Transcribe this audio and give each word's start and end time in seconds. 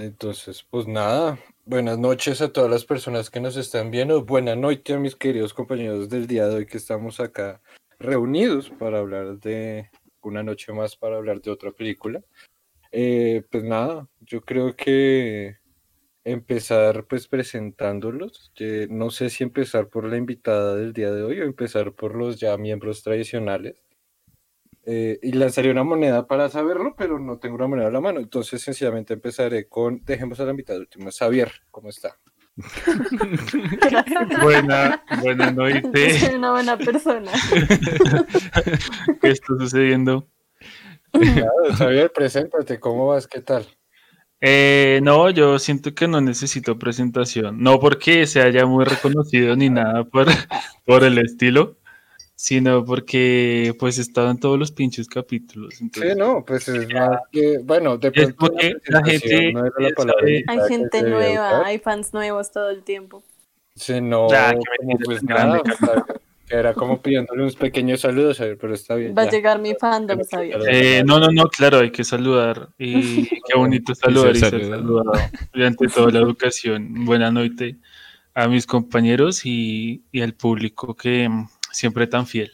Entonces, 0.00 0.64
pues 0.70 0.86
nada, 0.86 1.40
buenas 1.64 1.98
noches 1.98 2.40
a 2.40 2.52
todas 2.52 2.70
las 2.70 2.84
personas 2.84 3.30
que 3.30 3.40
nos 3.40 3.56
están 3.56 3.90
viendo, 3.90 4.24
buenas 4.24 4.56
noches 4.56 4.94
a 4.94 5.00
mis 5.00 5.16
queridos 5.16 5.52
compañeros 5.52 6.08
del 6.08 6.28
día 6.28 6.46
de 6.46 6.54
hoy 6.54 6.66
que 6.66 6.76
estamos 6.76 7.18
acá 7.18 7.60
reunidos 7.98 8.70
para 8.70 9.00
hablar 9.00 9.40
de 9.40 9.90
una 10.22 10.44
noche 10.44 10.72
más, 10.72 10.94
para 10.94 11.16
hablar 11.16 11.40
de 11.40 11.50
otra 11.50 11.72
película. 11.72 12.22
Eh, 12.92 13.42
pues 13.50 13.64
nada, 13.64 14.08
yo 14.20 14.40
creo 14.42 14.76
que 14.76 15.56
empezar 16.22 17.06
pues 17.08 17.26
presentándolos, 17.26 18.52
no 18.90 19.10
sé 19.10 19.30
si 19.30 19.42
empezar 19.42 19.88
por 19.88 20.04
la 20.04 20.16
invitada 20.16 20.76
del 20.76 20.92
día 20.92 21.10
de 21.10 21.24
hoy 21.24 21.40
o 21.40 21.44
empezar 21.44 21.92
por 21.92 22.14
los 22.14 22.38
ya 22.38 22.56
miembros 22.56 23.02
tradicionales. 23.02 23.87
Eh, 24.90 25.18
y 25.22 25.32
lanzaría 25.32 25.70
una 25.70 25.84
moneda 25.84 26.26
para 26.26 26.48
saberlo, 26.48 26.94
pero 26.96 27.18
no 27.18 27.38
tengo 27.38 27.56
una 27.56 27.66
moneda 27.66 27.88
a 27.88 27.90
la 27.90 28.00
mano. 28.00 28.20
Entonces, 28.20 28.62
sencillamente 28.62 29.12
empezaré 29.12 29.68
con. 29.68 30.02
Dejemos 30.02 30.40
a 30.40 30.46
la 30.46 30.54
mitad 30.54 30.78
última. 30.78 31.10
Xavier, 31.10 31.52
¿cómo 31.70 31.90
está? 31.90 32.16
buena, 34.42 35.04
buena 35.20 35.50
noche. 35.50 36.18
Soy 36.18 36.36
una 36.36 36.52
buena 36.52 36.78
persona. 36.78 37.30
¿Qué 39.20 39.30
está 39.30 39.46
sucediendo? 39.58 40.26
Claro, 41.12 41.76
Xavier, 41.76 42.10
preséntate. 42.10 42.80
¿Cómo 42.80 43.08
vas? 43.08 43.26
¿Qué 43.26 43.42
tal? 43.42 43.66
Eh, 44.40 45.00
no, 45.02 45.28
yo 45.28 45.58
siento 45.58 45.94
que 45.94 46.08
no 46.08 46.22
necesito 46.22 46.78
presentación. 46.78 47.62
No 47.62 47.78
porque 47.78 48.26
se 48.26 48.40
haya 48.40 48.64
muy 48.64 48.86
reconocido 48.86 49.54
ni 49.54 49.68
nada 49.68 50.04
por, 50.04 50.28
por 50.86 51.04
el 51.04 51.18
estilo, 51.18 51.76
sino 52.40 52.84
porque 52.84 53.74
pues 53.80 53.98
estaba 53.98 54.30
en 54.30 54.38
todos 54.38 54.56
los 54.56 54.70
pinches 54.70 55.08
capítulos. 55.08 55.74
sí, 55.74 55.90
no, 56.16 56.44
pues 56.44 56.68
es 56.68 56.88
más 56.94 57.18
que, 57.32 57.58
bueno, 57.58 57.98
de 57.98 58.12
pronto 58.12 58.52
la 58.86 59.02
gente 59.04 59.52
no 59.52 59.66
era 59.66 59.74
la 59.76 59.90
palabra 59.90 60.24
Hay 60.46 60.60
gente 60.68 61.02
nueva, 61.02 61.66
hay 61.66 61.80
fans 61.80 62.14
nuevos 62.14 62.52
todo 62.52 62.70
el 62.70 62.84
tiempo. 62.84 63.24
Sí, 63.74 64.00
no, 64.00 64.30
Ya, 64.30 64.52
que 64.52 64.60
como 64.78 64.98
pues 64.98 65.20
grande, 65.20 65.62
nada, 65.80 66.06
era 66.48 66.74
como 66.74 67.02
pidiéndole 67.02 67.42
unos 67.42 67.56
pequeños 67.56 68.02
saludos, 68.02 68.38
pero 68.38 68.72
está 68.72 68.94
bien. 68.94 69.16
Va 69.18 69.22
a 69.22 69.30
llegar 69.30 69.58
mi 69.58 69.74
fandom, 69.74 70.22
¿sabías? 70.22 70.62
Eh, 70.68 71.02
no, 71.04 71.18
no, 71.18 71.32
no, 71.32 71.48
claro, 71.48 71.80
hay 71.80 71.90
que 71.90 72.04
saludar. 72.04 72.68
Y 72.78 73.24
qué 73.48 73.56
bonito 73.58 73.96
saludar 73.96 74.36
y 74.36 74.38
ser 74.38 74.50
saludado. 74.50 75.02
saludado. 75.02 75.30
Y 75.54 75.64
ante 75.64 75.88
todo 75.88 76.08
la 76.08 76.20
educación. 76.20 77.04
Buenas 77.04 77.32
noches 77.32 77.74
a 78.32 78.46
mis 78.46 78.64
compañeros 78.64 79.44
y, 79.44 80.04
y 80.12 80.20
al 80.20 80.34
público 80.34 80.94
que 80.94 81.28
siempre 81.78 82.08
tan 82.08 82.26
fiel. 82.26 82.50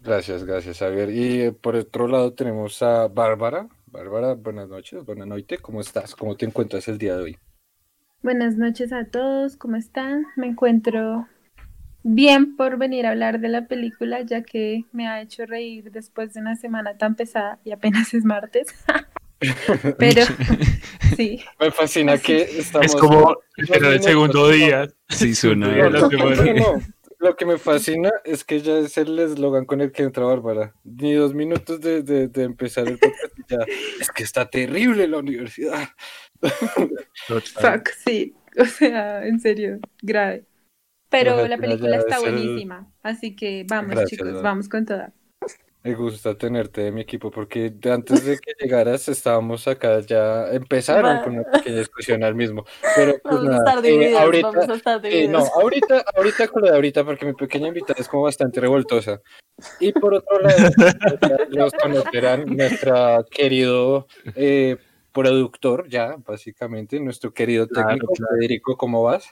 Gracias, 0.00 0.44
gracias, 0.44 0.78
Xavier. 0.78 1.10
Y 1.10 1.40
eh, 1.40 1.52
por 1.52 1.74
otro 1.74 2.06
lado 2.06 2.32
tenemos 2.32 2.80
a 2.80 3.08
Bárbara. 3.08 3.68
Bárbara, 3.86 4.34
buenas 4.34 4.68
noches, 4.68 5.04
buenas 5.04 5.26
noches. 5.26 5.60
¿Cómo 5.60 5.80
estás? 5.80 6.14
¿Cómo 6.14 6.36
te 6.36 6.46
encuentras 6.46 6.86
el 6.86 6.96
día 6.96 7.16
de 7.16 7.22
hoy? 7.22 7.38
Buenas 8.22 8.56
noches 8.56 8.92
a 8.92 9.04
todos, 9.06 9.56
¿cómo 9.56 9.76
están? 9.76 10.26
Me 10.36 10.46
encuentro 10.46 11.26
bien 12.04 12.54
por 12.54 12.78
venir 12.78 13.06
a 13.06 13.10
hablar 13.10 13.40
de 13.40 13.48
la 13.48 13.66
película, 13.66 14.20
ya 14.22 14.42
que 14.42 14.84
me 14.92 15.08
ha 15.08 15.20
hecho 15.20 15.44
reír 15.44 15.90
después 15.90 16.32
de 16.34 16.40
una 16.40 16.54
semana 16.54 16.96
tan 16.96 17.16
pesada 17.16 17.58
y 17.64 17.72
apenas 17.72 18.14
es 18.14 18.24
martes. 18.24 18.68
Pero 19.98 20.22
sí, 21.16 21.40
Me 21.58 21.70
fascina 21.72 22.16
que 22.16 22.42
estamos... 22.42 22.86
Es 22.86 22.94
como 22.94 23.36
el 23.56 24.02
segundo 24.02 24.48
día. 24.50 24.88
Sí, 25.08 25.36
suena. 25.36 25.72
Sí, 25.72 25.78
No, 25.78 25.90
no, 25.90 26.52
no. 26.54 26.95
Lo 27.26 27.36
que 27.36 27.44
me 27.46 27.58
fascina 27.58 28.10
es 28.24 28.44
que 28.44 28.60
ya 28.60 28.78
es 28.78 28.96
el 28.98 29.18
eslogan 29.18 29.64
con 29.64 29.80
el 29.80 29.90
que 29.92 30.02
entra 30.04 30.24
Bárbara. 30.24 30.74
Ni 30.84 31.12
dos 31.14 31.34
minutos 31.34 31.80
de, 31.80 32.02
de- 32.02 32.28
de 32.28 32.42
empezar 32.44 32.86
el 32.88 32.98
podcast 32.98 33.38
y 33.38 33.42
ya. 33.48 33.58
Es 34.00 34.10
que 34.10 34.22
está 34.22 34.48
terrible 34.48 35.06
la 35.08 35.18
universidad. 35.18 35.88
fuck, 37.28 37.88
sí, 38.04 38.34
o 38.58 38.64
sea, 38.64 39.26
en 39.26 39.40
serio, 39.40 39.78
grave. 40.02 40.44
Pero 41.08 41.34
Ojalá 41.34 41.48
la 41.48 41.58
película 41.58 41.90
ya 41.92 41.96
está 41.98 42.18
buenísima, 42.20 42.92
así 43.02 43.36
que 43.36 43.64
vamos 43.68 43.94
Gracias, 43.94 44.10
chicos, 44.10 44.42
vamos 44.42 44.68
con 44.68 44.84
toda. 44.84 45.12
Me 45.86 45.94
gusta 45.94 46.36
tenerte 46.36 46.80
de 46.80 46.90
mi 46.90 47.00
equipo 47.02 47.30
porque 47.30 47.70
de 47.70 47.92
antes 47.92 48.24
de 48.24 48.36
que 48.38 48.54
llegaras 48.60 49.08
estábamos 49.08 49.68
acá 49.68 50.00
ya 50.00 50.48
empezaron 50.50 51.20
con 51.22 51.34
una 51.34 51.44
pequeña 51.44 51.78
discusión 51.78 52.24
al 52.24 52.34
mismo. 52.34 52.64
Pero 52.96 53.12
pues 53.22 53.22
Vamos 53.36 53.46
a 53.46 53.50
nada, 53.50 53.58
estar 53.70 53.84
eh, 53.84 53.88
divididos, 53.92 54.20
ahorita, 54.20 54.46
vamos 54.50 54.68
a 54.68 54.74
estar 54.74 55.06
eh, 55.06 55.08
divididos. 55.08 55.30
no, 55.32 55.60
ahorita, 55.60 56.04
ahorita 56.16 56.48
con 56.48 56.62
lo 56.62 56.68
de 56.70 56.74
ahorita 56.74 57.04
porque 57.04 57.26
mi 57.26 57.34
pequeña 57.34 57.68
invitada 57.68 58.00
es 58.00 58.08
como 58.08 58.24
bastante 58.24 58.60
revoltosa. 58.60 59.20
Y 59.78 59.92
por 59.92 60.14
otro 60.14 60.40
lado, 60.40 60.56
los 61.50 61.72
conocerán 61.74 62.46
nuestra 62.56 63.24
querido 63.30 64.08
eh, 64.34 64.78
productor 65.12 65.88
ya, 65.88 66.16
básicamente, 66.26 66.98
nuestro 66.98 67.32
querido 67.32 67.68
Claro, 67.68 67.90
técnico, 67.90 68.12
claro. 68.12 68.34
Federico, 68.34 68.76
¿cómo 68.76 69.04
vas? 69.04 69.30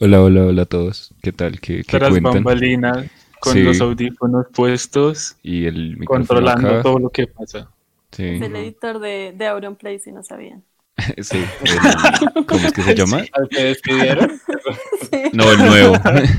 Hola, 0.00 0.20
hola, 0.20 0.46
hola 0.46 0.62
a 0.62 0.66
todos. 0.66 1.14
¿Qué 1.22 1.30
tal? 1.30 1.60
¿Qué, 1.60 1.84
qué 1.84 1.96
Tras 1.98 2.10
cuentan? 2.10 2.34
bambalinas, 2.34 3.06
con 3.42 3.54
Sí. 3.54 3.62
los 3.64 3.80
audífonos 3.80 4.46
puestos, 4.54 5.36
Y 5.42 5.66
el 5.66 5.96
micrófono 5.96 6.26
controlando 6.28 6.68
acá. 6.68 6.82
todo 6.82 6.98
lo 7.00 7.10
que 7.10 7.26
pasa. 7.26 7.68
Sí, 8.12 8.24
Es 8.36 8.42
el 8.42 8.54
editor 8.54 9.00
de, 9.00 9.34
de 9.36 9.46
Auron 9.48 9.74
Play, 9.74 9.98
si 9.98 10.12
no 10.12 10.22
sabían. 10.22 10.62
sí. 11.20 11.44
el- 11.64 12.44
¿Cómo 12.46 12.66
es 12.66 12.72
que 12.72 12.82
se 12.82 12.94
llama? 13.00 13.24
Al 13.32 13.48
que 13.48 13.64
despidieron, 13.64 14.30
Sí, 15.10 15.22
No, 15.32 15.50
el 15.50 15.58
nuevo. 15.58 15.94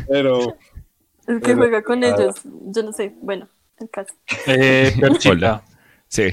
pero 0.08 0.40
el 1.28 1.40
que 1.42 1.48
Pero, 1.48 1.58
juega 1.58 1.82
con 1.84 2.00
nada. 2.00 2.16
ellos. 2.16 2.36
Yo 2.44 2.84
no 2.84 2.94
sé, 2.94 3.14
bueno, 3.22 3.50
el 3.82 3.90
caso. 3.90 4.14
Eh. 4.48 4.94
Hola. 5.30 5.62
Sí. 6.08 6.28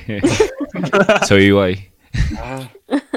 Soy 1.26 1.44
Ibai. 1.46 1.90
ah, 2.38 2.70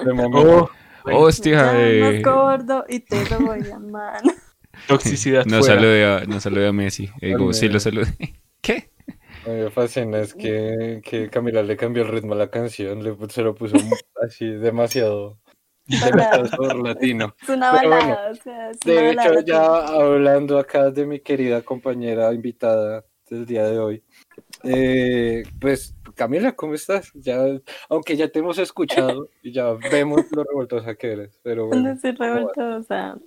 de 0.03 0.13
momento. 0.13 0.71
Oh, 1.05 1.25
Hostia, 1.25 1.73
Ya 1.73 1.87
eh, 1.89 1.99
más 2.23 2.33
gordo 2.33 2.85
y 2.89 3.01
te 3.01 3.29
lo 3.29 3.39
voy 3.41 3.59
a 3.69 3.75
amar. 3.75 4.21
Toxicidad 4.87 5.45
no 5.45 5.59
fuera. 5.59 5.75
saludé 5.75 6.05
a, 6.05 6.25
no 6.25 6.39
saludé 6.39 6.67
a 6.67 6.73
Messi. 6.73 7.05
Eh, 7.21 7.27
Digo, 7.27 7.47
Al 7.47 7.53
sí 7.53 7.69
lo 7.69 7.79
saludé. 7.79 8.07
¿Qué? 8.61 8.89
Me 9.45 9.69
fascina, 9.71 10.19
es 10.19 10.33
que, 10.33 11.01
que 11.03 11.29
Camila 11.29 11.63
le 11.63 11.75
cambió 11.75 12.03
el 12.03 12.09
ritmo 12.09 12.33
a 12.33 12.37
la 12.37 12.49
canción, 12.49 13.03
le, 13.03 13.13
se 13.29 13.41
lo 13.41 13.53
puso 13.55 13.75
así 14.21 14.45
demasiado, 14.47 15.37
latino. 16.83 17.35
Es 17.41 17.49
una 17.49 17.71
bueno, 17.71 17.89
balada, 17.89 18.31
o 18.31 18.35
sea, 18.35 18.69
es 18.71 18.77
una 18.85 18.93
De 18.93 19.07
balada. 19.07 19.39
hecho, 19.39 19.45
ya 19.45 19.85
hablando 19.87 20.57
acá 20.57 20.91
de 20.91 21.05
mi 21.05 21.19
querida 21.19 21.61
compañera 21.61 22.33
invitada 22.33 23.03
del 23.29 23.45
día 23.45 23.65
de 23.67 23.79
hoy, 23.79 24.03
eh, 24.63 25.43
pues 25.59 25.93
Camila, 26.15 26.53
¿cómo 26.55 26.73
estás? 26.75 27.11
Ya, 27.13 27.43
aunque 27.89 28.15
ya 28.15 28.29
te 28.29 28.39
hemos 28.39 28.57
escuchado 28.59 29.27
y 29.41 29.51
ya 29.51 29.73
vemos 29.91 30.21
lo 30.31 30.45
revoltosa 30.45 30.95
que 30.95 31.11
eres, 31.11 31.39
pero 31.43 31.67
bueno. 31.67 31.89
No 31.89 31.99
soy 31.99 32.11
revoltosa. 32.11 33.17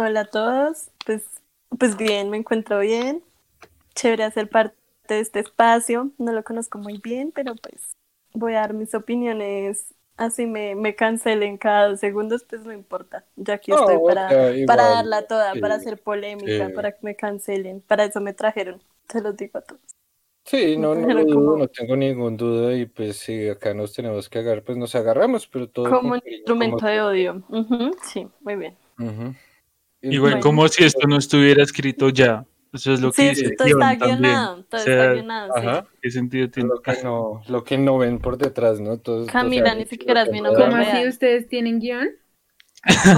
Hola 0.00 0.20
a 0.20 0.24
todos. 0.26 0.90
Pues, 1.04 1.24
pues 1.76 1.96
bien, 1.96 2.30
me 2.30 2.36
encuentro 2.36 2.78
bien. 2.78 3.24
Chévere 3.96 4.22
hacer 4.22 4.48
parte 4.48 4.76
de 5.08 5.18
este 5.18 5.40
espacio. 5.40 6.12
No 6.18 6.30
lo 6.32 6.44
conozco 6.44 6.78
muy 6.78 6.98
bien, 7.02 7.32
pero 7.32 7.56
pues 7.56 7.96
voy 8.32 8.54
a 8.54 8.60
dar 8.60 8.74
mis 8.74 8.94
opiniones. 8.94 9.92
Así 10.16 10.46
me, 10.46 10.76
me 10.76 10.94
cancelen 10.94 11.58
cada 11.58 11.88
dos 11.88 11.98
segundos, 11.98 12.44
pues 12.48 12.62
no 12.64 12.72
importa. 12.72 13.24
Ya 13.34 13.54
aquí 13.54 13.72
estoy 13.72 13.96
para, 14.06 14.30
igual, 14.32 14.66
para 14.66 14.84
darla 14.88 15.26
toda, 15.26 15.54
sí, 15.54 15.58
para 15.60 15.74
hacer 15.74 16.00
polémica, 16.00 16.68
sí. 16.68 16.72
para 16.74 16.92
que 16.92 16.98
me 17.02 17.16
cancelen. 17.16 17.80
Para 17.80 18.04
eso 18.04 18.20
me 18.20 18.32
trajeron. 18.34 18.80
Se 19.08 19.20
los 19.20 19.36
digo 19.36 19.58
a 19.58 19.62
todos. 19.62 19.80
Sí, 20.44 20.76
no, 20.76 20.94
no, 20.94 21.26
como- 21.26 21.66
tengo 21.66 21.96
ningún 21.96 22.36
duda 22.36 22.72
y 22.76 22.86
pues 22.86 23.16
si 23.16 23.48
acá 23.48 23.74
nos 23.74 23.92
tenemos 23.94 24.28
que 24.28 24.38
agarrar, 24.38 24.62
pues 24.62 24.78
nos 24.78 24.94
agarramos, 24.94 25.48
pero 25.48 25.68
todo 25.68 25.90
Como 25.90 26.12
un 26.12 26.22
instrumento 26.24 26.76
como- 26.76 26.88
de 26.88 27.00
odio. 27.00 27.42
Ujú, 27.48 27.90
Sí, 28.04 28.28
muy 28.42 28.54
bien. 28.54 28.76
Ujú. 28.98 29.34
Igual 30.02 30.32
Bueno. 30.32 30.42
como 30.42 30.68
si 30.68 30.84
esto 30.84 31.06
no 31.08 31.18
estuviera 31.18 31.62
escrito 31.62 32.08
ya. 32.10 32.44
Eso 32.72 32.92
es 32.92 33.00
lo 33.00 33.10
que 33.12 33.34
Sí, 33.34 33.42
dice 33.42 33.56
todo 33.56 33.66
está 33.68 33.94
guionado. 33.94 34.64
Todo 34.64 34.80
O 34.80 34.84
sea, 34.84 34.94
está 35.02 35.12
guionado. 35.14 35.52
sí. 35.56 35.66
Ajá. 35.66 35.86
¿Qué 36.02 36.10
sentido 36.10 36.50
tiene? 36.50 36.68
Lo 36.68 36.80
que 36.82 37.02
no, 37.02 37.42
lo 37.48 37.64
que 37.64 37.78
no 37.78 37.98
ven 37.98 38.18
por 38.18 38.36
detrás, 38.36 38.78
¿no? 38.80 38.98
Todos, 38.98 39.28
Camila, 39.28 39.74
ni 39.74 39.86
siquiera 39.86 40.22
es 40.22 40.30
mi 40.30 40.40
nombre 40.42 40.66
no 40.66 40.70
¿Cómo 40.72 40.82
así 40.82 41.08
ustedes 41.08 41.48
tienen 41.48 41.80
guion? 41.80 42.08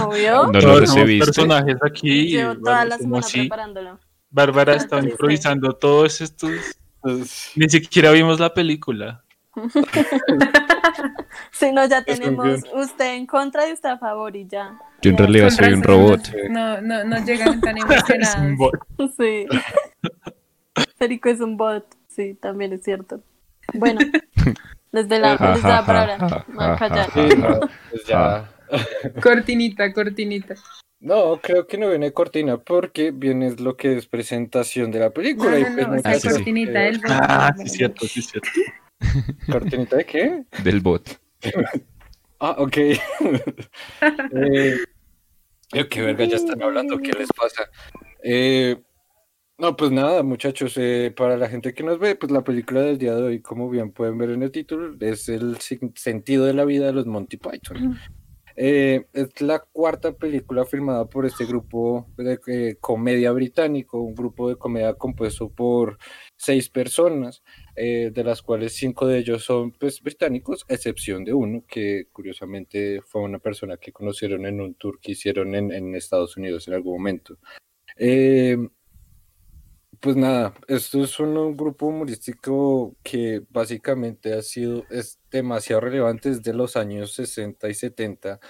Obvio. 0.07 0.47
No 0.53 0.61
somos 0.61 0.81
recibiste. 0.81 1.25
personajes 1.27 1.77
aquí. 1.85 2.29
Llevo 2.29 2.55
toda 2.55 2.77
bueno, 2.77 2.89
la 2.89 2.97
como 2.99 3.09
semana 3.09 3.23
si 3.27 3.39
preparándolo. 3.41 4.01
Bárbara 4.31 4.75
estaba 4.77 5.01
triste. 5.03 5.15
improvisando 5.15 5.73
todos 5.75 6.21
estos. 6.21 6.53
Pues, 7.03 7.51
Ni 7.57 7.69
siquiera 7.69 8.11
vimos 8.13 8.39
la 8.41 8.55
película. 8.55 9.25
Si 11.53 11.73
no, 11.73 11.87
ya 11.87 12.03
tenemos 12.05 12.63
usted 12.75 13.15
en 13.15 13.27
contra 13.27 13.69
y 13.69 13.73
usted 13.73 13.91
a 13.91 13.99
favor 13.99 14.35
y 14.37 14.47
ya. 14.47 14.79
Yo 15.03 15.11
en 15.11 15.19
realidad 15.19 15.49
Con 15.49 15.57
soy 15.57 15.73
un 15.75 15.83
robot. 15.83 16.21
No, 16.51 16.81
no, 16.81 17.05
no 17.05 17.25
llegan 17.25 17.61
tan 17.61 17.77
Es 17.79 17.85
un 17.85 17.93
emocionados. 17.93 18.57
bot. 18.57 18.75
Sí. 19.17 19.47
Federico 20.99 21.29
es 21.29 21.41
un 21.41 21.57
bot. 21.57 21.87
Sí, 22.09 22.35
también 22.35 22.73
es 22.73 22.83
cierto. 22.83 23.23
Bueno, 23.75 24.01
desde 24.93 25.19
la, 25.19 25.37
desde 25.37 25.69
la 25.69 25.85
palabra. 25.87 26.45
Pues 27.91 28.05
ya. 28.07 28.51
Cortinita, 29.23 29.93
cortinita. 29.93 30.55
No, 31.01 31.39
creo 31.41 31.67
que 31.67 31.79
no 31.79 31.89
viene 31.89 32.13
cortina 32.13 32.59
porque 32.59 33.11
viene 33.11 33.55
lo 33.57 33.77
que 33.77 33.97
es 33.97 34.07
presentación 34.07 34.91
de 34.91 34.99
la 34.99 35.07
No, 35.07 35.13
película. 35.13 35.59
y 35.59 35.65
pues 35.65 35.87
o 35.87 35.99
sea, 35.99 36.13
Ah, 36.13 36.19
cortinita 36.35 36.87
eh, 36.89 37.01
Ah, 37.09 37.55
sí, 37.59 37.69
cierto, 37.69 38.07
sí, 38.07 38.21
cierto. 38.21 38.49
¿Cortinita 39.51 39.97
de 39.97 40.05
qué? 40.05 40.45
Del 40.63 40.81
bot. 40.81 41.21
Ah, 42.43 42.57
ok. 42.57 42.77
eh, 42.79 42.99
eh, 45.75 45.89
qué 45.91 46.01
verga, 46.01 46.25
ya 46.25 46.37
están 46.37 46.63
hablando, 46.63 46.97
¿qué 46.97 47.13
les 47.13 47.29
pasa? 47.37 47.69
Eh, 48.25 48.81
no, 49.61 49.77
pues 49.77 49.91
nada, 49.91 50.23
muchachos, 50.23 50.73
eh, 50.79 51.13
para 51.15 51.37
la 51.37 51.47
gente 51.47 51.75
que 51.75 51.83
nos 51.83 51.99
ve, 51.99 52.15
pues 52.15 52.33
la 52.33 52.43
película 52.43 52.81
del 52.81 52.97
día 52.97 53.15
de 53.15 53.23
hoy, 53.23 53.43
como 53.43 53.69
bien 53.69 53.93
pueden 53.93 54.17
ver 54.17 54.31
en 54.31 54.43
el 54.43 54.51
título, 54.51 54.97
es 55.01 55.29
el 55.29 55.59
sentido 55.59 56.47
de 56.47 56.55
la 56.55 56.65
vida 56.65 56.87
de 56.87 56.95
los 56.95 57.05
Monty 57.05 57.37
Python. 57.37 57.99
Eh, 58.57 59.05
es 59.13 59.39
la 59.43 59.59
cuarta 59.59 60.13
película 60.13 60.65
filmada 60.65 61.05
por 61.11 61.27
este 61.27 61.45
grupo 61.45 62.07
de 62.17 62.41
eh, 62.47 62.77
comedia 62.81 63.33
británico, 63.33 64.01
un 64.01 64.15
grupo 64.15 64.49
de 64.49 64.57
comedia 64.57 64.95
compuesto 64.95 65.51
por 65.51 65.99
seis 66.41 66.71
personas, 66.71 67.43
eh, 67.77 68.11
de 68.15 68.25
las 68.25 68.41
cuales 68.41 68.75
cinco 68.75 69.07
de 69.07 69.19
ellos 69.19 69.45
son 69.45 69.73
pues, 69.73 70.01
británicos, 70.01 70.65
excepción 70.69 71.23
de 71.23 71.35
uno 71.35 71.65
que 71.69 72.07
curiosamente 72.13 73.03
fue 73.03 73.21
una 73.21 73.39
persona 73.39 73.77
que 73.77 73.93
conocieron 73.93 74.47
en 74.47 74.59
un 74.63 74.75
tour 74.75 74.99
que 75.01 75.13
hicieron 75.13 75.55
en, 75.55 75.71
en 75.71 75.95
Estados 75.95 76.39
Unidos 76.39 76.67
en 76.67 76.75
algún 76.75 76.95
momento. 76.95 77.37
Eh, 77.99 78.57
pues 80.01 80.17
nada, 80.17 80.55
esto 80.67 81.05
es 81.05 81.21
un, 81.21 81.37
un 81.37 81.55
grupo 81.55 81.89
humorístico 81.89 82.97
que 83.03 83.43
básicamente 83.51 84.33
ha 84.33 84.41
sido, 84.41 84.87
es 84.89 85.21
demasiado 85.31 85.83
relevante 85.83 86.31
desde 86.31 86.55
los 86.55 86.75
años 86.75 87.13
60 87.13 87.69
y 87.69 87.75
70, 87.75 88.41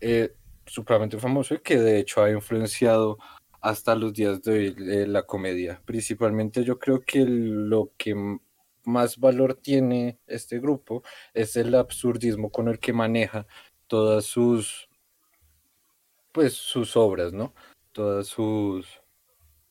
eh, 0.00 0.34
supremamente 0.66 1.18
famoso 1.18 1.54
y 1.54 1.60
que 1.60 1.78
de 1.78 1.98
hecho 2.00 2.22
ha 2.22 2.30
influenciado 2.30 3.16
hasta 3.64 3.94
los 3.94 4.12
días 4.12 4.42
de 4.42 4.52
hoy 4.52 4.76
eh, 4.78 5.06
la 5.06 5.22
comedia. 5.22 5.80
Principalmente 5.86 6.64
yo 6.64 6.78
creo 6.78 7.00
que 7.00 7.24
lo 7.24 7.92
que 7.96 8.14
más 8.84 9.18
valor 9.18 9.54
tiene 9.54 10.18
este 10.26 10.60
grupo 10.60 11.02
es 11.32 11.56
el 11.56 11.74
absurdismo 11.74 12.50
con 12.50 12.68
el 12.68 12.78
que 12.78 12.92
maneja 12.92 13.46
todas 13.86 14.26
sus, 14.26 14.90
pues 16.30 16.52
sus 16.52 16.94
obras, 16.94 17.32
¿no? 17.32 17.54
Todas 17.92 18.26
sus 18.26 19.00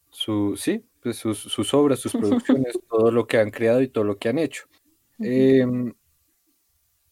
su, 0.09 0.55
sí, 0.57 0.83
pues 0.99 1.17
sus, 1.17 1.37
sus 1.37 1.71
obras, 1.75 1.99
sus 1.99 2.13
producciones, 2.13 2.79
todo 2.89 3.11
lo 3.11 3.27
que 3.27 3.37
han 3.37 3.51
creado 3.51 3.83
y 3.83 3.89
todo 3.89 4.05
lo 4.05 4.17
que 4.17 4.29
han 4.29 4.39
hecho. 4.39 4.65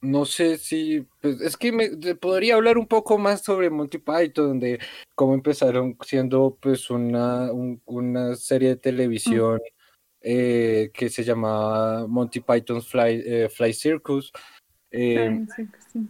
No 0.01 0.25
sé 0.25 0.57
si, 0.57 1.06
pues 1.21 1.39
es 1.42 1.56
que 1.57 1.71
me 1.71 1.89
podría 2.15 2.56
hablar 2.56 2.77
un 2.77 2.88
poco 2.88 3.18
más 3.18 3.44
sobre 3.44 3.69
Monty 3.69 4.00
Python, 4.00 4.59
de 4.59 4.80
cómo 5.15 5.33
empezaron 5.36 5.95
siendo 6.03 6.57
pues 6.59 6.89
una, 6.89 7.51
un- 7.51 7.81
una 7.86 8.36
serie 8.36 8.69
de 8.69 8.75
televisión 8.77 9.59
eh, 10.21 10.92
que 10.94 11.09
se 11.09 11.24
llamaba 11.24 12.07
Monty 12.07 12.39
Python's 12.42 12.88
Fly, 12.88 13.24
eh, 13.25 13.50
Fly 13.50 13.74
Circus. 13.74 14.31
sí, 14.92 15.68
sí. 15.92 16.07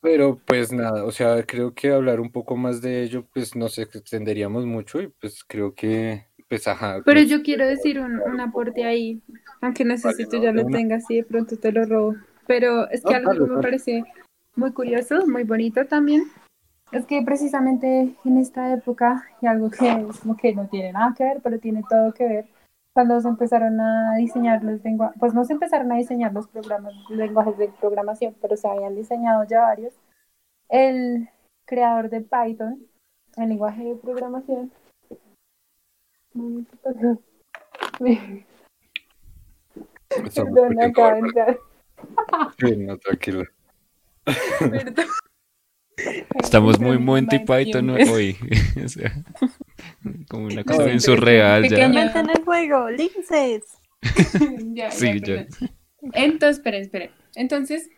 pero 0.00 0.38
pues 0.44 0.72
nada, 0.72 1.04
o 1.04 1.10
sea, 1.12 1.42
creo 1.44 1.74
que 1.74 1.90
hablar 1.90 2.20
un 2.20 2.30
poco 2.30 2.56
más 2.56 2.80
de 2.80 3.02
ello, 3.02 3.24
pues 3.32 3.54
nos 3.56 3.78
extenderíamos 3.78 4.66
mucho 4.66 5.00
y 5.00 5.08
pues 5.08 5.44
creo 5.44 5.74
que, 5.74 6.26
pues 6.48 6.66
ajá. 6.68 7.02
Pero 7.04 7.20
yo 7.22 7.42
quiero 7.42 7.66
decir 7.66 8.00
un, 8.00 8.20
un 8.20 8.40
aporte 8.40 8.84
ahí, 8.84 9.20
aunque 9.60 9.84
no 9.84 9.94
Vale, 10.02 10.26
no, 10.32 10.42
ya 10.42 10.52
lo 10.52 10.64
una. 10.64 10.78
tengas 10.78 11.10
y 11.10 11.16
de 11.16 11.24
pronto 11.24 11.56
te 11.56 11.72
lo 11.72 11.84
robo. 11.84 12.16
Pero 12.48 12.90
es 12.90 13.04
que 13.04 13.20
No, 13.20 13.30
algo 13.30 13.46
que 13.46 13.52
me 13.52 13.62
parece 13.62 14.04
muy 14.56 14.72
curioso, 14.72 15.24
muy 15.28 15.44
bonito 15.44 15.86
también, 15.86 16.24
es 16.90 17.04
que 17.04 17.20
precisamente 17.22 18.14
en 18.24 18.38
esta 18.38 18.72
época, 18.72 19.24
y 19.42 19.46
algo 19.46 19.70
que 19.70 19.88
es 19.88 20.20
como 20.20 20.36
que 20.36 20.54
no 20.54 20.68
tiene 20.68 20.92
nada 20.92 21.14
que 21.16 21.24
ver, 21.24 21.40
pero 21.42 21.58
tiene 21.58 21.82
todo 21.88 22.12
que 22.12 22.26
ver, 22.26 22.46
cuando 22.94 23.20
se 23.20 23.28
empezaron 23.28 23.78
a 23.80 24.16
diseñar 24.16 24.64
los 24.64 24.82
lenguajes, 24.82 25.16
pues 25.20 25.34
no 25.34 25.44
se 25.44 25.52
empezaron 25.52 25.92
a 25.92 25.96
diseñar 25.96 26.32
los 26.32 26.48
programas, 26.48 26.94
lenguajes 27.10 27.58
de 27.58 27.68
programación, 27.80 28.34
pero 28.40 28.56
se 28.56 28.66
habían 28.66 28.96
diseñado 28.96 29.44
ya 29.44 29.60
varios. 29.60 29.92
El 30.70 31.28
creador 31.66 32.08
de 32.08 32.22
Python, 32.22 32.86
el 33.36 33.48
lenguaje 33.50 33.84
de 33.84 33.94
programación, 33.96 34.72
Perdón, 36.82 37.20
de 38.08 38.44
entrar. 40.84 41.58
Sí, 42.58 42.76
no, 42.76 42.96
tranquilo. 42.98 43.44
Perdón. 44.58 45.06
Estamos 46.40 46.78
muy 46.78 46.98
Monty 46.98 47.40
Python 47.40 47.90
hoy. 47.90 48.36
O 48.84 48.88
sea, 48.88 49.12
como 50.28 50.46
una 50.46 50.64
cosa 50.64 50.84
bien 50.84 51.00
surreal 51.00 51.68
ya. 51.68 51.86
Inventen 51.86 52.30
el 52.30 52.44
juego, 52.44 52.88
linces. 52.90 53.64
ya, 54.72 54.90
Sí, 54.90 55.20
ya. 55.20 55.46
Entonces, 56.12 56.58
esperen, 56.58 56.82
esperen. 56.82 57.10
Entonces, 57.34 57.90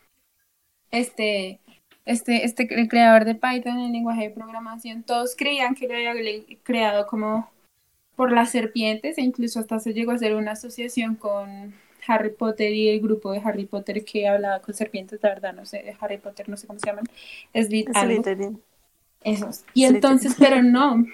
este, 0.90 1.60
este, 2.06 2.44
este 2.44 2.68
el 2.74 2.88
creador 2.88 3.24
de 3.24 3.34
Python, 3.34 3.78
el 3.78 3.92
lenguaje 3.92 4.22
de 4.22 4.30
programación, 4.30 5.02
todos 5.02 5.36
creían 5.36 5.74
que 5.74 5.86
lo 5.86 5.94
había 5.94 6.14
creado 6.62 7.06
como 7.06 7.50
por 8.16 8.32
las 8.32 8.50
serpientes 8.50 9.18
e 9.18 9.22
incluso 9.22 9.60
hasta 9.60 9.78
se 9.78 9.92
llegó 9.92 10.12
a 10.12 10.14
hacer 10.14 10.34
una 10.34 10.52
asociación 10.52 11.14
con 11.14 11.74
Harry 12.10 12.30
Potter 12.30 12.72
y 12.72 12.88
el 12.88 13.00
grupo 13.00 13.32
de 13.32 13.40
Harry 13.44 13.66
Potter 13.66 14.04
que 14.04 14.26
hablaba 14.26 14.60
con 14.60 14.74
serpientes, 14.74 15.20
la 15.22 15.30
verdad, 15.30 15.54
no 15.54 15.64
sé, 15.64 15.82
de 15.82 15.96
Harry 16.00 16.18
Potter, 16.18 16.48
no 16.48 16.56
sé 16.56 16.66
cómo 16.66 16.78
se 16.78 16.86
llaman. 16.86 17.04
Algo. 17.54 18.22
Slytherin. 18.22 18.60
Esos. 19.22 19.64
Y 19.74 19.80
Slytherin. 19.80 19.96
entonces, 19.96 20.36
pero 20.38 20.62
no. 20.62 21.04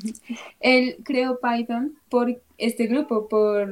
Él 0.60 0.96
creó 1.04 1.40
Python 1.40 1.98
por 2.08 2.40
este 2.58 2.86
grupo, 2.86 3.28
por 3.28 3.66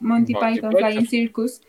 Monty, 0.00 0.32
Monty 0.32 0.34
Python 0.34 0.70
Python. 0.70 0.72
Flying 0.72 1.06
Circus. 1.06 1.62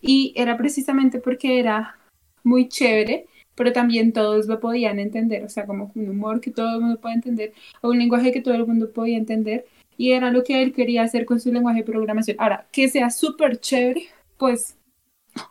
Y 0.00 0.32
era 0.36 0.56
precisamente 0.56 1.18
porque 1.18 1.58
era 1.58 1.98
muy 2.44 2.68
chévere, 2.68 3.26
pero 3.54 3.72
también 3.72 4.12
todos 4.12 4.46
lo 4.46 4.60
podían 4.60 4.98
entender. 4.98 5.44
O 5.44 5.48
sea, 5.48 5.66
como 5.66 5.90
un 5.94 6.08
humor 6.08 6.40
que 6.40 6.50
todo 6.50 6.76
el 6.76 6.80
mundo 6.80 7.00
puede 7.00 7.16
entender, 7.16 7.52
o 7.80 7.90
un 7.90 7.98
lenguaje 7.98 8.32
que 8.32 8.40
todo 8.40 8.54
el 8.54 8.66
mundo 8.66 8.90
podía 8.92 9.18
entender. 9.18 9.66
Y 9.98 10.12
era 10.12 10.30
lo 10.30 10.42
que 10.44 10.62
él 10.62 10.72
quería 10.72 11.02
hacer 11.02 11.26
con 11.26 11.40
su 11.40 11.52
lenguaje 11.52 11.80
de 11.80 11.84
programación. 11.84 12.38
Ahora, 12.40 12.66
que 12.72 12.88
sea 12.88 13.10
súper 13.10 13.60
chévere, 13.60 14.04
pues, 14.38 14.76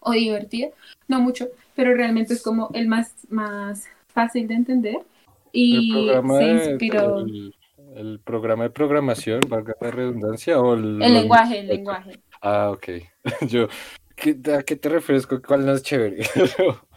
o 0.01 0.11
divertido, 0.13 0.71
no 1.07 1.21
mucho, 1.21 1.47
pero 1.75 1.93
realmente 1.93 2.33
es 2.33 2.41
como 2.41 2.69
el 2.73 2.87
más, 2.87 3.13
más 3.29 3.87
fácil 4.07 4.47
de 4.47 4.55
entender. 4.55 4.97
El 5.51 5.51
Y 5.53 5.91
programa, 5.91 6.39
se 6.39 6.45
inspiró 6.45 7.19
el, 7.19 7.55
el 7.95 8.19
programa 8.23 8.63
de 8.63 8.69
programación, 8.71 9.41
valga 9.49 9.75
la 9.79 9.91
redundancia, 9.91 10.59
o 10.59 10.73
el, 10.73 11.01
el 11.01 11.13
lenguaje, 11.13 11.59
el 11.59 11.67
lenguaje. 11.67 12.19
Ah, 12.41 12.71
ok. 12.71 12.87
Yo, 13.49 13.67
¿qué- 14.15 14.37
¿a 14.57 14.63
qué 14.63 14.75
te 14.75 14.89
refieres 14.89 15.27
con 15.27 15.41
cuál 15.41 15.65
no 15.65 15.73
es 15.73 15.83
chévere? 15.83 16.23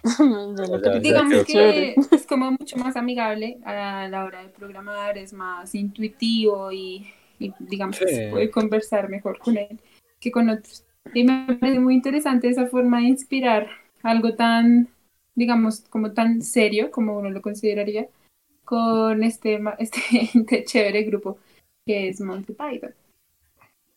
Digamos 1.02 1.44
que 1.44 1.52
chévere. 1.52 1.96
es 2.12 2.26
como 2.26 2.50
mucho 2.52 2.76
más 2.76 2.96
amigable 2.96 3.58
a 3.64 4.08
la 4.08 4.24
hora 4.24 4.42
de 4.42 4.48
programar, 4.48 5.18
es 5.18 5.32
más 5.32 5.74
intuitivo 5.74 6.72
y, 6.72 7.06
y 7.40 7.52
digamos 7.58 7.96
Sí. 7.96 8.04
puede 8.30 8.50
conversar 8.50 9.08
mejor 9.08 9.38
con 9.38 9.56
él 9.56 9.80
que 10.20 10.30
con 10.30 10.48
otros. 10.50 10.84
Y 11.14 11.24
me 11.24 11.56
parece 11.58 11.80
muy 11.80 11.94
interesante 11.94 12.48
esa 12.48 12.66
forma 12.68 12.98
de 13.00 13.08
inspirar 13.08 13.66
algo 14.02 14.34
tan, 14.34 14.88
digamos, 15.34 15.80
como 15.90 16.12
tan 16.12 16.42
serio 16.42 16.90
como 16.92 17.18
uno 17.18 17.30
lo 17.30 17.42
consideraría, 17.42 18.06
con 18.64 19.24
este, 19.24 19.58
este 19.78 20.64
chévere 20.64 21.02
grupo 21.04 21.38
que 21.86 22.08
es 22.08 22.20
Monty 22.20 22.52
Python. 22.52 22.94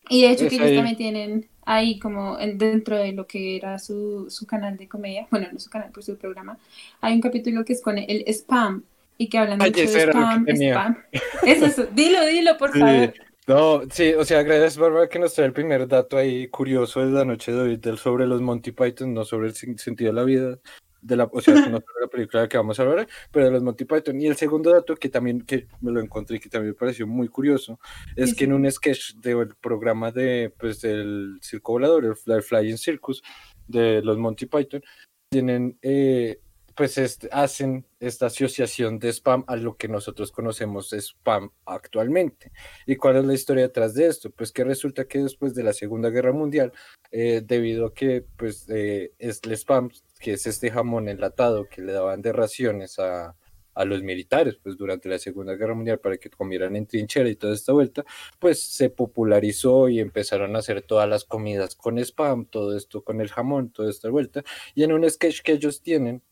Y 0.08 0.22
de 0.22 0.30
hecho 0.30 0.44
Es 0.44 0.50
que 0.50 0.56
ellos 0.56 0.68
ahí. 0.68 0.76
también 0.76 0.96
tienen 0.96 1.48
ahí 1.64 1.98
como 1.98 2.38
en- 2.38 2.58
dentro 2.58 2.96
de 2.98 3.12
lo 3.12 3.26
que 3.26 3.56
era 3.56 3.78
su, 3.78 4.26
su 4.28 4.46
canal 4.46 4.76
de 4.76 4.88
comedia, 4.88 5.26
bueno, 5.30 5.48
no 5.52 5.58
su 5.58 5.70
canal, 5.70 5.90
pero 5.92 6.02
su 6.02 6.16
programa, 6.18 6.58
hay 7.00 7.14
un 7.14 7.20
capítulo 7.20 7.64
que 7.64 7.72
es 7.74 7.82
con 7.82 7.96
el 7.98 8.24
spam 8.28 8.82
y 9.16 9.28
que 9.28 9.38
hablan 9.38 9.62
Ay, 9.62 9.70
mucho 9.70 9.80
de 9.90 10.00
spam, 10.00 10.46
spam. 10.48 10.98
Eso, 11.46 11.66
eso, 11.66 11.86
dilo, 11.86 12.24
dilo, 12.26 12.56
por 12.58 12.72
Sí, 12.72 12.80
favor. 12.80 13.14
No, 13.46 13.82
sí, 13.90 14.14
o 14.14 14.24
sea, 14.24 14.42
gracias 14.42 14.76
Bárbara 14.78 15.08
que 15.08 15.18
nos 15.18 15.34
trae 15.34 15.46
el 15.46 15.52
primer 15.52 15.86
dato 15.86 16.16
ahí 16.16 16.48
curioso 16.48 17.00
de 17.00 17.12
la 17.12 17.24
noche 17.24 17.52
de 17.52 17.60
hoy 17.60 17.76
del 17.76 17.98
sobre 17.98 18.26
los 18.26 18.40
Monty 18.40 18.72
Python, 18.72 19.12
no 19.12 19.24
sobre 19.24 19.48
el 19.48 19.54
sentido 19.54 20.10
de 20.10 20.12
la 20.14 20.24
vida, 20.24 20.58
de 21.02 21.16
la, 21.16 21.24
o 21.30 21.40
sea, 21.42 21.54
no 21.54 21.62
sobre 21.78 22.00
la 22.00 22.08
película 22.08 22.48
que 22.48 22.56
vamos 22.56 22.80
a 22.80 22.82
hablar, 22.84 23.06
pero 23.30 23.44
de 23.44 23.50
los 23.52 23.62
Monty 23.62 23.84
Python. 23.84 24.18
Y 24.20 24.26
el 24.26 24.36
segundo 24.36 24.70
dato 24.72 24.96
que 24.96 25.10
también 25.10 25.42
que 25.42 25.66
me 25.82 25.92
lo 25.92 26.00
encontré 26.00 26.36
y 26.38 26.40
que 26.40 26.48
también 26.48 26.70
me 26.70 26.78
pareció 26.78 27.06
muy 27.06 27.28
curioso 27.28 27.78
es 28.16 28.30
Sí, 28.30 28.36
que 28.36 28.44
en 28.44 28.54
un 28.54 28.70
sketch 28.70 29.16
del 29.16 29.54
programa 29.60 30.10
de 30.10 30.52
pues 30.58 30.80
del 30.80 31.38
circo 31.42 31.72
volador, 31.72 32.06
el 32.06 32.16
Fly- 32.16 32.40
Flying 32.42 32.78
Circus 32.78 33.22
de 33.68 34.00
los 34.02 34.16
Monty 34.16 34.46
Python, 34.46 34.82
tienen 35.28 35.76
eh, 35.82 36.38
pues 36.74 36.98
hacen 37.30 37.86
esta 38.00 38.26
asociación 38.26 38.98
de 38.98 39.10
spam 39.12 39.44
a 39.46 39.56
lo 39.56 39.76
que 39.76 39.88
nosotros 39.88 40.32
conocemos 40.32 40.90
de 40.90 40.98
spam 41.00 41.50
actualmente. 41.66 42.52
¿Y 42.86 42.96
cuál 42.96 43.16
es 43.16 43.24
la 43.24 43.34
historia 43.34 43.64
detrás 43.64 43.94
de 43.94 44.06
esto? 44.06 44.30
Pues 44.30 44.52
que 44.52 44.64
resulta 44.64 45.06
que 45.06 45.20
después 45.20 45.54
de 45.54 45.62
la 45.62 45.72
Segunda 45.72 46.10
Guerra 46.10 46.32
Mundial, 46.32 46.72
eh, 47.10 47.42
debido 47.44 47.86
a 47.86 47.94
que 47.94 48.24
pues 48.36 48.68
eh, 48.68 49.12
es 49.18 49.40
el 49.44 49.52
spam, 49.52 49.90
que 50.20 50.32
es 50.32 50.46
este 50.46 50.70
jamón 50.70 51.08
enlatado 51.08 51.68
que 51.68 51.82
le 51.82 51.92
daban 51.92 52.22
de 52.22 52.32
raciones 52.32 52.98
a, 52.98 53.36
a 53.74 53.84
los 53.84 54.02
militares, 54.02 54.56
pues 54.62 54.76
durante 54.76 55.08
la 55.08 55.18
Segunda 55.18 55.54
Guerra 55.54 55.74
Mundial 55.74 55.98
para 55.98 56.16
que 56.16 56.30
comieran 56.30 56.76
en 56.76 56.86
trinchera 56.86 57.28
y 57.28 57.36
toda 57.36 57.54
esta 57.54 57.72
vuelta, 57.72 58.04
pues 58.38 58.62
se 58.62 58.90
popularizó 58.90 59.88
y 59.88 60.00
empezaron 60.00 60.56
a 60.56 60.60
hacer 60.60 60.82
todas 60.82 61.08
las 61.08 61.24
comidas 61.24 61.74
con 61.74 61.98
spam, 61.98 62.46
todo 62.46 62.76
esto 62.76 63.02
con 63.02 63.20
el 63.20 63.28
jamón, 63.30 63.70
toda 63.70 63.90
esta 63.90 64.08
vuelta, 64.08 64.42
y 64.74 64.84
en 64.84 64.92
un 64.92 65.08
sketch 65.08 65.42
que 65.42 65.52
ellos 65.52 65.82
tienen, 65.82 66.22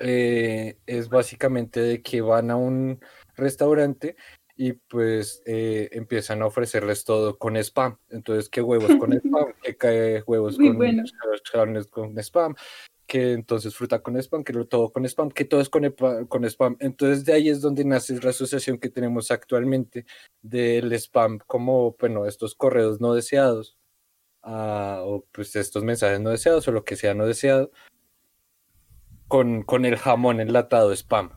eh, 0.00 0.78
es 0.86 1.10
básicamente 1.10 1.80
de 1.80 2.02
que 2.02 2.22
van 2.22 2.50
a 2.50 2.56
un 2.56 3.00
restaurante 3.36 4.16
y 4.56 4.72
pues 4.72 5.42
eh, 5.46 5.88
empiezan 5.92 6.42
a 6.42 6.46
ofrecerles 6.46 7.04
todo 7.04 7.38
con 7.38 7.56
spam. 7.56 7.98
Entonces, 8.08 8.48
¿qué 8.48 8.62
huevos 8.62 8.94
con 8.96 9.12
spam? 9.14 9.54
¿Qué 9.62 9.76
cae 9.76 10.22
huevos 10.26 10.58
Muy 10.58 10.68
con, 10.68 10.76
bueno. 10.78 11.02
con 11.90 12.18
spam? 12.18 12.54
Que 13.06 13.32
entonces 13.32 13.74
fruta 13.74 14.02
con 14.02 14.16
spam, 14.16 14.44
que 14.44 14.52
todo 14.64 14.90
con 14.90 15.04
spam, 15.04 15.30
que 15.30 15.44
todo 15.44 15.60
es 15.60 15.68
con, 15.68 15.94
con 16.28 16.44
spam. 16.44 16.76
Entonces, 16.80 17.24
de 17.24 17.32
ahí 17.34 17.48
es 17.48 17.60
donde 17.60 17.84
nace 17.84 18.18
la 18.22 18.30
asociación 18.30 18.78
que 18.78 18.88
tenemos 18.88 19.30
actualmente 19.30 20.06
del 20.42 20.92
spam 20.92 21.38
como, 21.46 21.96
bueno, 21.98 22.26
estos 22.26 22.54
correos 22.54 23.00
no 23.00 23.14
deseados 23.14 23.78
ah, 24.42 25.00
o 25.04 25.26
pues 25.32 25.56
estos 25.56 25.84
mensajes 25.84 26.20
no 26.20 26.30
deseados 26.30 26.68
o 26.68 26.72
lo 26.72 26.84
que 26.84 26.96
sea 26.96 27.14
no 27.14 27.26
deseado 27.26 27.70
con, 29.30 29.62
con 29.62 29.84
el 29.84 29.96
jamón 29.96 30.40
enlatado 30.40 30.92
spam. 30.92 31.30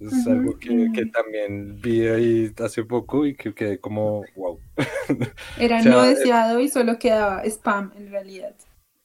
Es 0.00 0.26
algo 0.26 0.58
que, 0.58 0.90
que 0.94 1.06
también 1.06 1.80
vi 1.80 2.06
ahí 2.08 2.52
hace 2.62 2.82
poco 2.84 3.24
y 3.26 3.34
que 3.34 3.54
quedé 3.54 3.78
como, 3.78 4.24
wow. 4.34 4.58
Era 5.58 5.78
O 5.78 5.82
sea, 5.82 5.92
no 5.92 6.04
eh, 6.04 6.08
deseado 6.14 6.60
y 6.60 6.68
solo 6.68 6.98
quedaba 6.98 7.42
spam 7.44 7.92
en 7.96 8.10
realidad. 8.10 8.54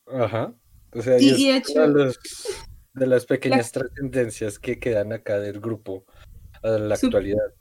Ajá. 0.07 0.53
O 0.93 1.01
sea, 1.01 1.19
y 1.19 1.29
de 1.29 1.49
una 1.49 1.57
hecho- 1.57 1.81
de, 1.81 1.87
los- 1.87 2.19
de 2.93 3.07
las 3.07 3.25
pequeñas 3.25 3.71
trascendencias 3.71 4.59
que 4.59 4.79
quedan 4.79 5.11
acá 5.13 5.39
del 5.39 5.59
grupo 5.59 6.05
a 6.63 6.69
la 6.69 6.95
Sup- 6.95 7.07
actualidad. 7.07 7.53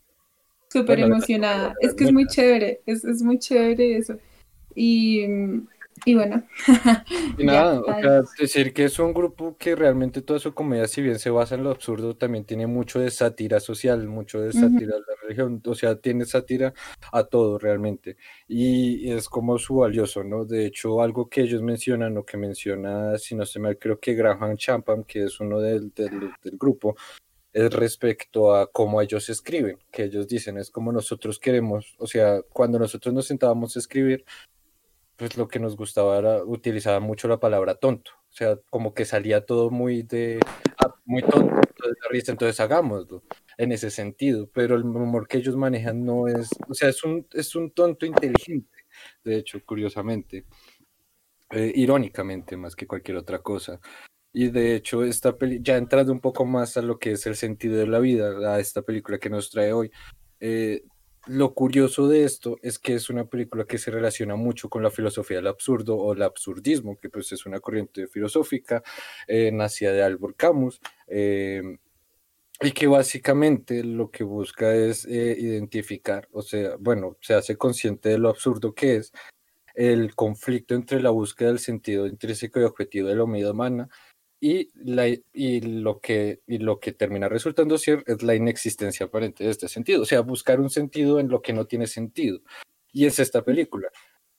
Súper 0.68 0.98
Bueno, 1.00 1.14
emocionada. 1.16 1.74
Es 1.80 1.94
que 1.94 2.04
es 2.04 2.12
muy 2.12 2.26
chévere, 2.26 2.80
es, 2.86 3.04
es 3.04 3.22
muy 3.22 3.38
chévere 3.40 3.96
eso. 3.96 4.16
Y, 4.74 5.26
mm, 5.26 5.68
y 6.04 6.14
bueno. 6.14 6.42
Y 7.38 7.46
Ya, 7.46 7.52
nada, 7.52 7.80
o 7.80 7.90
ay. 7.90 8.02
sea, 8.02 8.22
decir 8.38 8.72
que 8.72 8.84
es 8.84 8.98
un 8.98 9.12
grupo 9.14 9.56
que 9.56 9.74
realmente 9.76 10.22
toda 10.22 10.38
su 10.38 10.54
comedia, 10.54 10.86
si 10.88 11.02
bien 11.02 11.18
se 11.18 11.30
basa 11.30 11.54
en 11.54 11.64
lo 11.64 11.70
absurdo, 11.70 12.16
también 12.16 12.44
tiene 12.44 12.66
mucho 12.66 13.00
de 13.00 13.10
sátira 13.10 13.60
social, 13.60 14.06
mucho 14.06 14.40
de 14.40 14.52
sátira 14.52 14.96
a 14.96 14.98
la 15.00 15.14
religión, 15.22 15.62
o 15.64 15.74
sea, 15.74 15.96
tiene 16.00 16.24
sátira 16.24 16.72
a 17.12 17.24
todo 17.24 17.58
realmente. 17.58 18.16
Y 18.48 19.10
es 19.10 19.28
como 19.28 19.58
su 19.58 19.76
valioso, 19.76 20.24
¿no? 20.24 20.44
De 20.44 20.66
hecho, 20.66 21.00
algo 21.02 21.28
que 21.28 21.42
ellos 21.42 21.62
mencionan, 21.62 22.16
o 22.16 22.24
que 22.24 22.36
menciona, 22.36 23.16
si 23.18 23.34
no 23.34 23.46
se 23.46 23.58
mal, 23.60 23.78
creo 23.78 23.98
que 24.00 24.14
Graham 24.14 24.56
Champam, 24.56 25.04
que 25.04 25.24
es 25.24 25.40
uno 25.40 25.60
del, 25.60 25.92
del, 25.94 26.30
del 26.42 26.58
grupo, 26.58 26.96
es 27.52 27.72
respecto 27.72 28.54
a 28.54 28.70
cómo 28.70 29.00
ellos 29.02 29.28
escriben, 29.28 29.78
que 29.90 30.04
ellos 30.04 30.28
dicen, 30.28 30.56
es 30.58 30.70
como 30.70 30.92
nosotros 30.92 31.38
queremos, 31.40 31.94
o 31.98 32.06
sea, 32.06 32.42
cuando 32.52 32.78
nosotros 32.78 33.12
nos 33.12 33.26
sentábamos 33.26 33.74
a 33.76 33.80
escribir, 33.80 34.24
pues 35.20 35.36
lo 35.36 35.48
que 35.48 35.58
nos 35.58 35.76
gustaba 35.76 36.18
era 36.18 36.42
utilizaba 36.42 36.98
mucho 36.98 37.28
la 37.28 37.38
palabra 37.38 37.74
tonto, 37.74 38.10
o 38.30 38.32
sea, 38.32 38.56
como 38.70 38.94
que 38.94 39.04
salía 39.04 39.44
todo 39.44 39.70
muy 39.70 40.02
de, 40.02 40.40
ah, 40.78 40.94
muy 41.04 41.20
tonto, 41.20 41.60
entonces 41.84 42.28
entonces 42.30 42.58
hagámoslo, 42.58 43.22
en 43.58 43.70
ese 43.70 43.90
sentido, 43.90 44.48
pero 44.50 44.76
el 44.76 44.82
humor 44.84 45.28
que 45.28 45.36
ellos 45.36 45.56
manejan 45.56 46.06
no 46.06 46.26
es, 46.26 46.48
o 46.66 46.72
sea, 46.72 46.88
es 46.88 47.04
un, 47.04 47.26
es 47.32 47.54
un 47.54 47.70
tonto 47.70 48.06
inteligente, 48.06 48.78
de 49.22 49.36
hecho, 49.36 49.60
curiosamente, 49.62 50.46
eh, 51.50 51.70
irónicamente 51.74 52.56
más 52.56 52.74
que 52.74 52.86
cualquier 52.86 53.18
otra 53.18 53.40
cosa. 53.42 53.78
Y 54.32 54.48
de 54.48 54.74
hecho, 54.74 55.04
esta 55.04 55.36
peli 55.36 55.60
ya 55.62 55.76
entrando 55.76 56.12
un 56.12 56.20
poco 56.20 56.46
más 56.46 56.78
a 56.78 56.82
lo 56.82 56.98
que 56.98 57.12
es 57.12 57.26
el 57.26 57.36
sentido 57.36 57.76
de 57.76 57.86
la 57.86 57.98
vida, 57.98 58.54
a 58.54 58.58
esta 58.58 58.80
película 58.80 59.18
que 59.18 59.28
nos 59.28 59.50
trae 59.50 59.72
hoy, 59.74 59.90
eh, 60.40 60.82
lo 61.26 61.54
curioso 61.54 62.08
de 62.08 62.24
esto 62.24 62.56
es 62.62 62.78
que 62.78 62.94
es 62.94 63.10
una 63.10 63.26
película 63.26 63.64
que 63.64 63.78
se 63.78 63.90
relaciona 63.90 64.36
mucho 64.36 64.68
con 64.70 64.82
la 64.82 64.90
filosofía 64.90 65.36
del 65.38 65.48
absurdo 65.48 65.96
o 65.96 66.12
el 66.14 66.22
absurdismo, 66.22 66.98
que 66.98 67.10
pues 67.10 67.30
es 67.32 67.46
una 67.46 67.60
corriente 67.60 68.06
filosófica 68.06 68.82
eh, 69.26 69.52
nacida 69.52 69.92
de 69.92 70.02
Albert 70.02 70.36
Camus, 70.36 70.80
eh, 71.06 71.62
y 72.62 72.72
que 72.72 72.86
básicamente 72.86 73.84
lo 73.84 74.10
que 74.10 74.24
busca 74.24 74.74
es 74.74 75.04
eh, 75.06 75.36
identificar, 75.38 76.28
o 76.32 76.42
sea, 76.42 76.76
bueno, 76.78 77.16
se 77.20 77.34
hace 77.34 77.56
consciente 77.56 78.10
de 78.10 78.18
lo 78.18 78.28
absurdo 78.28 78.74
que 78.74 78.96
es 78.96 79.12
el 79.74 80.14
conflicto 80.14 80.74
entre 80.74 81.00
la 81.00 81.10
búsqueda 81.10 81.48
del 81.48 81.58
sentido 81.58 82.06
intrínseco 82.06 82.60
y 82.60 82.64
objetivo 82.64 83.08
de 83.08 83.16
la 83.16 83.24
humanidad 83.24 83.52
humana 83.52 83.88
y, 84.40 84.70
la, 84.74 85.06
y, 85.06 85.60
lo 85.60 86.00
que, 86.00 86.40
y 86.46 86.58
lo 86.58 86.80
que 86.80 86.92
termina 86.92 87.28
resultando 87.28 87.76
ser 87.76 88.02
es 88.06 88.22
la 88.22 88.34
inexistencia 88.34 89.06
aparente 89.06 89.44
de 89.44 89.50
este 89.50 89.68
sentido, 89.68 90.02
o 90.02 90.06
sea, 90.06 90.20
buscar 90.22 90.60
un 90.60 90.70
sentido 90.70 91.20
en 91.20 91.28
lo 91.28 91.42
que 91.42 91.52
no 91.52 91.66
tiene 91.66 91.86
sentido. 91.86 92.40
Y 92.92 93.06
es 93.06 93.18
esta 93.18 93.44
película. 93.44 93.88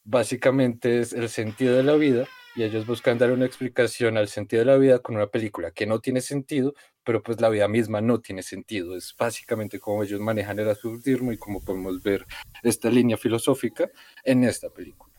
Básicamente 0.04 1.00
es 1.00 1.14
el 1.14 1.30
sentido 1.30 1.78
de 1.78 1.84
la 1.84 1.96
vida 1.96 2.28
y 2.56 2.64
ellos 2.64 2.86
buscan 2.86 3.18
dar 3.18 3.32
una 3.32 3.46
explicación 3.46 4.18
al 4.18 4.28
sentido 4.28 4.62
de 4.62 4.66
la 4.66 4.78
vida 4.78 5.00
con 5.00 5.16
una 5.16 5.28
película 5.28 5.72
que 5.72 5.86
no 5.86 6.00
tiene 6.00 6.20
sentido, 6.20 6.74
pero 7.04 7.22
pues 7.22 7.40
la 7.40 7.50
vida 7.50 7.68
misma 7.68 8.02
no 8.02 8.20
tiene 8.20 8.42
sentido. 8.42 8.98
Es 8.98 9.16
básicamente 9.18 9.80
como 9.80 10.04
ellos 10.04 10.20
manejan 10.20 10.60
el 10.60 10.70
absurdismo 10.70 11.32
y 11.32 11.38
como 11.38 11.64
podemos 11.64 12.02
ver 12.02 12.26
esta 12.64 12.90
línea 12.90 13.18
filosófica 13.18 13.90
en 14.24 14.44
esta 14.44 14.70
película. 14.70 15.14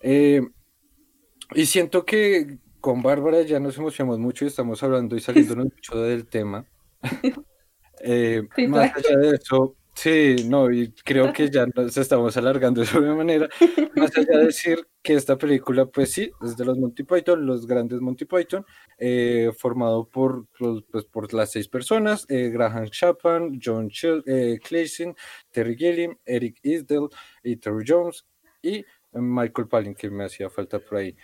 Eh, 0.00 0.40
y 1.52 1.66
siento 1.66 2.04
que 2.04 2.58
con 2.80 3.02
Bárbara 3.02 3.42
ya 3.42 3.60
nos 3.60 3.76
emocionamos 3.78 4.18
mucho 4.18 4.44
y 4.44 4.48
estamos 4.48 4.82
hablando 4.82 5.16
y 5.16 5.20
saliéndonos 5.20 5.66
mucho 5.74 6.00
del 6.02 6.26
tema. 6.26 6.64
Eh, 8.02 8.42
Sí, 8.56 8.66
más 8.66 8.96
allá 8.96 9.18
de 9.18 9.36
eso, 9.36 9.76
sí, 9.94 10.36
no, 10.48 10.70
y 10.70 10.90
creo 11.04 11.34
que 11.34 11.50
ya 11.50 11.66
nos 11.66 11.94
estamos 11.98 12.34
alargando 12.38 12.80
de 12.80 12.86
sobremanera. 12.86 13.46
Más 13.94 14.16
allá 14.16 14.38
de 14.38 14.46
decir 14.46 14.88
que 15.02 15.12
esta 15.12 15.36
película, 15.36 15.84
pues 15.84 16.10
sí, 16.10 16.30
es 16.42 16.56
de 16.56 16.64
los 16.64 16.78
Monty 16.78 17.02
Python, 17.02 17.44
los 17.44 17.66
grandes 17.66 18.00
Monty 18.00 18.24
Python, 18.24 18.64
eh, 18.96 19.50
formado 19.54 20.08
por, 20.08 20.46
los- 20.58 20.82
pues, 20.84 21.04
por 21.04 21.34
las 21.34 21.50
seis 21.52 21.68
personas, 21.68 22.24
eh, 22.30 22.48
Graham 22.48 22.86
Chapman, 22.88 23.60
John 23.62 23.90
Clayson, 23.90 25.14
Terry 25.50 25.76
Gilliam, 25.76 26.16
Eric 26.24 26.56
Isdell 26.62 27.08
y 27.42 27.56
Terry 27.56 27.84
Jones 27.86 28.24
y 28.62 28.82
Michael 29.12 29.68
Palin, 29.68 29.94
que 29.94 30.08
me 30.08 30.24
hacía 30.24 30.48
falta 30.48 30.78
por 30.78 30.96
ahí. 30.96 31.14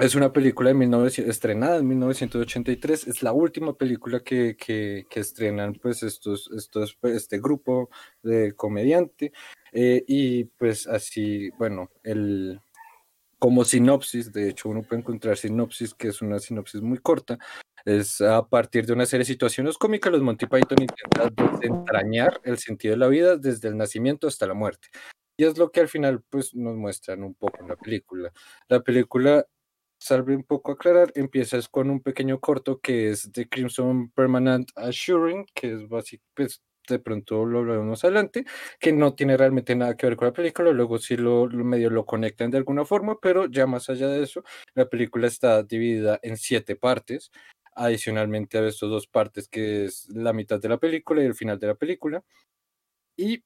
Es 0.00 0.14
una 0.14 0.32
película 0.32 0.70
de 0.70 0.74
1900, 0.76 1.30
estrenada 1.30 1.76
en 1.76 1.86
1983, 1.86 3.06
es 3.06 3.22
la 3.22 3.32
última 3.32 3.74
película 3.76 4.20
que, 4.20 4.56
que, 4.56 5.06
que 5.10 5.20
estrenan 5.20 5.74
pues 5.74 6.02
estos, 6.02 6.50
estos, 6.56 6.96
pues, 6.98 7.16
este 7.16 7.38
grupo 7.38 7.90
de 8.22 8.54
comediante 8.54 9.30
eh, 9.72 10.02
y 10.08 10.44
pues 10.44 10.86
así, 10.86 11.50
bueno, 11.58 11.90
el, 12.02 12.62
como 13.38 13.62
sinopsis, 13.62 14.32
de 14.32 14.48
hecho 14.48 14.70
uno 14.70 14.82
puede 14.82 15.02
encontrar 15.02 15.36
sinopsis 15.36 15.92
que 15.92 16.08
es 16.08 16.22
una 16.22 16.38
sinopsis 16.38 16.80
muy 16.80 16.96
corta, 16.96 17.38
es 17.84 18.22
a 18.22 18.48
partir 18.48 18.86
de 18.86 18.94
una 18.94 19.04
serie 19.04 19.24
de 19.24 19.32
situaciones 19.32 19.76
cómicas, 19.76 20.12
los 20.12 20.22
Monty 20.22 20.46
Python 20.46 20.78
intentan 20.80 21.34
desentrañar 21.34 22.40
el 22.44 22.56
sentido 22.56 22.92
de 22.92 22.98
la 22.98 23.08
vida 23.08 23.36
desde 23.36 23.68
el 23.68 23.76
nacimiento 23.76 24.28
hasta 24.28 24.46
la 24.46 24.54
muerte. 24.54 24.88
Y 25.36 25.44
es 25.44 25.58
lo 25.58 25.70
que 25.70 25.80
al 25.80 25.88
final 25.88 26.22
pues 26.30 26.54
nos 26.54 26.76
muestran 26.76 27.22
un 27.22 27.34
poco 27.34 27.60
en 27.60 27.68
la 27.68 27.76
película. 27.76 28.30
La 28.68 28.80
película 28.80 29.46
salve 30.00 30.34
un 30.34 30.44
poco 30.44 30.72
aclarar, 30.72 31.12
empiezas 31.14 31.68
con 31.68 31.90
un 31.90 32.00
pequeño 32.02 32.40
corto 32.40 32.80
que 32.80 33.10
es 33.10 33.30
The 33.32 33.48
Crimson 33.48 34.10
Permanent 34.12 34.70
Assuring, 34.76 35.46
que 35.54 35.74
es 35.74 35.88
básicamente, 35.88 36.26
pues, 36.34 36.62
de 36.88 36.98
pronto 36.98 37.44
lo 37.46 37.60
hablaremos 37.60 38.02
adelante, 38.04 38.44
que 38.80 38.92
no 38.92 39.14
tiene 39.14 39.36
realmente 39.36 39.76
nada 39.76 39.96
que 39.96 40.06
ver 40.06 40.16
con 40.16 40.26
la 40.28 40.32
película, 40.32 40.72
luego 40.72 40.98
sí 40.98 41.16
lo, 41.16 41.46
lo 41.46 41.64
medio 41.64 41.90
lo 41.90 42.04
conectan 42.06 42.50
de 42.50 42.58
alguna 42.58 42.84
forma, 42.84 43.18
pero 43.20 43.46
ya 43.46 43.66
más 43.66 43.88
allá 43.90 44.08
de 44.08 44.22
eso, 44.24 44.42
la 44.74 44.88
película 44.88 45.26
está 45.28 45.62
dividida 45.62 46.18
en 46.22 46.36
siete 46.36 46.76
partes, 46.76 47.30
adicionalmente 47.76 48.58
a 48.58 48.66
estas 48.66 48.90
dos 48.90 49.06
partes 49.06 49.48
que 49.48 49.84
es 49.84 50.08
la 50.10 50.32
mitad 50.32 50.60
de 50.60 50.68
la 50.70 50.78
película 50.78 51.22
y 51.22 51.26
el 51.26 51.34
final 51.34 51.58
de 51.60 51.66
la 51.68 51.74
película, 51.76 52.24
y, 53.16 53.44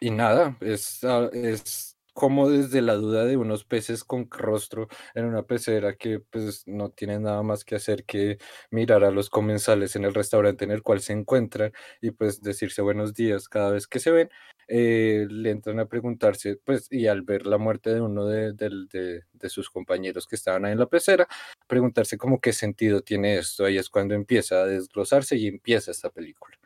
y 0.00 0.10
nada, 0.10 0.56
es, 0.60 1.02
ah, 1.04 1.28
es 1.32 1.95
como 2.16 2.48
desde 2.50 2.82
la 2.82 2.94
duda 2.94 3.24
de 3.26 3.36
unos 3.36 3.64
peces 3.64 4.04
con 4.04 4.28
rostro 4.30 4.88
en 5.14 5.26
una 5.26 5.44
pecera 5.44 5.94
que 5.96 6.18
pues 6.20 6.64
no 6.66 6.90
tienen 6.90 7.22
nada 7.24 7.42
más 7.44 7.64
que 7.64 7.76
hacer 7.76 8.04
que 8.04 8.38
mirar 8.70 9.04
a 9.04 9.10
los 9.12 9.30
comensales 9.30 9.94
en 9.96 10.04
el 10.04 10.14
restaurante 10.14 10.64
en 10.64 10.72
el 10.72 10.82
cual 10.82 11.00
se 11.00 11.12
encuentran 11.12 11.72
y 12.00 12.10
pues 12.12 12.42
decirse 12.42 12.82
buenos 12.82 13.14
días 13.14 13.48
cada 13.48 13.70
vez 13.70 13.86
que 13.86 14.00
se 14.00 14.10
ven, 14.10 14.30
eh, 14.68 15.26
le 15.30 15.50
entran 15.50 15.78
a 15.80 15.86
preguntarse 15.88 16.56
pues 16.64 16.88
y 16.90 17.06
al 17.06 17.22
ver 17.22 17.46
la 17.46 17.58
muerte 17.58 17.94
de 17.94 18.00
uno 18.00 18.24
de, 18.26 18.52
del- 18.54 18.88
de- 18.88 19.22
de 19.32 19.48
sus 19.50 19.70
compañeros 19.70 20.26
que 20.26 20.36
estaban 20.36 20.64
ahí 20.64 20.72
en 20.72 20.78
la 20.80 20.86
pecera, 20.86 21.28
preguntarse 21.68 22.18
como 22.18 22.40
qué 22.40 22.52
sentido 22.52 23.02
tiene 23.02 23.36
esto, 23.38 23.64
ahí 23.64 23.78
es 23.78 23.88
cuando 23.90 24.14
empieza 24.14 24.62
a 24.62 24.66
desglosarse 24.66 25.36
y 25.36 25.46
empieza 25.48 25.90
esta 25.90 26.10
película. 26.10 26.56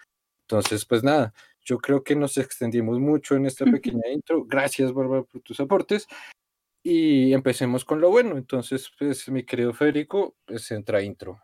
Entonces, 0.49 0.85
pues 0.87 1.03
nada, 1.05 1.33
yo 1.71 1.79
creo 1.79 2.03
que 2.03 2.17
nos 2.17 2.37
extendimos 2.37 2.99
mucho 2.99 3.37
en 3.37 3.47
esta 3.47 3.65
pequeña 3.65 4.03
intro. 4.13 4.45
Gracias, 4.45 4.93
Bárbara, 4.93 5.23
por 5.23 5.41
tus 5.43 5.61
aportes. 5.61 6.09
Y 6.83 7.33
empecemos 7.33 7.85
con 7.85 8.01
lo 8.01 8.11
bueno. 8.11 8.37
Entonces, 8.37 8.91
pues, 8.99 9.29
mi 9.29 9.45
querido 9.45 9.73
Federico, 9.73 10.35
pues 10.45 10.69
entra 10.73 11.01
intro. 11.01 11.41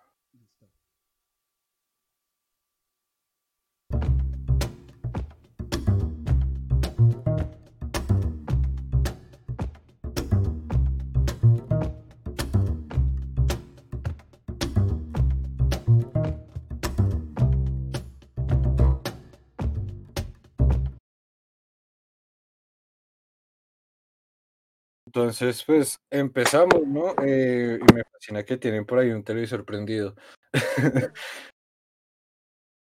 Entonces 25.17 25.65
pues 25.65 25.99
empezamos, 26.11 26.87
¿no? 26.87 27.15
Eh, 27.25 27.79
y 27.81 27.95
me 27.95 28.05
fascina 28.05 28.45
que 28.45 28.59
tienen 28.59 28.85
por 28.85 28.99
ahí 28.99 29.11
un 29.11 29.25
televisor 29.25 29.65
prendido. 29.65 30.15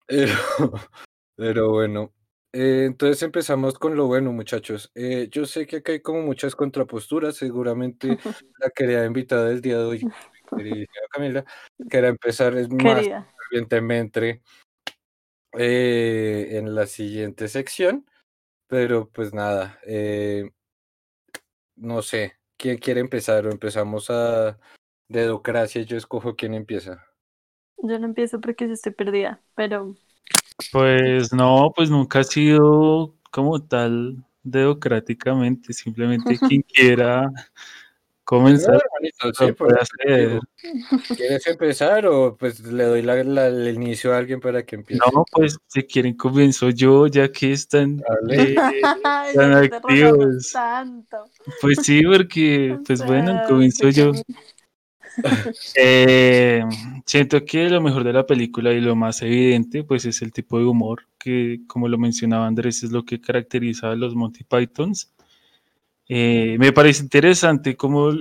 pero, 0.08 0.32
pero 1.36 1.70
bueno, 1.70 2.12
eh, 2.52 2.86
entonces 2.86 3.22
empezamos 3.22 3.78
con 3.78 3.94
lo 3.94 4.08
bueno, 4.08 4.32
muchachos. 4.32 4.90
Eh, 4.96 5.28
yo 5.30 5.46
sé 5.46 5.64
que 5.68 5.76
acá 5.76 5.92
hay 5.92 6.00
como 6.00 6.22
muchas 6.22 6.56
contraposturas, 6.56 7.36
seguramente 7.36 8.08
la 8.58 8.70
querida 8.70 9.06
invitada 9.06 9.44
del 9.44 9.60
día 9.60 9.78
de 9.78 9.84
hoy, 9.84 10.10
queridísima 10.56 11.06
Camila, 11.12 11.44
que 11.88 11.98
empezar 11.98 12.56
es 12.56 12.68
más 12.68 12.96
Querida. 12.96 13.32
fervientemente 13.38 14.42
eh, 15.56 16.48
en 16.50 16.74
la 16.74 16.88
siguiente 16.88 17.46
sección, 17.46 18.04
pero 18.66 19.08
pues 19.08 19.32
nada, 19.32 19.78
eh, 19.86 20.50
no 21.76 22.02
sé, 22.02 22.34
¿quién 22.56 22.78
quiere 22.78 23.00
empezar? 23.00 23.46
O 23.46 23.50
empezamos 23.50 24.10
a 24.10 24.58
dedocracia, 25.08 25.82
y 25.82 25.84
yo 25.84 25.96
escojo 25.96 26.36
quién 26.36 26.54
empieza. 26.54 27.04
Yo 27.78 27.98
no 27.98 28.06
empiezo 28.06 28.40
porque 28.40 28.66
yo 28.66 28.72
estoy 28.72 28.92
perdida, 28.92 29.42
pero 29.54 29.94
Pues 30.72 31.32
no, 31.32 31.72
pues 31.74 31.90
nunca 31.90 32.20
ha 32.20 32.24
sido 32.24 33.14
como 33.30 33.62
tal 33.62 34.24
democráticamente, 34.42 35.72
simplemente 35.72 36.38
quien 36.48 36.62
quiera 36.62 37.30
comenzar 38.24 38.80
sí, 39.38 39.52
puede 39.52 39.78
hacer. 39.78 40.40
¿Quieres 41.16 41.46
empezar 41.46 42.06
o 42.06 42.36
pues 42.36 42.60
le 42.60 42.84
doy 42.84 43.02
la- 43.02 43.22
la- 43.22 43.46
el 43.48 43.74
inicio 43.74 44.12
a 44.12 44.18
alguien 44.18 44.40
para 44.40 44.64
que 44.64 44.76
empiece? 44.76 45.02
No, 45.12 45.24
pues 45.30 45.56
si 45.66 45.82
quieren 45.84 46.14
comienzo 46.14 46.70
yo, 46.70 47.06
ya 47.06 47.30
que 47.30 47.52
están 47.52 47.98
Dale. 47.98 48.52
eh, 48.54 48.56
Ay, 49.04 49.34
tan 49.34 49.52
activos. 49.52 50.50
tanto. 50.52 51.24
Pues 51.60 51.78
sí, 51.82 52.02
porque 52.02 52.78
pues 52.86 53.04
bueno, 53.04 53.42
comienzo 53.46 53.88
yo. 53.90 54.12
Eh, 55.76 56.64
siento 57.06 57.44
que 57.44 57.70
lo 57.70 57.80
mejor 57.80 58.02
de 58.02 58.12
la 58.12 58.26
película 58.26 58.72
y 58.72 58.80
lo 58.80 58.96
más 58.96 59.22
evidente, 59.22 59.84
pues 59.84 60.04
es 60.06 60.22
el 60.22 60.32
tipo 60.32 60.58
de 60.58 60.64
humor 60.64 61.06
que, 61.18 61.60
como 61.68 61.86
lo 61.86 61.98
mencionaba 61.98 62.48
Andrés, 62.48 62.82
es 62.82 62.90
lo 62.90 63.04
que 63.04 63.20
caracteriza 63.20 63.92
a 63.92 63.94
los 63.94 64.16
Monty 64.16 64.42
Pythons. 64.42 65.12
Eh, 66.08 66.56
me 66.58 66.72
parece 66.72 67.02
interesante 67.02 67.76
cómo 67.76 68.12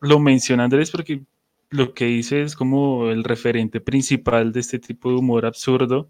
lo 0.00 0.18
menciona 0.18 0.64
Andrés, 0.64 0.90
porque 0.90 1.22
lo 1.70 1.94
que 1.94 2.06
dice 2.06 2.42
es 2.42 2.56
como 2.56 3.08
el 3.10 3.24
referente 3.24 3.80
principal 3.80 4.52
de 4.52 4.60
este 4.60 4.78
tipo 4.78 5.10
de 5.10 5.16
humor 5.16 5.46
absurdo, 5.46 6.08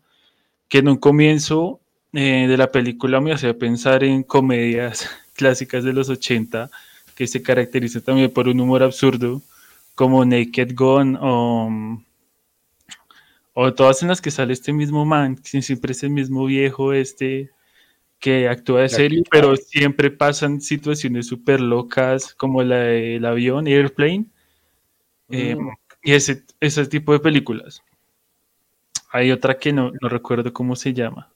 que 0.69 0.79
en 0.79 0.89
un 0.89 0.97
comienzo 0.97 1.81
eh, 2.13 2.47
de 2.49 2.57
la 2.57 2.73
película 2.73 3.21
me 3.21 3.33
hacía 3.33 3.57
pensar 3.57 4.05
en 4.05 4.23
comedias 4.23 5.09
clásicas 5.35 5.85
de 5.85 5.93
los 5.93 6.09
80, 6.09 6.71
que 7.15 7.27
se 7.27 7.43
caracterizan 7.43 8.03
también 8.03 8.31
por 8.33 8.49
un 8.49 8.61
humor 8.61 8.83
absurdo, 8.83 9.43
como 9.95 10.25
Naked 10.25 10.75
Gun 10.75 11.19
o, 11.21 12.03
o 13.53 13.75
todas 13.75 14.03
en 14.03 14.09
las 14.09 14.21
que 14.23 14.31
sale 14.31 14.55
este 14.55 14.73
mismo 14.73 15.05
man, 15.05 15.37
que 15.37 15.63
siempre 15.63 15.93
es 15.93 16.03
el 16.03 16.11
mismo 16.11 16.47
viejo 16.47 16.93
este 16.93 17.51
que 18.23 18.47
actúa 18.49 18.83
de 18.83 18.89
serio, 18.89 19.25
pero 19.33 19.57
siempre 19.57 20.09
pasan 20.09 20.61
situaciones 20.61 21.27
súper 21.27 21.61
locas 21.61 22.35
como 22.37 22.63
la 22.63 22.77
del 22.77 23.25
avión, 23.27 23.67
Airplane, 23.67 24.27
eh, 25.29 25.57
Mm. 25.57 25.71
y 26.05 26.13
ese, 26.13 26.45
ese 26.61 26.87
tipo 26.87 27.13
de 27.13 27.19
películas. 27.19 27.83
Hay 29.11 29.33
otra 29.33 29.59
que 29.59 29.73
no, 29.73 29.91
no 30.01 30.09
recuerdo 30.09 30.53
cómo 30.53 30.77
se 30.77 30.95
llama, 30.95 31.33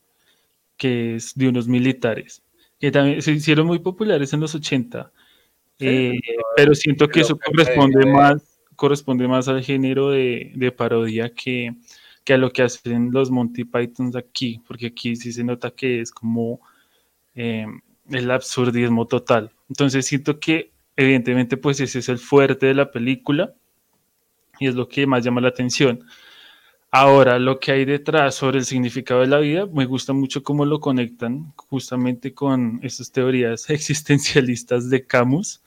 que 0.76 1.16
es 1.16 1.34
de 1.34 1.48
unos 1.48 1.66
militares, 1.66 2.40
que 2.78 2.92
también 2.92 3.20
se 3.20 3.32
hicieron 3.32 3.66
muy 3.66 3.80
populares 3.80 4.32
en 4.32 4.40
los 4.40 4.54
80, 4.54 5.10
Sí, 5.78 5.86
eh, 5.88 6.20
pero 6.56 6.72
siento 6.74 7.08
que 7.08 7.20
eso 7.20 7.36
que 7.36 7.50
corresponde 7.50 8.06
más, 8.06 8.60
corresponde 8.76 9.26
más 9.26 9.48
al 9.48 9.62
género 9.62 10.10
de, 10.10 10.52
de 10.54 10.70
parodia 10.70 11.34
que, 11.34 11.74
que 12.24 12.32
a 12.32 12.38
lo 12.38 12.52
que 12.52 12.62
hacen 12.62 13.10
los 13.10 13.28
Monty 13.30 13.64
Pythons 13.64 14.14
aquí, 14.14 14.62
porque 14.68 14.86
aquí 14.86 15.16
sí 15.16 15.32
se 15.32 15.42
nota 15.42 15.72
que 15.72 16.00
es 16.00 16.12
como 16.12 16.60
eh, 17.36 17.66
el 18.10 18.30
absurdismo 18.30 19.06
total. 19.06 19.52
Entonces 19.68 20.06
siento 20.06 20.40
que 20.40 20.72
evidentemente 20.96 21.56
pues 21.56 21.80
ese 21.80 22.00
es 22.00 22.08
el 22.08 22.18
fuerte 22.18 22.66
de 22.66 22.74
la 22.74 22.90
película 22.90 23.54
y 24.58 24.66
es 24.66 24.74
lo 24.74 24.88
que 24.88 25.06
más 25.06 25.24
llama 25.24 25.40
la 25.40 25.48
atención. 25.48 26.04
Ahora, 26.90 27.38
lo 27.38 27.60
que 27.60 27.72
hay 27.72 27.84
detrás 27.84 28.36
sobre 28.36 28.58
el 28.58 28.64
significado 28.64 29.20
de 29.20 29.26
la 29.26 29.38
vida, 29.38 29.66
me 29.66 29.84
gusta 29.84 30.12
mucho 30.14 30.42
cómo 30.42 30.64
lo 30.64 30.80
conectan 30.80 31.52
justamente 31.56 32.32
con 32.32 32.80
esas 32.82 33.12
teorías 33.12 33.68
existencialistas 33.70 34.88
de 34.88 35.06
Camus. 35.06 35.62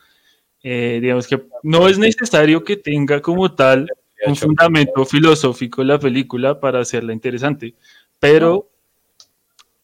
Eh, 0.64 1.00
digamos 1.02 1.28
que 1.28 1.42
no 1.64 1.88
es 1.88 2.00
necesario 2.00 2.64
que 2.64 2.78
tenga 2.78 3.22
como 3.22 3.54
tal 3.54 3.88
un 4.26 4.36
fundamento 4.36 5.06
filosófico 5.06 5.84
la 5.84 6.00
película 6.00 6.60
para 6.60 6.82
hacerla 6.82 7.14
interesante, 7.14 7.76
pero 8.20 8.70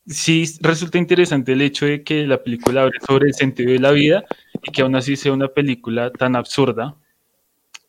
sí 0.08 0.46
resulta 0.62 0.98
interesante 0.98 1.54
el 1.54 1.62
hecho 1.62 1.86
de 1.86 2.04
que 2.04 2.26
la 2.28 2.42
película 2.44 2.84
hable 2.84 3.00
sobre 3.06 3.28
el 3.28 3.34
sentido 3.34 3.72
de 3.72 3.80
la 3.80 3.92
vida 3.92 4.26
y 4.64 4.72
que 4.72 4.82
aún 4.82 4.96
así 4.96 5.16
sea 5.16 5.34
una 5.34 5.48
película 5.48 6.12
tan 6.12 6.36
absurda 6.36 6.96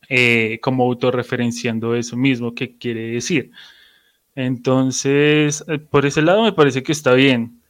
eh, 0.09 0.59
como 0.61 0.83
autorreferenciando 0.85 1.95
eso 1.95 2.15
mismo 2.15 2.55
que 2.55 2.77
quiere 2.77 3.11
decir. 3.11 3.51
Entonces, 4.35 5.65
eh, 5.67 5.79
por 5.79 6.05
ese 6.05 6.21
lado 6.21 6.43
me 6.43 6.53
parece 6.53 6.83
que 6.83 6.91
está 6.91 7.13
bien. 7.13 7.61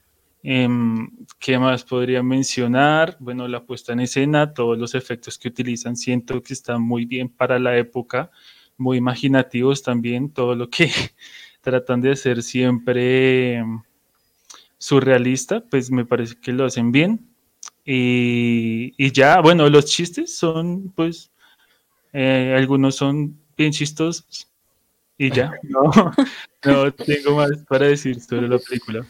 Em, 0.43 1.10
¿Qué 1.39 1.57
más 1.60 1.83
podría 1.83 2.21
mencionar? 2.23 3.17
Bueno, 3.19 3.47
la 3.47 3.65
puesta 3.65 3.93
en 3.93 4.01
escena, 4.01 4.53
todos 4.53 4.77
los 4.77 4.95
efectos 4.95 5.38
que 5.38 5.47
utilizan, 5.49 5.95
siento 5.97 6.41
que 6.43 6.53
están 6.53 6.81
muy 6.81 7.05
bien 7.05 7.29
para 7.29 7.60
la 7.60 7.77
época, 7.77 8.31
muy 8.77 8.97
imaginativos 8.97 9.81
también, 9.83 10.31
todo 10.31 10.55
lo 10.55 10.69
que 10.69 10.89
tratan 11.62 12.01
de 12.01 12.12
hacer 12.12 12.43
siempre 12.43 13.55
em, 13.55 13.81
surrealista, 14.77 15.61
pues 15.61 15.91
me 15.91 16.05
parece 16.05 16.35
que 16.39 16.51
lo 16.53 16.65
hacen 16.65 16.91
bien. 16.91 17.27
Y, 17.85 18.93
y 18.97 19.11
ya, 19.11 19.39
bueno, 19.41 19.69
los 19.69 19.85
chistes 19.85 20.35
son, 20.37 20.91
pues, 20.95 21.31
eh, 22.13 22.53
algunos 22.57 22.95
son 22.95 23.39
bien 23.57 23.71
chistosos. 23.71 24.47
Y 25.17 25.31
ya, 25.31 25.51
no, 25.63 25.91
no 26.65 26.93
tengo 26.93 27.35
más 27.35 27.51
para 27.67 27.87
decir 27.87 28.19
sobre 28.19 28.47
la 28.47 28.59
película. 28.59 29.05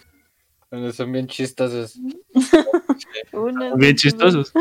Bueno, 0.69 0.91
son 0.91 1.11
bien 1.11 1.27
chistosos. 1.27 1.97
Bien 3.77 3.95
chistosos. 3.95 4.51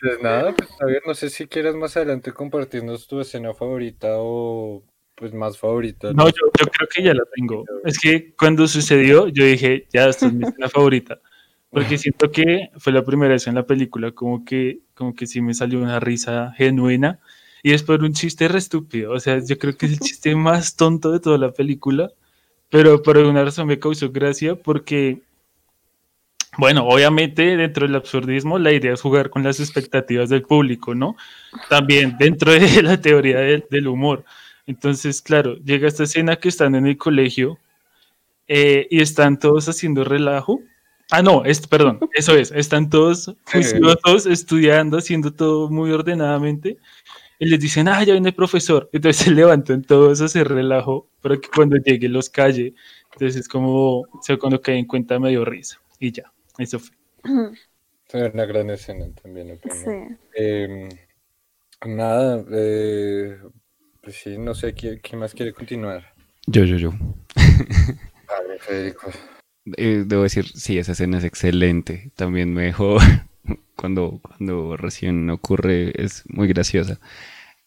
Pues 0.00 0.22
nada, 0.22 0.54
pues 0.54 0.70
a 0.80 0.86
ver, 0.86 1.02
no 1.06 1.14
sé 1.14 1.28
si 1.28 1.46
quieres 1.46 1.74
más 1.74 1.96
adelante 1.96 2.32
compartirnos 2.32 3.06
tu 3.06 3.20
escena 3.20 3.52
favorita 3.52 4.08
o 4.12 4.82
pues 5.18 5.34
más 5.34 5.58
favorita. 5.58 6.12
No, 6.12 6.28
yo, 6.28 6.46
yo 6.58 6.66
creo 6.66 6.88
que 6.88 7.02
ya 7.02 7.14
la 7.14 7.24
tengo. 7.34 7.64
Es 7.84 7.98
que 7.98 8.34
cuando 8.38 8.68
sucedió, 8.68 9.28
yo 9.28 9.44
dije, 9.44 9.86
ya, 9.92 10.08
esta 10.08 10.26
es 10.26 10.32
mi 10.32 10.46
escena 10.46 10.68
favorita. 10.68 11.20
Porque 11.70 11.98
siento 11.98 12.30
que 12.30 12.70
fue 12.78 12.92
la 12.92 13.04
primera 13.04 13.34
vez 13.34 13.46
en 13.46 13.54
la 13.54 13.66
película, 13.66 14.12
como 14.12 14.44
que, 14.44 14.80
como 14.94 15.14
que 15.14 15.26
sí 15.26 15.42
me 15.42 15.52
salió 15.52 15.80
una 15.80 16.00
risa 16.00 16.54
genuina. 16.56 17.18
Y 17.62 17.72
es 17.72 17.82
por 17.82 18.02
un 18.02 18.12
chiste 18.12 18.48
re 18.48 18.58
estúpido. 18.58 19.12
O 19.12 19.20
sea, 19.20 19.40
yo 19.44 19.58
creo 19.58 19.76
que 19.76 19.86
es 19.86 19.92
el 19.92 19.98
chiste 20.00 20.34
más 20.34 20.76
tonto 20.76 21.12
de 21.12 21.20
toda 21.20 21.36
la 21.36 21.52
película. 21.52 22.10
Pero 22.70 23.02
por 23.02 23.16
alguna 23.16 23.44
razón 23.44 23.66
me 23.66 23.78
causó 23.78 24.10
gracia 24.10 24.54
porque, 24.54 25.22
bueno, 26.58 26.86
obviamente 26.86 27.56
dentro 27.56 27.86
del 27.86 27.96
absurdismo 27.96 28.58
la 28.58 28.72
idea 28.72 28.92
es 28.92 29.00
jugar 29.00 29.30
con 29.30 29.42
las 29.42 29.58
expectativas 29.58 30.28
del 30.28 30.42
público, 30.42 30.94
¿no? 30.94 31.16
También 31.70 32.16
dentro 32.18 32.52
de 32.52 32.60
la 32.82 33.00
teoría 33.00 33.38
del, 33.38 33.64
del 33.70 33.88
humor. 33.88 34.24
Entonces, 34.68 35.22
claro, 35.22 35.56
llega 35.64 35.88
esta 35.88 36.04
escena 36.04 36.36
que 36.36 36.50
están 36.50 36.74
en 36.74 36.86
el 36.86 36.98
colegio 36.98 37.58
eh, 38.46 38.86
y 38.90 39.00
están 39.00 39.38
todos 39.38 39.66
haciendo 39.66 40.04
relajo. 40.04 40.60
Ah, 41.10 41.22
no, 41.22 41.42
es, 41.46 41.66
perdón, 41.66 41.98
eso 42.12 42.36
es, 42.36 42.52
están 42.52 42.90
todos 42.90 43.34
juiciosos, 43.50 44.26
estudiando, 44.26 44.98
haciendo 44.98 45.32
todo 45.32 45.70
muy 45.70 45.90
ordenadamente. 45.90 46.76
Y 47.38 47.46
les 47.46 47.60
dicen, 47.60 47.88
ah, 47.88 48.04
ya 48.04 48.12
viene 48.12 48.28
el 48.28 48.34
profesor. 48.34 48.90
Entonces 48.92 49.24
se 49.24 49.30
levantan 49.30 49.82
todos 49.82 50.20
a 50.20 50.26
hacer 50.26 50.46
relajo 50.48 51.08
para 51.22 51.38
que 51.38 51.48
cuando 51.48 51.78
llegue 51.78 52.10
los 52.10 52.28
calle. 52.28 52.74
Entonces 53.14 53.40
es 53.40 53.48
como, 53.48 54.00
o 54.00 54.20
sea, 54.20 54.36
cuando 54.36 54.60
cae 54.60 54.76
en 54.76 54.84
cuenta 54.84 55.18
me 55.18 55.30
dio 55.30 55.46
risa. 55.46 55.80
Y 55.98 56.12
ya, 56.12 56.30
eso 56.58 56.78
fue. 56.78 56.94
Fue 58.10 58.26
una 58.30 58.46
gran 58.46 58.70
escena 58.70 59.06
también. 59.22 59.60
Sí. 59.70 60.16
Em, 60.34 60.88
nada, 61.84 62.42
eh, 62.50 63.36
pues 64.08 64.20
sí, 64.22 64.38
no 64.38 64.54
sé 64.54 64.72
¿quién, 64.72 65.00
quién 65.00 65.20
más 65.20 65.34
quiere 65.34 65.52
continuar. 65.52 66.14
Yo, 66.46 66.64
yo, 66.64 66.78
yo. 66.78 66.92
Vale, 67.36 68.58
Federico. 68.58 69.10
Eh, 69.76 70.04
debo 70.06 70.22
decir, 70.22 70.48
sí, 70.48 70.78
esa 70.78 70.92
escena 70.92 71.18
es 71.18 71.24
excelente. 71.24 72.10
También 72.16 72.54
me 72.54 72.62
dejó, 72.62 72.96
cuando, 73.76 74.18
cuando 74.22 74.78
recién 74.78 75.28
ocurre, 75.28 75.92
es 76.02 76.24
muy 76.26 76.48
graciosa. 76.48 76.98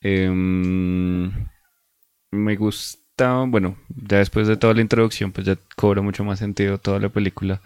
Em, 0.02 1.32
me 2.32 2.56
gusta, 2.56 3.44
bueno, 3.48 3.78
ya 3.90 4.18
después 4.18 4.48
de 4.48 4.58
toda 4.58 4.74
la 4.74 4.82
introducción, 4.82 5.32
pues 5.32 5.46
ya 5.46 5.60
cobra 5.76 6.02
mucho 6.02 6.24
más 6.24 6.40
sentido 6.40 6.80
toda 6.80 6.98
la 6.98 7.10
película. 7.10 7.62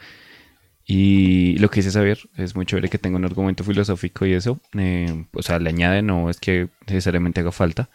Y 0.86 1.58
lo 1.60 1.70
que 1.70 1.78
dice 1.78 1.92
saber 1.92 2.20
es 2.36 2.58
muy 2.58 2.66
chévere 2.66 2.90
que 2.90 2.98
tenga 2.98 3.16
un 3.16 3.24
argumento 3.24 3.64
filosófico 3.64 4.26
y 4.26 4.34
eso. 4.34 4.60
eh, 4.78 5.28
o 5.32 5.42
sea, 5.42 5.60
le 5.60 5.70
añade, 5.70 6.02
no 6.02 6.30
es 6.30 6.42
que 6.42 6.68
necesariamente 6.88 7.40
haga 7.40 7.54
falta. 7.54 7.90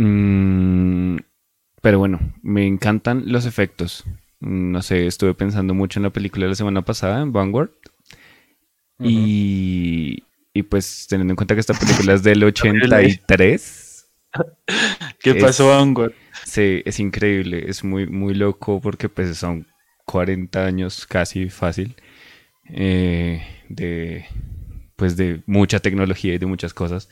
Mm, 0.00 1.16
pero 1.82 1.98
bueno, 1.98 2.20
me 2.42 2.66
encantan 2.66 3.24
los 3.32 3.46
efectos. 3.46 4.04
Mm, 4.40 4.72
No 4.72 4.82
sé, 4.82 5.06
estuve 5.06 5.34
pensando 5.34 5.74
mucho 5.74 5.98
en 6.00 6.04
la 6.04 6.10
película 6.10 6.46
de 6.46 6.50
la 6.50 6.56
semana 6.56 6.82
pasada, 6.82 7.22
en 7.22 7.32
Vanguard. 7.32 7.70
Y, 9.02 10.22
y 10.52 10.62
pues 10.64 11.06
teniendo 11.08 11.32
en 11.32 11.36
cuenta 11.36 11.54
que 11.54 11.60
esta 11.60 11.74
película 11.74 12.14
es 12.14 12.22
del 12.22 12.44
83. 12.44 14.06
¿Qué 15.20 15.30
Es- 15.30 15.42
pasó, 15.42 15.68
Vanguard? 15.68 16.12
Sí, 16.44 16.82
es 16.84 16.98
increíble, 17.00 17.64
es 17.68 17.84
muy, 17.84 18.06
muy 18.06 18.34
loco 18.34 18.80
porque 18.80 19.08
pues 19.08 19.36
son 19.36 19.66
40 20.06 20.64
años 20.66 21.06
casi 21.06 21.48
fácil 21.50 21.94
eh, 22.64 23.42
de 23.68 24.26
pues 25.00 25.16
de 25.16 25.40
mucha 25.46 25.80
tecnología 25.80 26.34
y 26.34 26.38
de 26.38 26.44
muchas 26.46 26.74
cosas 26.74 27.08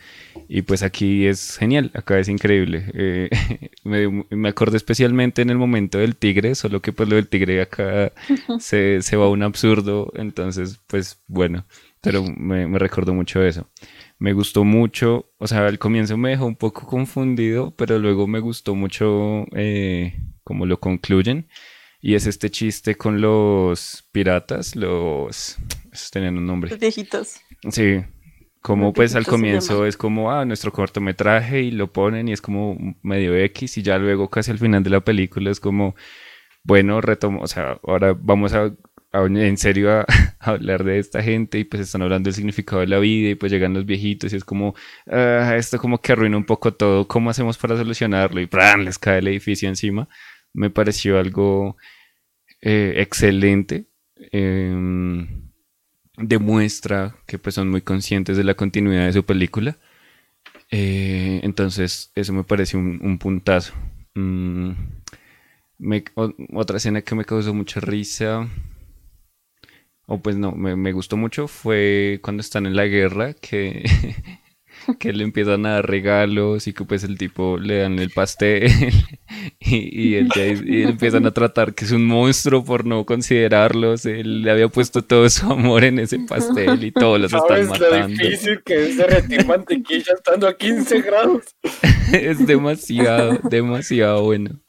y 0.46 0.62
pues 0.62 0.83
aquí 0.83 1.27
es 1.27 1.57
genial, 1.57 1.90
acá 1.94 2.18
es 2.18 2.29
increíble 2.29 2.85
Eh, 2.94 3.31
me, 3.85 4.27
me 4.31 4.48
acordé 4.51 4.77
especialmente 4.77 5.40
en 5.42 5.51
el 5.51 5.57
momento 5.57 5.98
del 5.98 6.14
tigre, 6.16 6.55
solo 6.55 6.83
que 6.83 6.92
pues 6.92 7.09
lo 7.09 7.16
del 7.16 7.29
tigre 7.29 7.62
acá 7.62 8.12
se, 8.61 9.01
se 9.03 9.16
va 9.16 9.24
a 9.27 9.31
un 9.31 9.42
absurdo, 9.42 10.12
entonces 10.16 10.81
pues 10.87 11.22
bueno, 11.29 11.64
pero 12.03 12.22
me, 12.24 12.66
me 12.68 12.79
recordó 12.79 13.14
mucho 13.14 13.42
eso. 13.42 13.66
Me 14.18 14.33
gustó 14.35 14.64
mucho, 14.64 15.31
o 15.38 15.46
sea, 15.46 15.66
al 15.66 15.79
comienzo 15.79 16.16
me 16.16 16.31
dejó 16.31 16.46
un 16.46 16.57
poco 16.57 16.87
confundido, 16.87 17.72
pero 17.77 17.98
luego 17.98 18.27
me 18.27 18.40
gustó 18.40 18.74
mucho 18.74 19.46
eh, 19.57 20.20
cómo 20.44 20.66
lo 20.66 20.79
concluyen. 20.81 21.48
Y 22.00 22.14
es 22.14 22.26
este 22.26 22.50
chiste 22.50 22.94
con 22.96 23.20
los 23.20 24.08
piratas, 24.12 24.76
los... 24.76 25.58
esos 25.92 26.11
tenían 26.11 26.38
un 26.38 26.46
nombre. 26.46 26.70
Los 26.70 26.78
viejitos. 26.78 27.37
Sí, 27.70 28.02
como 28.61 28.87
Los 28.87 28.94
pues 28.94 29.14
al 29.16 29.26
comienzo 29.26 29.84
es 29.87 29.96
como, 29.96 30.30
ah, 30.30 30.44
nuestro 30.44 30.72
cortometraje 30.72 31.62
y 31.62 31.70
lo 31.72 31.92
ponen 31.92 32.28
y 32.28 32.32
es 32.32 32.40
como 32.40 32.76
medio 33.02 33.37
X 33.37 33.78
y 33.78 33.82
ya 33.82 33.98
luego 33.98 34.30
casi 34.30 34.50
al 34.52 34.58
final 34.58 34.82
de 34.84 34.90
la 34.90 35.00
película 35.00 35.50
es 35.50 35.58
como, 35.61 35.96
bueno, 36.64 37.00
retomo, 37.00 37.40
o 37.42 37.46
sea, 37.48 37.78
ahora 37.84 38.16
vamos 38.20 38.52
a, 38.54 38.72
a- 39.12 39.24
en 39.24 39.56
serio 39.56 39.90
a, 39.92 40.06
a 40.40 40.50
hablar 40.50 40.84
de 40.84 40.98
esta 40.98 41.22
gente 41.22 41.58
y 41.58 41.64
pues 41.64 41.82
están 41.82 42.02
hablando 42.02 42.28
del 42.28 42.34
significado 42.34 42.80
de 42.80 42.88
la 42.88 42.98
vida 42.98 43.30
y 43.30 43.34
pues 43.34 43.50
llegan 43.52 43.74
los 43.74 43.87
viejitos 43.87 44.32
y 44.32 44.37
es 44.37 44.44
como, 44.44 44.74
ah, 45.11 45.54
esto 45.56 45.78
como 45.78 46.00
que 46.00 46.12
arruina 46.12 46.37
un 46.37 46.44
poco 46.44 46.74
todo, 46.74 47.08
¿cómo 47.08 47.30
hacemos 47.30 47.58
para 47.58 47.76
solucionarlo? 47.76 48.40
Y 48.40 48.46
¡pran! 48.46 48.84
les 48.84 48.98
cae 48.98 49.18
el 49.18 49.28
edificio 49.28 49.68
encima. 49.68 50.08
Me 50.59 50.71
pareció 50.71 51.18
algo 51.18 51.77
eh, 52.61 52.94
excelente. 52.97 53.87
Em, 54.33 55.51
demuestra 56.16 57.16
que 57.27 57.38
pues 57.38 57.55
son 57.55 57.71
muy 57.71 57.83
conscientes 57.83 58.37
de 58.37 58.44
la 58.44 58.55
continuidad 58.55 59.07
de 59.07 59.12
su 59.12 59.25
película. 59.25 59.77
Eh, 60.71 61.40
entonces, 61.44 62.11
eso 62.14 62.33
me 62.33 62.44
parece 62.44 62.77
un, 62.77 63.01
un 63.03 63.18
puntazo. 63.18 63.73
Mm, 64.14 64.73
otra 66.55 66.79
escena 66.79 67.03
que 67.03 67.14
me 67.14 67.25
causó 67.25 67.55
mucha 67.55 67.81
risa, 67.81 68.49
o 70.07 70.18
pues 70.21 70.37
no, 70.37 70.53
me, 70.53 70.75
me 70.75 70.92
gustó 70.92 71.16
mucho, 71.16 71.49
fue 71.49 72.18
cuando 72.23 72.40
están 72.40 72.66
en 72.66 72.75
la 72.75 72.87
guerra, 72.87 73.35
que, 73.35 73.85
que 74.98 75.12
le 75.12 75.24
empiezan 75.24 75.66
a 75.66 75.70
dar 75.74 75.87
regalos 75.88 76.66
y 76.66 76.72
que 76.72 76.85
pues 76.85 77.05
el 77.05 77.18
tipo 77.18 77.59
le 77.59 77.79
dan 77.79 77.98
el 77.98 78.11
pastel 78.11 78.70
y, 79.61 80.09
y 80.11 80.14
él 80.16 80.29
ya- 80.35 80.46
y 80.46 80.83
empiezan 80.83 81.27
a 81.27 81.31
tratar 81.33 81.74
que 81.74 81.85
es 81.85 81.92
un 81.92 82.07
monstruo 82.07 82.64
por 82.64 82.85
no 82.85 83.05
considerarlos. 83.07 84.07
Él 84.07 84.42
le 84.42 84.51
había 84.51 84.68
puesto 84.68 85.03
todo 85.05 85.29
su 85.31 85.51
amor 85.51 85.85
en 85.85 85.98
ese 85.98 86.18
pastel 86.20 86.85
y 86.85 86.92
todos 86.92 87.20
los 87.20 87.33
están 87.33 87.48
¿Sabes 87.66 87.66
lo 87.81 87.90
matando. 87.90 88.07
difícil 88.24 88.62
que 88.64 88.88
es 88.88 88.96
derretir 88.96 89.46
mantequilla 89.46 90.12
estando 90.14 90.46
a 90.48 90.57
15 90.57 91.03
grados? 91.03 91.42
es 92.12 92.46
demasiado, 92.46 93.38
demasiado 93.51 94.22
bueno. 94.24 94.61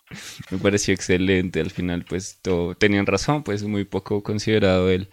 Me 0.49 0.57
pareció 0.57 0.93
excelente. 0.93 1.61
Al 1.61 1.69
final, 1.69 2.03
pues, 2.09 2.39
todo, 2.41 2.73
tenían 2.75 3.05
razón, 3.05 3.43
pues, 3.43 3.63
muy 3.63 3.85
poco 3.85 4.23
considerado 4.23 4.89
él. 4.89 5.09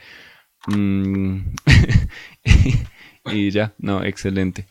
Mm, 0.69 1.41
y 3.33 3.51
ya, 3.51 3.75
no, 3.79 4.05
excelente. 4.05 4.67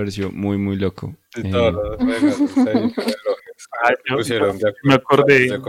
Pareció 0.00 0.30
muy, 0.32 0.56
muy 0.56 0.76
loco. 0.76 1.14
De 1.36 1.46
Eh, 1.46 1.52
todos 1.52 1.74
los 1.74 1.98
relojes. 2.64 2.96
Ah, 3.84 3.90
yo- 4.08 4.16
Pusieron 4.16 4.56
de 4.56 4.72
me 4.84 4.94
acordé. 4.94 5.40
de 5.40 5.60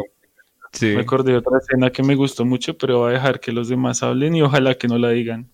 sí. 0.72 0.96
Me 0.96 1.02
acordé 1.02 1.34
de 1.34 1.38
otra 1.40 1.58
escena 1.58 1.92
que 1.92 2.02
me 2.02 2.16
gustó 2.16 2.46
mucho, 2.46 2.78
pero 2.78 3.00
voy 3.00 3.10
a 3.12 3.14
dejar 3.16 3.42
que 3.42 3.52
los 3.52 3.68
demás 3.68 4.04
hablen 4.04 4.34
y 4.38 4.42
ojalá 4.42 4.76
que 4.76 4.88
no 4.88 4.98
la 4.98 5.10
digan. 5.10 5.52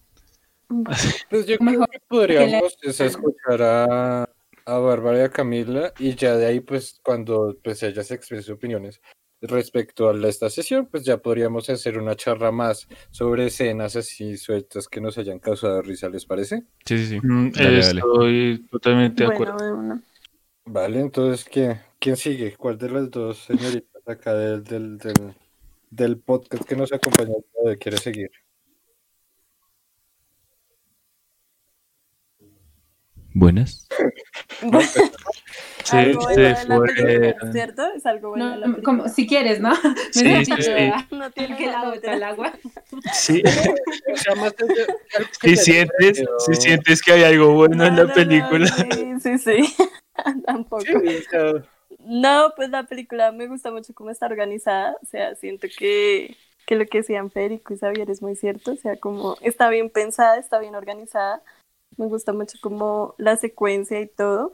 Pues 1.32 1.48
yo 1.48 1.58
creo 1.58 1.72
Mejor 1.72 1.90
que 1.90 2.00
podríamos 2.08 2.78
es, 2.84 3.00
escuchar 3.02 3.62
a, 3.64 4.30
a 4.66 4.78
Bárbara 4.78 5.18
y 5.18 5.22
a 5.22 5.30
Camila 5.30 5.92
y 5.98 6.14
ya 6.14 6.36
de 6.36 6.46
ahí 6.46 6.60
pues 6.60 7.00
cuando 7.04 7.58
pues 7.64 7.82
ellas 7.82 8.12
expresen 8.12 8.54
opiniones 8.54 9.02
respecto 9.42 10.10
a 10.10 10.28
esta 10.28 10.50
sesión 10.50 10.88
pues 10.88 11.04
ya 11.06 11.18
podríamos 11.18 11.70
hacer 11.70 11.98
una 12.00 12.16
charla 12.16 12.52
más 12.52 12.88
sobre 13.12 13.48
escenas 13.48 13.96
así 13.96 14.36
sueltas 14.38 14.88
que 14.88 15.00
nos 15.00 15.18
hayan 15.18 15.40
causado 15.40 15.82
risa, 15.82 16.10
¿les 16.10 16.26
parece? 16.26 16.64
Sí, 16.86 16.98
sí, 16.98 17.08
sí. 17.08 17.20
Mm, 17.22 17.52
Dale, 17.52 17.80
dale. 17.82 18.00
Estoy 18.00 18.68
totalmente 18.72 19.24
de 19.24 19.28
Bueno, 19.28 19.44
acuerdo. 19.54 19.66
de 19.66 19.74
una. 19.74 20.04
Vale, 20.66 21.00
entonces 21.00 21.46
¿quién, 21.46 21.80
quién 22.00 22.18
sigue? 22.18 22.56
¿Cuál 22.58 22.78
de 22.78 22.90
las 22.90 23.10
dos 23.12 23.38
señoritas 23.38 24.02
acá 24.08 24.34
del, 24.34 24.64
del, 24.64 24.98
del, 24.98 25.34
del 25.90 26.18
podcast 26.20 26.64
que 26.66 26.76
nos 26.76 26.92
acompaña 26.92 27.34
hoy 27.64 27.78
quiere 27.78 27.98
seguir? 27.98 28.32
Buenas. 33.40 33.88
Sí, 35.84 35.96
algo 35.96 36.22
bueno 36.22 36.36
se 36.36 36.42
de 36.42 36.66
la 36.66 36.76
fue. 36.76 36.88
película, 36.88 37.52
¿cierto? 37.54 37.94
Es 37.96 38.06
algo 38.06 38.30
bueno 38.30 38.50
de 38.52 38.58
la 38.58 38.68
No, 38.68 38.74
película. 38.76 38.98
como, 38.98 39.10
si 39.10 39.28
quieres, 39.28 39.62
¿no? 39.62 39.74
Sí, 40.12 40.44
sí, 40.46 40.52
sí. 40.60 40.72
No 41.12 41.32
tiene 41.32 41.56
que 41.56 41.68
la 41.68 41.86
bota 41.86 42.14
el 42.14 42.24
agua. 42.24 42.54
Sí, 43.14 43.42
si 45.42 45.56
sientes, 45.56 46.24
si 46.46 46.56
sientes 46.56 47.02
que 47.02 47.14
hay 47.14 47.24
algo 47.24 47.54
bueno 47.54 47.86
en 47.86 47.96
No, 47.96 48.04
la 48.04 48.04
no, 48.04 48.08
no, 48.08 48.14
película. 48.14 48.68
sí, 48.68 49.20
sí, 49.22 49.38
sí. 49.38 49.76
Tampoco. 50.46 50.84
Sí, 50.84 51.24
No, 52.00 52.52
pues 52.56 52.70
la 52.70 52.84
película 52.84 53.32
me 53.32 53.48
gusta 53.48 53.72
mucho 53.72 53.94
cómo 53.94 54.10
está 54.10 54.26
organizada. 54.26 54.98
O 55.02 55.06
sea, 55.06 55.36
siento 55.36 55.68
que, 55.78 56.36
que 56.66 56.76
lo 56.76 56.86
que 56.86 56.98
decían 57.00 57.32
Federico 57.32 57.74
y 57.74 57.78
Xavier 57.78 58.10
es 58.10 58.22
muy 58.22 58.36
cierto. 58.36 58.72
O 58.72 58.76
sea, 58.78 58.98
como 58.98 59.38
está 59.42 59.70
bien 59.70 59.90
pensada, 59.90 60.38
está 60.38 60.60
bien 60.60 60.76
organizada. 60.76 61.42
Me 61.96 62.08
gusta 62.08 62.34
mucho 62.34 62.58
como 62.62 63.16
la 63.18 63.38
secuencia 63.38 64.00
y 64.02 64.08
todo. 64.08 64.54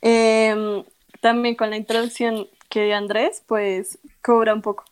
Em, 0.00 0.84
también 1.20 1.54
con 1.56 1.70
la 1.70 1.76
introducción 1.76 2.46
que 2.68 2.84
dio 2.84 2.96
Andrés, 2.96 3.42
pues 3.46 3.98
cobra 4.22 4.54
un 4.54 4.62
poco, 4.62 4.84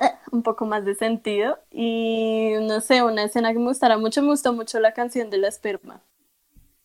eh, 0.00 0.10
un 0.32 0.42
poco 0.42 0.66
más 0.66 0.84
de 0.84 0.94
sentido. 0.94 1.58
Y 1.70 2.52
no 2.62 2.80
sé, 2.80 3.02
una 3.02 3.24
escena 3.24 3.52
que 3.52 3.58
me 3.58 3.66
gustará 3.66 3.98
mucho, 3.98 4.22
me 4.22 4.28
gustó 4.28 4.52
mucho 4.52 4.80
la 4.80 4.92
canción 4.92 5.30
de 5.30 5.38
la 5.38 5.48
esperma. 5.48 6.00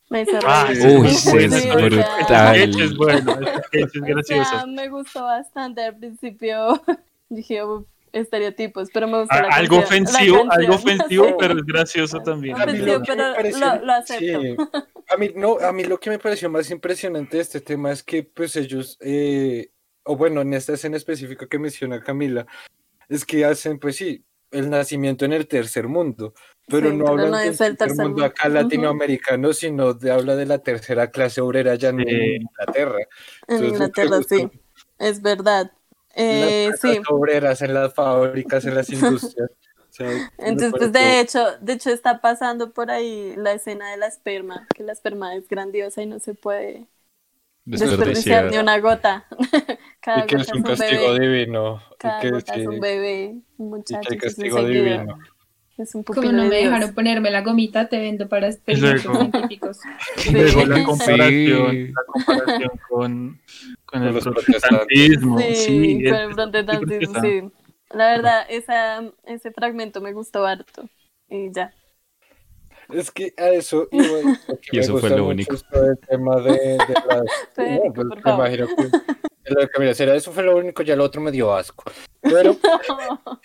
Me 0.10 0.24
hizo 0.24 0.38
Ah, 0.44 0.68
Uy, 0.70 1.10
sí, 1.10 1.38
es 1.38 1.74
brutal. 1.74 2.56
Es 2.58 2.98
bueno, 2.98 3.32
es 3.72 3.86
o 3.86 3.90
sea, 3.90 4.02
gracioso. 4.08 4.68
me 4.68 4.90
gustó 4.90 5.24
bastante 5.24 5.84
al 5.86 5.96
principio. 5.96 6.82
Dije, 7.30 7.64
"Uf, 7.64 7.86
estereotipos, 8.14 8.90
pero 8.94 9.08
me 9.08 9.20
gustó 9.20 9.34
A- 9.36 9.42
la 9.44 9.48
algo 9.50 9.78
canción- 9.82 10.04
ofensivo, 10.06 10.52
algo 10.52 10.76
ofensivo, 10.76 11.38
pero 11.38 11.54
es 11.60 11.66
gracioso 11.66 12.20
también. 12.20 12.56
A 12.56 12.66
mí 12.66 12.72
Ofensivo, 12.74 12.94
lo 12.94 13.02
que 13.02 13.12
pero 13.14 13.30
me 13.30 13.36
pareció- 13.36 13.60
lo- 13.76 13.86
lo 13.86 13.94
acepto. 13.94 14.42
sí. 14.42 14.56
A 15.10 15.18
mí, 15.18 15.32
no, 15.36 15.58
a 15.60 15.72
mí 15.72 15.84
lo 15.84 16.00
que 16.00 16.10
me 16.10 16.20
pareció 16.20 16.50
más 16.50 16.70
impresionante 16.72 17.38
de 17.38 17.44
este 17.44 17.62
tema 17.62 17.92
es 17.92 18.02
que 18.04 18.24
pues 18.24 18.56
ellos, 18.56 18.98
eh, 19.02 19.72
o 20.04 20.16
bueno, 20.16 20.42
en 20.42 20.54
esta 20.54 20.74
escena 20.74 20.98
específica 20.98 21.48
que 21.48 21.60
menciona 21.60 22.02
Camila, 22.02 22.46
es 23.10 23.26
que 23.26 23.44
hacen 23.46 23.78
pues 23.80 23.98
sí, 23.98 24.24
el 24.52 24.70
nacimiento 24.70 25.24
en 25.26 25.32
el 25.34 25.48
tercer 25.48 25.88
mundo, 25.88 26.34
pero 26.68 26.90
Sí, 26.90 26.96
no 26.98 27.08
hablan 27.08 27.32
no 27.32 27.38
del 27.38 27.48
el 27.50 27.58
tercer 27.58 27.88
mundo 27.90 28.04
mundo. 28.10 28.26
acá 28.26 28.50
latinoamericano, 28.50 29.54
sino 29.54 29.94
de, 29.94 30.12
habla 30.12 30.36
de 30.36 30.46
la 30.46 30.58
tercera 30.60 31.10
clase 31.12 31.40
obrera 31.42 31.76
ya 31.76 31.90
en. 31.90 32.02
Inglaterra. 32.02 33.00
En 33.48 33.56
Entonces, 33.56 33.72
Inglaterra, 33.74 34.20
sí, 34.28 34.50
es 35.00 35.22
verdad. 35.22 35.72
Eh, 36.16 36.68
las 36.70 36.80
sí, 36.80 36.88
clases 36.88 37.04
obreras 37.10 37.62
en 37.62 37.74
las 37.74 37.94
fábricas, 37.94 38.66
en 38.66 38.76
las 38.76 38.90
industrias. 38.94 39.50
O 39.90 39.94
sea, 39.94 40.08
me 40.08 40.30
entonces 40.38 40.74
pues 40.78 40.92
de 40.92 41.20
hecho, 41.20 41.58
de 41.60 41.74
hecho 41.74 41.90
está 41.90 42.22
pasando 42.22 42.72
por 42.72 42.92
ahí 42.92 43.34
la 43.36 43.52
escena 43.54 43.92
de 43.92 43.98
la 43.98 44.08
esperma, 44.08 44.68
que 44.74 44.84
la 44.84 44.94
esperma 44.94 45.36
es 45.36 45.48
grandiosa 45.48 46.02
y 46.02 46.06
no 46.06 46.20
se 46.20 46.34
puede 46.34 46.88
desperdiciar 47.66 48.50
ni 48.52 48.58
una 48.58 48.80
gota. 48.80 49.28
Cada 50.00 50.24
y 50.24 50.28
que 50.28 50.38
gota 50.38 50.52
es 50.52 50.54
un 50.54 50.64
castigo 50.64 51.14
bebé. 51.14 51.20
divino. 51.20 51.82
Cada 51.98 52.20
y 52.20 52.22
que, 52.22 52.32
gota 52.32 52.56
es 52.56 52.68
un 52.68 52.80
bebé, 52.80 53.36
un 53.58 53.70
muchacho. 53.70 54.10
que 54.10 54.18
castigo 54.18 54.64
divino. 54.64 55.20
Es 55.82 55.96
un 55.96 56.04
Como 56.04 56.22
no 56.22 56.44
de 56.44 56.50
me 56.50 56.58
Dios. 56.58 56.66
dejaron 56.72 56.94
ponerme 56.94 57.32
la 57.32 57.42
gomita, 57.42 57.88
te 57.90 57.98
vendo 57.98 58.28
para 58.30 58.48
experimentos 58.50 59.06
luego- 59.06 59.20
científicos. 59.32 59.80
Luego 60.32 60.66
la 60.66 60.84
comparación, 60.84 61.72
Sí. 61.72 61.88
la 61.88 62.04
comparación 62.06 62.72
con, 62.90 63.40
con 63.86 64.02
Con 64.02 64.04
el 64.04 64.14
protestantismo. 64.22 65.40
Sí, 65.40 65.56
Sí, 65.56 66.04
con 66.10 66.16
el 66.20 66.36
protestantismo, 66.36 67.22
sí. 67.22 67.42
La 67.94 68.12
verdad, 68.12 68.46
esa, 68.50 69.04
ese 69.26 69.52
fragmento 69.52 70.02
me 70.02 70.14
gustó 70.14 70.46
harto. 70.46 70.88
Y 71.30 71.52
ya. 71.52 71.74
Es 72.90 73.10
que 73.10 73.34
a 73.38 73.50
eso 73.50 73.88
iba, 73.92 74.06
Y 74.72 74.76
me 74.78 74.80
eso 74.82 74.98
fue 74.98 75.10
lo 75.10 75.28
único. 75.28 75.56
el 75.56 75.98
tema 76.08 76.36
de, 76.42 76.52
de 76.52 76.78
las... 77.08 77.24
Federico, 77.56 78.04
No, 78.04 78.10
pues, 78.12 78.26
me 78.26 78.32
imagino 78.34 78.68
que... 78.68 79.31
Lo 79.46 79.62
de 79.62 79.70
Camila 79.70 79.94
Cera, 79.94 80.16
eso 80.16 80.32
fue 80.32 80.44
lo 80.44 80.56
único, 80.56 80.84
ya 80.84 80.96
lo 80.96 81.04
otro 81.04 81.22
me 81.22 81.32
dio 81.32 81.54
asco. 81.54 81.84
Pero... 82.22 82.56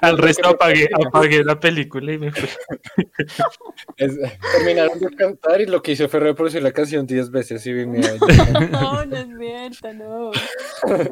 Al 0.00 0.18
resto 0.18 0.48
apagué, 0.48 0.88
apagué 1.06 1.44
la 1.44 1.58
película 1.58 2.12
y 2.12 2.18
me 2.18 2.32
fui. 2.32 2.48
es- 3.96 4.18
terminaron 4.52 4.98
de 4.98 5.08
cantar 5.16 5.60
y 5.60 5.66
lo 5.66 5.82
que 5.82 5.92
hice 5.92 6.08
fue 6.08 6.20
reproducir 6.20 6.62
la 6.62 6.72
canción 6.72 7.06
10 7.06 7.30
veces 7.30 7.64
y 7.66 7.72
venía 7.72 8.14
No, 8.70 9.04
no 9.04 9.16
es 9.16 9.28
cierto, 9.38 9.92
no. 9.94 10.30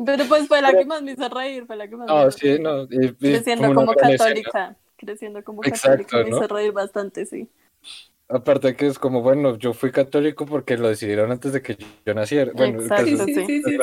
Pero 0.04 0.24
pues 0.28 0.48
fue 0.48 0.60
la 0.62 0.72
que 0.72 0.84
más 0.84 1.02
me 1.02 1.12
hizo 1.12 1.28
reír, 1.28 1.66
fue 1.66 1.76
la 1.76 1.88
que 1.88 1.96
más 1.96 2.08
me 2.08 2.14
Ah, 2.16 2.26
hizo 2.28 2.38
sí, 2.38 2.46
reír. 2.48 2.60
no. 2.60 2.82
y- 2.84 3.06
y 3.06 3.12
Creciendo 3.14 3.74
como 3.74 3.92
escena. 3.92 4.16
católica. 4.16 4.76
Creciendo 4.96 5.44
como 5.44 5.62
Exacto, 5.64 6.04
católica 6.06 6.16
me 6.18 6.28
hizo 6.36 6.48
reír 6.54 6.72
bastante, 6.72 7.26
sí. 7.26 7.48
Aparte 8.28 8.74
que 8.74 8.88
es 8.88 8.98
como, 8.98 9.22
bueno, 9.22 9.56
yo 9.56 9.72
fui 9.72 9.92
católico 9.92 10.46
porque 10.46 10.76
lo 10.76 10.88
decidieron 10.88 11.30
antes 11.30 11.52
de 11.52 11.62
que 11.62 11.76
yo 12.04 12.12
naciera. 12.12 12.50
Bueno, 12.54 12.80
Exacto, 12.80 13.04
Sí, 13.06 13.16
sí, 13.18 13.34
sí, 13.46 13.62
sí, 13.62 13.76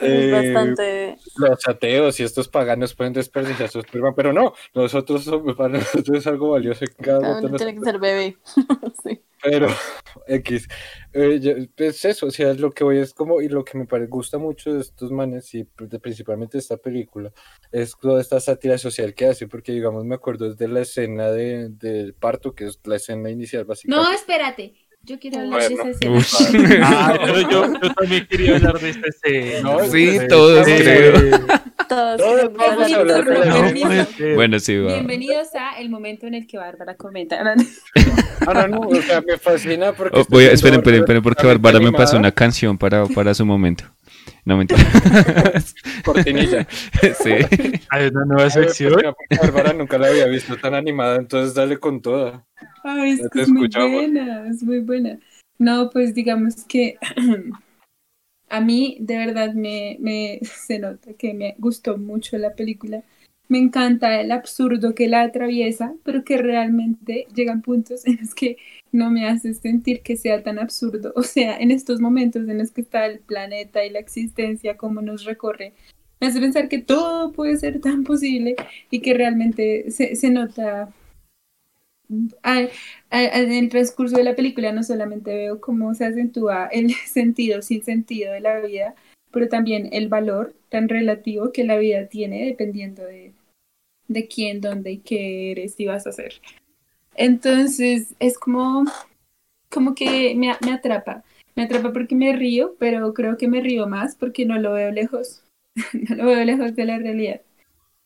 Eh, 0.00 0.30
bastante. 0.30 1.16
los 1.36 1.66
ateos 1.66 2.20
y 2.20 2.24
estos 2.24 2.48
paganos 2.48 2.94
pueden 2.94 3.14
desperdiciar 3.14 3.70
sus 3.70 3.86
primas, 3.86 4.12
pero 4.14 4.34
no, 4.34 4.52
nosotros 4.74 5.24
somos, 5.24 5.56
para 5.56 5.70
nosotros 5.78 6.18
es 6.18 6.26
algo 6.26 6.50
valioso 6.50 6.84
cada 7.02 7.40
tiene 7.56 7.74
que 7.74 7.80
ser 7.80 7.98
bebé. 7.98 8.36
sí. 9.02 9.22
Pero, 9.48 9.68
X, 10.26 10.68
eh, 11.12 11.38
yo- 11.40 11.52
es 11.84 12.04
eso, 12.04 12.26
o 12.26 12.30
sea, 12.30 12.52
lo 12.54 12.70
que 12.72 12.82
voy 12.84 12.98
es 12.98 13.14
como, 13.14 13.40
y 13.40 13.48
lo 13.48 13.64
que 13.64 13.78
me 13.78 13.86
pare- 13.86 14.06
gusta 14.06 14.38
mucho 14.38 14.74
de 14.74 14.80
estos 14.80 15.12
manes, 15.12 15.54
y 15.54 15.64
pr- 15.64 15.88
de- 15.88 16.00
principalmente 16.00 16.56
de 16.56 16.60
esta 16.62 16.76
película, 16.76 17.32
es 17.70 17.94
toda 18.00 18.20
esta 18.20 18.40
sátira 18.40 18.76
social 18.78 19.14
que 19.14 19.26
hace, 19.26 19.46
porque 19.46 19.72
digamos, 19.72 20.04
me 20.04 20.14
acuerdo 20.16 20.50
desde 20.50 20.68
la 20.68 20.80
escena 20.80 21.30
de, 21.30 21.68
del 21.70 22.14
parto, 22.14 22.54
que 22.54 22.64
es 22.66 22.80
la 22.84 22.96
escena 22.96 23.30
inicial, 23.30 23.62
No, 23.62 23.68
básicamente. 23.68 24.14
espérate. 24.16 24.74
Yo 25.02 25.20
quiero 25.20 25.38
hablar 25.38 25.60
Bueno. 25.70 25.84
de 25.84 25.90
esa 25.92 26.20
escena. 26.24 26.80
Ah, 26.82 27.18
pero 27.24 27.40
yo, 27.50 27.72
yo 27.80 27.94
también 27.94 28.26
quería 28.26 28.56
hablar 28.56 28.80
de 28.80 28.90
esta 28.90 29.06
escena. 29.08 29.60
No, 29.60 29.84
Sí, 29.84 30.18
sí, 30.18 30.26
todos 30.28 30.66
sí. 30.66 30.72
creo. 30.78 31.12
Todos 31.88 32.16
Todos 32.18 32.52
vamos 32.54 32.92
hablar 32.92 32.92
a 32.92 32.96
hablar 33.00 33.24
de 33.24 33.30
de 33.32 33.38
la- 33.38 33.44
eso. 33.46 33.56
No 33.58 33.64
Permiso. 33.64 33.86
puede 33.86 34.04
ser. 34.06 34.34
Bueno, 34.34 34.58
sí, 34.58 34.76
va. 34.78 34.92
Bienvenidos 34.94 35.48
a 35.54 35.78
el 35.78 35.90
momento 35.90 36.26
en 36.26 36.34
el 36.34 36.46
que 36.46 36.58
Bárbara 36.58 36.94
comenta. 36.96 37.38
Ah, 38.46 38.54
no, 38.54 38.68
no, 38.68 38.80
o 38.88 39.02
sea, 39.02 39.20
me 39.20 39.36
fascina 39.38 39.92
porque... 39.92 40.18
Oh, 40.18 40.24
voy 40.28 40.44
a, 40.44 40.52
esperen, 40.52 40.80
esperen, 40.80 41.00
esperen, 41.00 41.22
porque 41.22 41.46
Bárbara 41.46 41.78
me 41.80 41.92
pasó 41.92 42.16
una 42.16 42.32
canción 42.32 42.76
para, 42.78 43.06
para 43.06 43.34
su 43.34 43.44
momento. 43.46 43.84
No, 44.44 44.56
mentira. 44.56 44.80
Cortinilla. 46.04 46.66
sí. 47.22 47.32
Hay 47.90 48.06
una 48.08 48.24
nueva 48.24 48.50
sección. 48.50 48.92
Porque 48.94 49.14
Bárbara 49.40 49.72
nunca 49.72 49.98
la 49.98 50.08
había 50.08 50.26
visto 50.26 50.56
tan 50.56 50.74
animada, 50.74 51.16
entonces 51.16 51.54
dale 51.54 51.78
con 51.78 52.00
toda. 52.00 52.44
Ay, 52.84 53.12
es 53.12 53.28
que 53.30 53.42
es 53.42 53.48
muy 53.48 53.68
buena, 53.68 54.48
es 54.48 54.62
muy 54.62 54.80
buena. 54.80 55.18
No, 55.58 55.90
pues 55.90 56.14
digamos 56.14 56.64
que 56.68 56.96
a 58.48 58.60
mí 58.60 58.96
de 59.00 59.16
verdad 59.16 59.54
me, 59.54 60.40
se 60.42 60.78
nota 60.78 61.12
que 61.14 61.34
me 61.34 61.54
gustó 61.58 61.98
mucho 61.98 62.38
la 62.38 62.54
película. 62.54 63.02
Me 63.48 63.58
encanta 63.58 64.20
el 64.20 64.32
absurdo 64.32 64.94
que 64.94 65.06
la 65.06 65.22
atraviesa, 65.22 65.94
pero 66.02 66.24
que 66.24 66.36
realmente 66.36 67.26
llegan 67.34 67.62
puntos 67.62 68.06
en 68.06 68.18
los 68.20 68.34
que 68.34 68.56
no 68.92 69.10
me 69.10 69.28
hace 69.28 69.54
sentir 69.54 70.00
que 70.02 70.16
sea 70.16 70.42
tan 70.42 70.58
absurdo. 70.58 71.12
O 71.16 71.22
sea, 71.22 71.56
en 71.58 71.70
estos 71.70 72.00
momentos 72.00 72.48
en 72.48 72.58
los 72.58 72.72
que 72.72 72.80
está 72.80 73.06
el 73.06 73.20
planeta 73.20 73.84
y 73.84 73.90
la 73.90 74.00
existencia, 74.00 74.76
como 74.76 75.00
nos 75.00 75.24
recorre, 75.24 75.72
me 76.20 76.28
hace 76.28 76.40
pensar 76.40 76.68
que 76.68 76.78
todo 76.78 77.32
puede 77.32 77.56
ser 77.58 77.80
tan 77.80 78.02
posible 78.04 78.56
y 78.90 79.00
que 79.00 79.14
realmente 79.14 79.90
se, 79.90 80.16
se 80.16 80.30
nota 80.30 80.92
en 82.08 83.52
el 83.52 83.68
transcurso 83.68 84.16
de 84.16 84.24
la 84.24 84.36
película 84.36 84.72
no 84.72 84.82
solamente 84.82 85.34
veo 85.34 85.60
cómo 85.60 85.94
se 85.94 86.04
acentúa 86.04 86.66
el 86.66 86.92
sentido 87.06 87.62
sin 87.62 87.82
sentido 87.82 88.32
de 88.32 88.40
la 88.40 88.60
vida, 88.60 88.94
pero 89.30 89.48
también 89.48 89.88
el 89.92 90.08
valor 90.08 90.54
tan 90.68 90.88
relativo 90.88 91.52
que 91.52 91.64
la 91.64 91.76
vida 91.76 92.06
tiene 92.06 92.44
dependiendo 92.44 93.04
de, 93.04 93.32
de 94.08 94.28
quién, 94.28 94.60
dónde 94.60 94.92
y 94.92 94.98
qué 94.98 95.52
eres 95.52 95.78
y 95.78 95.86
vas 95.86 96.06
a 96.06 96.10
hacer. 96.10 96.34
Entonces 97.14 98.14
es 98.18 98.38
como, 98.38 98.84
como 99.70 99.94
que 99.94 100.34
me, 100.34 100.54
me 100.64 100.72
atrapa. 100.72 101.24
Me 101.54 101.64
atrapa 101.64 101.92
porque 101.92 102.14
me 102.14 102.36
río, 102.36 102.76
pero 102.78 103.14
creo 103.14 103.38
que 103.38 103.48
me 103.48 103.62
río 103.62 103.86
más 103.86 104.14
porque 104.14 104.44
no 104.44 104.58
lo 104.58 104.74
veo 104.74 104.90
lejos. 104.90 105.42
no 105.92 106.16
lo 106.16 106.26
veo 106.26 106.44
lejos 106.44 106.76
de 106.76 106.84
la 106.84 106.98
realidad. 106.98 107.40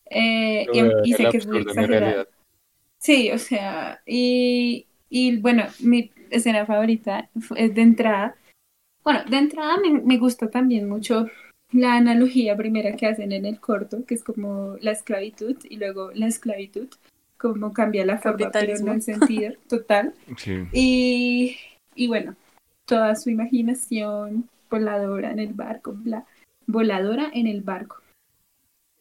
Eh, 0.09 0.67
y, 0.73 1.11
y 1.11 1.13
sé 1.15 1.29
que 1.31 1.37
es 1.37 1.47
muy 1.47 1.59
exagerado. 1.59 2.27
Sí, 3.01 3.31
o 3.33 3.39
sea, 3.39 4.01
y, 4.07 4.87
y 5.09 5.39
bueno, 5.39 5.65
mi 5.81 6.13
escena 6.31 6.67
favorita 6.67 7.29
es 7.57 7.75
de 7.75 7.83
entrada. 7.83 8.37
Bueno, 9.03 9.21
de 9.29 9.39
entrada 9.39 9.79
me, 9.79 10.01
me 10.01 10.19
gusta 10.19 10.51
también 10.51 10.89
mucho 10.89 11.27
la 11.73 11.95
analogía 11.95 12.57
primera 12.57 12.97
que 12.97 13.07
hacen 13.07 13.33
en 13.33 13.47
el 13.47 13.59
corto, 13.59 14.05
que 14.05 14.15
es 14.15 14.23
como 14.23 14.77
la 14.81 14.91
esclavitud 14.91 15.57
y 15.69 15.77
luego 15.77 16.11
la 16.13 16.27
esclavitud, 16.27 16.89
como 17.39 17.73
cambia 17.73 18.05
la 18.05 18.19
forma, 18.19 18.51
pero 18.51 18.79
no 18.81 18.93
el 18.93 19.03
sentido 19.03 19.55
total. 19.69 20.13
Sí. 20.37 20.67
Y, 20.73 21.57
y 21.95 22.09
bueno, 22.09 22.37
toda 22.85 23.15
su 23.17 23.31
imaginación 23.31 24.49
voladora 24.69 25.31
en 25.31 25.39
el 25.39 25.55
barco, 25.55 25.93
bla, 25.97 26.27
voladora 26.67 27.31
en 27.33 27.47
el 27.47 27.63
barco. 27.63 28.00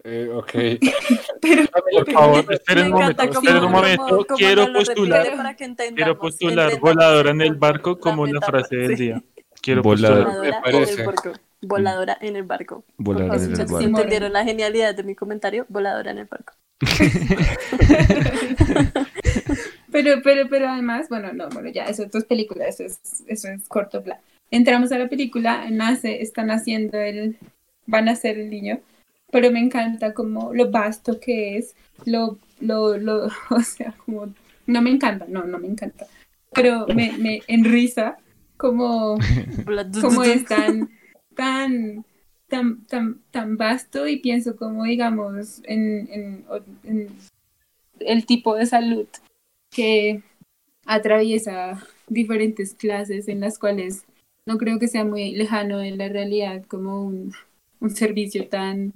Eh, 0.03 0.29
ok. 0.33 0.51
Pero, 1.41 1.65
Por 2.05 2.11
favor, 2.11 2.53
esperen 2.53 2.85
un 2.85 2.91
momento, 2.91 3.23
esperen 3.23 3.63
un 3.63 4.25
Quiero 4.37 4.71
postular, 4.73 5.35
para 5.35 5.55
que 5.55 5.65
entendamos- 5.65 5.95
quiero 5.95 6.17
postular 6.19 6.79
voladora 6.79 7.31
en 7.31 7.41
el 7.41 7.55
barco 7.55 7.99
como 7.99 8.25
la 8.25 8.31
una 8.31 8.39
metáfora, 8.39 8.59
frase 8.59 8.75
del 8.77 8.97
sí. 8.97 9.03
día. 9.03 9.21
Quiero 9.61 9.81
Voladora. 9.81 10.23
postular. 10.25 10.51
Me 10.51 10.55
en 10.55 10.61
parece. 10.63 11.01
el 11.01 11.05
barco. 11.07 11.31
Voladora 11.61 12.17
en 12.21 12.35
el 12.37 12.43
barco. 12.43 12.83
Voladora 12.97 13.35
en 13.35 13.41
el 13.51 13.55
si 13.57 13.61
barco. 13.63 13.81
entendieron 13.81 14.31
la 14.31 14.45
genialidad 14.45 14.95
de 14.95 15.03
mi 15.03 15.15
comentario, 15.15 15.65
voladora 15.67 16.11
en 16.11 16.19
el 16.19 16.25
barco. 16.25 16.53
Pero, 19.91 20.21
pero, 20.23 20.47
pero 20.49 20.69
además, 20.69 21.09
bueno, 21.09 21.33
no, 21.33 21.49
bueno, 21.49 21.69
ya, 21.71 21.85
eso 21.85 22.03
es 22.03 22.11
dos 22.11 22.23
películas, 22.25 22.79
eso 22.79 22.83
es, 22.83 23.23
eso 23.27 23.47
es 23.49 23.67
corto 23.67 24.03
plan. 24.03 24.19
Entramos 24.51 24.91
a 24.91 24.99
la 24.99 25.09
película, 25.09 25.65
nace, 25.71 26.21
están 26.21 26.51
haciendo 26.51 26.99
el, 26.99 27.37
van 27.87 28.07
a 28.07 28.11
hacer 28.11 28.37
el 28.37 28.51
niño, 28.51 28.79
pero 29.31 29.51
me 29.51 29.59
encanta 29.59 30.13
como 30.13 30.53
lo 30.53 30.71
vasto 30.71 31.19
que 31.19 31.57
es, 31.57 31.75
lo, 32.05 32.37
lo, 32.59 32.97
lo, 32.97 33.25
o 33.49 33.61
sea, 33.61 33.93
como, 34.05 34.33
no 34.65 34.81
me 34.81 34.89
encanta, 34.89 35.25
no, 35.27 35.43
no 35.43 35.59
me 35.59 35.67
encanta, 35.67 36.07
pero 36.53 36.87
me, 36.87 37.13
me 37.17 37.41
enrisa 37.47 38.17
como, 38.57 39.17
como 40.01 40.23
es 40.23 40.45
tan, 40.45 40.89
tan, 41.35 42.05
tan, 42.47 42.85
tan, 42.85 43.21
tan 43.31 43.57
vasto 43.57 44.07
y 44.07 44.17
pienso 44.17 44.55
como, 44.55 44.83
digamos, 44.83 45.61
en, 45.65 46.09
en, 46.11 46.45
en 46.83 47.07
el 47.99 48.25
tipo 48.25 48.55
de 48.55 48.65
salud 48.65 49.07
que 49.71 50.23
atraviesa 50.85 51.85
diferentes 52.07 52.73
clases 52.73 53.27
en 53.27 53.41
las 53.41 53.59
cuales 53.59 54.05
no 54.45 54.57
creo 54.57 54.79
que 54.79 54.87
sea 54.87 55.05
muy 55.05 55.35
lejano 55.35 55.77
de 55.77 55.91
la 55.91 56.09
realidad 56.09 56.65
como 56.67 57.03
un, 57.03 57.33
un 57.79 57.89
servicio 57.91 58.47
tan 58.47 58.93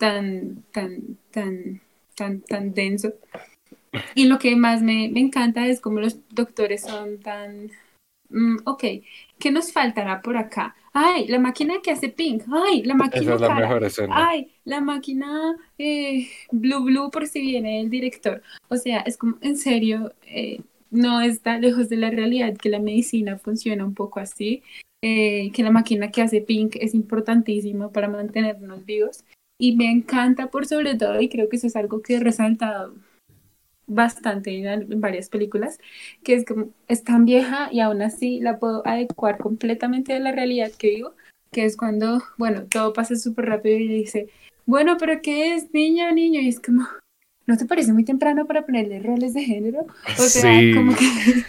tan 0.00 0.64
tan 0.72 1.18
tan 1.30 1.80
tan 2.16 2.40
tan 2.40 2.72
denso 2.72 3.12
y 4.14 4.24
lo 4.24 4.38
que 4.38 4.56
más 4.56 4.80
me, 4.82 5.10
me 5.10 5.20
encanta 5.20 5.66
es 5.66 5.80
como 5.80 6.00
los 6.00 6.16
doctores 6.30 6.82
son 6.82 7.18
tan 7.18 7.70
mm, 8.30 8.56
ok, 8.64 8.84
¿qué 9.38 9.50
nos 9.50 9.72
faltará 9.72 10.22
por 10.22 10.38
acá? 10.38 10.74
ay, 10.92 11.28
la 11.28 11.38
máquina 11.38 11.74
que 11.82 11.90
hace 11.92 12.08
pink, 12.08 12.44
ay, 12.50 12.82
la 12.82 12.94
máquina 12.94 13.22
Esa 13.22 13.34
es 13.34 13.40
la 13.40 13.48
cara. 13.48 13.60
mejor 13.60 13.84
escena. 13.84 14.28
Ay, 14.28 14.50
la 14.64 14.80
máquina 14.80 15.56
eh, 15.78 16.28
Blue 16.50 16.82
Blue 16.82 17.10
por 17.10 17.26
si 17.26 17.40
viene 17.40 17.80
el 17.80 17.90
director. 17.90 18.42
O 18.68 18.76
sea, 18.76 19.00
es 19.00 19.16
como, 19.16 19.36
en 19.40 19.56
serio, 19.56 20.12
eh, 20.26 20.60
no 20.90 21.20
está 21.20 21.58
lejos 21.58 21.88
de 21.88 21.96
la 21.96 22.10
realidad 22.10 22.56
que 22.56 22.70
la 22.70 22.80
medicina 22.80 23.38
funciona 23.38 23.84
un 23.84 23.94
poco 23.94 24.18
así, 24.18 24.62
eh, 25.02 25.52
que 25.52 25.62
la 25.62 25.70
máquina 25.70 26.10
que 26.10 26.22
hace 26.22 26.40
Pink 26.40 26.76
es 26.80 26.94
importantísima 26.94 27.92
para 27.92 28.08
mantenernos 28.08 28.84
vivos. 28.84 29.24
Y 29.60 29.76
me 29.76 29.90
encanta 29.90 30.46
por 30.50 30.66
sobre 30.66 30.94
todo, 30.96 31.20
y 31.20 31.28
creo 31.28 31.50
que 31.50 31.56
eso 31.56 31.66
es 31.66 31.76
algo 31.76 32.00
que 32.00 32.16
he 32.16 32.20
resaltado 32.20 32.94
bastante 33.86 34.56
en, 34.56 35.00
varias 35.00 35.28
películas, 35.28 35.78
que 36.24 36.34
es 36.34 36.46
como, 36.46 36.70
es 36.88 37.04
tan 37.04 37.26
vieja 37.26 37.68
y 37.70 37.80
aún 37.80 38.00
así 38.00 38.40
la 38.40 38.58
puedo 38.58 38.86
adecuar 38.86 39.36
completamente 39.36 40.14
a 40.14 40.18
la 40.18 40.32
realidad 40.32 40.70
que 40.78 40.88
vivo, 40.88 41.14
que 41.52 41.66
es 41.66 41.76
cuando, 41.76 42.22
bueno, 42.38 42.64
todo 42.70 42.94
pasa 42.94 43.16
súper 43.16 43.46
rápido 43.46 43.76
y 43.78 43.88
dice, 43.88 44.30
bueno, 44.64 44.96
pero 44.98 45.20
¿qué 45.20 45.54
es 45.54 45.74
niño, 45.74 46.10
niño? 46.12 46.40
Y 46.40 46.48
es 46.48 46.58
como, 46.58 46.86
¿no 47.46 47.56
te 47.56 47.64
parece 47.66 47.92
muy 47.92 48.04
temprano 48.04 48.46
para 48.46 48.64
ponerle 48.64 49.00
roles 49.00 49.34
de 49.34 49.42
género? 49.42 49.86
O 50.18 50.22
sea, 50.22 50.60
Sí. 50.60 50.72
como 50.74 50.94
que 50.94 51.04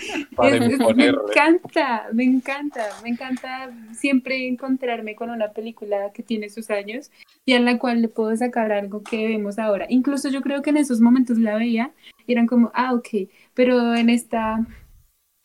es- 0.66 0.80
me 0.96 1.06
encanta, 1.08 2.08
me 2.14 2.24
encanta, 2.24 2.88
me 3.04 3.10
encanta 3.10 3.72
siempre 3.94 4.48
encontrarme 4.48 5.16
con 5.16 5.30
una 5.30 5.52
película 5.52 6.12
que 6.14 6.24
tiene 6.24 6.50
sus 6.50 6.70
años 6.70 7.12
y 7.46 7.54
en 7.54 7.66
la 7.66 7.78
cual 7.78 8.02
le 8.02 8.08
puedo 8.08 8.36
sacar 8.36 8.72
algo 8.72 9.04
que 9.04 9.28
vemos 9.28 9.60
ahora. 9.60 9.86
Incluso 9.90 10.30
yo 10.30 10.42
creo 10.42 10.62
que 10.62 10.70
en 10.72 10.78
esos 10.78 11.02
momentos 11.02 11.38
la 11.38 11.56
veía 11.56 11.92
y 12.26 12.34
eran 12.34 12.48
como, 12.48 12.72
ah, 12.74 12.94
ok, 12.94 13.28
pero 13.54 13.94
en 13.96 14.10
esta 14.10 14.66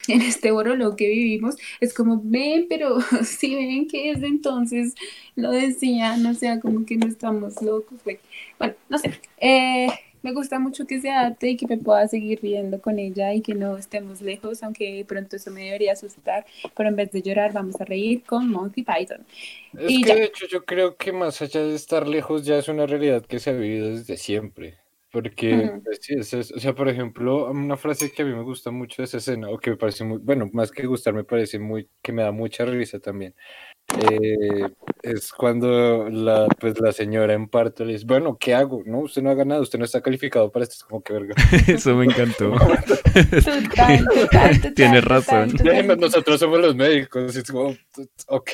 en 0.08 0.22
este 0.22 0.52
borolo 0.52 0.94
que 0.94 1.08
vivimos, 1.08 1.56
es 1.80 1.92
como, 1.92 2.20
ven, 2.22 2.66
pero 2.68 2.98
si 3.24 3.54
ven 3.56 3.88
que 3.88 4.12
desde 4.12 4.28
entonces 4.28 4.94
lo 5.34 5.50
decían, 5.50 6.24
o 6.26 6.34
sea, 6.34 6.60
como 6.60 6.86
que 6.86 6.96
no 6.96 7.08
estamos 7.08 7.60
locos, 7.60 7.98
güey. 8.04 8.18
Bueno, 8.58 8.74
no 8.88 8.98
sé, 8.98 9.18
eh, 9.38 9.88
me 10.26 10.32
gusta 10.34 10.58
mucho 10.58 10.86
que 10.86 11.00
se 11.00 11.10
adapte 11.10 11.48
y 11.50 11.56
que 11.56 11.66
me 11.66 11.78
pueda 11.78 12.06
seguir 12.08 12.40
riendo 12.42 12.80
con 12.80 12.98
ella 12.98 13.32
y 13.34 13.40
que 13.42 13.54
no 13.54 13.76
estemos 13.76 14.20
lejos, 14.22 14.62
aunque 14.62 14.92
de 14.94 15.04
pronto 15.04 15.36
eso 15.36 15.50
me 15.50 15.64
debería 15.64 15.92
asustar, 15.92 16.44
pero 16.76 16.88
en 16.88 16.96
vez 16.96 17.12
de 17.12 17.22
llorar 17.22 17.52
vamos 17.52 17.80
a 17.80 17.84
reír 17.84 18.22
con 18.24 18.48
Monkey 18.50 18.84
Python. 18.84 19.24
Es 19.78 19.92
Y 19.92 20.00
que 20.00 20.08
ya. 20.08 20.14
de 20.14 20.24
hecho 20.24 20.46
yo 20.46 20.64
creo 20.64 20.96
que 20.96 21.12
más 21.12 21.42
allá 21.42 21.62
de 21.62 21.74
estar 21.74 22.08
lejos 22.08 22.44
ya 22.44 22.56
es 22.58 22.68
una 22.68 22.86
realidad 22.86 23.24
que 23.26 23.38
se 23.38 23.50
ha 23.50 23.52
vivido 23.52 23.90
desde 23.90 24.16
siempre. 24.16 24.78
Porque, 25.12 25.70
Ujú. 25.70 25.82
pues, 25.84 25.98
sí, 26.02 26.14
es- 26.18 26.34
es- 26.34 26.52
o 26.52 26.58
sea, 26.60 26.74
por 26.74 26.88
ejemplo, 26.88 27.50
una 27.50 27.76
frase 27.76 28.10
que 28.12 28.22
a 28.22 28.24
mí 28.24 28.32
me 28.34 28.42
gusta 28.42 28.70
mucho 28.70 29.00
de 29.02 29.04
esa 29.06 29.18
escena, 29.18 29.48
o 29.50 29.58
que 29.58 29.70
me 29.70 29.76
parece 29.76 30.04
muy, 30.04 30.18
bueno, 30.18 30.50
más 30.52 30.70
que 30.72 30.86
gustar, 30.86 31.14
me 31.14 31.24
parece 31.24 31.58
muy, 31.58 31.88
que 32.02 32.12
me 32.12 32.22
da 32.22 32.32
mucha 32.32 32.64
risa 32.66 32.98
también, 33.00 33.34
eh, 34.10 34.68
es 35.02 35.32
cuando 35.32 36.08
la, 36.10 36.48
pues, 36.58 36.78
la 36.80 36.92
señora 36.92 37.32
en 37.34 37.48
parto 37.48 37.84
le 37.84 37.92
dice, 37.94 38.04
bueno, 38.06 38.36
¿qué 38.38 38.54
hago? 38.54 38.82
No, 38.84 38.98
usted 39.00 39.22
no 39.22 39.30
ha 39.30 39.34
ganado, 39.34 39.62
usted 39.62 39.78
no 39.78 39.84
está 39.84 40.00
calificado 40.00 40.50
para 40.50 40.64
esto, 40.64 40.74
es 40.76 40.84
como 40.84 41.02
que 41.02 41.12
verga. 41.12 41.34
Eso 41.68 41.94
me 41.94 42.06
encantó. 42.06 42.52
Total, 43.16 44.04
total, 44.04 44.04
total, 44.06 44.60
Tienes 44.74 45.02
total, 45.02 45.50
razón. 45.52 45.98
nosotros 46.00 46.38
somos 46.40 46.60
los 46.60 46.74
médicos, 46.76 47.34
es 47.36 47.50
como, 47.50 47.70
ok, 48.26 48.50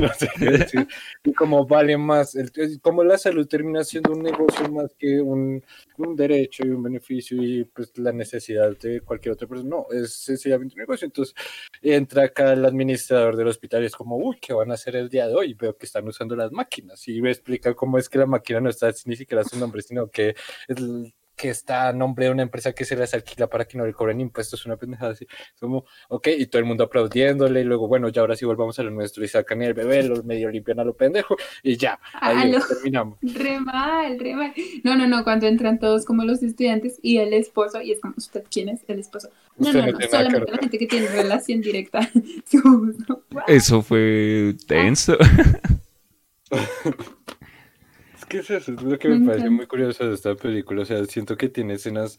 no 0.00 0.14
sé 0.14 0.28
qué 0.38 0.44
decir. 0.46 0.88
Y 1.24 1.32
como 1.34 1.66
vale 1.66 1.96
más, 1.98 2.34
el- 2.36 2.50
como 2.80 3.04
la 3.04 3.18
salud 3.18 3.46
termina 3.46 3.84
siendo 3.84 4.12
un 4.12 4.22
negocio 4.22 4.68
más 4.70 4.94
que 4.98 5.20
un, 5.20 5.62
un 5.98 6.16
derecho 6.16 6.64
y 6.66 6.70
un 6.70 6.82
beneficio 6.82 7.42
y 7.42 7.64
pues 7.64 7.92
la 7.98 8.12
necesidad 8.12 8.76
de 8.78 9.00
cualquier 9.02 9.32
otra 9.34 9.46
persona, 9.48 9.68
no, 9.68 9.86
es 9.90 10.12
sencillamente 10.14 10.74
un 10.76 10.80
negocio. 10.80 11.04
Entonces 11.04 11.34
entra 11.82 12.24
acá 12.24 12.52
el 12.54 12.64
administrador 12.64 13.36
del 13.36 13.48
hospital 13.48 13.82
y 13.82 13.86
es 13.86 13.94
como, 13.96 14.16
uy, 14.16 14.38
¿qué 14.40 14.52
van 14.54 14.67
hacer 14.72 14.96
el 14.96 15.08
día 15.08 15.26
de 15.28 15.34
hoy? 15.34 15.54
Veo 15.54 15.76
que 15.76 15.86
están 15.86 16.06
usando 16.08 16.36
las 16.36 16.52
máquinas 16.52 17.06
y 17.08 17.20
me 17.20 17.30
explica 17.30 17.74
cómo 17.74 17.98
es 17.98 18.08
que 18.08 18.18
la 18.18 18.26
máquina 18.26 18.60
no 18.60 18.70
está 18.70 18.90
ni 19.06 19.16
siquiera 19.16 19.44
su 19.44 19.58
nombre, 19.58 19.82
sino 19.82 20.08
que 20.08 20.34
el- 20.68 21.14
que 21.38 21.48
está 21.48 21.88
a 21.88 21.92
nombre 21.94 22.26
de 22.26 22.32
una 22.32 22.42
empresa 22.42 22.72
que 22.72 22.84
se 22.84 22.96
las 22.96 23.14
alquila 23.14 23.46
para 23.46 23.64
que 23.64 23.78
no 23.78 23.86
le 23.86 23.94
cobren 23.94 24.20
impuestos, 24.20 24.66
una 24.66 24.76
pendejada 24.76 25.12
así. 25.12 25.24
Es 25.54 25.60
como, 25.60 25.86
ok, 26.08 26.28
y 26.36 26.46
todo 26.46 26.58
el 26.58 26.66
mundo 26.66 26.84
aplaudiéndole, 26.84 27.60
y 27.60 27.64
luego, 27.64 27.88
bueno, 27.88 28.08
ya 28.10 28.20
ahora 28.20 28.36
sí 28.36 28.44
volvamos 28.44 28.78
a 28.78 28.82
lo 28.82 28.90
nuestro, 28.90 29.24
y 29.24 29.28
sacan 29.28 29.62
el 29.62 29.72
bebé, 29.72 30.02
lo 30.02 30.22
medio 30.24 30.50
limpian 30.50 30.80
a 30.80 30.84
lo 30.84 30.94
pendejo, 30.94 31.36
y 31.62 31.76
ya, 31.76 31.98
ahí 32.12 32.52
Aló. 32.52 32.58
terminamos. 32.66 33.18
Re 33.22 33.60
mal, 33.60 34.18
re 34.18 34.34
mal. 34.34 34.52
No, 34.82 34.96
no, 34.96 35.06
no, 35.06 35.24
cuando 35.24 35.46
entran 35.46 35.78
todos 35.78 36.04
como 36.04 36.24
los 36.24 36.42
estudiantes 36.42 36.98
y 37.00 37.18
el 37.18 37.32
esposo, 37.32 37.80
y 37.80 37.92
es 37.92 38.00
como, 38.00 38.14
¿usted 38.18 38.44
quién 38.50 38.68
es? 38.68 38.80
El 38.88 38.98
esposo. 38.98 39.30
No, 39.56 39.68
Usted 39.68 39.80
no, 39.80 39.92
no 39.92 39.98
que 39.98 40.08
solamente 40.08 40.52
la 40.52 40.58
gente 40.58 40.78
que 40.78 40.86
tiene 40.86 41.06
relación 41.08 41.60
directa. 41.60 42.00
Eso 43.46 43.82
fue 43.82 44.56
tenso. 44.66 45.16
Que 48.28 48.38
es 48.38 48.50
eso, 48.50 48.72
es 48.72 48.82
lo 48.82 48.98
que 48.98 49.08
Me 49.08 49.20
me 49.20 49.26
parece 49.26 49.48
muy 49.50 49.66
curioso 49.66 50.06
de 50.06 50.14
esta 50.14 50.34
película, 50.34 50.82
o 50.82 50.84
sea, 50.84 51.04
siento 51.06 51.36
que 51.36 51.48
tiene 51.48 51.74
escenas 51.74 52.18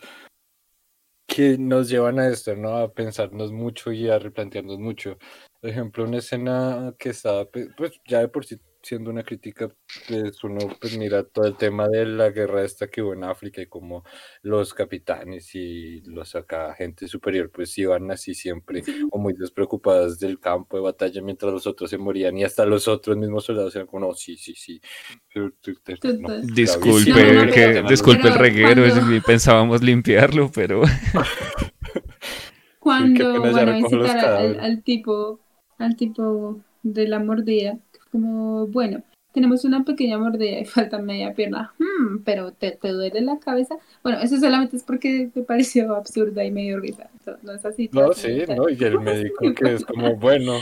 que 1.27 1.57
nos 1.57 1.89
llevan 1.89 2.19
a 2.19 2.27
esto, 2.27 2.55
¿no? 2.55 2.77
A 2.77 2.91
pensarnos 2.91 3.51
mucho 3.51 3.91
y 3.91 4.09
a 4.09 4.17
replantearnos 4.17 4.79
mucho. 4.79 5.17
Por 5.61 5.69
ejemplo, 5.69 6.03
una 6.03 6.17
escena 6.17 6.95
que 6.97 7.09
estaba, 7.09 7.45
pe- 7.45 7.69
pues 7.77 7.99
ya 8.07 8.19
de 8.19 8.27
por 8.29 8.45
sí 8.45 8.59
siendo 8.81 9.09
una 9.11 9.23
crítica, 9.23 9.69
pues 10.07 10.43
uno 10.43 10.59
pues 10.79 10.97
mira 10.97 11.23
todo 11.23 11.45
el 11.45 11.57
tema 11.57 11.87
de 11.89 12.05
la 12.05 12.29
guerra 12.29 12.63
esta 12.63 12.87
que 12.87 13.01
hubo 13.01 13.13
en 13.13 13.25
África 13.25 13.61
y 13.61 13.65
como 13.67 14.03
los 14.41 14.73
capitanes 14.73 15.53
y 15.53 16.01
los 16.05 16.33
acá 16.35 16.73
gente 16.75 17.07
superior 17.07 17.51
pues 17.51 17.77
iban 17.77 18.09
así 18.09 18.33
siempre 18.33 18.83
o 19.11 19.17
muy 19.19 19.33
despreocupadas 19.33 20.17
del 20.19 20.39
campo 20.39 20.77
de 20.77 20.83
batalla 20.83 21.21
mientras 21.21 21.51
los 21.51 21.67
otros 21.67 21.89
se 21.89 21.97
morían 21.97 22.37
y 22.37 22.45
hasta 22.45 22.65
los 22.65 22.87
otros 22.87 23.17
mismos 23.17 23.43
soldados 23.45 23.75
eran 23.75 23.87
como, 23.87 24.07
no, 24.07 24.13
sí, 24.13 24.37
sí, 24.37 24.53
sí. 24.55 24.79
no. 25.35 25.49
Disculpe, 26.53 27.09
No, 27.11 27.33
no, 27.33 27.45
no, 27.45 27.51
que, 27.51 27.61
pero- 27.73 27.89
disculpe 27.89 28.27
el 28.29 28.35
reguero, 28.35 28.83
cuando- 28.87 29.21
pensábamos 29.25 29.83
limpiarlo, 29.83 30.49
pero 30.53 30.81
Cuando 32.79 33.41
visitar 33.43 34.57
al 34.61 34.83
tipo, 34.83 35.39
al 35.77 35.95
tipo 35.95 36.61
de 36.81 37.07
la 37.07 37.19
mordida, 37.19 37.77
como, 38.11 38.67
bueno, 38.67 39.03
tenemos 39.33 39.63
una 39.63 39.83
pequeña 39.83 40.17
mordida 40.17 40.59
y 40.59 40.65
falta 40.65 40.99
media 40.99 41.33
pierna, 41.33 41.73
Hmm, 41.77 42.19
pero 42.23 42.51
¿te, 42.51 42.71
te 42.71 42.89
duele 42.89 43.21
la 43.21 43.39
cabeza? 43.39 43.77
Bueno, 44.03 44.19
eso 44.19 44.39
solamente 44.39 44.77
es 44.77 44.83
porque 44.83 45.29
me 45.33 45.43
pareció 45.43 45.95
absurda 45.95 46.43
y 46.43 46.51
medio 46.51 46.79
risa, 46.79 47.09
no, 47.25 47.37
no 47.43 47.53
es 47.53 47.65
así. 47.65 47.89
No, 47.93 48.13
sí. 48.13 48.43
¿no? 48.47 48.69
Y 48.69 48.83
el 48.83 48.99
médico 49.01 49.53
que 49.53 49.73
es 49.73 49.85
como, 49.85 50.15
bueno. 50.15 50.59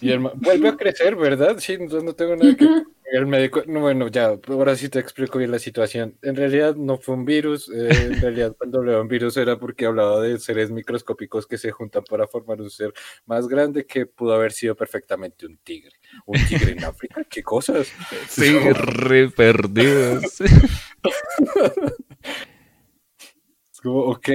Y 0.00 0.10
el 0.10 0.20
vuelve 0.20 0.68
a 0.68 0.76
crecer, 0.76 1.16
¿verdad? 1.16 1.56
Sí, 1.58 1.72
entonces 1.72 2.04
no 2.04 2.12
tengo 2.12 2.36
nada 2.36 2.54
que... 2.54 2.66
El 3.10 3.26
médico, 3.26 3.62
no, 3.66 3.80
bueno, 3.80 4.08
ya, 4.08 4.38
ahora 4.48 4.76
sí 4.76 4.88
te 4.88 4.98
explico 4.98 5.38
bien 5.38 5.50
la 5.50 5.58
situación. 5.58 6.18
En 6.22 6.36
realidad 6.36 6.76
no 6.76 6.98
fue 6.98 7.14
un 7.14 7.24
virus, 7.24 7.70
eh, 7.70 7.88
en 7.88 8.20
realidad 8.22 8.54
cuando 8.56 8.78
hablaba 8.78 8.98
de 8.98 9.02
un 9.02 9.08
virus 9.08 9.36
era 9.36 9.58
porque 9.58 9.86
hablaba 9.86 10.20
de 10.20 10.38
seres 10.38 10.70
microscópicos 10.70 11.46
que 11.46 11.56
se 11.56 11.70
juntan 11.70 12.04
para 12.04 12.26
formar 12.26 12.60
un 12.60 12.70
ser 12.70 12.92
más 13.24 13.48
grande 13.48 13.86
que 13.86 14.06
pudo 14.06 14.34
haber 14.34 14.52
sido 14.52 14.76
perfectamente 14.76 15.46
un 15.46 15.56
tigre. 15.58 15.96
¿Un 16.26 16.38
tigre 16.46 16.72
en 16.72 16.84
África? 16.84 17.24
¿Qué 17.28 17.42
cosas? 17.42 17.90
sí, 18.28 18.58
re 18.58 19.30
perdidos. 19.30 20.42
Es 23.78 23.82
como, 23.82 24.00
ok. 24.00 24.28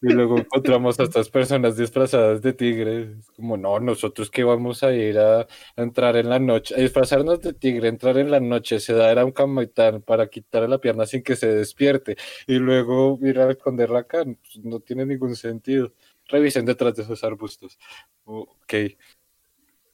Y 0.00 0.12
luego 0.14 0.38
encontramos 0.38 0.98
a 0.98 1.02
estas 1.02 1.28
personas 1.28 1.76
disfrazadas 1.76 2.40
de 2.40 2.54
tigres. 2.54 3.18
Es 3.18 3.30
como, 3.32 3.58
no, 3.58 3.78
nosotros 3.80 4.30
que 4.30 4.44
vamos 4.44 4.82
a 4.82 4.94
ir 4.94 5.18
a, 5.18 5.40
a 5.40 5.46
entrar 5.76 6.16
en 6.16 6.30
la 6.30 6.38
noche, 6.38 6.74
a 6.74 6.78
disfrazarnos 6.78 7.42
de 7.42 7.52
tigre, 7.52 7.88
entrar 7.88 8.16
en 8.16 8.30
la 8.30 8.40
noche, 8.40 8.80
se 8.80 8.94
da 8.94 9.12
a 9.20 9.24
un 9.26 9.32
camitán 9.32 10.00
para 10.00 10.28
quitarle 10.28 10.68
la 10.68 10.78
pierna 10.78 11.04
sin 11.04 11.22
que 11.22 11.36
se 11.36 11.48
despierte. 11.48 12.16
Y 12.46 12.54
luego 12.54 13.18
ir 13.20 13.38
a 13.40 13.50
esconderla 13.50 13.98
acá. 14.00 14.24
Pues, 14.24 14.64
no 14.64 14.80
tiene 14.80 15.04
ningún 15.04 15.36
sentido. 15.36 15.92
Revisen 16.26 16.64
detrás 16.64 16.94
de 16.94 17.02
esos 17.02 17.22
arbustos. 17.24 17.78
Ok. 18.24 18.72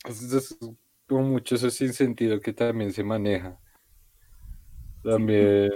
Entonces, 0.04 0.52
es 0.52 0.58
como 1.08 1.22
mucho 1.22 1.56
eso 1.56 1.68
sin 1.68 1.92
sentido 1.92 2.38
que 2.38 2.52
también 2.52 2.92
se 2.92 3.02
maneja. 3.02 3.58
También 5.02 5.72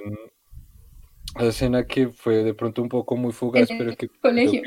la 1.39 1.49
escena 1.49 1.87
que 1.87 2.09
fue 2.09 2.43
de 2.45 2.55
pronto 2.55 2.83
un 2.83 2.89
poco 2.89 3.17
muy 3.17 3.33
fugaz, 3.33 3.69
pero 3.77 3.95
que 3.97 4.09
colegio, 4.09 4.63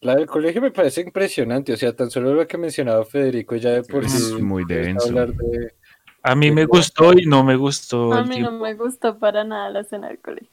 La 0.00 0.14
del 0.14 0.26
colegio 0.26 0.60
me 0.60 0.70
parece 0.70 1.00
impresionante, 1.00 1.72
o 1.72 1.76
sea, 1.76 1.94
tan 1.94 2.10
solo 2.10 2.34
lo 2.34 2.46
que 2.46 2.58
mencionaba 2.58 3.04
Federico 3.04 3.56
ya 3.56 3.70
de 3.70 3.82
por 3.82 4.04
Es 4.04 4.12
sí. 4.12 4.42
muy 4.42 4.64
denso. 4.64 5.06
hablar 5.08 5.32
de- 5.34 5.74
A 6.22 6.34
mí 6.34 6.50
me 6.50 6.64
gustó 6.66 7.12
y 7.12 7.24
no 7.24 7.44
me 7.44 7.54
gustó 7.54 8.12
A 8.12 8.24
mí 8.24 8.40
no 8.40 8.50
me 8.50 8.74
gustó 8.74 9.16
para 9.16 9.44
nada 9.44 9.70
la 9.70 9.80
escena 9.80 10.08
del 10.08 10.18
colegio. 10.18 10.50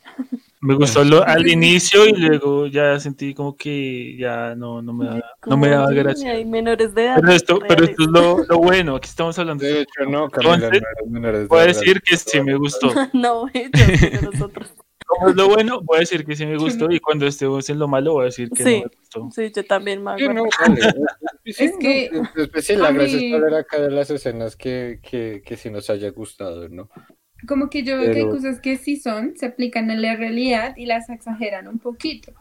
Me 0.62 0.76
gustó 0.76 1.04
lo- 1.04 1.24
al 1.28 1.48
inicio 1.48 2.06
y 2.06 2.14
luego 2.14 2.68
ya 2.68 3.00
sentí 3.00 3.34
como 3.34 3.56
que 3.58 4.16
ya 4.16 4.54
no, 4.56 4.82
no 4.84 4.94
me, 4.94 5.06
daba- 5.08 5.22
no 5.48 5.58
me 5.58 5.70
daba 5.70 5.86
Como, 5.88 5.98
gracia. 5.98 6.32
Hay 6.32 6.46
menores 6.46 6.94
de 6.94 7.06
edad. 7.06 7.18
Pero 7.20 7.34
esto, 7.34 7.60
pero 7.68 7.84
esto 7.86 8.04
es 8.04 8.10
lo, 8.10 8.46
lo 8.48 8.58
bueno, 8.60 8.96
aquí 8.96 9.10
estamos 9.10 9.38
hablando. 9.40 9.66
De 9.66 9.82
hecho, 9.82 10.06
no, 10.10 10.30
Camila, 10.30 10.54
Entonces, 10.56 10.84
no 11.06 11.12
menores 11.12 11.50
de 11.50 11.56
edad. 11.58 11.66
decir 11.68 12.02
que 12.02 12.18
sí 12.18 12.40
me 12.42 12.56
gustó. 12.56 12.88
no, 13.14 13.48
ellos, 13.54 14.22
nosotros. 14.32 14.74
Como 15.06 15.30
es 15.30 15.36
lo 15.36 15.48
bueno, 15.50 15.82
voy 15.82 15.98
a 15.98 16.00
decir 16.02 16.26
que 16.26 16.36
sí 16.36 16.46
me 16.46 16.58
gustó 16.58 16.90
y 16.92 17.00
cuando 17.00 17.26
estemos 17.28 17.70
en 17.70 17.80
lo 17.80 17.88
malo 17.88 18.14
voy 18.14 18.24
a 18.24 18.26
decir 18.26 18.50
que 18.50 18.64
Sí. 18.64 18.76
no 18.78 18.86
me 18.90 18.96
gustó. 18.98 19.30
Sí, 19.42 19.52
yo 19.56 19.66
también 19.66 20.04
me 20.04 20.18
Sí, 20.18 20.28
no, 20.28 20.44
vale. 20.60 20.82
Sí, 21.44 21.54
sí, 21.54 21.64
Es 21.66 21.72
no, 21.74 21.80
que 21.80 22.06
es- 22.06 22.12
es- 22.56 22.66
sí, 22.66 22.76
la 22.76 22.92
gracia 22.92 23.16
es 23.18 23.22
mí- 23.24 23.34
hablar 23.34 23.54
acá 23.56 23.80
de 23.82 23.92
las 23.92 24.10
escenas 24.10 24.56
que, 24.56 25.00
que, 25.02 25.42
que 25.46 25.58
sí 25.58 25.70
nos 25.70 25.90
haya 25.90 26.10
gustado, 26.12 26.68
¿no? 26.70 26.90
Como 27.48 27.70
que 27.70 27.84
yo 27.84 27.98
veo 27.98 28.06
que 28.12 28.20
hay 28.20 28.24
Pero- 28.26 28.36
cosas 28.36 28.62
que 28.62 28.78
sí 28.78 28.96
son, 28.98 29.36
se 29.36 29.46
aplican 29.48 29.92
en 29.92 30.02
la 30.02 30.16
realidad 30.16 30.76
y 30.78 30.86
las 30.86 31.10
exageran 31.10 31.68
un 31.68 31.80
poquito. 31.80 32.32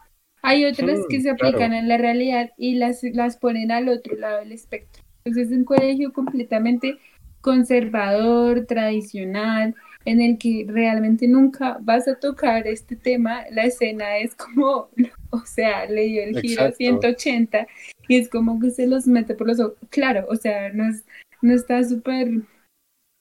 Hay 0.43 0.65
otras 0.65 0.99
Mm, 1.01 1.09
que 1.09 1.17
se 1.21 1.35
claro. 1.35 1.49
aplican 1.49 1.73
en 1.73 1.89
la 1.89 1.99
realidad 1.99 2.51
y 2.57 2.75
las, 2.77 3.03
las 3.03 3.37
ponen 3.37 3.71
al 3.73 3.89
otro 3.89 4.17
lado 4.17 4.39
del 4.39 4.53
espectro. 4.53 5.03
Entonces 5.25 5.53
es 5.53 5.57
un 5.57 5.65
colegio 5.65 6.13
completamente 6.13 6.99
conservador, 7.41 8.67
tradicional, 8.67 9.75
en 10.05 10.21
el 10.21 10.39
que 10.39 10.67
realmente 10.69 11.29
nunca 11.29 11.79
vas 11.81 12.09
a 12.09 12.17
tocar 12.17 12.67
este 12.67 12.97
tema. 12.97 13.45
La 13.51 13.65
escena 13.65 14.19
es 14.19 14.35
como, 14.35 14.89
o 15.31 15.41
sea, 15.47 15.87
le 15.87 16.03
dio 16.03 16.23
el 16.23 16.41
giro 16.41 16.63
a 16.63 16.69
Exacto. 16.69 16.77
180 16.77 17.67
y 18.09 18.19
es 18.19 18.29
como 18.29 18.59
que 18.61 18.71
se 18.71 18.87
los 18.87 19.07
mete 19.07 19.35
por 19.35 19.47
los 19.47 19.61
ojos. 19.61 19.77
Claro, 19.91 20.27
o 20.29 20.37
sea, 20.37 20.73
no, 20.73 20.89
es, 20.89 21.05
no 21.41 21.55
está 21.55 21.83
súper 21.85 22.29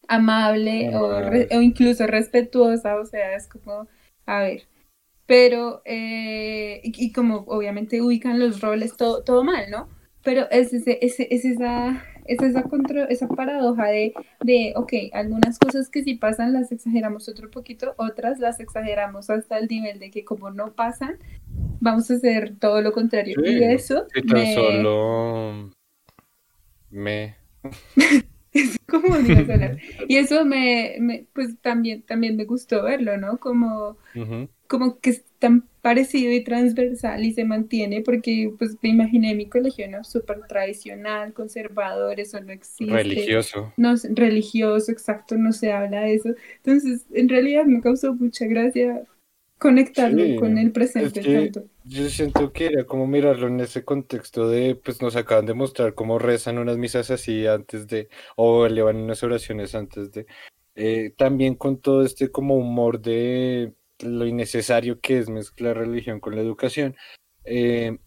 amable 0.07 0.95
o, 0.95 1.21
re- 1.29 1.47
o 1.51 1.61
incluso 1.61 2.05
respetuosa, 2.07 2.99
o 2.99 3.05
sea, 3.05 3.35
es 3.35 3.47
como, 3.47 3.87
a 4.25 4.41
ver, 4.41 4.63
pero, 5.25 5.81
eh, 5.85 6.81
y, 6.83 6.91
y 7.05 7.11
como 7.13 7.37
obviamente 7.47 8.01
ubican 8.01 8.39
los 8.39 8.59
roles, 8.59 8.97
todo, 8.97 9.23
todo 9.23 9.43
mal, 9.43 9.69
¿no? 9.71 9.87
Pero 10.23 10.49
es, 10.51 10.73
ese, 10.73 10.99
ese, 11.01 11.27
es 11.33 11.45
esa, 11.45 12.03
es 12.25 12.41
esa, 12.41 12.63
contra, 12.63 13.05
esa 13.05 13.27
paradoja 13.27 13.87
de, 13.87 14.13
de, 14.41 14.73
ok, 14.75 14.93
algunas 15.13 15.59
cosas 15.59 15.89
que 15.89 16.03
sí 16.03 16.15
pasan 16.15 16.53
las 16.53 16.71
exageramos 16.71 17.27
otro 17.29 17.49
poquito, 17.49 17.93
otras 17.97 18.39
las 18.39 18.59
exageramos 18.59 19.29
hasta 19.29 19.57
el 19.57 19.67
nivel 19.67 19.99
de 19.99 20.11
que 20.11 20.23
como 20.23 20.51
no 20.51 20.73
pasan, 20.73 21.17
vamos 21.79 22.09
a 22.11 22.15
hacer 22.15 22.55
todo 22.59 22.81
lo 22.81 22.91
contrario. 22.91 23.35
Sí, 23.43 23.51
y 23.51 23.63
eso 23.63 24.07
Y 24.15 24.21
tan 24.25 24.37
me, 24.37 24.53
solo 24.53 25.71
me. 26.89 27.35
es 28.53 28.77
como. 28.87 29.15
Y 30.07 30.17
eso 30.17 30.45
me, 30.45 30.97
me, 30.99 31.25
pues 31.33 31.57
también, 31.61 32.03
también 32.03 32.35
me 32.35 32.45
gustó 32.45 32.83
verlo, 32.83 33.17
¿no? 33.17 33.37
Como, 33.37 33.97
como 34.67 34.99
que 34.99 35.23
tan 35.41 35.69
parecido 35.81 36.31
y 36.33 36.45
transversal 36.45 37.25
y 37.25 37.33
se 37.33 37.45
mantiene 37.45 38.01
porque 38.03 38.53
pues 38.59 38.77
me 38.83 38.89
imaginé 38.91 39.35
mi 39.35 39.49
colegio, 39.49 39.89
¿no? 39.89 40.05
Súper 40.05 40.47
tradicional, 40.47 41.33
conservador, 41.33 42.19
eso 42.21 42.41
no 42.41 42.53
existe. 42.53 42.93
Religioso. 42.93 43.73
No, 43.77 43.95
religioso, 44.15 44.91
exacto, 44.93 45.37
no 45.37 45.53
se 45.53 45.73
habla 45.73 46.01
de 46.03 46.15
eso. 46.15 46.29
Entonces, 46.57 47.07
en 47.13 47.29
realidad 47.29 47.65
me 47.65 47.81
causó 47.81 48.13
mucha 48.15 48.45
gracia 48.47 49.03
conectarlo 49.59 50.23
Sí, 50.23 50.35
con 50.35 50.57
el 50.59 50.71
es 50.97 51.13
presente 51.13 51.21
que 51.21 51.29
tanto. 51.31 51.65
yo 51.83 52.09
siento 52.09 52.51
que 52.53 52.67
era 52.67 52.85
como 52.85 53.07
mirarlo 53.07 53.47
en 53.47 53.59
ese 53.59 53.83
contexto 53.85 54.47
de, 54.49 54.75
pues 54.75 55.01
nos 55.01 55.15
acaban 55.15 55.45
de 55.45 55.53
mostrar 55.53 55.93
cómo 55.95 56.19
rezan 56.19 56.57
unas 56.59 56.77
misas 56.77 57.11
así 57.11 57.47
antes 57.47 57.87
de, 57.87 58.09
o 58.35 58.65
elevan 58.65 58.97
unas 58.97 59.23
oraciones 59.23 59.75
antes 59.75 60.11
de, 60.11 60.25
eh, 60.75 61.13
también 61.17 61.55
con 61.55 61.79
todo 61.81 62.03
este 62.03 62.31
como 62.31 62.55
humor 62.57 63.01
de 63.01 63.73
lo 64.03 64.25
innecesario 64.25 64.99
que 65.01 65.19
es 65.19 65.29
mezclar 65.29 65.77
religión 65.77 66.19
con 66.19 66.35
la 66.35 66.41
educación. 66.41 66.95
eh, 67.45 67.97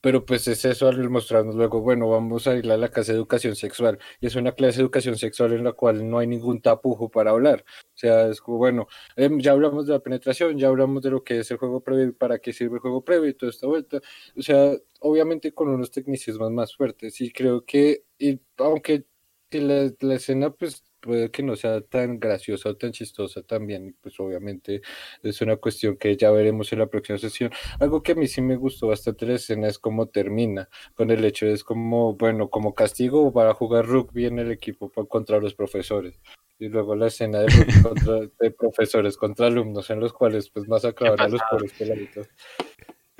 pero 0.00 0.24
pues 0.24 0.46
es 0.48 0.64
eso 0.64 0.88
al 0.88 1.10
mostrarnos 1.10 1.54
luego, 1.56 1.80
bueno, 1.80 2.08
vamos 2.08 2.46
a 2.46 2.54
ir 2.56 2.70
a 2.70 2.76
la 2.76 2.88
clase 2.90 3.12
de 3.12 3.18
educación 3.18 3.56
sexual. 3.56 3.98
Y 4.20 4.26
es 4.26 4.36
una 4.36 4.52
clase 4.52 4.78
de 4.78 4.82
educación 4.84 5.16
sexual 5.16 5.52
en 5.52 5.64
la 5.64 5.72
cual 5.72 6.08
no 6.08 6.18
hay 6.18 6.26
ningún 6.26 6.60
tapujo 6.62 7.10
para 7.10 7.32
hablar. 7.32 7.64
O 7.86 7.98
sea, 7.98 8.28
es 8.28 8.40
como, 8.40 8.58
bueno, 8.58 8.86
em, 9.16 9.40
ya 9.40 9.52
hablamos 9.52 9.86
de 9.86 9.94
la 9.94 9.98
penetración, 10.00 10.58
ya 10.58 10.68
hablamos 10.68 11.02
de 11.02 11.10
lo 11.10 11.24
que 11.24 11.40
es 11.40 11.50
el 11.50 11.56
juego 11.58 11.82
previo 11.82 12.04
y 12.06 12.12
para 12.12 12.38
qué 12.38 12.52
sirve 12.52 12.76
el 12.76 12.80
juego 12.80 13.04
previo 13.04 13.28
y 13.28 13.34
toda 13.34 13.50
esta 13.50 13.66
vuelta. 13.66 14.00
O 14.36 14.42
sea, 14.42 14.72
obviamente 15.00 15.52
con 15.52 15.68
unos 15.68 15.90
tecnicismos 15.90 16.50
más 16.52 16.74
fuertes. 16.76 17.20
Y 17.20 17.32
creo 17.32 17.64
que, 17.64 18.04
y 18.18 18.40
aunque 18.58 19.04
que 19.48 19.60
la, 19.60 19.92
la 20.00 20.14
escena 20.14 20.50
pues 20.50 20.84
puede 21.00 21.30
que 21.30 21.42
no 21.42 21.56
sea 21.56 21.80
tan 21.80 22.20
graciosa 22.20 22.68
o 22.68 22.76
tan 22.76 22.92
chistosa 22.92 23.42
también, 23.42 23.96
pues 24.00 24.18
obviamente 24.20 24.82
es 25.22 25.40
una 25.40 25.56
cuestión 25.56 25.96
que 25.96 26.16
ya 26.16 26.30
veremos 26.30 26.72
en 26.72 26.80
la 26.80 26.86
próxima 26.86 27.18
sesión. 27.18 27.50
Algo 27.78 28.02
que 28.02 28.12
a 28.12 28.14
mí 28.14 28.26
sí 28.26 28.40
me 28.40 28.56
gustó 28.56 28.88
bastante 28.88 29.26
la 29.26 29.34
escena 29.34 29.68
es 29.68 29.78
cómo 29.78 30.06
termina, 30.06 30.68
con 30.94 31.10
el 31.10 31.24
hecho 31.24 31.46
es 31.46 31.64
como, 31.64 32.14
bueno, 32.14 32.48
como 32.50 32.74
castigo 32.74 33.32
para 33.32 33.54
jugar 33.54 33.86
rugby 33.86 34.26
en 34.26 34.38
el 34.38 34.50
equipo 34.50 34.90
contra 35.08 35.40
los 35.40 35.54
profesores. 35.54 36.20
Y 36.58 36.68
luego 36.68 36.94
la 36.94 37.06
escena 37.06 37.40
de, 37.40 37.48
rugby 37.48 37.82
contra- 37.82 38.30
de 38.38 38.50
profesores 38.50 39.16
contra 39.16 39.46
alumnos 39.46 39.88
en 39.88 39.98
los 39.98 40.12
cuales 40.12 40.50
pues 40.50 40.68
masacraban 40.68 41.20
a 41.20 41.28
los 41.28 41.40
pobres 41.50 41.72
peladitos. 41.72 42.28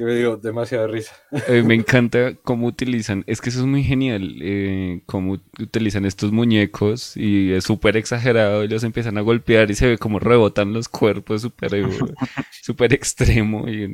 Que 0.01 0.07
me 0.07 0.15
dio 0.15 0.39
demasiada 0.39 0.87
risa. 0.87 1.15
Eh, 1.47 1.63
me 1.63 1.75
encanta 1.75 2.35
cómo 2.43 2.67
utilizan, 2.67 3.23
es 3.27 3.43
que 3.43 3.51
eso 3.51 3.61
es 3.61 3.67
muy 3.67 3.83
genial, 3.83 4.39
eh, 4.41 5.03
cómo 5.05 5.37
utilizan 5.59 6.07
estos 6.07 6.33
muñecos 6.33 7.19
y 7.19 7.53
es 7.53 7.65
súper 7.65 7.99
exagerado 7.99 8.65
y 8.65 8.69
los 8.69 8.83
empiezan 8.83 9.19
a 9.19 9.21
golpear 9.21 9.71
y 9.71 9.75
se 9.75 9.89
ve 9.89 9.99
como 9.99 10.19
rebotan 10.19 10.73
los 10.73 10.89
cuerpos 10.89 11.43
súper 11.43 11.75
eh, 11.75 11.85
súper 12.63 12.95
extremo 12.95 13.69
y 13.69 13.93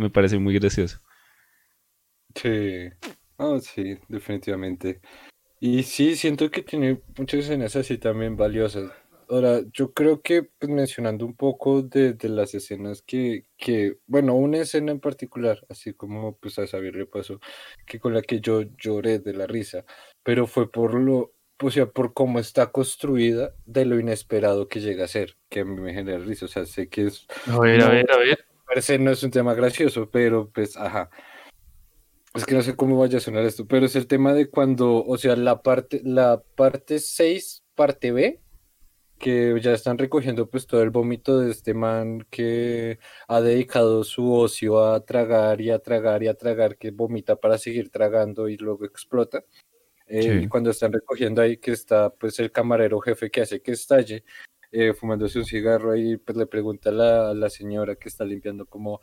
me 0.00 0.10
parece 0.10 0.36
muy 0.40 0.54
gracioso. 0.54 0.98
Sí, 2.34 2.88
ah, 3.38 3.58
sí, 3.62 3.96
definitivamente. 4.08 5.00
Y 5.60 5.84
sí, 5.84 6.16
siento 6.16 6.50
que 6.50 6.62
tiene 6.62 7.00
muchas 7.16 7.44
escenas 7.44 7.76
así 7.76 7.98
también 7.98 8.36
valiosas. 8.36 8.90
Ahora, 9.28 9.60
yo 9.72 9.92
creo 9.92 10.22
que 10.22 10.42
pues, 10.42 10.70
mencionando 10.70 11.24
un 11.26 11.34
poco 11.36 11.82
de, 11.82 12.12
de 12.14 12.28
las 12.28 12.54
escenas 12.54 13.02
que, 13.02 13.46
que, 13.56 13.98
bueno, 14.06 14.34
una 14.34 14.58
escena 14.58 14.92
en 14.92 15.00
particular, 15.00 15.64
así 15.68 15.94
como 15.94 16.36
pues 16.38 16.58
a 16.58 16.66
Xavier 16.66 16.96
le 16.96 17.06
pasó, 17.06 17.40
que 17.86 17.98
con 18.00 18.14
la 18.14 18.22
que 18.22 18.40
yo 18.40 18.62
lloré 18.78 19.18
de 19.18 19.34
la 19.34 19.46
risa, 19.46 19.84
pero 20.22 20.46
fue 20.46 20.70
por 20.70 20.94
lo, 20.94 21.34
o 21.62 21.70
sea, 21.70 21.86
por 21.86 22.12
cómo 22.14 22.38
está 22.38 22.70
construida, 22.72 23.54
de 23.64 23.84
lo 23.84 23.98
inesperado 23.98 24.68
que 24.68 24.80
llega 24.80 25.04
a 25.04 25.08
ser, 25.08 25.36
que 25.48 25.60
a 25.60 25.64
mí 25.64 25.80
me 25.80 25.94
genera 25.94 26.18
risa. 26.18 26.46
O 26.46 26.48
sea, 26.48 26.66
sé 26.66 26.88
que 26.88 27.06
es, 27.06 27.26
A 27.46 27.58
ver, 27.60 27.80
a 27.80 27.84
no, 27.86 27.90
ver, 27.92 28.10
a 28.10 28.16
ver. 28.18 28.46
per 28.66 28.82
se 28.82 28.98
no 28.98 29.10
es 29.10 29.22
un 29.22 29.30
tema 29.30 29.54
gracioso, 29.54 30.10
pero 30.10 30.50
pues, 30.50 30.76
ajá. 30.76 31.10
Es 32.34 32.44
que 32.44 32.54
no 32.56 32.62
sé 32.62 32.74
cómo 32.74 32.98
vaya 32.98 33.18
a 33.18 33.20
sonar 33.20 33.44
esto, 33.44 33.66
pero 33.66 33.86
es 33.86 33.94
el 33.94 34.08
tema 34.08 34.34
de 34.34 34.50
cuando, 34.50 35.04
o 35.04 35.16
sea, 35.18 35.36
la 35.36 35.62
parte, 35.62 36.00
la 36.04 36.42
parte 36.56 36.98
6, 36.98 37.62
parte 37.76 38.10
B, 38.10 38.40
que 39.18 39.58
ya 39.60 39.72
están 39.72 39.98
recogiendo 39.98 40.48
pues 40.48 40.66
todo 40.66 40.82
el 40.82 40.90
vómito 40.90 41.40
de 41.40 41.50
este 41.50 41.74
man 41.74 42.26
que 42.30 42.98
ha 43.28 43.40
dedicado 43.40 44.04
su 44.04 44.32
ocio 44.32 44.84
a 44.84 45.04
tragar 45.04 45.60
y 45.60 45.70
a 45.70 45.78
tragar 45.78 46.22
y 46.22 46.28
a 46.28 46.34
tragar, 46.34 46.76
que 46.76 46.90
vomita 46.90 47.36
para 47.36 47.58
seguir 47.58 47.90
tragando 47.90 48.48
y 48.48 48.56
luego 48.56 48.84
explota. 48.84 49.44
Eh, 50.06 50.42
y 50.44 50.48
cuando 50.48 50.70
están 50.70 50.92
recogiendo 50.92 51.40
ahí 51.40 51.56
que 51.56 51.72
está 51.72 52.10
pues 52.10 52.38
el 52.38 52.52
camarero 52.52 53.00
jefe 53.00 53.30
que 53.30 53.40
hace 53.40 53.62
que 53.62 53.72
estalle, 53.72 54.24
eh, 54.70 54.92
fumándose 54.92 55.38
un 55.38 55.46
cigarro 55.46 55.92
ahí, 55.92 56.16
pues 56.16 56.36
le 56.36 56.46
pregunta 56.46 56.90
a 56.90 56.92
la, 56.92 57.30
a 57.30 57.34
la 57.34 57.48
señora 57.48 57.96
que 57.96 58.08
está 58.08 58.24
limpiando 58.24 58.66
como, 58.66 59.00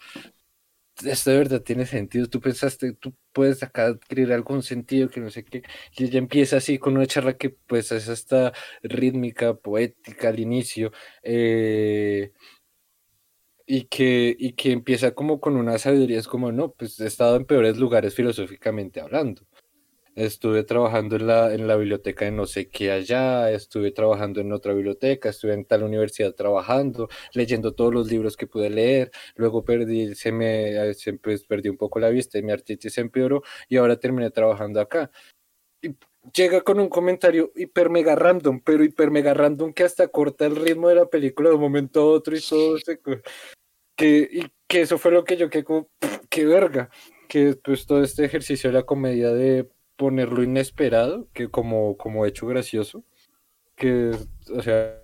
esto 1.06 1.32
de 1.32 1.38
verdad 1.38 1.62
tiene 1.62 1.86
sentido, 1.86 2.28
tú 2.28 2.40
pensaste, 2.42 2.94
tú 2.94 3.16
puedes 3.34 3.64
acá 3.64 3.88
adquirir 3.88 4.32
algún 4.34 4.64
sentido 4.64 5.10
que 5.10 5.20
no 5.22 5.30
sé 5.30 5.44
qué, 5.44 5.64
y 5.98 6.06
ella 6.06 6.20
empieza 6.20 6.58
así 6.58 6.78
con 6.80 6.96
una 6.98 7.08
charla 7.08 7.38
que 7.38 7.50
pues 7.52 7.92
es 7.92 8.10
hasta 8.10 8.54
rítmica, 8.84 9.54
poética 9.56 10.30
al 10.30 10.40
inicio, 10.40 10.92
eh, 11.24 12.32
y 13.66 13.86
que, 13.86 14.36
y 14.38 14.54
que 14.54 14.72
empieza 14.72 15.14
como 15.16 15.40
con 15.40 15.56
una 15.56 15.78
sabiduría, 15.80 16.20
es 16.20 16.28
como, 16.28 16.52
no, 16.52 16.74
pues 16.74 17.00
he 17.00 17.08
estado 17.08 17.36
en 17.38 17.46
peores 17.46 17.78
lugares 17.78 18.16
filosóficamente 18.16 19.00
hablando. 19.02 19.44
Estuve 20.16 20.64
trabajando 20.64 21.16
en 21.16 21.28
la, 21.28 21.54
en 21.54 21.68
la 21.68 21.78
biblioteca 21.78 22.26
de 22.26 22.32
no 22.32 22.46
sé 22.46 22.70
qué 22.70 22.92
allá, 22.92 23.50
estuve 23.52 23.92
trabajando 23.92 24.42
en 24.42 24.52
otra 24.52 24.74
biblioteca, 24.74 25.30
estuve 25.30 25.54
en 25.54 25.64
tal 25.64 25.84
universidad 25.84 26.34
trabajando, 26.36 27.08
leyendo 27.34 27.74
todos 27.74 27.94
los 27.94 28.12
libros 28.12 28.36
que 28.36 28.46
pude 28.46 28.70
leer, 28.70 29.12
luego 29.36 29.64
perdí, 29.64 30.14
se 30.16 30.34
me, 30.34 30.90
eh, 30.90 30.94
se, 30.96 31.14
pues, 31.14 31.46
perdí 31.46 31.70
un 31.70 31.78
poco 31.78 32.00
la 32.00 32.10
vista 32.10 32.38
y 32.38 32.44
mi 32.44 32.52
artritis 32.52 32.94
se 32.94 33.02
empeoró 33.02 33.42
y 33.70 33.78
ahora 33.78 33.98
terminé 33.98 34.32
trabajando 34.32 34.82
acá. 34.82 35.12
Y 35.82 35.96
llega 36.34 36.62
con 36.62 36.80
un 36.80 36.90
comentario 36.90 37.52
hiper 37.56 37.90
mega 37.90 38.16
random, 38.16 38.62
pero 38.62 38.84
hiper 38.84 39.12
mega 39.12 39.34
random 39.34 39.74
que 39.74 39.84
hasta 39.84 40.10
corta 40.10 40.46
el 40.46 40.58
ritmo 40.58 40.90
de 40.90 40.96
la 40.96 41.06
película 41.06 41.50
de 41.50 41.56
un 41.56 41.62
momento 41.62 42.02
a 42.02 42.06
otro 42.06 42.36
y 42.36 42.42
todo 42.42 42.78
se... 42.80 43.00
Que, 43.96 44.28
y 44.32 44.44
que 44.68 44.82
eso 44.82 44.98
fue 44.98 45.12
lo 45.12 45.24
que 45.24 45.38
yo 45.38 45.50
que 45.50 45.64
como, 45.64 45.90
qué 46.30 46.46
verga, 46.46 46.90
que 47.28 47.56
pues 47.64 47.86
todo 47.86 48.02
este 48.04 48.26
ejercicio 48.26 48.70
de 48.70 48.74
la 48.74 48.84
comedia 48.84 49.32
de 49.32 49.70
ponerlo 50.02 50.42
inesperado, 50.42 51.30
que 51.32 51.50
como, 51.50 51.96
como 51.96 52.26
hecho 52.26 52.48
gracioso, 52.48 53.04
que, 53.76 54.12
o 54.56 54.62
sea, 54.64 54.98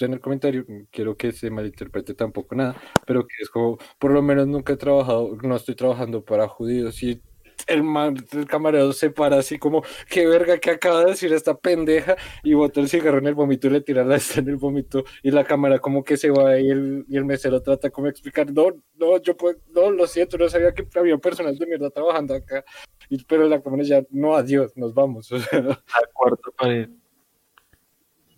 en 0.00 0.12
el 0.12 0.20
comentario, 0.20 0.66
quiero 0.90 1.16
que 1.16 1.32
se 1.32 1.50
malinterprete 1.50 2.14
tampoco 2.14 2.54
nada, 2.54 2.76
pero 3.06 3.26
que 3.26 3.34
es 3.40 3.48
como, 3.50 3.78
por 3.98 4.12
lo 4.12 4.20
menos 4.22 4.46
nunca 4.48 4.74
he 4.74 4.76
trabajado, 4.76 5.36
no 5.42 5.56
estoy 5.56 5.74
trabajando 5.76 6.24
para 6.24 6.48
judíos 6.48 7.02
y 7.02 7.22
el, 7.66 7.82
man, 7.82 8.16
el 8.32 8.46
camarero 8.46 8.92
se 8.92 9.10
para 9.10 9.38
así 9.38 9.58
como, 9.58 9.82
qué 10.08 10.26
verga 10.26 10.58
que 10.58 10.70
acaba 10.70 11.04
de 11.04 11.10
decir 11.12 11.32
esta 11.32 11.56
pendeja 11.56 12.16
y 12.42 12.54
bota 12.54 12.80
el 12.80 12.88
cigarro 12.88 13.18
en 13.18 13.26
el 13.26 13.34
vómito 13.34 13.66
y 13.66 13.70
le 13.70 13.80
tira 13.80 14.04
la 14.04 14.16
esta 14.16 14.40
en 14.40 14.48
el 14.48 14.56
vómito 14.56 15.04
y 15.22 15.30
la 15.30 15.44
cámara 15.44 15.78
como 15.78 16.04
que 16.04 16.16
se 16.16 16.30
va 16.30 16.58
y 16.58 16.70
el, 16.70 17.04
y 17.08 17.16
el 17.16 17.24
mesero 17.24 17.62
trata 17.62 17.90
como 17.90 18.06
de 18.06 18.10
explicar, 18.10 18.50
no, 18.52 18.68
no, 18.96 19.20
yo 19.20 19.36
puedo, 19.36 19.58
no, 19.74 19.90
lo 19.90 20.06
siento, 20.06 20.38
no 20.38 20.48
sabía 20.48 20.72
que 20.72 20.86
había 20.98 21.16
personas 21.18 21.58
de 21.58 21.66
mierda 21.66 21.90
trabajando 21.90 22.34
acá, 22.34 22.64
y, 23.08 23.22
pero 23.24 23.48
la 23.48 23.60
cámara 23.62 23.82
ya, 23.82 24.02
no, 24.10 24.34
adiós, 24.36 24.76
nos 24.76 24.94
vamos. 24.94 25.30
O 25.32 25.38
sea, 25.38 25.60
La 25.60 25.80
cuarta 26.12 26.50
pared. 26.56 26.88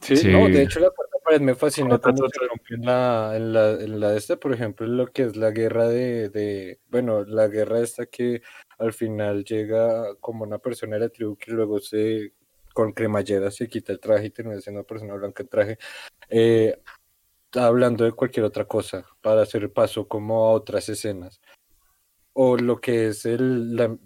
Sí, 0.00 0.16
Sí. 0.16 0.28
no, 0.28 0.48
de 0.48 0.62
hecho 0.62 0.80
la 0.80 0.90
cuarta 0.90 1.16
pared 1.24 1.40
me 1.40 1.54
fascinó 1.54 1.98
cómo 2.00 2.28
se 2.28 2.46
rompió 2.46 2.76
en 2.76 2.84
la, 2.84 3.32
en 3.36 3.52
la, 3.54 3.70
en 3.70 4.00
la 4.00 4.10
de 4.10 4.18
esta, 4.18 4.36
por 4.36 4.52
ejemplo, 4.52 4.86
lo 4.86 5.06
que 5.06 5.22
es 5.22 5.36
la 5.36 5.50
guerra 5.50 5.88
de, 5.88 6.28
de, 6.28 6.78
bueno, 6.90 7.24
la 7.24 7.48
guerra 7.48 7.80
esta 7.80 8.04
que 8.04 8.42
al 8.78 8.92
final 8.92 9.44
llega 9.44 10.14
como 10.16 10.44
una 10.44 10.58
persona 10.58 10.96
de 10.96 11.00
la 11.00 11.08
tribu 11.08 11.36
que 11.36 11.52
luego 11.52 11.78
se, 11.80 12.32
con 12.72 12.92
cremallera 12.92 13.50
se 13.50 13.68
quita 13.68 13.92
el 13.92 14.00
traje 14.00 14.26
y 14.26 14.30
termina 14.30 14.60
siendo 14.60 14.80
una 14.80 14.86
persona 14.86 15.14
blanca 15.14 15.42
en 15.42 15.48
traje, 15.48 15.78
eh, 16.28 16.78
hablando 17.54 18.04
de 18.04 18.12
cualquier 18.12 18.46
otra 18.46 18.66
cosa 18.66 19.06
para 19.20 19.42
hacer 19.42 19.72
paso 19.72 20.08
como 20.08 20.46
a 20.46 20.52
otras 20.52 20.88
escenas. 20.88 21.40
O 22.36 22.56
lo 22.56 22.80
que 22.80 23.08
es 23.08 23.26
el, 23.26 23.98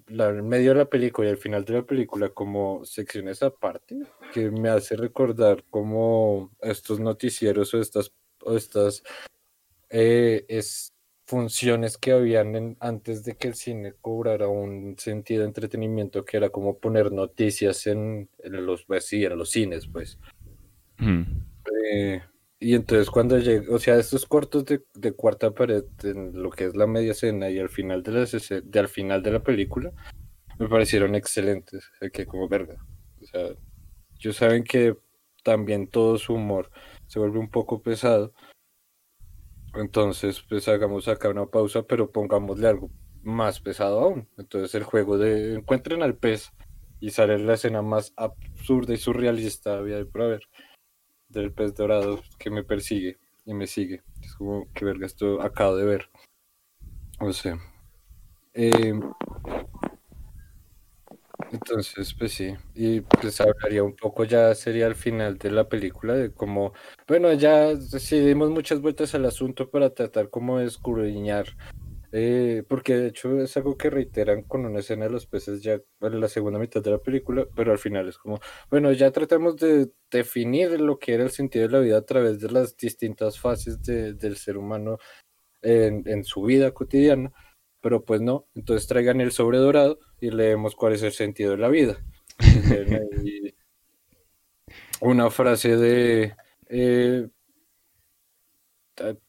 medio 0.43 0.73
de 0.73 0.79
la 0.79 0.91
película 0.91 1.29
y 1.29 1.31
el 1.31 1.39
final 1.39 1.65
de 1.65 1.75
la 1.75 1.83
película 1.83 2.29
como 2.29 2.85
secciones 2.85 3.43
aparte, 3.43 3.97
que 4.35 4.51
me 4.51 4.69
hace 4.69 4.97
recordar 4.97 5.65
como 5.71 6.51
estos 6.61 7.01
noticieros 7.01 7.73
o 7.73 7.81
estas, 7.81 8.13
o 8.43 8.55
estas 8.55 9.03
eh, 9.89 10.45
es 10.49 10.93
funciones 11.29 11.99
que 11.99 12.13
habían 12.13 12.57
en- 12.57 12.77
antes 12.81 13.23
de 13.23 13.37
que 13.37 13.49
el 13.49 13.55
cine 13.55 13.93
cobrara 14.01 14.49
un 14.49 14.97
sentido 14.99 15.43
de 15.43 15.49
entretenimiento 15.49 16.25
que 16.25 16.39
era 16.39 16.49
como 16.49 16.79
poner 16.79 17.13
noticias 17.13 17.87
en, 17.87 18.31
en 18.39 18.67
los, 18.67 18.85
pues 18.87 19.05
sí, 19.05 19.25
en 19.25 19.37
los 19.37 19.51
cines, 19.51 19.87
pues. 19.87 20.19
Mm. 20.97 21.23
Eh, 21.93 22.23
y 22.59 22.75
entonces 22.75 23.11
cuando 23.11 23.39
llegué, 23.39 23.69
o 23.69 23.79
sea, 23.79 23.99
estos 23.99 24.25
cortos 24.25 24.65
de, 24.65 24.83
de 24.95 25.13
cuarta 25.13 25.51
pared, 25.51 25.85
en 26.03 26.43
lo 26.43 26.51
que 26.51 26.65
es 26.65 26.75
la 26.75 26.87
media 26.87 27.13
escena 27.13 27.51
y 27.51 27.59
al 27.59 27.69
final 27.69 28.03
de 28.03 28.13
la, 28.13 28.25
de 28.65 28.79
al 28.81 28.89
final 28.89 29.23
de 29.23 29.31
la 29.31 29.41
película, 29.41 29.93
me 30.59 30.67
parecieron 30.67 31.15
excelentes. 31.15 31.91
Que 32.11 32.25
como 32.25 32.49
verga. 32.49 32.77
O 33.23 33.27
sea, 33.27 33.51
yo 34.19 34.33
saben 34.33 34.65
que 34.65 34.97
también 35.45 35.89
todo 35.89 36.17
su 36.17 36.35
humor 36.35 36.71
se 37.07 37.19
vuelve 37.19 37.39
un 37.39 37.51
poco 37.51 37.83
pesado. 37.83 38.33
Entonces, 39.81 40.45
pues 40.49 40.69
hagamos 40.69 41.09
acá 41.09 41.29
una 41.29 41.47
pausa, 41.47 41.83
pero 41.83 42.11
pongámosle 42.11 42.69
algo 42.69 42.91
más 43.23 43.61
pesado 43.61 44.01
aún. 44.01 44.29
Entonces, 44.37 44.75
el 44.75 44.85
juego 44.85 45.19
de 45.19 45.55
encuentren 45.55 46.03
al 46.03 46.17
pez 46.17 46.53
y 47.01 47.11
sale 47.11 47.39
la 47.39 47.55
escena 47.55 47.83
más 47.83 48.13
absurda 48.17 48.95
y 48.95 48.97
surrealista 48.97 49.79
había 49.79 50.05
del 51.29 51.53
pez 51.53 51.75
dorado 51.75 52.21
que 52.39 52.51
me 52.51 52.65
persigue 52.65 53.19
y 53.45 53.55
me 53.55 53.67
sigue. 53.67 54.03
Es 54.23 54.35
como, 54.35 54.67
que 54.73 54.85
verga, 54.85 55.07
esto 55.07 55.41
acabo 55.41 55.77
de 55.77 55.85
ver. 55.85 56.11
O 57.21 57.33
sea. 57.33 57.59
eh, 58.55 58.99
entonces, 61.51 62.15
pues 62.19 62.33
sí. 62.35 62.55
Y 62.75 63.01
pues 63.01 63.41
hablaría 63.41 63.83
un 63.83 63.97
poco 63.97 64.25
ya, 64.25 64.55
sería 64.55 64.87
al 64.87 64.95
final 64.97 65.39
de 65.39 65.51
la 65.51 65.69
película, 65.69 66.15
de 66.15 66.33
como, 66.33 66.73
bueno, 67.07 67.33
ya 67.33 67.75
sí 67.77 68.21
dimos 68.21 68.51
muchas 68.51 68.81
vueltas 68.83 69.15
al 69.15 69.25
asunto 69.25 69.71
para 69.71 69.95
tratar 69.95 70.29
como 70.31 70.59
de 70.59 70.67
escudriñar. 70.67 71.47
eh, 72.13 72.65
porque 72.69 72.95
de 72.97 73.09
hecho 73.09 73.41
es 73.43 73.57
algo 73.59 73.77
que 73.79 73.91
reiteran 73.91 74.43
con 74.45 74.67
una 74.67 74.81
escena 74.81 75.07
de 75.07 75.11
los 75.13 75.27
peces 75.27 75.63
ya 75.63 75.75
en 76.03 76.21
la 76.21 76.29
segunda 76.29 76.59
mitad 76.61 76.83
de 76.83 76.93
la 76.93 76.99
película, 77.01 77.47
pero 77.55 77.73
al 77.73 77.79
final 77.79 78.09
es 78.09 78.19
como, 78.19 78.41
bueno, 78.71 78.93
ya 78.93 79.11
tratamos 79.13 79.57
de 79.59 79.91
definir 80.11 80.81
lo 80.81 80.99
que 80.99 81.15
era 81.15 81.25
el 81.25 81.31
sentido 81.33 81.67
de 81.69 81.73
la 81.75 81.81
vida 81.81 81.99
a 81.99 82.03
través 82.07 82.41
de 82.41 82.51
las 82.53 82.77
distintas 82.77 83.39
fases 83.41 83.83
de- 83.83 84.15
del 84.15 84.37
ser 84.39 84.59
humano 84.59 84.99
en, 85.63 86.03
en 86.07 86.25
su 86.25 86.43
vida 86.43 86.73
cotidiana, 86.73 87.33
pero 87.81 88.05
pues 88.05 88.21
no, 88.21 88.47
entonces 88.55 88.87
traigan 88.89 89.21
el 89.21 89.33
sobre 89.33 89.59
dorado 89.59 89.99
y 90.21 90.31
leemos 90.31 90.75
cuál 90.75 90.95
es 90.95 91.03
el 91.03 91.13
sentido 91.13 91.53
de 91.53 91.59
la 91.59 91.69
vida. 91.69 91.99
Una 95.01 95.31
frase 95.31 95.77
de 95.77 96.35
eh, 96.69 97.29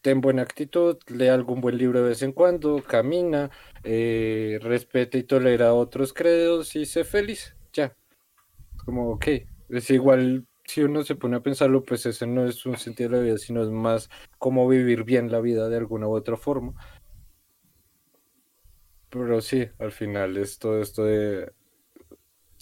ten 0.01 0.21
buena 0.21 0.41
actitud, 0.41 0.97
lee 1.07 1.27
algún 1.27 1.61
buen 1.61 1.77
libro 1.77 2.01
de 2.01 2.09
vez 2.09 2.21
en 2.21 2.31
cuando, 2.31 2.81
camina, 2.83 3.51
eh, 3.83 4.59
respeta 4.61 5.17
y 5.17 5.23
tolera 5.23 5.69
a 5.69 5.73
otros 5.73 6.13
credos 6.13 6.75
y 6.75 6.85
sé 6.85 7.03
feliz. 7.03 7.55
Ya. 7.73 7.95
Como, 8.85 9.11
ok, 9.11 9.27
es 9.69 9.89
igual, 9.89 10.47
si 10.65 10.81
uno 10.81 11.03
se 11.03 11.15
pone 11.15 11.37
a 11.37 11.43
pensarlo, 11.43 11.83
pues 11.83 12.05
ese 12.05 12.25
no 12.27 12.45
es 12.45 12.65
un 12.65 12.77
sentido 12.77 13.09
de 13.09 13.17
la 13.17 13.23
vida, 13.23 13.37
sino 13.37 13.61
es 13.61 13.69
más 13.69 14.09
cómo 14.37 14.67
vivir 14.67 15.03
bien 15.03 15.31
la 15.31 15.39
vida 15.39 15.69
de 15.69 15.77
alguna 15.77 16.07
u 16.07 16.15
otra 16.15 16.37
forma. 16.37 16.73
Pero 19.11 19.41
sí, 19.41 19.67
al 19.79 19.91
final 19.91 20.37
es 20.37 20.57
todo 20.59 20.81
esto 20.81 21.03
de 21.03 21.51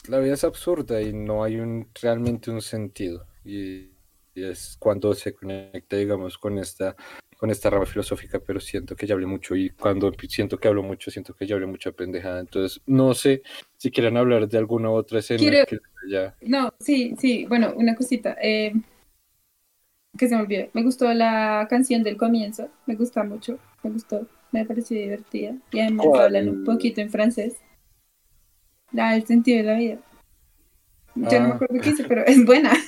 la 0.08 0.20
vida 0.20 0.34
es 0.36 0.43
absurda 0.43 1.02
y 1.02 1.14
no 1.14 1.43
hay 1.43 1.58
un 1.60 1.89
realmente 2.02 2.50
un 2.52 2.62
sentido. 2.62 3.26
Y, 3.43 3.91
y 4.34 4.43
es 4.43 4.78
cuando 4.80 5.14
se 5.14 5.34
conecta, 5.34 5.98
digamos, 5.98 6.38
con 6.38 6.58
esta, 6.58 6.95
con 7.38 7.50
esta 7.50 7.70
rama 7.70 7.86
filosófica, 7.86 8.39
pero 8.39 8.60
siento 8.60 8.95
que 8.95 9.06
ya 9.08 9.16
hablé 9.16 9.26
mucho 9.26 9.56
y 9.56 9.70
cuando 9.72 10.12
siento 10.30 10.58
que 10.60 10.68
hablo 10.68 10.84
mucho, 10.84 11.12
siento 11.12 11.34
que 11.34 11.45
ya 11.45 11.56
hablé 11.56 11.68
mucha 11.68 11.91
pendejada. 11.91 12.39
Entonces, 12.39 12.82
no 12.86 13.14
sé 13.14 13.41
si 13.78 13.91
quieren 13.91 14.18
hablar 14.18 14.48
de 14.48 14.58
alguna 14.58 14.91
otra 14.91 15.20
escena 15.20 15.41
Quiero- 15.43 15.66
que 15.66 15.80
ya. 16.10 16.36
No, 16.41 16.74
sí, 16.80 17.16
sí, 17.20 17.45
bueno, 17.45 17.74
una 17.76 17.95
cosita. 17.95 18.38
eh, 18.41 18.74
que 20.18 20.28
se 20.28 20.36
me 20.36 20.41
olvidó. 20.41 20.68
Me 20.74 20.84
gustó 20.84 21.14
la 21.14 21.68
canción 21.70 22.04
del 22.04 22.18
comienzo, 22.18 22.70
me 22.86 22.95
gusta 22.95 23.24
mucho, 23.24 23.60
me 23.84 23.91
gustó, 23.91 24.28
me 24.52 24.66
pareció 24.66 24.98
divertida. 25.00 25.56
Y 25.72 25.80
además 25.80 26.06
¿Cuál? 26.08 26.22
hablan 26.26 26.50
un 26.50 26.64
poquito 26.64 27.02
en 27.02 27.10
francés. 27.10 27.58
La 28.91 29.12
del 29.14 29.26
sentido 29.26 29.58
de 29.58 29.64
la 29.64 29.78
vida. 29.78 29.98
Yo 31.16 31.39
no 31.39 31.45
me 31.48 31.52
Ah. 31.52 31.56
acuerdo 31.56 31.82
qué 31.82 31.89
hice, 31.89 32.04
pero 32.06 32.26
es 32.26 32.45
buena. 32.45 32.72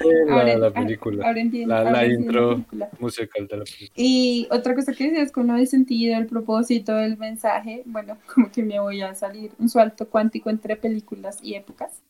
La, 0.00 0.34
Ahora- 0.34 0.58
la 0.58 0.66
ah, 0.66 0.72
película, 0.72 1.26
ahora 1.26 1.40
entiendo, 1.40 1.72
la, 1.74 1.78
ahora 1.80 1.92
la 1.92 2.06
intro 2.06 2.50
película. 2.50 2.90
musical 2.98 3.46
de 3.48 3.56
la 3.56 3.64
película. 3.64 3.90
Y 3.96 4.46
otra 4.50 4.74
cosa 4.74 4.92
que 4.92 5.04
decías 5.08 5.32
con 5.32 5.46
lo 5.46 5.54
del 5.54 5.66
sentido, 5.66 6.18
el 6.18 6.26
propósito, 6.26 6.98
el 6.98 7.16
mensaje, 7.16 7.82
bueno, 7.86 8.18
como 8.34 8.50
que 8.50 8.62
me 8.62 8.78
voy 8.80 9.00
a 9.00 9.14
salir 9.14 9.52
un 9.58 9.68
salto 9.70 10.08
cuántico 10.08 10.50
entre 10.50 10.76
películas 10.76 11.38
y 11.42 11.54
épocas. 11.54 12.02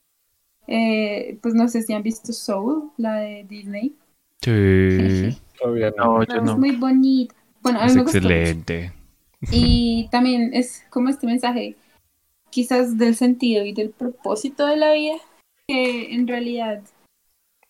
Eh, 0.66 1.38
pues 1.40 1.54
no 1.54 1.68
sé 1.68 1.82
si 1.82 1.92
han 1.92 2.02
visto 2.02 2.32
Soul, 2.32 2.90
la 2.96 3.16
de 3.16 3.44
Disney. 3.48 3.94
Sí, 4.40 5.38
Todavía 5.60 5.92
no. 5.96 6.18
No, 6.18 6.24
yo 6.24 6.34
Es 6.36 6.42
no. 6.42 6.58
muy 6.58 6.72
bonita. 6.76 7.34
Bueno, 7.62 7.80
a 7.80 7.84
mí 7.84 7.90
es 7.90 7.96
me 7.96 8.02
gustó 8.02 8.18
excelente. 8.18 8.92
Y 9.50 10.08
también 10.10 10.50
es 10.52 10.84
como 10.90 11.08
este 11.08 11.26
mensaje, 11.26 11.76
quizás 12.50 12.98
del 12.98 13.14
sentido 13.14 13.64
y 13.64 13.72
del 13.72 13.90
propósito 13.90 14.66
de 14.66 14.76
la 14.76 14.92
vida, 14.92 15.16
que 15.66 16.14
en 16.14 16.28
realidad 16.28 16.82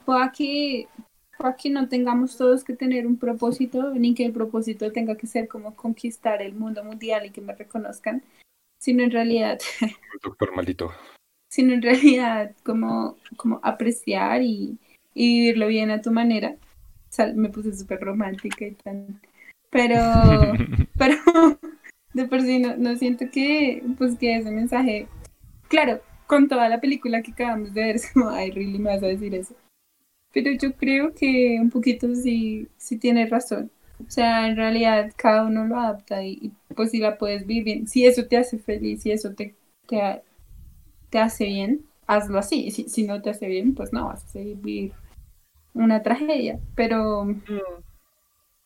pueda 0.04 0.32
que, 0.32 0.88
pueda 1.38 1.56
que 1.56 1.70
no 1.70 1.88
tengamos 1.88 2.36
todos 2.36 2.64
que 2.64 2.74
tener 2.74 3.06
un 3.06 3.16
propósito, 3.16 3.92
ni 3.94 4.14
que 4.14 4.24
el 4.26 4.32
propósito 4.32 4.92
tenga 4.92 5.16
que 5.16 5.26
ser 5.26 5.48
como 5.48 5.74
conquistar 5.74 6.42
el 6.42 6.54
mundo 6.54 6.84
mundial 6.84 7.26
y 7.26 7.30
que 7.30 7.40
me 7.40 7.54
reconozcan, 7.54 8.22
sino 8.78 9.02
en 9.02 9.10
realidad, 9.10 9.58
Doctor 10.22 10.54
Malito. 10.54 10.92
sino 11.50 11.72
en 11.72 11.82
realidad 11.82 12.54
como, 12.64 13.16
como 13.36 13.60
apreciar 13.62 14.42
y, 14.42 14.78
y 15.14 15.40
vivirlo 15.40 15.68
bien 15.68 15.90
a 15.90 16.00
tu 16.00 16.10
manera. 16.10 16.56
Me 17.34 17.50
puse 17.50 17.74
súper 17.74 18.00
romántica 18.00 18.66
y 18.66 18.72
tan... 18.72 19.20
Pero 19.72 19.98
pero 20.96 21.16
de 22.14 22.28
por 22.28 22.42
sí 22.42 22.60
no, 22.60 22.76
no 22.76 22.96
siento 22.96 23.24
que 23.32 23.82
pues 23.98 24.16
que 24.16 24.36
ese 24.36 24.50
mensaje 24.52 25.08
claro 25.68 26.00
con 26.26 26.46
toda 26.46 26.68
la 26.68 26.80
película 26.80 27.22
que 27.22 27.32
acabamos 27.32 27.74
de 27.74 27.82
ver 27.82 27.96
es 27.96 28.12
como 28.12 28.28
ay 28.28 28.52
really 28.52 28.78
me 28.78 28.90
vas 28.90 29.02
a 29.02 29.08
decir 29.08 29.34
eso 29.34 29.56
pero 30.32 30.52
yo 30.52 30.74
creo 30.74 31.14
que 31.14 31.58
un 31.60 31.70
poquito 31.70 32.14
sí 32.14 32.68
sí 32.76 32.98
tienes 32.98 33.30
razón. 33.30 33.70
O 34.06 34.10
sea 34.10 34.48
en 34.48 34.56
realidad 34.56 35.12
cada 35.16 35.44
uno 35.44 35.66
lo 35.66 35.78
adapta 35.78 36.24
y, 36.24 36.32
y, 36.42 36.52
pues 36.74 36.90
si 36.90 36.98
la 36.98 37.18
puedes 37.18 37.46
vivir 37.46 37.64
bien. 37.64 37.88
Si 37.88 38.06
eso 38.06 38.26
te 38.26 38.36
hace 38.36 38.58
feliz 38.58 39.02
si 39.02 39.10
eso 39.10 39.34
te 39.34 39.54
te, 39.86 40.22
te 41.10 41.18
hace 41.18 41.44
bien 41.46 41.84
hazlo 42.06 42.38
así. 42.38 42.70
Si, 42.70 42.88
si 42.88 43.04
no 43.04 43.20
te 43.20 43.30
hace 43.30 43.46
bien 43.48 43.74
pues 43.74 43.92
no 43.92 44.06
vas 44.06 44.24
a 44.34 44.38
vivir 44.38 44.92
una 45.74 46.02
tragedia. 46.02 46.58
Pero 46.74 47.26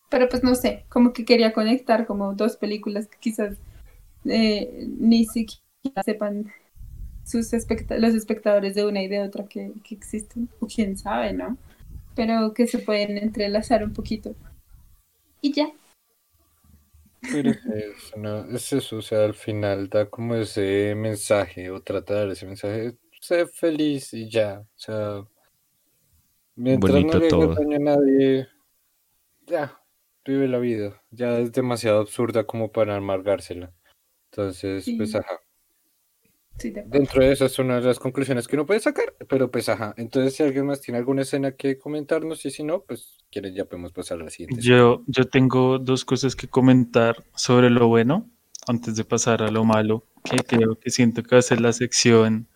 pero 0.09 0.29
pues 0.29 0.43
no 0.43 0.55
sé, 0.55 0.85
como 0.89 1.13
que 1.13 1.25
quería 1.25 1.53
conectar 1.53 2.07
como 2.07 2.35
dos 2.35 2.57
películas 2.57 3.07
que 3.09 3.19
quizás 3.19 3.57
eh, 4.25 4.87
ni 4.99 5.25
siquiera 5.25 6.03
sepan 6.05 6.53
sus 7.25 7.53
especta- 7.53 7.99
los 7.99 8.15
espectadores 8.15 8.75
de 8.75 8.87
una 8.87 9.03
y 9.03 9.09
de 9.09 9.23
otra 9.23 9.47
que, 9.47 9.73
que 9.85 9.95
existen, 9.95 10.49
o 10.61 10.67
quién 10.67 10.97
sabe, 10.97 11.33
¿no? 11.33 11.57
Pero 12.15 12.55
que 12.55 12.67
se 12.67 12.79
pueden 12.79 13.19
entrelazar 13.19 13.85
un 13.85 13.93
poquito. 13.93 14.35
Y 15.43 15.53
ya. 15.53 15.71
Pero 17.31 17.51
es 17.51 17.59
eso, 17.67 18.17
no, 18.19 18.45
es 18.55 18.73
eso, 18.73 18.97
o 18.99 19.03
sea, 19.03 19.25
al 19.25 19.35
final 19.35 19.89
da 19.89 20.09
como 20.09 20.37
ese 20.37 20.95
mensaje, 20.97 21.71
o 21.71 21.83
trata 21.83 22.15
de 22.15 22.21
dar 22.21 22.29
ese 22.31 22.47
mensaje, 22.47 22.97
sé 23.21 23.47
feliz 23.47 24.15
y 24.15 24.29
ya, 24.31 24.61
o 24.61 24.79
sea, 24.79 25.25
mientras 26.57 26.93
Bonito 26.95 27.19
no 27.19 27.21
le 27.21 27.29
todo. 27.29 27.55
daño 27.55 27.77
a 27.77 27.97
nadie, 27.97 28.49
ya, 29.47 29.79
vive 30.27 30.49
la 30.49 30.59
vida, 30.59 31.03
ya 31.11 31.39
es 31.39 31.53
demasiado 31.53 32.01
absurda 32.01 32.45
como 32.45 32.73
para 32.73 32.97
amargársela. 32.97 33.73
Entonces, 34.33 34.93
pues 34.97 35.11
Sí. 35.13 35.19
ajá, 35.19 35.41
Sí, 36.59 36.71
de 36.71 36.81
acuerdo. 36.81 36.99
dentro 36.99 37.23
de 37.23 37.33
eso 37.33 37.45
es 37.45 37.59
una 37.59 37.77
de 37.81 37.83
las 37.87 37.99
conclusiones 37.99 38.49
que 38.49 38.57
uno 38.57 38.65
puede 38.65 38.81
sacar, 38.81 39.15
pero 39.29 39.51
pues 39.51 39.69
ajá, 39.69 39.93
entonces 39.99 40.35
si 40.35 40.43
alguien 40.43 40.65
más 40.67 40.81
tiene 40.81 40.97
alguna 40.99 41.21
escena 41.23 41.53
que 41.53 41.77
comentarnos 41.79 42.47
y 42.47 42.51
si 42.51 42.65
no, 42.65 42.81
pues 42.83 43.19
quieren 43.31 43.55
ya 43.55 43.67
podemos 43.67 43.93
pasar 43.93 44.21
a 44.21 44.25
la 44.25 44.31
siguiente. 44.31 44.63
Yo, 44.63 45.03
yo 45.07 45.25
tengo 45.29 45.79
dos 45.79 46.05
cosas 46.07 46.35
que 46.35 46.49
comentar 46.49 47.23
sobre 47.35 47.69
lo 47.69 47.89
bueno 47.89 48.31
antes 48.67 48.97
de 48.97 49.05
pasar 49.05 49.43
a 49.43 49.51
lo 49.51 49.65
malo, 49.65 50.07
que 50.25 50.39
creo 50.39 50.79
que 50.79 50.91
siento 50.91 51.23
que 51.23 51.35
va 51.37 51.41
a 51.41 51.43
ser 51.43 51.61
la 51.61 51.75
sección 51.75 52.49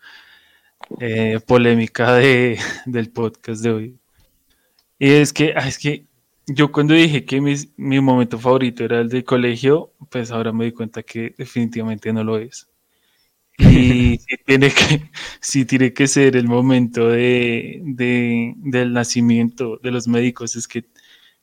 eh, 0.99 1.39
polémica 1.47 2.15
de, 2.15 2.59
del 2.87 3.11
podcast 3.11 3.63
de 3.63 3.71
hoy. 3.71 3.99
Y 4.99 5.11
es 5.11 5.33
que, 5.35 5.53
ah, 5.57 5.69
es 5.69 5.79
que 5.79 6.07
yo 6.55 6.73
cuando 6.73 6.95
dije 6.95 7.25
que 7.25 7.41
mis- 7.41 7.71
mi 7.77 8.01
momento 8.01 8.39
favorito 8.39 8.85
era 8.85 9.01
el 9.01 9.09
del 9.09 9.25
colegio, 9.25 9.93
pues 10.11 10.31
ahora 10.31 10.53
me 10.53 10.67
di 10.67 10.73
cuenta 10.73 11.03
que 11.03 11.35
definitivamente 11.39 12.13
no 12.13 12.25
lo 12.25 12.39
es. 12.39 12.69
Y 13.59 14.19
sí 14.21 14.37
tiene 14.47 14.71
que, 14.71 15.11
sí 15.41 15.65
tiene 15.67 15.93
que 15.95 16.09
ser 16.09 16.37
el 16.37 16.49
momento 16.49 17.09
de, 17.11 17.81
de- 17.85 18.55
del 18.59 18.93
nacimiento 18.95 19.79
de 19.83 19.91
los 19.93 20.09
médicos. 20.09 20.57
Es 20.57 20.69
que 20.69 20.87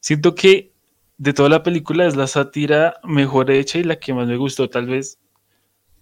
siento 0.01 0.35
que 0.35 0.73
de 1.17 1.33
toda 1.33 1.49
la 1.49 1.63
película 1.63 2.07
es 2.07 2.15
la 2.15 2.27
sátira 2.27 2.95
mejor 3.03 3.51
hecha 3.51 3.79
y 3.79 3.83
la 3.83 3.99
que 3.99 4.13
más 4.13 4.27
me 4.27 4.37
gustó, 4.37 4.69
tal 4.69 4.87
vez 4.87 5.19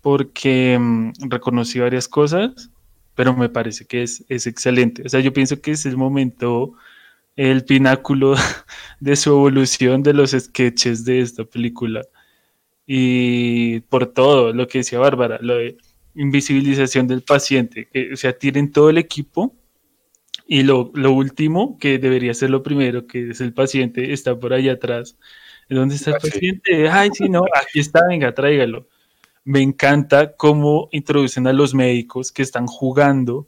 porque 0.01 0.77
mm, 0.79 1.11
reconocí 1.29 1.79
varias 1.79 2.07
cosas, 2.07 2.69
pero 3.15 3.35
me 3.35 3.49
parece 3.49 3.85
que 3.85 4.03
es, 4.03 4.23
es 4.29 4.47
excelente. 4.47 5.03
O 5.05 5.09
sea, 5.09 5.19
yo 5.19 5.33
pienso 5.33 5.61
que 5.61 5.71
es 5.71 5.85
el 5.85 5.97
momento, 5.97 6.73
el 7.35 7.65
pináculo 7.65 8.35
de 8.99 9.15
su 9.15 9.31
evolución 9.31 10.03
de 10.03 10.13
los 10.13 10.31
sketches 10.31 11.05
de 11.05 11.21
esta 11.21 11.43
película. 11.43 12.01
Y 12.87 13.79
por 13.81 14.07
todo 14.07 14.53
lo 14.53 14.67
que 14.67 14.79
decía 14.79 14.99
Bárbara, 14.99 15.39
lo 15.41 15.55
de 15.55 15.77
invisibilización 16.15 17.07
del 17.07 17.23
paciente, 17.23 17.87
que, 17.91 18.13
o 18.13 18.15
sea, 18.15 18.37
tienen 18.37 18.71
todo 18.71 18.89
el 18.89 18.97
equipo 18.97 19.55
y 20.47 20.63
lo, 20.63 20.91
lo, 20.93 21.11
último, 21.11 21.77
que 21.79 21.97
debería 21.97 22.33
ser 22.33 22.51
lo 22.51 22.61
primero, 22.61 23.07
que 23.07 23.31
es 23.31 23.41
el 23.41 23.53
paciente, 23.53 24.13
está 24.13 24.39
por 24.39 24.53
allá 24.53 24.73
atrás. 24.73 25.17
¿Dónde 25.67 25.95
está 25.95 26.11
el 26.11 26.17
paciente? 26.17 26.87
Ay, 26.89 27.09
sí, 27.13 27.27
no, 27.27 27.45
aquí 27.55 27.79
está, 27.79 28.07
venga, 28.07 28.33
tráigalo. 28.33 28.87
Me 29.43 29.61
encanta 29.61 30.35
cómo 30.35 30.89
introducen 30.91 31.47
a 31.47 31.53
los 31.53 31.73
médicos 31.73 32.31
que 32.31 32.43
están 32.43 32.67
jugando, 32.67 33.47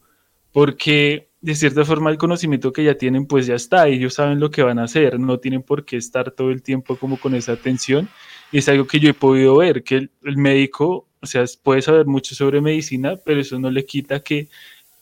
porque 0.52 1.27
de 1.48 1.56
cierta 1.56 1.86
forma 1.86 2.10
el 2.12 2.18
conocimiento 2.18 2.74
que 2.74 2.84
ya 2.84 2.96
tienen, 2.96 3.26
pues 3.26 3.46
ya 3.46 3.56
está, 3.56 3.88
ellos 3.88 4.16
saben 4.16 4.38
lo 4.38 4.52
que 4.52 4.64
van 4.64 4.80
a 4.80 4.84
hacer, 4.84 5.18
no 5.18 5.40
tienen 5.40 5.64
por 5.64 5.86
qué 5.86 5.96
estar 5.96 6.32
todo 6.32 6.52
el 6.52 6.62
tiempo 6.62 6.98
como 6.98 7.18
con 7.18 7.34
esa 7.36 7.54
atención. 7.54 8.10
Y 8.52 8.58
es 8.58 8.68
algo 8.68 8.86
que 8.86 9.00
yo 9.00 9.10
he 9.10 9.14
podido 9.14 9.56
ver, 9.56 9.82
que 9.82 9.96
el, 9.96 10.12
el 10.26 10.36
médico, 10.36 11.08
o 11.22 11.26
sea, 11.26 11.46
puede 11.64 11.82
saber 11.82 12.06
mucho 12.06 12.36
sobre 12.36 12.60
medicina, 12.60 13.16
pero 13.24 13.40
eso 13.40 13.58
no 13.60 13.72
le 13.72 13.86
quita 13.86 14.20
que 14.20 14.50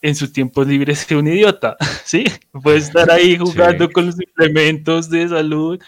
en 0.04 0.14
sus 0.14 0.32
tiempos 0.32 0.68
libres 0.68 1.00
sea 1.00 1.18
un 1.18 1.28
idiota, 1.28 1.78
¿sí? 2.06 2.26
Puede 2.52 2.78
estar 2.78 3.10
ahí 3.10 3.38
jugando 3.40 3.88
sí. 3.88 3.92
con 3.92 4.06
los 4.06 4.22
implementos 4.22 5.10
de 5.10 5.28
salud, 5.28 5.82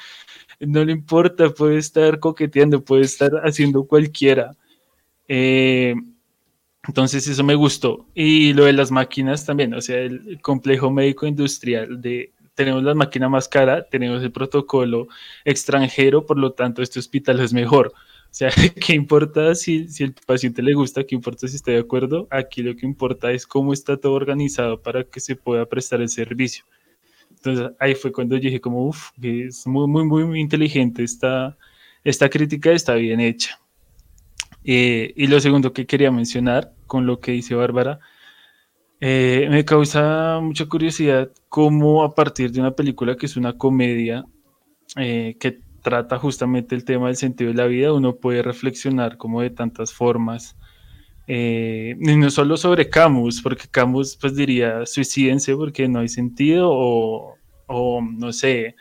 no 0.59 0.83
le 0.83 0.91
importa, 0.91 1.51
puede 1.51 1.77
estar 1.77 2.19
coqueteando, 2.19 2.83
puede 2.83 3.03
estar 3.03 3.29
haciendo 3.43 3.83
cualquiera. 3.83 4.55
Eh, 5.27 5.93
entonces 6.87 7.27
eso 7.27 7.43
me 7.43 7.55
gustó. 7.55 8.05
Y 8.15 8.53
lo 8.53 8.65
de 8.65 8.73
las 8.73 8.91
máquinas 8.91 9.45
también, 9.45 9.73
o 9.73 9.81
sea, 9.81 9.97
el 9.97 10.39
complejo 10.41 10.89
médico 10.91 11.27
industrial 11.27 12.01
de 12.01 12.31
tenemos 12.57 12.81
la 12.81 12.95
máquina 12.95 13.29
más 13.29 13.47
cara, 13.47 13.87
tenemos 13.87 14.23
el 14.23 14.31
protocolo 14.31 15.07
extranjero, 15.45 16.25
por 16.25 16.39
lo 16.39 16.53
tanto 16.53 16.81
este 16.81 16.97
hospital 16.97 17.39
es 17.39 17.53
mejor. 17.53 17.93
O 17.95 18.33
sea, 18.33 18.49
¿qué 18.83 18.93
importa 18.93 19.53
si, 19.53 19.87
el 19.99 20.15
paciente 20.25 20.63
le 20.63 20.73
gusta? 20.73 21.03
¿Qué 21.03 21.13
importa 21.13 21.47
si 21.47 21.55
está 21.55 21.71
de 21.71 21.79
acuerdo? 21.79 22.27
Aquí 22.31 22.63
lo 22.63 22.75
que 22.75 22.87
importa 22.87 23.31
es 23.31 23.45
cómo 23.45 23.73
está 23.73 23.97
todo 23.97 24.13
organizado 24.13 24.81
para 24.81 25.03
que 25.03 25.19
se 25.19 25.35
pueda 25.35 25.67
prestar 25.67 26.01
el 26.01 26.09
servicio. 26.09 26.65
Entonces 27.29 27.69
ahí 27.79 27.93
fue 27.93 28.11
cuando 28.11 28.35
yo 28.35 28.41
dije 28.41 28.59
como, 28.59 28.87
uff, 28.87 29.11
es 29.21 29.67
muy, 29.67 29.87
muy, 29.87 30.03
muy, 30.03 30.23
muy 30.25 30.39
inteligente 30.41 31.03
esta, 31.03 31.55
esta 32.03 32.27
crítica, 32.27 32.71
está 32.71 32.95
bien 32.95 33.19
hecha. 33.19 33.59
Eh, 34.69 35.13
y 35.15 35.27
lo 35.27 35.39
segundo 35.39 35.71
que 35.71 35.85
quería 35.87 36.11
mencionar 36.11 36.73
con 36.87 37.07
lo 37.07 37.21
que 37.21 37.31
dice 37.31 37.55
Bárbara, 37.55 37.99
eh, 38.99 39.47
me 39.49 39.63
causa 39.63 40.39
mucha 40.41 40.65
curiosidad 40.65 41.31
cómo 41.49 42.03
a 42.03 42.13
partir 42.13 42.51
de 42.51 42.59
una 42.59 42.75
película 42.75 43.15
que 43.15 43.27
es 43.27 43.37
una 43.37 43.57
comedia, 43.57 44.25
eh, 44.97 45.37
que 45.39 45.59
trata 45.81 46.19
justamente 46.19 46.75
el 46.75 46.83
tema 46.83 47.07
del 47.07 47.15
sentido 47.15 47.51
de 47.51 47.57
la 47.57 47.67
vida, 47.67 47.93
uno 47.93 48.17
puede 48.17 48.41
reflexionar 48.43 49.17
como 49.17 49.41
de 49.41 49.51
tantas 49.51 49.93
formas, 49.93 50.57
eh, 51.27 51.95
y 51.99 52.15
no 52.17 52.29
solo 52.29 52.57
sobre 52.57 52.89
Camus, 52.89 53.41
porque 53.41 53.67
Camus 53.71 54.17
pues 54.19 54.35
diría 54.35 54.85
suicídense 54.85 55.55
porque 55.55 55.87
no 55.87 55.99
hay 55.99 56.09
sentido, 56.09 56.69
o, 56.71 57.35
o 57.67 58.01
no 58.01 58.33
sé, 58.33 58.75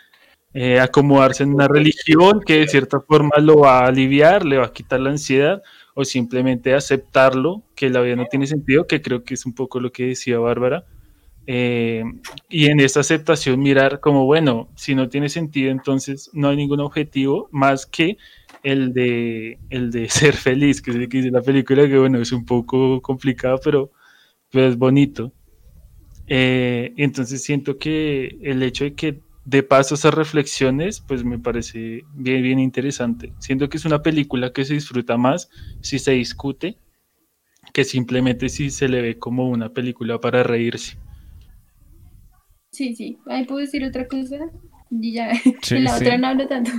eh, 0.58 0.80
acomodarse 0.80 1.42
en 1.42 1.52
una 1.52 1.68
religión 1.68 2.40
que 2.40 2.60
de 2.60 2.68
cierta 2.68 2.98
forma 3.00 3.36
lo 3.40 3.58
va 3.58 3.80
a 3.80 3.88
aliviar, 3.88 4.44
le 4.46 4.56
va 4.56 4.64
a 4.66 4.72
quitar 4.72 5.00
la 5.00 5.10
ansiedad, 5.10 5.62
o 5.98 6.04
simplemente 6.04 6.74
aceptarlo, 6.74 7.62
que 7.74 7.88
la 7.88 8.02
vida 8.02 8.16
no 8.16 8.26
tiene 8.26 8.46
sentido, 8.46 8.86
que 8.86 9.00
creo 9.00 9.24
que 9.24 9.32
es 9.32 9.46
un 9.46 9.54
poco 9.54 9.80
lo 9.80 9.90
que 9.92 10.08
decía 10.08 10.38
Bárbara. 10.38 10.84
Eh, 11.46 12.04
y 12.50 12.66
en 12.66 12.80
esa 12.80 13.00
aceptación 13.00 13.60
mirar 13.60 13.98
como, 14.00 14.26
bueno, 14.26 14.68
si 14.76 14.94
no 14.94 15.08
tiene 15.08 15.30
sentido, 15.30 15.70
entonces 15.70 16.28
no 16.34 16.50
hay 16.50 16.56
ningún 16.56 16.80
objetivo 16.80 17.48
más 17.50 17.86
que 17.86 18.18
el 18.62 18.92
de, 18.92 19.58
el 19.70 19.90
de 19.90 20.08
ser 20.10 20.34
feliz, 20.34 20.82
que 20.82 20.90
es 20.90 20.96
el 20.98 21.08
que 21.08 21.16
dice 21.16 21.30
la 21.30 21.40
película, 21.40 21.88
que 21.88 21.98
bueno, 21.98 22.20
es 22.20 22.30
un 22.30 22.44
poco 22.44 23.00
complicado, 23.00 23.58
pero, 23.64 23.90
pero 24.50 24.66
es 24.66 24.76
bonito. 24.76 25.32
Eh, 26.26 26.92
entonces 26.98 27.42
siento 27.42 27.78
que 27.78 28.36
el 28.42 28.62
hecho 28.62 28.84
de 28.84 28.94
que 28.94 29.20
de 29.46 29.62
paso 29.62 29.94
esas 29.94 30.12
reflexiones, 30.12 31.00
pues 31.00 31.24
me 31.24 31.38
parece 31.38 32.04
bien, 32.14 32.42
bien 32.42 32.58
interesante. 32.58 33.32
Siento 33.38 33.68
que 33.68 33.76
es 33.76 33.84
una 33.84 34.02
película 34.02 34.52
que 34.52 34.64
se 34.64 34.74
disfruta 34.74 35.16
más 35.16 35.48
si 35.80 36.00
se 36.00 36.12
discute 36.12 36.78
que 37.72 37.84
simplemente 37.84 38.48
si 38.48 38.70
se 38.70 38.88
le 38.88 39.00
ve 39.02 39.18
como 39.18 39.48
una 39.48 39.72
película 39.72 40.18
para 40.18 40.42
reírse. 40.42 40.98
Sí, 42.72 42.96
sí. 42.96 43.18
Ahí 43.26 43.44
puedo 43.44 43.60
decir 43.60 43.84
otra 43.84 44.08
cosa. 44.08 44.50
Y 44.90 45.12
ya, 45.12 45.30
sí, 45.62 45.76
en 45.76 45.84
la 45.84 45.96
sí. 45.96 46.04
otra 46.04 46.18
no 46.18 46.26
hablo 46.26 46.48
tanto. 46.48 46.72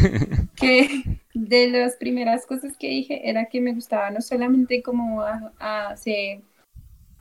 que 0.56 1.20
de 1.34 1.68
las 1.68 1.96
primeras 1.96 2.46
cosas 2.46 2.78
que 2.78 2.88
dije 2.88 3.28
era 3.28 3.46
que 3.46 3.60
me 3.60 3.74
gustaba 3.74 4.10
no 4.10 4.22
solamente 4.22 4.82
como 4.82 5.20
a, 5.20 5.52
a, 5.58 5.96
se 5.96 6.42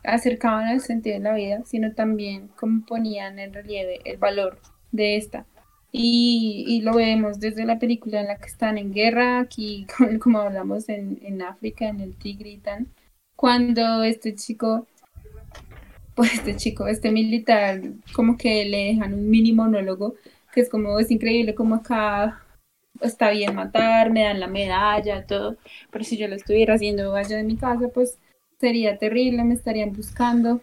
acercaban 0.05 0.67
al 0.67 0.79
sentido 0.79 1.15
de 1.17 1.23
la 1.23 1.33
vida, 1.33 1.63
sino 1.65 1.93
también 1.93 2.47
cómo 2.55 2.85
ponían 2.85 3.39
en 3.39 3.53
relieve 3.53 3.99
el 4.05 4.17
valor 4.17 4.57
de 4.91 5.17
esta. 5.17 5.45
Y, 5.91 6.65
y, 6.67 6.81
lo 6.81 6.93
vemos 6.95 7.39
desde 7.39 7.65
la 7.65 7.79
película 7.79 8.19
en 8.19 8.27
la 8.27 8.37
que 8.37 8.47
están 8.47 8.77
en 8.77 8.93
guerra, 8.93 9.39
aquí 9.39 9.87
como 10.21 10.39
hablamos 10.39 10.89
en, 10.89 11.19
en 11.23 11.41
África, 11.41 11.87
en 11.87 12.01
el 12.01 12.15
Tigritan, 12.17 12.87
cuando 13.35 14.03
este 14.03 14.35
chico 14.35 14.87
pues 16.15 16.33
este 16.33 16.55
chico, 16.55 16.87
este 16.87 17.11
militar, 17.11 17.81
como 18.13 18.37
que 18.37 18.65
le 18.65 18.85
dejan 18.85 19.13
un 19.13 19.29
mini 19.29 19.51
monólogo, 19.53 20.15
que 20.53 20.61
es 20.61 20.69
como, 20.69 20.99
es 20.99 21.11
increíble 21.11 21.53
como 21.55 21.75
acá 21.75 22.41
está 23.01 23.31
bien 23.31 23.55
matar, 23.55 24.11
me 24.11 24.23
dan 24.23 24.39
la 24.39 24.47
medalla, 24.47 25.25
todo, 25.27 25.57
pero 25.91 26.05
si 26.05 26.17
yo 26.17 26.27
lo 26.29 26.35
estuviera 26.35 26.75
haciendo 26.75 27.13
allá 27.15 27.37
de 27.37 27.43
mi 27.43 27.57
casa, 27.57 27.89
pues 27.89 28.19
sería 28.59 28.97
terrible, 28.97 29.43
me 29.43 29.53
estarían 29.55 29.91
buscando, 29.91 30.61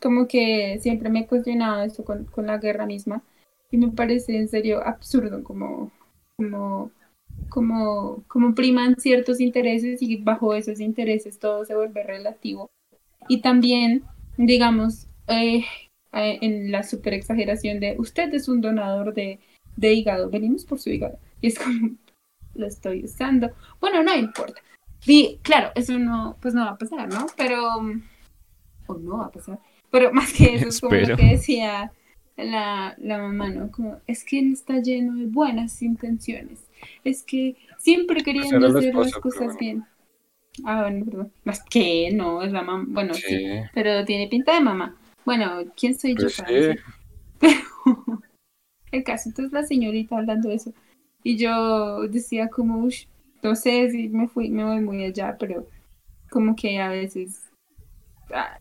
como 0.00 0.26
que 0.26 0.78
siempre 0.80 1.10
me 1.10 1.20
he 1.20 1.26
cuestionado 1.26 1.82
esto 1.84 2.04
con, 2.04 2.24
con 2.24 2.46
la 2.46 2.58
guerra 2.58 2.86
misma, 2.86 3.22
y 3.70 3.76
me 3.76 3.88
parece 3.88 4.36
en 4.36 4.48
serio 4.48 4.86
absurdo 4.86 5.42
como, 5.42 5.90
como, 6.38 6.90
como, 7.48 8.24
como 8.28 8.54
priman 8.54 8.96
ciertos 8.98 9.40
intereses 9.40 10.02
y 10.02 10.16
bajo 10.16 10.54
esos 10.54 10.80
intereses 10.80 11.38
todo 11.38 11.64
se 11.64 11.74
vuelve 11.74 12.02
relativo. 12.02 12.70
Y 13.28 13.40
también 13.40 14.04
digamos, 14.36 15.06
eh, 15.28 15.64
eh, 16.12 16.38
en 16.40 16.70
la 16.70 16.82
super 16.82 17.14
exageración 17.14 17.80
de 17.80 17.96
usted 17.98 18.32
es 18.34 18.48
un 18.48 18.60
donador 18.60 19.14
de, 19.14 19.40
de, 19.76 19.92
hígado, 19.94 20.30
venimos 20.30 20.64
por 20.64 20.78
su 20.78 20.90
hígado. 20.90 21.18
Y 21.40 21.48
es 21.48 21.58
como, 21.58 21.96
lo 22.54 22.66
estoy 22.66 23.04
usando. 23.04 23.50
Bueno, 23.80 24.02
no 24.02 24.14
importa. 24.14 24.60
Y 25.06 25.38
claro, 25.42 25.70
eso 25.74 25.98
no, 25.98 26.36
pues 26.40 26.54
no 26.54 26.64
va 26.64 26.72
a 26.72 26.78
pasar, 26.78 27.08
¿no? 27.08 27.26
Pero, 27.36 27.76
o 28.86 28.94
no 28.94 29.18
va 29.18 29.26
a 29.26 29.30
pasar. 29.30 29.58
Pero 29.90 30.12
más 30.12 30.32
que 30.32 30.54
eso, 30.54 30.68
es 30.68 30.80
como 30.80 30.94
lo 30.94 31.16
que 31.16 31.26
decía 31.26 31.92
la, 32.36 32.94
la 32.98 33.18
mamá, 33.18 33.48
¿no? 33.48 33.70
Como, 33.70 34.00
es 34.06 34.24
que 34.24 34.38
él 34.38 34.52
está 34.52 34.80
lleno 34.80 35.14
de 35.14 35.26
buenas 35.26 35.82
intenciones. 35.82 36.66
Es 37.04 37.22
que 37.22 37.56
siempre 37.78 38.22
queriendo 38.22 38.58
pues 38.58 38.76
hacer 38.76 38.94
las 38.94 39.14
cosas 39.14 39.56
bien. 39.58 39.84
Ah, 40.64 40.82
bueno, 40.82 41.04
perdón. 41.04 41.32
Más 41.44 41.62
que 41.64 42.10
no, 42.12 42.42
es 42.42 42.52
la 42.52 42.62
mamá. 42.62 42.84
Bueno, 42.88 43.14
sí. 43.14 43.22
sí. 43.26 43.46
pero 43.74 44.04
tiene 44.04 44.28
pinta 44.28 44.54
de 44.54 44.60
mamá. 44.60 44.96
Bueno, 45.24 45.64
¿quién 45.76 45.98
soy 45.98 46.14
pues 46.14 46.36
yo 46.36 46.44
para 46.44 46.74
sí. 46.74 46.80
Pero 47.38 47.60
el 48.92 49.04
caso, 49.04 49.28
entonces 49.28 49.52
la 49.52 49.64
señorita 49.64 50.16
hablando 50.16 50.48
de 50.48 50.56
eso. 50.56 50.72
Y 51.22 51.36
yo 51.36 52.02
decía 52.08 52.48
como, 52.48 52.84
uff, 52.84 52.94
no 53.42 53.56
sé 53.56 53.90
si 53.90 54.08
me 54.08 54.28
fui, 54.28 54.50
me 54.50 54.64
voy 54.64 54.80
muy 54.80 55.04
allá, 55.04 55.36
pero 55.38 55.66
como 56.30 56.54
que 56.54 56.78
a 56.78 56.90
veces 56.90 57.50
ah, 58.32 58.58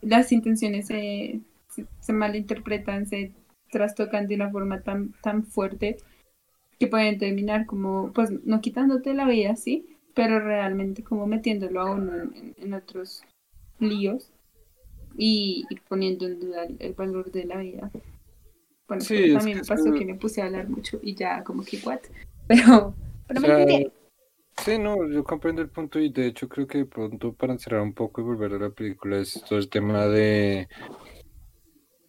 las 0.00 0.32
intenciones 0.32 0.86
se, 0.86 1.40
se, 1.82 1.86
se, 2.00 2.12
malinterpretan, 2.12 3.06
se 3.06 3.32
trastocan 3.70 4.26
de 4.26 4.34
una 4.36 4.50
forma 4.50 4.82
tan, 4.82 5.12
tan 5.22 5.44
fuerte 5.44 5.96
que 6.78 6.86
pueden 6.86 7.18
terminar 7.18 7.66
como, 7.66 8.12
pues, 8.12 8.30
no 8.44 8.60
quitándote 8.60 9.14
la 9.14 9.26
vida, 9.26 9.56
¿sí? 9.56 9.98
pero 10.18 10.40
realmente 10.40 11.04
como 11.04 11.28
metiéndolo 11.28 11.80
a 11.80 11.92
uno 11.92 12.12
en, 12.16 12.52
en 12.56 12.74
otros 12.74 13.22
líos 13.78 14.32
y, 15.16 15.64
y, 15.70 15.76
poniendo 15.88 16.26
en 16.26 16.40
duda 16.40 16.64
el, 16.64 16.76
el, 16.80 16.92
valor 16.94 17.30
de 17.30 17.44
la 17.44 17.58
vida. 17.58 17.88
Bueno, 18.88 19.04
sí, 19.04 19.32
también 19.32 19.58
me 19.58 19.64
pasó 19.64 19.92
que 19.92 20.04
me 20.04 20.16
puse 20.16 20.42
a 20.42 20.46
hablar 20.46 20.68
mucho 20.68 20.98
y 21.04 21.14
ya 21.14 21.44
como 21.44 21.62
que 21.62 21.78
what, 21.84 22.00
pero, 22.48 22.94
pero 23.28 23.38
o 23.38 23.42
sea, 23.44 23.64
me 23.64 23.92
Sí, 24.64 24.76
no, 24.76 25.08
yo 25.08 25.22
comprendo 25.22 25.62
el 25.62 25.68
punto 25.68 26.00
y 26.00 26.10
de 26.10 26.26
hecho 26.26 26.48
creo 26.48 26.66
que 26.66 26.78
de 26.78 26.86
pronto 26.86 27.32
para 27.32 27.52
encerrar 27.52 27.82
un 27.82 27.92
poco 27.92 28.20
y 28.20 28.24
volver 28.24 28.54
a 28.54 28.58
la 28.58 28.70
película 28.70 29.18
es 29.18 29.40
todo 29.48 29.60
el 29.60 29.68
tema 29.68 30.06
de, 30.06 30.66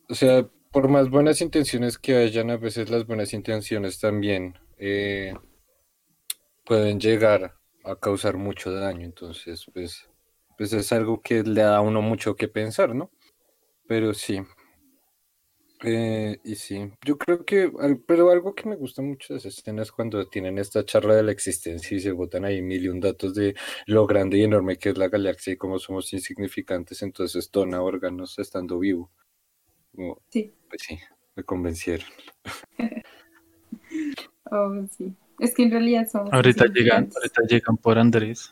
o 0.10 0.16
sea, 0.16 0.47
por 0.72 0.89
más 0.89 1.10
buenas 1.10 1.41
intenciones 1.41 1.97
que 1.97 2.16
hayan, 2.16 2.49
a 2.51 2.57
veces 2.57 2.89
las 2.89 3.05
buenas 3.05 3.34
intenciones 3.34 3.99
también 3.99 4.57
eh, 4.78 5.34
pueden 6.66 6.99
llegar 6.99 7.55
a 7.84 7.95
causar 7.95 8.38
mucho 8.38 8.72
daño. 8.72 9.05
Entonces, 9.05 9.66
pues, 9.74 10.10
pues 10.57 10.74
es 10.74 10.91
algo 10.91 11.22
que 11.22 11.43
le 11.43 11.62
da 11.62 11.78
a 11.78 11.82
uno 11.82 12.01
mucho 12.01 12.36
que 12.36 12.47
pensar, 12.47 12.95
¿no? 12.95 13.12
Pero 13.88 14.14
sí. 14.14 14.41
Eh, 15.84 16.39
y 16.43 16.55
sí, 16.55 16.91
yo 17.05 17.18
creo 17.18 17.45
que, 17.45 17.72
pero 18.05 18.32
algo 18.32 18.53
que 18.53 18.68
me 18.68 18.76
gusta 18.76 19.01
mucho 19.01 19.34
de 19.34 19.39
esa 19.39 19.47
escena 19.47 19.82
es 19.82 19.93
cuando 19.93 20.28
tienen 20.28 20.57
esta 20.57 20.84
charla 20.84 21.16
de 21.16 21.24
la 21.24 21.32
existencia 21.32 21.95
y 21.95 22.01
se 22.01 22.12
botan 22.12 22.43
ahí 22.43 22.62
mil 22.62 22.84
y 22.84 22.89
un 22.89 22.99
datos 22.99 23.34
de 23.34 23.55
lo 23.86 24.05
grande 24.05 24.38
y 24.38 24.43
enorme 24.43 24.78
que 24.78 24.89
es 24.89 24.97
la 24.97 25.07
galaxia 25.07 25.53
y 25.53 25.57
cómo 25.57 25.80
somos 25.80 26.12
insignificantes, 26.12 27.01
entonces 27.01 27.49
dona 27.49 27.82
órganos 27.82 28.38
estando 28.39 28.78
vivo. 28.78 29.10
Como, 29.95 30.21
Sí. 30.29 30.53
Pues 30.69 30.81
sí, 30.81 30.99
me 31.35 31.43
convencieron. 31.43 32.07
Oh, 34.51 34.83
sí. 34.97 35.13
Es 35.39 35.53
que 35.53 35.63
en 35.63 35.71
realidad 35.71 36.07
somos 36.11 36.33
Ahorita 36.33 36.65
llegan, 36.65 37.09
ahorita 37.15 37.41
llegan 37.47 37.77
por 37.77 37.99
Andrés. 37.99 38.51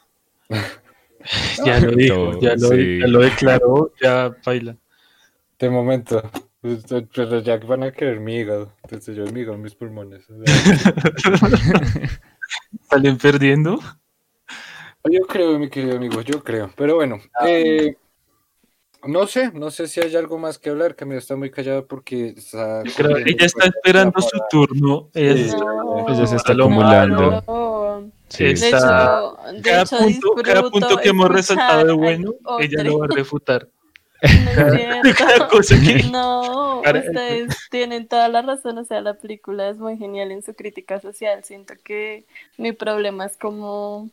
ya 1.65 1.79
lo 1.79 1.91
dijo, 1.91 2.39
ya 2.39 2.55
lo, 2.55 2.69
Sí. 2.69 2.99
ya 2.99 3.07
lo 3.07 3.19
declaró, 3.19 3.93
ya 4.01 4.35
baila. 4.45 4.77
De 5.57 5.69
momento, 5.71 6.21
pues, 6.61 6.83
pero 7.13 7.39
ya 7.41 7.57
van 7.57 7.83
a 7.83 7.91
querer 7.91 8.19
mi 8.19 8.35
hígado, 8.37 8.73
entonces 8.83 9.15
yo 9.15 9.25
mi 9.25 9.41
hígado, 9.41 9.57
mis 9.57 9.73
pulmones. 9.73 10.25
Salen 12.89 13.17
perdiendo. 13.17 13.79
Yo 15.09 15.21
creo, 15.21 15.57
mi 15.57 15.69
querido 15.69 15.97
amigo, 15.97 16.21
yo 16.21 16.43
creo. 16.43 16.71
Pero 16.75 16.95
bueno, 16.95 17.17
eh, 17.45 17.95
no 19.07 19.25
sé, 19.27 19.51
no 19.53 19.71
sé 19.71 19.87
si 19.87 19.99
hay 20.01 20.15
algo 20.15 20.37
más 20.37 20.59
que 20.59 20.69
hablar. 20.69 20.95
Camila 20.95 21.19
está 21.19 21.35
muy 21.35 21.49
callada 21.49 21.81
porque 21.83 22.29
está. 22.37 22.83
Creo- 22.83 23.09
corriendo 23.09 23.31
ella 23.31 23.45
está 23.45 23.65
esperando 23.67 24.21
su 24.21 24.39
turno. 24.49 25.09
Ella 25.13 25.33
Sí. 25.33 25.41
está- 25.49 25.57
No, 25.65 26.05
Ella 26.09 26.27
se 26.27 26.35
está 26.35 26.53
acumulando. 26.53 27.43
no. 27.47 28.11
Sí. 28.29 28.43
De 28.43 28.51
Está- 28.51 28.67
hecho, 28.77 29.53
de 29.53 29.61
cada, 29.61 29.81
hecho 29.83 29.97
punto, 29.97 30.33
cada 30.43 30.69
punto 30.69 30.97
que 30.97 31.09
hemos 31.09 31.29
resaltado 31.29 31.85
de 31.85 31.93
bueno, 31.93 32.33
ella 32.59 32.83
lo 32.83 32.99
va 32.99 33.05
a 33.05 33.15
refutar. 33.15 33.67
No 34.21 34.29
es 34.29 35.15
Cada 35.15 35.35
cierto. 35.35 35.47
cosa 35.51 35.75
que. 35.79 36.03
No, 36.11 36.81
Para- 36.83 36.99
ustedes 36.99 37.55
tienen 37.69 38.07
toda 38.07 38.27
la 38.29 38.41
razón, 38.41 38.77
o 38.79 38.83
sea, 38.83 38.99
la 39.01 39.13
película 39.13 39.69
es 39.69 39.77
muy 39.77 39.97
genial 39.97 40.31
en 40.31 40.41
su 40.43 40.53
crítica 40.55 40.99
social. 40.99 41.43
Siento 41.43 41.75
que 41.83 42.25
mi 42.57 42.71
problema 42.73 43.25
es 43.27 43.37
como 43.37 44.09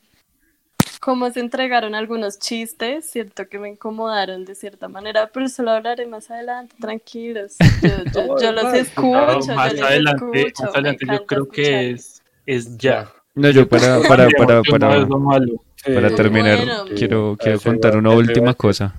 cómo 1.04 1.30
se 1.30 1.40
entregaron 1.40 1.94
algunos 1.94 2.38
chistes, 2.38 3.04
siento 3.10 3.46
que 3.46 3.58
me 3.58 3.68
incomodaron 3.68 4.46
de 4.46 4.54
cierta 4.54 4.88
manera, 4.88 5.28
pero 5.30 5.44
eso 5.44 5.62
lo 5.62 5.72
hablaré 5.72 6.06
más 6.06 6.30
adelante, 6.30 6.74
tranquilos. 6.80 7.58
Yo, 7.82 8.04
yo- 8.14 8.38
yo 8.40 8.52
los 8.52 8.72
escucho, 8.72 9.10
No, 9.26 9.46
yo 9.46 9.54
más 9.54 9.74
les 9.74 9.82
adelante, 9.82 10.40
escucho, 10.40 10.62
más 10.64 10.72
me 10.72 10.78
adelante 10.78 11.06
yo 11.06 11.26
creo 11.26 11.48
que 11.50 11.60
escucharlos. 11.60 12.00
es, 12.00 12.22
es 12.46 12.78
ya. 12.78 13.12
No, 13.34 13.50
yo 13.50 13.68
para, 13.68 14.00
para, 14.08 14.30
para, 14.30 14.62
Yo 14.62 14.70
no 14.70 14.70
para, 14.80 15.46
para 15.94 16.16
terminar, 16.16 16.58
bueno. 16.58 16.84
quiero, 16.96 17.36
quiero 17.38 17.60
contar 17.60 17.96
una 17.98 18.10
última 18.12 18.54
cosa. 18.54 18.94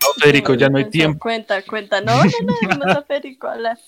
No, 0.00 0.08
Federico, 0.18 0.54
ya 0.54 0.68
no 0.68 0.78
hay 0.78 0.90
tiempo. 0.90 1.20
Cuenta, 1.20 1.62
cuenta. 1.62 2.00
No, 2.00 2.16
no, 2.16 2.76
no, 2.76 2.84
no 2.94 3.02
Federico 3.06 3.46
hablar. 3.46 3.78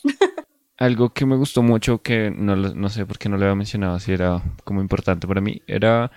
Algo 0.79 1.11
que 1.11 1.27
me 1.27 1.35
gustó 1.37 1.63
mucho, 1.63 2.01
que 2.01 2.31
no, 2.31 2.55
lo- 2.55 2.75
no 2.75 2.89
sé 2.91 3.05
por 3.07 3.19
qué 3.19 3.29
no 3.29 3.37
lo 3.37 3.45
había 3.45 3.57
mencionado, 3.57 3.99
si 3.99 4.13
era 4.13 4.41
como 4.63 4.81
importante 4.81 5.27
para 5.27 5.41
mí, 5.41 5.61
era 5.67 6.11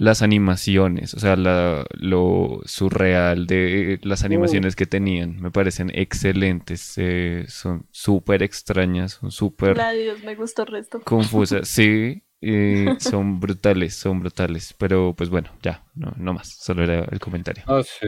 las 0.00 0.22
animaciones, 0.22 1.12
o 1.14 1.20
sea, 1.20 1.36
la- 1.36 1.84
lo 1.92 2.60
surreal 2.64 3.46
de 3.46 4.00
las 4.02 4.24
animaciones 4.24 4.74
que 4.74 4.86
tenían. 4.86 5.38
Me 5.40 5.50
parecen 5.50 5.90
excelentes, 5.94 6.94
eh, 6.96 7.44
son 7.48 7.86
súper 7.90 8.42
extrañas, 8.42 9.12
son 9.20 9.30
súper 9.30 9.76
me 10.24 10.34
gustó 10.34 10.62
el 10.62 10.68
resto. 10.68 11.00
confusas. 11.02 11.68
Sí, 11.80 12.22
eh, 12.40 12.94
son 12.98 13.40
brutales, 13.40 13.94
son 13.94 14.20
brutales. 14.20 14.74
Pero 14.78 15.14
pues 15.14 15.28
bueno, 15.28 15.50
ya, 15.62 15.84
no, 15.94 16.14
no 16.16 16.32
más, 16.32 16.48
solo 16.48 16.82
era 16.82 17.04
el 17.10 17.18
comentario. 17.20 17.64
Ah, 17.66 17.82
sí. 17.84 18.06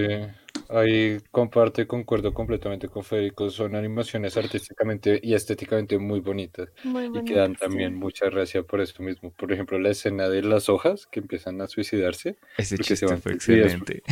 Ahí 0.75 1.19
comparto 1.31 1.83
y 1.83 1.87
concuerdo 1.87 2.33
completamente 2.33 2.89
con 2.89 3.05
Federico. 3.05 3.51
Son 3.51 3.75
animaciones 3.77 4.37
artísticamente 4.37 5.21
y 5.23 5.35
estéticamente 5.35 5.99
muy 5.99 6.21
bonitas. 6.21 6.71
Muy 6.83 7.09
Y 7.09 7.09
bonito. 7.09 7.25
que 7.25 7.35
dan 7.35 7.57
sí. 7.57 7.57
también 7.57 7.95
mucha 7.95 8.31
gracia 8.31 8.63
por 8.63 8.81
eso 8.81 9.03
mismo. 9.03 9.33
Por 9.33 9.53
ejemplo, 9.53 9.79
la 9.79 9.91
escena 9.91 10.29
de 10.29 10.43
las 10.43 10.69
hojas 10.71 11.07
que 11.07 11.21
empiezan 11.21 11.61
a 11.61 11.67
suicidarse. 11.69 12.39
Ese 12.57 12.79
se 12.79 12.79
chiste 12.79 13.07
van 13.07 13.21
fue 13.21 13.33
excelente. 13.33 14.03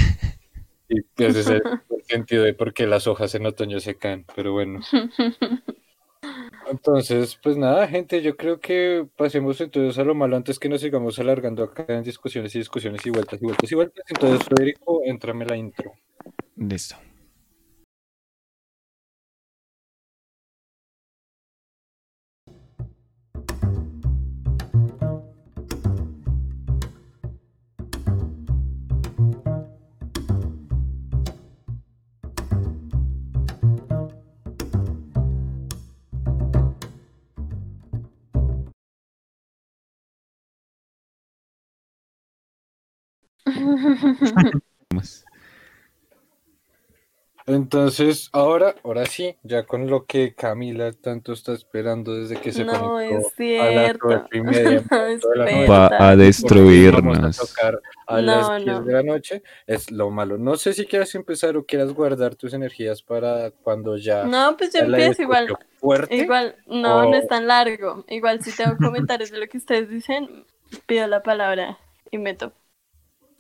Y 0.89 1.01
ese 1.25 1.41
es 1.41 1.49
el, 1.49 1.63
el 1.91 2.03
sentido 2.05 2.45
de 2.45 2.55
por 2.55 2.75
qué 2.75 2.87
las 2.87 3.07
hojas 3.07 3.35
en 3.35 3.47
otoño 3.47 3.81
se 3.81 3.97
caen. 3.97 4.27
Pero 4.35 4.53
bueno. 4.53 4.81
Entonces, 6.71 7.37
pues 7.43 7.57
nada, 7.57 7.89
gente, 7.89 8.23
yo 8.23 8.37
creo 8.37 8.61
que 8.61 9.07
pasemos 9.17 9.61
entonces 9.61 9.99
a 9.99 10.05
lo 10.05 10.15
malo 10.15 10.37
antes 10.37 10.59
que 10.59 10.69
nos 10.69 10.81
sigamos 10.83 11.19
alargando 11.19 11.65
acá 11.65 11.85
en 11.89 12.03
discusiones 12.05 12.55
y 12.55 12.59
discusiones 12.59 13.05
y 13.07 13.11
vueltas 13.11 13.41
y 13.43 13.45
vueltas 13.47 13.73
y 13.73 13.75
vueltas. 13.75 14.05
Entonces, 14.09 14.47
Federico, 14.47 15.01
entrame 15.05 15.47
la 15.47 15.57
intro. 15.57 15.93
Listo. 16.57 16.97
Vamos. 43.47 44.63
Entonces, 47.55 48.29
ahora, 48.33 48.75
ahora 48.85 49.07
sí, 49.07 49.37
ya 49.43 49.65
con 49.65 49.89
lo 49.89 50.07
que 50.07 50.35
Camila 50.35 50.93
tanto 50.93 51.33
está 51.33 51.53
esperando 51.53 52.15
desde 52.15 52.37
que 52.41 52.53
se 52.53 52.65
No 52.65 52.73
conectó 52.73 53.01
es 53.01 53.61
a 53.61 53.65
las 53.71 53.85
cierto. 53.87 54.29
y 54.33 54.41
media 54.43 54.85
No 54.91 55.05
de 55.05 55.15
es 55.15 55.23
la 55.35 55.45
noche, 55.45 55.69
Va 55.69 56.09
a 56.11 56.17
destruirnos. 56.17 57.37
tocar 57.37 57.81
a 58.07 58.21
No, 58.21 58.23
las 58.23 58.65
10 58.65 58.67
no. 58.67 58.83
de 58.85 58.93
la 58.93 59.03
noche, 59.03 59.43
es 59.67 59.91
lo 59.91 60.11
malo. 60.11 60.39
No 60.39 60.57
sé 60.57 60.73
si 60.73 60.87
quieras 60.87 61.15
empezar 61.15 61.57
o 61.57 61.65
quieras 61.65 61.93
guardar 61.93 62.35
tus 62.37 62.55
energías 62.55 63.03
para 63.03 63.51
cuando 63.51 63.97
ya 63.97 64.25
No, 64.25 64.57
pues 64.57 64.73
yo 64.73 64.81
empiezo 64.81 65.23
igual. 65.23 65.49
fuerte. 65.79 66.15
Igual, 66.17 66.57
no, 66.67 66.97
o- 66.99 67.11
no 67.11 67.17
es 67.17 67.27
tan 67.29 67.47
largo. 67.47 68.05
Igual 68.09 68.43
si 68.43 68.55
tengo 68.57 68.77
comentarios 69.17 69.31
de 69.31 69.39
lo 69.39 69.47
que 69.49 69.59
ustedes 69.59 69.89
dicen, 69.89 70.45
pido 70.87 71.07
la 71.07 71.23
palabra 71.23 71.79
y 72.11 72.19
meto. 72.19 72.53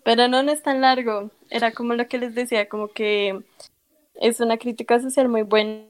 Pero 0.02 0.28
no, 0.28 0.42
no 0.42 0.50
es 0.50 0.62
tan 0.62 0.80
largo. 0.80 1.30
Era 1.50 1.72
como 1.72 1.94
lo 1.94 2.08
que 2.08 2.18
les 2.18 2.34
decía, 2.34 2.68
como 2.68 2.88
que 2.88 3.42
es 4.20 4.40
una 4.40 4.58
crítica 4.58 5.00
social 5.00 5.28
muy 5.28 5.42
buena. 5.42 5.86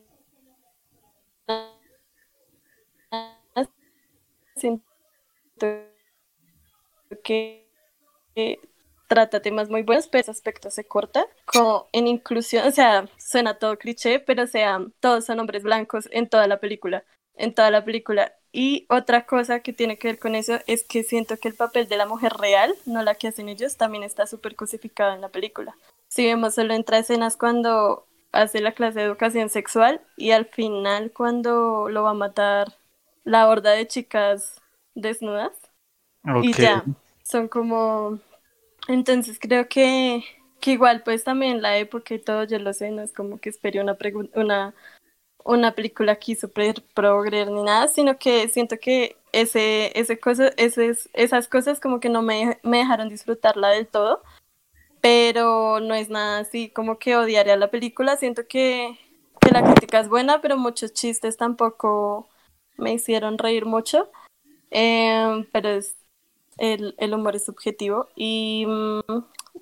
Siento 4.56 4.84
que 7.22 7.70
que 8.34 8.60
trata 9.08 9.42
temas 9.42 9.68
muy 9.68 9.82
buenos, 9.82 10.06
pero 10.06 10.22
ese 10.22 10.30
aspecto 10.30 10.70
se 10.70 10.84
corta. 10.84 11.26
Como 11.46 11.88
en 11.92 12.06
inclusión, 12.06 12.66
o 12.66 12.70
sea, 12.70 13.08
suena 13.18 13.58
todo 13.58 13.76
cliché, 13.76 14.20
pero 14.20 14.44
o 14.44 14.46
sea, 14.46 14.80
todos 15.00 15.24
son 15.24 15.40
hombres 15.40 15.62
blancos 15.62 16.08
en 16.12 16.28
toda 16.28 16.46
la 16.46 16.60
película, 16.60 17.04
en 17.34 17.54
toda 17.54 17.70
la 17.70 17.84
película. 17.84 18.32
Y 18.52 18.86
otra 18.88 19.26
cosa 19.26 19.60
que 19.60 19.72
tiene 19.72 19.98
que 19.98 20.08
ver 20.08 20.18
con 20.18 20.34
eso 20.34 20.58
es 20.66 20.84
que 20.84 21.02
siento 21.02 21.36
que 21.36 21.48
el 21.48 21.54
papel 21.54 21.88
de 21.88 21.96
la 21.96 22.06
mujer 22.06 22.34
real, 22.34 22.74
no 22.86 23.02
la 23.02 23.14
que 23.14 23.28
hacen 23.28 23.48
ellos, 23.48 23.76
también 23.76 24.04
está 24.04 24.26
súper 24.26 24.56
cosificado 24.56 25.12
en 25.14 25.20
la 25.20 25.28
película. 25.28 25.76
Si 26.08 26.26
vemos 26.26 26.54
solo 26.54 26.74
entra 26.74 26.98
escenas 26.98 27.36
cuando 27.36 28.06
hace 28.32 28.60
la 28.60 28.72
clase 28.72 29.00
de 29.00 29.06
educación 29.06 29.48
sexual 29.48 30.00
y 30.16 30.30
al 30.32 30.46
final 30.46 31.12
cuando 31.12 31.88
lo 31.88 32.02
va 32.04 32.10
a 32.10 32.14
matar 32.14 32.74
la 33.24 33.48
horda 33.48 33.72
de 33.72 33.86
chicas 33.86 34.60
desnudas 34.94 35.52
y 36.42 36.50
Ok. 36.50 36.60
ya, 36.60 36.84
son 37.22 37.48
como... 37.48 38.18
Entonces 38.88 39.38
creo 39.40 39.68
que, 39.68 40.24
que 40.60 40.72
igual 40.72 41.02
pues 41.04 41.24
también 41.24 41.62
la 41.62 41.76
época 41.78 42.14
y 42.14 42.18
todo, 42.18 42.44
yo 42.44 42.58
lo 42.58 42.72
sé, 42.72 42.90
no 42.90 43.02
es 43.02 43.12
como 43.12 43.38
que 43.38 43.50
espere 43.50 43.80
una, 43.80 43.96
una, 44.34 44.74
una 45.44 45.72
película 45.74 46.12
aquí 46.12 46.34
súper 46.34 46.82
progre 46.94 47.46
ni 47.46 47.62
nada, 47.62 47.88
sino 47.88 48.18
que 48.18 48.48
siento 48.48 48.78
que 48.78 49.16
ese, 49.32 49.98
ese 49.98 50.18
cosa, 50.18 50.48
ese, 50.56 50.96
esas 51.12 51.48
cosas 51.48 51.80
como 51.80 52.00
que 52.00 52.08
no 52.08 52.22
me, 52.22 52.58
me 52.62 52.78
dejaron 52.78 53.08
disfrutarla 53.08 53.68
del 53.70 53.86
todo, 53.86 54.22
pero 55.00 55.80
no 55.80 55.94
es 55.94 56.08
nada 56.10 56.40
así 56.40 56.70
como 56.70 56.98
que 56.98 57.16
odiaría 57.16 57.56
la 57.56 57.70
película, 57.70 58.16
siento 58.16 58.46
que, 58.48 58.98
que 59.40 59.50
la 59.50 59.62
crítica 59.62 60.00
es 60.00 60.08
buena, 60.08 60.40
pero 60.40 60.56
muchos 60.56 60.92
chistes 60.92 61.36
tampoco 61.36 62.28
me 62.76 62.92
hicieron 62.92 63.38
reír 63.38 63.66
mucho, 63.66 64.10
Em, 64.70 65.44
pero 65.52 65.68
es, 65.68 65.96
el, 66.56 66.94
el 66.98 67.14
humor 67.14 67.36
es 67.36 67.44
subjetivo 67.44 68.08
y 68.14 68.64
mm, 68.66 69.00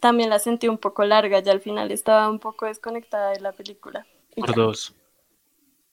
también 0.01 0.31
la 0.31 0.39
sentí 0.39 0.69
un 0.69 0.79
poco 0.79 1.05
larga, 1.05 1.41
ya 1.41 1.53
al 1.53 1.61
final 1.61 1.91
estaba 1.91 2.29
un 2.29 2.39
poco 2.39 2.67
desconectada 2.67 3.31
de 3.31 3.41
la 3.41 3.53
película. 3.53 4.07
Por 4.37 4.55
dos. 4.55 4.95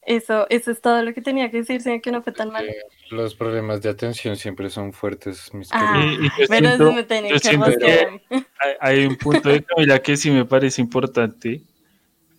Eso, 0.06 0.46
eso 0.50 0.70
es 0.72 0.82
todo 0.82 1.02
lo 1.02 1.14
que 1.16 1.22
tenía 1.22 1.50
que 1.50 1.58
decir, 1.58 1.82
sino 1.82 2.00
que 2.00 2.12
no 2.12 2.22
fue 2.22 2.32
tan 2.32 2.52
mal. 2.52 2.68
Eh, 2.68 2.76
Los 3.10 3.34
problemas 3.34 3.82
de 3.82 3.90
atención 3.90 4.36
siempre 4.36 4.70
son 4.70 4.94
fuertes, 4.94 5.52
mis 5.54 5.70
Ah, 5.72 5.94
queridos. 6.00 6.20
Y- 6.22 6.26
y 6.26 6.30
yo 6.30 6.48
pero 6.48 6.68
siento- 6.68 6.84
eso 6.90 6.94
me 6.94 7.04
tenía 7.04 7.30
yo 7.32 7.36
que 7.38 7.48
siento 7.48 7.70
mí. 7.70 8.46
hay, 8.60 8.74
hay 9.00 9.06
un 9.08 9.16
punto 9.16 9.50
de 9.50 9.64
Camila 9.64 10.00
que 10.00 10.16
sí 10.16 10.30
me 10.30 10.46
parece 10.46 10.82
importante. 10.82 11.62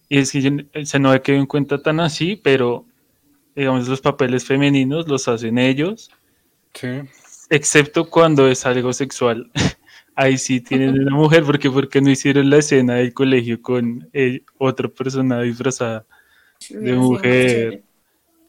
Y 0.09 0.19
es 0.19 0.31
que 0.31 0.41
yo, 0.43 0.51
se 0.85 0.99
no 1.01 1.11
me 1.11 1.21
quedó 1.21 1.37
en 1.37 1.47
cuenta 1.47 1.83
tan 1.83 1.99
así, 1.99 2.37
pero 2.37 2.85
digamos 3.57 3.89
los 3.89 4.01
papeles 4.01 4.45
femeninos 4.45 5.09
los 5.09 5.27
hacen 5.27 5.59
ellos, 5.59 6.11
Sí. 6.75 6.89
excepto 7.51 8.09
cuando 8.09 8.47
es 8.49 8.65
algo 8.67 8.93
sexual. 8.93 9.51
Ahí 10.15 10.39
sí 10.39 10.61
tienen 10.61 10.99
una 11.01 11.15
mujer, 11.17 11.43
porque 11.45 11.71
porque 11.71 12.01
no 12.01 12.11
hicieron 12.11 12.49
la 12.49 12.59
escena 12.59 12.95
del 12.95 13.13
colegio 13.13 13.61
con 13.61 14.09
eh, 14.13 14.43
otra 14.59 14.89
persona 14.89 15.43
disfrazada. 15.43 16.05
Hubiera 16.71 16.97
más 16.99 17.05
mujer. 17.07 17.83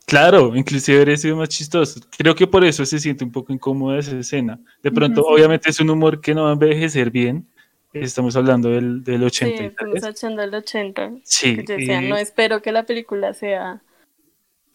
Claro, 0.05 0.55
inclusive 0.55 0.99
habría 0.99 1.17
sido 1.17 1.35
más 1.35 1.49
chistoso. 1.49 1.99
Creo 2.17 2.33
que 2.33 2.47
por 2.47 2.63
eso 2.63 2.85
se 2.85 2.97
siente 2.97 3.25
un 3.25 3.31
poco 3.31 3.51
incómoda 3.51 3.99
esa 3.99 4.17
escena. 4.17 4.57
De 4.81 4.89
pronto, 4.89 5.21
sí. 5.21 5.27
obviamente 5.29 5.69
es 5.69 5.79
un 5.81 5.89
humor 5.89 6.21
que 6.21 6.33
no 6.33 6.43
va 6.43 6.51
a 6.51 6.53
envejecer 6.53 7.11
bien. 7.11 7.45
Estamos 7.91 8.35
hablando 8.37 8.69
del, 8.69 9.03
del 9.03 9.19
Sí, 9.31 9.43
83. 9.45 9.73
fuimos 9.77 10.03
echando 10.05 10.43
el 10.43 10.53
80. 10.53 11.11
Sí, 11.23 11.55
que 11.57 11.65
yo 11.65 11.75
decía, 11.75 12.01
y- 12.01 12.09
no 12.09 12.15
espero 12.15 12.61
que 12.61 12.71
la 12.71 12.83
película 12.85 13.33
sea 13.33 13.81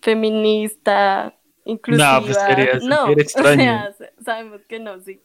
feminista, 0.03 1.35
inclusiva. 1.65 2.21
pues, 2.21 2.37
sería 2.37 2.79
no, 2.83 3.11
extraño. 3.13 3.85
o 3.91 3.93
sea, 3.97 4.11
sabemos 4.23 4.61
que 4.69 4.81
no, 4.81 5.01
sí. 5.01 5.21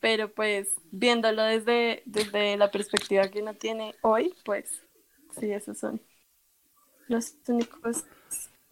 Pero 0.00 0.30
pues 0.30 0.74
viéndolo 0.90 1.42
desde, 1.42 2.02
desde 2.04 2.56
la 2.56 2.70
perspectiva 2.70 3.28
que 3.28 3.40
uno 3.42 3.54
tiene 3.54 3.94
hoy, 4.02 4.34
pues 4.44 4.82
sí, 5.40 5.50
esos 5.50 5.78
son 5.78 6.00
los 7.08 7.34
únicos. 7.48 8.04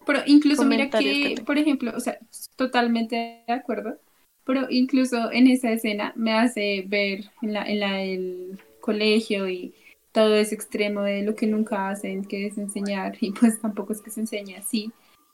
Pero 0.07 0.21
incluso 0.27 0.65
mira 0.65 0.89
que 0.89 1.35
por 1.45 1.59
ejemplo, 1.59 1.93
o 1.97 2.01
sea, 2.01 2.19
totalmente 2.57 3.43
de 3.47 3.53
acuerdo, 3.53 3.99
pero 4.45 4.67
incluso 4.71 5.33
en 5.33 5.49
esa 5.49 5.73
escena 5.73 6.13
me 6.15 6.33
hace 6.33 6.85
ver 6.87 7.31
en 7.43 7.53
la, 7.53 7.65
en 7.65 7.81
la 7.81 7.93
del 7.95 8.61
colegio 8.81 9.49
y 9.49 9.75
todo 10.13 10.37
ese 10.37 10.55
extremo 10.55 11.03
de 11.03 11.23
lo 11.23 11.35
que 11.35 11.49
nunca 11.49 11.91
hacen, 11.91 12.25
que 12.25 12.47
es 12.47 12.57
enseñar, 12.57 13.17
y 13.21 13.33
pues 13.33 13.61
tampoco 13.61 13.93
es 13.93 14.01
que 14.01 14.11
se 14.11 14.21
enseñe 14.21 14.55
así, 14.57 14.93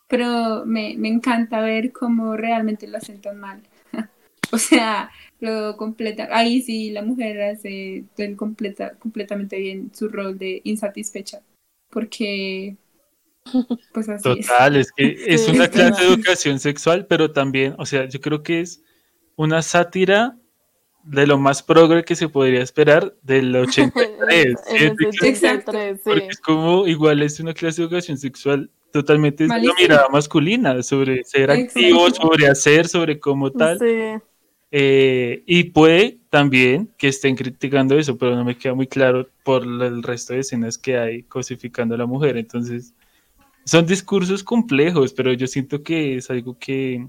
pero 0.09 0.65
me, 0.65 0.97
me 0.97 1.09
encanta 1.09 1.61
ver 1.61 1.93
cómo 1.93 2.37
realmente 2.37 2.89
lo 2.89 2.97
hacen 2.97 3.21
tan 3.21 3.39
mal. 3.39 3.63
o 4.53 4.59
sea, 4.59 5.11
lo 5.41 5.77
completa, 5.77 6.29
ahí 6.33 6.63
sí 6.63 6.91
la 6.91 7.03
mujer 7.03 7.41
hace 7.43 8.05
completa, 8.37 8.95
completamente 8.99 9.59
bien 9.59 9.91
su 9.95 10.09
rol 10.09 10.39
de 10.39 10.63
insatisfecha, 10.65 11.43
porque 11.91 12.77
pues 13.93 14.09
así. 14.09 14.23
Total, 14.23 14.77
es 14.77 14.93
que 14.93 15.17
es 15.27 15.49
una 15.49 15.65
es 15.65 15.71
clase 15.71 16.03
de 16.03 16.09
educación 16.09 16.59
sexual, 16.59 17.07
pero 17.07 17.31
también, 17.33 17.75
o 17.79 17.87
sea, 17.87 18.09
yo 18.09 18.21
creo 18.21 18.43
que 18.43 18.61
es 18.61 18.83
una 19.37 19.63
sátira 19.63 20.37
de 21.05 21.27
lo 21.27 21.39
más 21.39 21.63
progre 21.63 22.05
que 22.05 22.15
se 22.15 22.29
podría 22.29 22.63
esperar 22.63 23.15
del 23.23 23.55
83. 23.57 24.59
¿sí? 24.67 24.77
Exacto. 25.27 25.73
83, 25.73 25.97
sí. 25.97 26.03
Porque 26.05 26.27
es 26.29 26.41
como, 26.41 26.87
igual 26.87 27.23
es 27.23 27.41
una 27.41 27.55
clase 27.55 27.83
de 27.83 27.87
educación 27.89 28.19
sexual 28.19 28.71
totalmente 28.93 29.47
Malísimo. 29.47 29.75
mirada 29.81 30.09
masculina, 30.11 30.83
sobre 30.83 31.25
ser 31.25 31.51
Exacto. 31.51 31.79
activo, 31.79 32.11
sobre 32.11 32.47
hacer, 32.47 32.89
sobre 32.89 33.19
cómo 33.19 33.51
tal. 33.51 33.79
Sí. 33.79 34.23
Eh, 34.75 35.43
y 35.47 35.65
puede 35.65 36.19
también 36.31 36.91
que 36.97 37.09
estén 37.09 37.37
criticando 37.37 37.99
eso, 37.99 38.17
pero 38.17 38.35
no 38.35 38.45
me 38.45 38.57
queda 38.57 38.75
muy 38.75 38.87
claro 38.87 39.29
por 39.45 39.65
el 39.65 40.03
resto 40.03 40.33
de 40.33 40.41
escenas 40.41 40.79
que 40.79 40.97
hay 40.97 41.23
cosificando 41.25 41.95
a 41.95 41.99
la 41.99 42.07
mujer. 42.07 42.39
Entonces, 42.39 42.95
son 43.65 43.87
discursos 43.87 44.43
complejos, 44.43 45.13
pero 45.13 45.33
yo 45.33 45.47
siento 45.47 45.83
que 45.83 46.17
es 46.17 46.31
algo 46.31 46.59
que, 46.59 47.07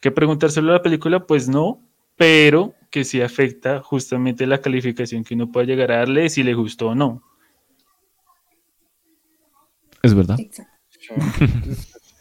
que 0.00 0.10
preguntárselo 0.10 0.70
a 0.70 0.74
la 0.74 0.82
película, 0.82 1.26
pues 1.26 1.48
no, 1.48 1.80
pero 2.16 2.74
que 2.90 3.04
sí 3.04 3.22
afecta 3.22 3.82
justamente 3.82 4.46
la 4.46 4.60
calificación 4.60 5.24
que 5.24 5.34
uno 5.34 5.50
pueda 5.50 5.66
llegar 5.66 5.92
a 5.92 5.98
darle 5.98 6.28
si 6.28 6.42
le 6.42 6.54
gustó 6.54 6.88
o 6.88 6.94
no. 6.94 7.22
Es 10.02 10.14
verdad. 10.14 10.38
Exacto. 10.38 10.72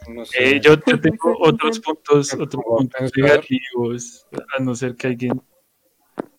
No 0.08 0.26
sé. 0.26 0.56
Eh, 0.56 0.62
yo, 0.62 0.80
tengo 0.80 1.38
otros 1.40 1.80
puntos, 1.80 2.34
otros 2.34 2.64
puntos 2.66 3.12
negativos, 3.16 4.26
a 4.58 4.62
no 4.62 4.74
ser 4.74 4.96
que 4.96 5.08
alguien 5.08 5.40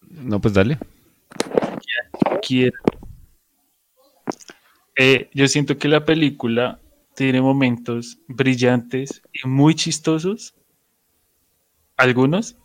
No, 0.08 0.40
pues 0.40 0.54
dale. 0.54 0.76
quiera. 2.42 2.76
Eh, 4.96 5.30
yo 5.32 5.46
siento 5.46 5.78
que 5.78 5.86
la 5.86 6.04
película 6.04 6.79
tiene 7.20 7.42
momentos 7.42 8.18
brillantes 8.28 9.20
y 9.30 9.46
muy 9.46 9.74
chistosos, 9.74 10.54
algunos, 11.98 12.56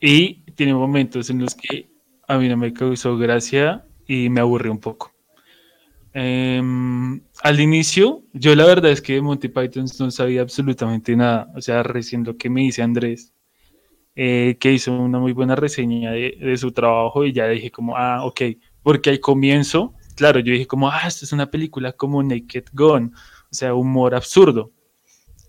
y 0.00 0.42
tiene 0.52 0.74
momentos 0.74 1.28
en 1.28 1.40
los 1.40 1.56
que 1.56 1.90
a 2.28 2.38
mí 2.38 2.48
no 2.48 2.56
me 2.56 2.72
causó 2.72 3.18
gracia 3.18 3.84
y 4.06 4.28
me 4.28 4.40
aburrió 4.40 4.70
un 4.70 4.78
poco. 4.78 5.10
Em, 6.12 7.20
al 7.42 7.58
inicio, 7.58 8.22
yo 8.32 8.54
la 8.54 8.64
verdad 8.64 8.92
es 8.92 9.02
que 9.02 9.14
de 9.14 9.22
Monty 9.22 9.48
Python 9.48 9.86
no 9.98 10.12
sabía 10.12 10.42
absolutamente 10.42 11.16
nada, 11.16 11.50
o 11.56 11.60
sea, 11.60 11.82
recién 11.82 12.22
lo 12.22 12.36
que 12.36 12.48
me 12.48 12.60
dice 12.60 12.82
Andrés, 12.82 13.34
eh, 14.14 14.56
que 14.60 14.72
hizo 14.72 14.92
una 14.92 15.18
muy 15.18 15.32
buena 15.32 15.56
reseña 15.56 16.12
de, 16.12 16.38
de 16.40 16.56
su 16.56 16.70
trabajo 16.70 17.24
y 17.24 17.32
ya 17.32 17.48
dije 17.48 17.72
como, 17.72 17.96
ah, 17.96 18.24
ok, 18.24 18.42
porque 18.84 19.10
al 19.10 19.18
comienzo, 19.18 19.94
claro, 20.14 20.38
yo 20.38 20.52
dije 20.52 20.68
como, 20.68 20.88
ah, 20.88 21.08
esto 21.08 21.24
es 21.24 21.32
una 21.32 21.50
película 21.50 21.92
como 21.92 22.22
Naked 22.22 22.66
Gun, 22.72 23.12
o 23.50 23.54
sea, 23.54 23.74
humor 23.74 24.14
absurdo. 24.14 24.70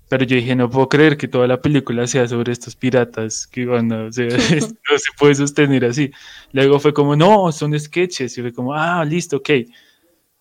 Pero 0.09 0.25
yo 0.25 0.35
dije, 0.35 0.55
no 0.55 0.69
puedo 0.69 0.89
creer 0.89 1.15
que 1.15 1.27
toda 1.29 1.47
la 1.47 1.61
película 1.61 2.05
sea 2.05 2.27
sobre 2.27 2.51
estos 2.51 2.75
piratas, 2.75 3.47
que 3.47 3.65
bueno, 3.65 4.07
o 4.07 4.11
sea, 4.11 4.27
no 4.27 4.97
se 4.97 5.11
puede 5.17 5.35
sostener 5.35 5.85
así. 5.85 6.11
Luego 6.51 6.79
fue 6.79 6.93
como, 6.93 7.15
no, 7.15 7.51
son 7.51 7.79
sketches, 7.79 8.37
y 8.37 8.41
fue 8.41 8.51
como, 8.51 8.73
ah, 8.73 9.05
listo, 9.05 9.37
ok. 9.37 9.49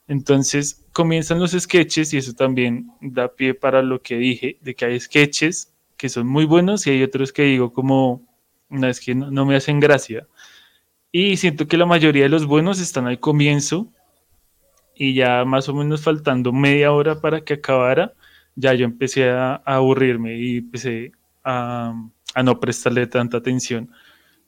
Entonces 0.08 0.84
comienzan 0.92 1.38
los 1.38 1.52
sketches 1.52 2.12
y 2.12 2.16
eso 2.16 2.32
también 2.32 2.90
da 3.00 3.28
pie 3.28 3.54
para 3.54 3.80
lo 3.80 4.02
que 4.02 4.16
dije, 4.16 4.58
de 4.60 4.74
que 4.74 4.86
hay 4.86 4.98
sketches 4.98 5.72
que 5.96 6.08
son 6.08 6.26
muy 6.26 6.46
buenos 6.46 6.84
y 6.86 6.90
hay 6.90 7.02
otros 7.04 7.32
que 7.32 7.42
digo 7.42 7.72
como, 7.72 8.26
no, 8.70 8.88
es 8.88 8.98
que 8.98 9.14
no, 9.14 9.30
no 9.30 9.46
me 9.46 9.54
hacen 9.54 9.78
gracia. 9.78 10.26
Y 11.12 11.36
siento 11.36 11.68
que 11.68 11.76
la 11.76 11.86
mayoría 11.86 12.24
de 12.24 12.28
los 12.28 12.46
buenos 12.46 12.80
están 12.80 13.06
al 13.06 13.20
comienzo 13.20 13.92
y 15.00 15.14
ya 15.14 15.46
más 15.46 15.66
o 15.70 15.74
menos 15.74 16.02
faltando 16.02 16.52
media 16.52 16.92
hora 16.92 17.22
para 17.22 17.40
que 17.40 17.54
acabara, 17.54 18.12
ya 18.54 18.74
yo 18.74 18.84
empecé 18.84 19.30
a, 19.30 19.54
aburrirme 19.64 20.36
y 20.36 20.58
empecé 20.58 21.12
a, 21.42 21.94
no 22.44 22.60
prestarle 22.60 23.06
tanta 23.06 23.38
atención. 23.38 23.90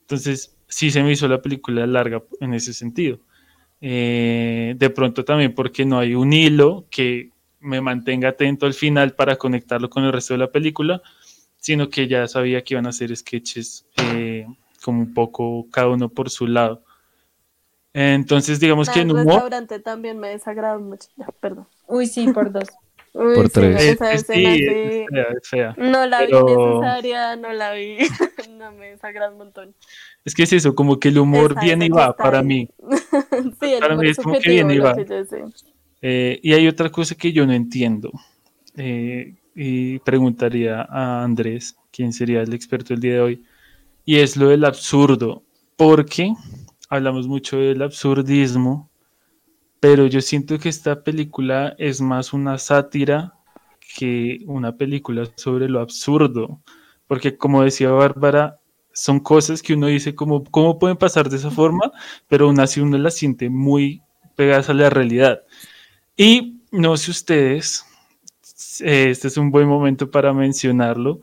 Entonces, 0.02 0.54
sí 0.68 0.90
se 0.90 1.02
me 1.02 1.12
hizo 1.12 1.26
la 1.26 1.40
película 1.40 1.86
larga 1.86 2.22
en 2.38 2.52
ese 2.52 2.74
sentido. 2.74 3.18
Eh, 3.80 4.74
de 4.76 4.90
pronto 4.90 5.24
también 5.24 5.54
porque 5.54 5.86
no 5.86 5.98
hay 5.98 6.14
un 6.14 6.34
hilo 6.34 6.84
que 6.90 7.30
me 7.60 7.80
mantenga 7.80 8.28
atento 8.28 8.66
al 8.66 8.74
final 8.74 9.14
para 9.14 9.36
conectarlo 9.36 9.88
con 9.88 10.04
el 10.04 10.12
resto 10.12 10.34
de 10.34 10.38
la 10.38 10.52
película, 10.52 11.00
sino 11.56 11.88
que 11.88 12.08
ya 12.08 12.28
sabía 12.28 12.62
que 12.62 12.74
iban 12.74 12.84
a 12.84 12.90
hacer 12.90 13.16
sketches 13.16 13.86
eh, 13.96 14.46
como 14.84 15.00
un 15.00 15.14
poco 15.14 15.66
cada 15.70 15.88
uno 15.88 16.10
por 16.10 16.28
su 16.28 16.46
lado. 16.46 16.84
Entonces, 17.94 18.58
digamos 18.60 18.88
que 18.88 19.00
el 19.00 19.10
en 19.10 19.16
humor, 19.16 19.26
restaurante 19.26 19.78
también 19.80 20.18
me 20.18 20.28
desagradó 20.28 20.80
mucho. 20.80 21.08
Ya, 21.16 21.26
perdón. 21.40 21.66
Uy, 21.88 22.06
sí, 22.06 22.32
por 22.32 22.50
dos. 22.52 22.68
Uy, 23.14 23.34
Por 23.34 23.46
sí, 23.48 23.52
tres. 23.52 23.82
esa 23.82 24.06
sí, 24.10 24.14
escena 24.16 24.54
sí, 24.54 24.64
es 24.64 25.08
fea, 25.10 25.26
es 25.42 25.48
fea. 25.48 25.74
No 25.76 26.06
la 26.06 26.20
pero- 26.20 26.46
vi 26.46 26.52
necesaria, 26.54 27.36
no 27.36 27.52
la 27.52 27.72
vi. 27.74 27.98
no 28.58 28.72
me 28.72 28.92
desagrada 28.92 29.30
un 29.32 29.36
montón. 29.38 29.74
Es 30.24 30.34
que 30.34 30.44
es 30.44 30.52
eso, 30.54 30.74
como 30.74 30.98
que 30.98 31.08
el 31.08 31.18
humor 31.18 31.54
viene 31.60 31.86
y 31.86 31.88
va 31.90 32.16
para 32.16 32.38
ahí. 32.38 32.44
mí. 32.46 32.68
sí, 33.60 33.74
el 33.74 33.80
Para 33.80 33.94
mí 33.96 34.00
humor 34.00 34.06
es 34.06 34.16
como 34.16 34.38
que 34.38 34.48
viene 34.48 34.74
y 34.74 34.78
va. 34.78 34.96
Eh, 36.00 36.40
y 36.42 36.52
hay 36.54 36.66
otra 36.68 36.88
cosa 36.90 37.14
que 37.14 37.32
yo 37.32 37.46
no 37.46 37.52
entiendo. 37.52 38.10
eh, 38.76 39.34
y 39.54 39.98
preguntaría 39.98 40.80
a 40.88 41.22
Andrés, 41.22 41.76
quién 41.92 42.14
sería 42.14 42.40
el 42.40 42.54
experto 42.54 42.94
el 42.94 43.00
día 43.00 43.12
de 43.12 43.20
hoy, 43.20 43.42
y 44.06 44.16
es 44.20 44.38
lo 44.38 44.48
del 44.48 44.64
absurdo, 44.64 45.42
porque 45.76 46.32
hablamos 46.92 47.26
mucho 47.26 47.56
del 47.56 47.80
absurdismo, 47.80 48.90
pero 49.80 50.06
yo 50.08 50.20
siento 50.20 50.58
que 50.58 50.68
esta 50.68 51.02
película 51.02 51.74
es 51.78 52.02
más 52.02 52.34
una 52.34 52.58
sátira 52.58 53.32
que 53.96 54.40
una 54.46 54.76
película 54.76 55.26
sobre 55.36 55.70
lo 55.70 55.80
absurdo, 55.80 56.60
porque 57.06 57.38
como 57.38 57.62
decía 57.62 57.90
Bárbara, 57.90 58.60
son 58.92 59.20
cosas 59.20 59.62
que 59.62 59.72
uno 59.72 59.86
dice 59.86 60.14
como, 60.14 60.44
¿cómo 60.44 60.78
pueden 60.78 60.98
pasar 60.98 61.30
de 61.30 61.38
esa 61.38 61.50
forma? 61.50 61.92
Pero 62.28 62.44
aún 62.44 62.60
así 62.60 62.82
uno 62.82 62.98
las 62.98 63.14
siente 63.14 63.48
muy 63.48 64.02
pegadas 64.36 64.68
a 64.68 64.74
la 64.74 64.90
realidad. 64.90 65.40
Y 66.14 66.60
no 66.72 66.98
sé 66.98 67.10
ustedes, 67.10 67.86
eh, 68.80 69.08
este 69.08 69.28
es 69.28 69.38
un 69.38 69.50
buen 69.50 69.66
momento 69.66 70.10
para 70.10 70.34
mencionarlo, 70.34 71.22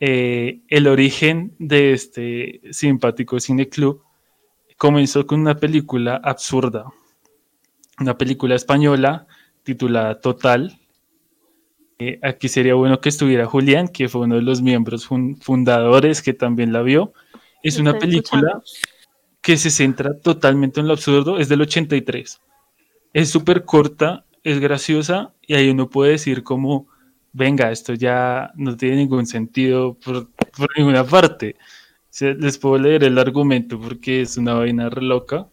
eh, 0.00 0.60
el 0.68 0.86
origen 0.86 1.54
de 1.58 1.94
este 1.94 2.60
simpático 2.72 3.40
cineclub 3.40 4.02
comenzó 4.78 5.26
con 5.26 5.40
una 5.40 5.56
película 5.56 6.16
absurda, 6.24 6.86
una 8.00 8.16
película 8.16 8.54
española 8.54 9.26
titulada 9.62 10.20
Total, 10.20 10.78
Eh, 12.00 12.20
aquí 12.22 12.48
sería 12.48 12.74
bueno 12.74 13.00
que 13.00 13.08
estuviera 13.08 13.46
Julián, 13.46 13.88
que 13.88 14.08
fue 14.08 14.20
uno 14.22 14.36
de 14.36 14.42
los 14.42 14.62
miembros 14.62 15.06
fun- 15.06 15.36
fundadores 15.40 16.22
que 16.22 16.32
también 16.32 16.72
la 16.72 16.82
vio. 16.82 17.12
Es 17.62 17.78
una 17.78 17.98
película 17.98 18.62
que 19.42 19.56
se 19.56 19.70
centra 19.70 20.18
totalmente 20.20 20.80
en 20.80 20.86
lo 20.88 20.92
absurdo, 20.94 21.38
es 21.38 21.48
del 21.48 21.62
83. 21.62 22.40
Es 23.12 23.30
súper 23.30 23.64
corta, 23.64 24.24
es 24.44 24.60
graciosa 24.60 25.34
y 25.46 25.54
ahí 25.54 25.70
uno 25.70 25.90
puede 25.90 26.12
decir 26.12 26.44
como, 26.44 26.86
venga, 27.32 27.72
esto 27.72 27.94
ya 27.94 28.52
no 28.56 28.76
tiene 28.76 28.96
ningún 28.96 29.26
sentido 29.26 29.94
por, 29.94 30.28
por 30.56 30.68
ninguna 30.78 31.04
parte. 31.04 31.56
Les 32.20 32.58
puedo 32.58 32.78
leer 32.78 33.04
el 33.04 33.18
argumento 33.18 33.80
porque 33.80 34.22
es 34.22 34.36
una 34.36 34.54
vaina 34.54 34.88
loca 34.88 35.48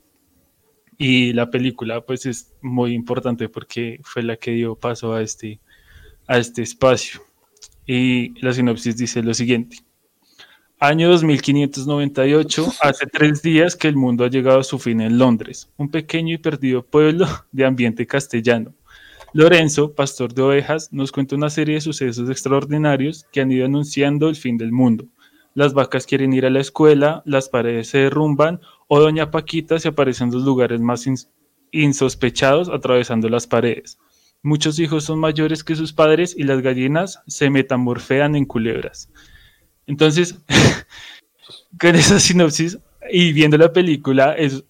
y 0.97 1.33
la 1.33 1.49
película 1.49 2.01
pues 2.01 2.25
es 2.25 2.53
muy 2.61 2.93
importante 2.93 3.49
porque 3.49 3.99
fue 4.03 4.23
la 4.23 4.37
que 4.37 4.51
dio 4.51 4.75
paso 4.75 5.13
a 5.13 5.21
este, 5.21 5.59
a 6.27 6.37
este 6.37 6.61
espacio. 6.61 7.21
Y 7.85 8.39
la 8.41 8.53
sinopsis 8.53 8.97
dice 8.97 9.21
lo 9.21 9.33
siguiente. 9.33 9.77
Año 10.79 11.09
2598, 11.09 12.73
hace 12.81 13.05
tres 13.07 13.41
días 13.41 13.75
que 13.75 13.87
el 13.87 13.95
mundo 13.95 14.25
ha 14.25 14.29
llegado 14.29 14.59
a 14.59 14.63
su 14.63 14.77
fin 14.77 14.99
en 14.99 15.17
Londres, 15.17 15.71
un 15.77 15.89
pequeño 15.89 16.33
y 16.33 16.37
perdido 16.37 16.83
pueblo 16.85 17.27
de 17.51 17.65
ambiente 17.65 18.05
castellano. 18.05 18.73
Lorenzo, 19.31 19.93
pastor 19.93 20.33
de 20.33 20.41
ovejas, 20.41 20.91
nos 20.91 21.11
cuenta 21.11 21.35
una 21.35 21.49
serie 21.49 21.75
de 21.75 21.81
sucesos 21.81 22.29
extraordinarios 22.29 23.25
que 23.31 23.41
han 23.41 23.51
ido 23.51 23.65
anunciando 23.65 24.29
el 24.29 24.35
fin 24.35 24.57
del 24.57 24.71
mundo. 24.71 25.05
Las 25.55 25.73
vacas 25.73 26.05
quieren 26.05 26.33
ir 26.33 26.45
a 26.45 26.49
la 26.51 26.59
escuela, 26.59 27.23
las 27.25 27.49
paredes 27.49 27.87
se 27.87 27.97
derrumban 27.99 28.61
o 28.87 28.99
Doña 28.99 29.31
Paquita 29.31 29.79
se 29.79 29.87
aparece 29.87 30.23
en 30.23 30.31
los 30.31 30.43
lugares 30.43 30.79
más 30.81 31.07
ins- 31.07 31.29
insospechados 31.71 32.69
atravesando 32.69 33.27
las 33.29 33.47
paredes. 33.47 33.97
Muchos 34.43 34.77
hijos 34.77 35.05
son 35.05 35.17
mayores 35.17 35.63
que 35.63 35.75
sus 35.75 35.91
padres 35.91 36.35
y 36.37 36.43
las 36.43 36.61
gallinas 36.61 37.21
se 37.25 37.49
metamorfean 37.49 38.35
en 38.35 38.45
culebras. 38.45 39.09
Entonces, 39.87 40.35
con 41.79 41.95
esa 41.95 42.19
sinopsis 42.19 42.77
y 43.11 43.33
viendo 43.33 43.57
la 43.57 43.71
película 43.73 44.33
es 44.33 44.63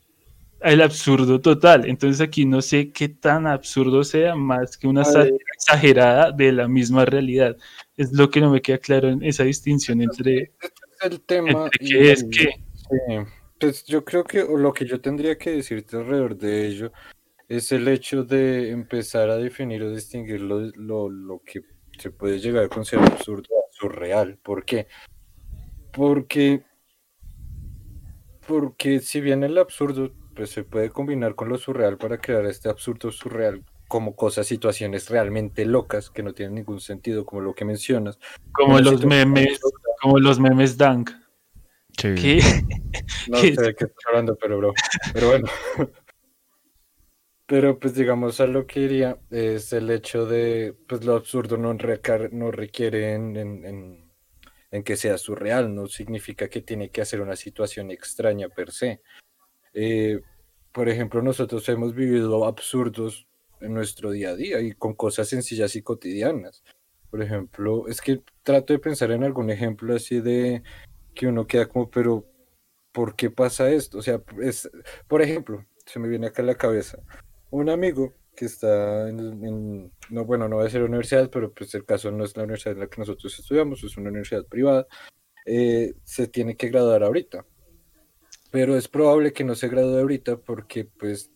el 0.62 0.82
absurdo 0.82 1.42
total. 1.42 1.86
Entonces 1.86 2.22
aquí 2.22 2.46
no 2.46 2.62
sé 2.62 2.92
qué 2.92 3.10
tan 3.10 3.48
absurdo 3.48 4.04
sea 4.04 4.36
más 4.36 4.78
que 4.78 4.88
una 4.88 5.04
sátira 5.04 5.38
exagerada 5.54 6.32
de 6.32 6.52
la 6.52 6.68
misma 6.68 7.06
realidad. 7.06 7.58
Es 7.98 8.12
lo 8.12 8.30
que 8.30 8.42
no 8.42 8.50
me 8.52 8.62
queda 8.62 8.78
claro 8.78 9.10
en 9.10 9.24
esa 9.24 9.44
distinción 9.44 10.02
entre, 10.02 10.54
Este 10.60 10.68
es 11.06 11.12
el 11.12 11.22
tema. 11.22 11.66
entre 11.66 11.88
y- 11.88 11.92
qué 11.92 12.12
es 12.12 12.24
qué. 12.32 12.50
Sí, 12.74 13.32
pues 13.60 13.86
yo 13.86 14.04
creo 14.04 14.24
que 14.24 14.44
lo 14.44 14.74
que 14.74 14.86
yo 14.86 15.00
tendría 15.00 15.38
que 15.38 15.52
decirte 15.52 15.96
alrededor 15.98 16.38
de 16.38 16.68
ello 16.68 16.92
es 17.48 17.72
el 17.72 17.88
hecho 17.88 18.24
de 18.24 18.72
empezar 18.72 19.30
a 19.30 19.38
definir 19.38 19.82
o 19.84 19.92
distinguir 19.92 20.42
lo, 20.42 20.60
lo, 20.76 21.10
lo 21.10 21.42
que 21.44 21.62
se 21.98 22.12
puede 22.12 22.40
llegar 22.40 22.66
a 22.66 22.70
considerar 22.70 23.14
absurdo 23.14 23.48
surreal. 23.72 24.38
¿Por 24.44 24.66
qué? 24.66 24.88
Porque, 25.94 26.64
porque 28.46 29.00
si 29.00 29.22
bien 29.22 29.44
el 29.44 29.58
absurdo 29.58 30.12
pues 30.36 30.50
se 30.50 30.66
puede 30.66 30.90
combinar 30.90 31.34
con 31.36 31.48
lo 31.48 31.58
surreal 31.58 31.98
para 31.98 32.20
crear 32.20 32.46
este 32.46 32.68
absurdo 32.68 33.10
surreal 33.12 33.64
como 33.96 34.14
cosas, 34.14 34.46
situaciones 34.46 35.10
realmente 35.10 35.64
locas 35.64 36.10
que 36.10 36.22
no 36.22 36.34
tienen 36.34 36.56
ningún 36.56 36.82
sentido, 36.82 37.26
como 37.26 37.42
lo 37.42 37.54
que 37.56 37.64
mencionas. 37.64 38.20
Como 38.52 38.78
los 38.82 39.06
memes, 39.06 39.58
como 40.02 40.20
los 40.20 40.38
memes 40.38 40.78
Dank. 40.78 41.12
Sí. 41.98 42.40
No 43.30 43.40
¿Qué 43.40 43.56
sé 43.56 43.62
de 43.62 43.74
qué 43.74 43.86
estás 43.86 44.04
hablando, 44.10 44.36
pero 44.36 44.58
bro. 44.58 44.74
Pero 45.14 45.28
bueno. 45.30 45.48
Pero 47.46 47.80
pues 47.80 47.94
digamos 47.96 48.42
a 48.42 48.48
lo 48.48 48.66
que 48.68 48.80
iría 48.82 49.18
es 49.30 49.72
el 49.72 49.90
hecho 49.92 50.26
de 50.26 50.76
pues 50.90 51.06
lo 51.06 51.16
absurdo 51.16 51.56
no, 51.58 51.74
recar- 51.74 52.32
no 52.34 52.52
requiere 52.52 53.14
en, 53.14 53.36
en- 53.38 53.66
en- 53.66 54.12
en 54.72 54.84
que 54.84 54.98
sea 54.98 55.18
surreal, 55.18 55.74
no 55.74 55.88
significa 55.88 56.50
que 56.50 56.62
tiene 56.62 56.90
que 56.90 57.02
hacer 57.02 57.22
una 57.22 57.36
situación 57.38 57.92
extraña 57.92 58.50
per 58.50 58.72
se. 58.72 59.02
Eh, 59.74 60.20
por 60.74 60.90
ejemplo, 60.90 61.22
nosotros 61.22 61.70
hemos 61.70 61.94
vivido 61.96 62.46
absurdos 62.46 63.28
en 63.62 63.74
nuestro 63.74 64.12
día 64.12 64.30
a 64.30 64.36
día 64.36 64.62
y 64.62 64.74
con 64.74 64.94
cosas 64.94 65.28
sencillas 65.30 65.76
y 65.76 65.82
cotidianas. 65.82 66.64
Por 67.10 67.22
ejemplo, 67.22 67.88
es 67.88 68.02
que 68.02 68.22
trato 68.44 68.74
de 68.74 68.80
pensar 68.80 69.12
en 69.12 69.24
algún 69.24 69.50
ejemplo 69.50 69.96
así 69.96 70.20
de 70.20 70.64
que 71.14 71.28
uno 71.28 71.48
queda 71.48 71.68
como, 71.68 71.90
pero 71.90 72.26
¿por 72.92 73.16
qué 73.16 73.30
pasa 73.30 73.70
esto? 73.70 74.00
O 74.00 74.02
sea, 74.02 74.22
es, 74.42 74.70
por 75.08 75.22
ejemplo, 75.22 75.66
se 75.86 76.00
me 76.00 76.08
viene 76.08 76.28
acá 76.28 76.42
a 76.42 76.46
la 76.46 76.56
cabeza 76.56 77.00
un 77.52 77.70
amigo 77.70 78.14
que 78.36 78.46
está 78.46 79.08
en, 79.08 79.92
no, 80.10 80.26
bueno, 80.26 80.50
no 80.50 80.58
va 80.58 80.66
a 80.66 80.70
ser 80.70 80.84
universidad, 80.84 81.30
pero 81.30 81.54
pues 81.54 81.74
el 81.74 81.86
caso 81.86 82.12
no 82.12 82.26
es 82.26 82.36
la 82.36 82.44
universidad 82.44 82.74
en 82.74 82.82
la 82.82 82.88
que 82.88 83.00
nosotros 83.00 83.38
estudiamos, 83.40 83.84
es 83.84 83.96
una 83.96 84.10
universidad 84.10 84.46
privada, 84.46 84.88
eh, 85.46 85.94
se 86.04 86.28
tiene 86.28 86.58
que 86.58 86.70
graduar 86.70 87.04
ahorita. 87.04 87.46
Pero 88.52 88.76
es 88.78 88.88
probable 88.88 89.34
que 89.34 89.44
no 89.44 89.56
se 89.56 89.70
gradúe 89.70 90.00
ahorita 90.00 90.38
porque 90.38 90.86
pues 90.86 91.32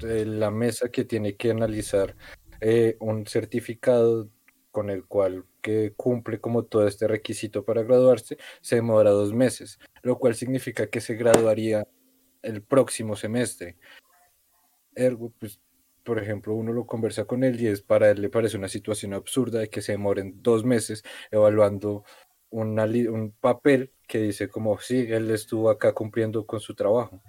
la 0.00 0.50
mesa 0.50 0.90
que 0.90 1.04
tiene 1.04 1.36
que 1.36 1.50
analizar 1.50 2.16
eh, 2.60 2.96
un 3.00 3.26
certificado 3.26 4.30
con 4.70 4.90
el 4.90 5.06
cual 5.06 5.44
que 5.62 5.92
cumple 5.96 6.40
como 6.40 6.64
todo 6.64 6.86
este 6.86 7.08
requisito 7.08 7.64
para 7.64 7.82
graduarse, 7.82 8.38
se 8.60 8.76
demora 8.76 9.10
dos 9.10 9.32
meses, 9.32 9.78
lo 10.02 10.18
cual 10.18 10.34
significa 10.34 10.88
que 10.88 11.00
se 11.00 11.14
graduaría 11.14 11.86
el 12.42 12.62
próximo 12.62 13.16
semestre. 13.16 13.76
Ergo, 14.94 15.32
pues, 15.38 15.60
por 16.04 16.18
ejemplo, 16.18 16.54
uno 16.54 16.72
lo 16.72 16.86
conversa 16.86 17.24
con 17.24 17.44
él 17.44 17.60
y 17.60 17.66
es 17.66 17.82
para 17.82 18.10
él 18.10 18.22
le 18.22 18.30
parece 18.30 18.56
una 18.56 18.68
situación 18.68 19.14
absurda 19.14 19.60
de 19.60 19.68
que 19.68 19.82
se 19.82 19.92
demoren 19.92 20.42
dos 20.42 20.64
meses 20.64 21.02
evaluando 21.30 22.04
una 22.50 22.84
un 22.84 23.34
papel 23.40 23.92
que 24.06 24.18
dice 24.18 24.48
como, 24.48 24.78
sí, 24.78 25.06
él 25.08 25.30
estuvo 25.30 25.70
acá 25.70 25.92
cumpliendo 25.92 26.46
con 26.46 26.60
su 26.60 26.74
trabajo. 26.74 27.20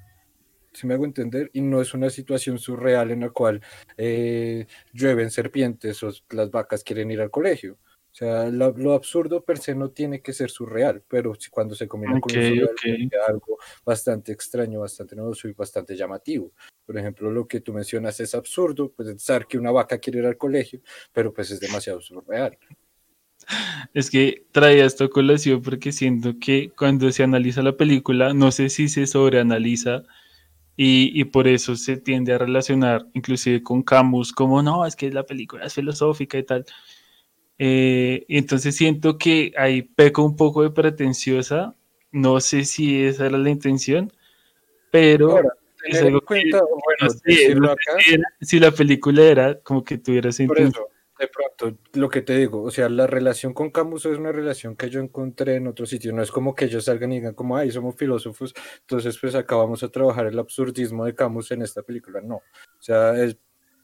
Si 0.79 0.87
me 0.87 0.93
hago 0.93 1.03
entender, 1.03 1.49
y 1.51 1.59
no 1.59 1.81
es 1.81 1.93
una 1.93 2.09
situación 2.09 2.57
surreal 2.57 3.11
en 3.11 3.19
la 3.19 3.31
cual 3.31 3.61
eh, 3.97 4.65
llueven 4.93 5.29
serpientes 5.29 6.01
o 6.03 6.11
las 6.29 6.49
vacas 6.51 6.85
quieren 6.85 7.11
ir 7.11 7.19
al 7.19 7.29
colegio. 7.29 7.77
O 8.09 8.15
sea, 8.15 8.45
lo, 8.45 8.71
lo 8.77 8.93
absurdo 8.93 9.43
per 9.43 9.57
se 9.57 9.75
no 9.75 9.91
tiene 9.91 10.21
que 10.21 10.31
ser 10.31 10.49
surreal, 10.49 11.03
pero 11.05 11.33
cuando 11.51 11.75
se 11.75 11.85
combina 11.85 12.17
con 12.21 12.33
lo 12.33 12.41
surreal, 12.41 12.63
ok. 12.63 12.81
puede 12.81 13.09
quedar 13.09 13.29
algo 13.29 13.57
bastante 13.85 14.31
extraño, 14.31 14.79
bastante 14.79 15.17
novedoso 15.17 15.49
y 15.49 15.53
bastante 15.53 15.97
llamativo. 15.97 16.53
Por 16.85 16.97
ejemplo, 16.97 17.29
lo 17.29 17.45
que 17.45 17.59
tú 17.59 17.73
mencionas 17.73 18.17
es 18.21 18.33
absurdo, 18.33 18.93
pues 18.95 19.09
pensar 19.09 19.47
que 19.47 19.57
una 19.57 19.71
vaca 19.71 19.97
quiere 19.97 20.19
ir 20.19 20.27
al 20.27 20.37
colegio, 20.37 20.79
pero 21.11 21.33
pues 21.33 21.51
es 21.51 21.59
demasiado 21.59 21.99
surreal. 21.99 22.57
Es 23.93 24.09
que 24.09 24.45
traía 24.53 24.85
esto 24.85 25.03
a 25.03 25.09
colación 25.09 25.61
porque 25.61 25.91
siento 25.91 26.39
que 26.39 26.71
cuando 26.77 27.11
se 27.11 27.23
analiza 27.23 27.61
la 27.63 27.75
película, 27.75 28.33
no 28.33 28.51
sé 28.51 28.69
si 28.69 28.87
se 28.87 29.07
sobreanaliza 29.07 30.03
y, 30.81 31.11
y 31.13 31.25
por 31.25 31.49
eso 31.49 31.75
se 31.75 31.97
tiende 31.97 32.31
a 32.31 32.37
relacionar 32.37 33.05
inclusive 33.13 33.61
con 33.61 33.83
Camus 33.83 34.31
como 34.31 34.63
no, 34.63 34.85
es 34.85 34.95
que 34.95 35.11
la 35.11 35.25
película 35.25 35.65
es 35.65 35.73
filosófica 35.73 36.37
y 36.37 36.43
tal. 36.43 36.65
Eh, 37.57 38.25
entonces 38.29 38.77
siento 38.77 39.17
que 39.17 39.51
ahí 39.57 39.81
peco 39.81 40.23
un 40.23 40.37
poco 40.37 40.63
de 40.63 40.69
pretenciosa, 40.69 41.75
no 42.13 42.39
sé 42.39 42.63
si 42.63 43.03
esa 43.03 43.25
era 43.25 43.37
la 43.37 43.49
intención, 43.49 44.13
pero 44.89 45.31
Ahora, 45.31 45.49
es 45.83 46.01
algo 46.01 46.21
que- 46.21 46.25
cuenta, 46.27 46.61
bueno, 46.61 46.79
no 47.01 47.09
sé 47.09 47.51
acá, 47.71 48.25
si, 48.39 48.57
la 48.61 48.71
película 48.71 49.23
era 49.23 49.59
como 49.59 49.83
que 49.83 49.97
tuviera 49.97 50.29
eso, 50.29 50.45
de 51.19 51.27
pronto, 51.27 51.77
lo 51.93 52.09
que 52.09 52.21
te 52.21 52.37
digo, 52.37 52.63
o 52.63 52.71
sea, 52.71 52.87
la 52.87 53.05
relación 53.05 53.53
con 53.53 53.71
Camus 53.71 54.05
es 54.05 54.17
una 54.17 54.31
relación 54.31 54.75
que 54.77 54.89
yo 54.89 55.01
encontré 55.01 55.55
en 55.55 55.67
otro 55.67 55.85
sitio, 55.85 56.13
no 56.13 56.21
es 56.21 56.31
como 56.31 56.55
que 56.55 56.65
ellos 56.65 56.85
salgan 56.85 57.11
y 57.11 57.15
digan 57.17 57.33
como, 57.33 57.57
ay, 57.57 57.71
somos 57.71 57.95
filósofos, 57.95 58.53
entonces 58.81 59.17
pues 59.19 59.35
acá 59.35 59.55
vamos 59.57 59.83
a 59.83 59.89
trabajar 59.89 60.27
el 60.27 60.39
absurdismo 60.39 61.05
de 61.05 61.15
Camus 61.15 61.51
en 61.51 61.61
esta 61.61 61.81
película, 61.83 62.21
no, 62.21 62.35
o 62.37 62.41
sea, 62.81 63.21
es- 63.21 63.37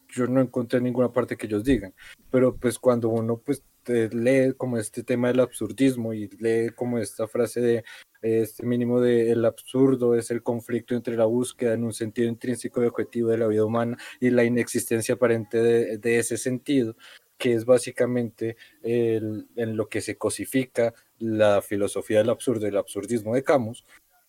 yo 0.08 0.26
no 0.28 0.40
encontré 0.40 0.80
ninguna 0.80 1.12
parte 1.12 1.36
que 1.36 1.46
ellos 1.46 1.64
digan, 1.64 1.92
pero 2.30 2.56
pues 2.56 2.78
cuando 2.78 3.08
uno 3.10 3.38
pues 3.38 3.62
lee 3.86 4.52
como 4.56 4.78
este 4.78 5.02
tema 5.02 5.28
del 5.28 5.40
absurdismo 5.40 6.12
y 6.14 6.28
lee 6.38 6.70
como 6.74 6.98
esta 6.98 7.28
frase 7.28 7.60
de 7.60 7.84
este 8.22 8.64
mínimo 8.64 9.00
de 9.00 9.30
el 9.30 9.44
absurdo 9.44 10.14
es 10.16 10.30
el 10.30 10.42
conflicto 10.42 10.94
entre 10.94 11.16
la 11.16 11.26
búsqueda 11.26 11.74
en 11.74 11.84
un 11.84 11.92
sentido 11.92 12.28
intrínseco 12.28 12.82
y 12.82 12.86
objetivo 12.86 13.28
de 13.30 13.38
la 13.38 13.46
vida 13.46 13.64
humana 13.64 13.96
y 14.20 14.30
la 14.30 14.44
inexistencia 14.44 15.14
aparente 15.16 15.58
de, 15.62 15.98
de 15.98 16.18
ese 16.18 16.36
sentido, 16.36 16.96
que 17.38 17.54
es 17.54 17.64
básicamente 17.64 18.56
el- 18.82 19.46
en 19.56 19.76
lo 19.76 19.88
que 19.88 20.00
se 20.00 20.16
cosifica 20.16 20.94
la 21.18 21.62
filosofía 21.62 22.18
del 22.18 22.30
absurdo 22.30 22.66
y 22.66 22.70
el 22.70 22.76
absurdismo 22.76 23.34
de 23.34 23.42
Camus, 23.42 23.84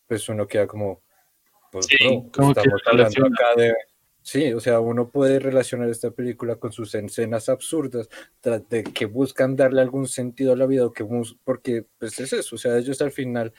pues 0.07 0.27
uno 0.29 0.47
queda 0.47 0.67
como, 0.67 1.01
pues 1.71 1.85
Sí, 1.87 1.97
bro, 1.99 2.29
como 2.33 2.53
que 2.53 2.59
estamos 2.61 2.81
hablando 2.85 3.25
acá 3.27 3.55
de... 3.55 3.73
Sí, 4.21 4.51
o 4.51 4.59
sea, 4.59 4.81
uno 4.81 5.09
puede 5.09 5.39
relacionar 5.39 5.87
esta 5.87 6.11
película 6.11 6.57
con 6.57 6.73
sus 6.73 6.93
escenas 6.95 7.47
absurdas, 7.47 8.09
de 8.43 8.83
que 8.83 9.05
buscan 9.05 9.55
darle 9.55 9.79
algún 9.79 10.05
sentido 10.05 10.51
a 10.51 10.57
la 10.57 10.65
vida, 10.65 10.85
o 10.85 10.91
que 10.91 11.05
porque 11.45 11.85
pues 11.97 12.19
es 12.19 12.33
eso, 12.33 12.55
o 12.55 12.57
sea, 12.57 12.77
ellos 12.77 13.01
al 13.01 13.11
final 13.11 13.53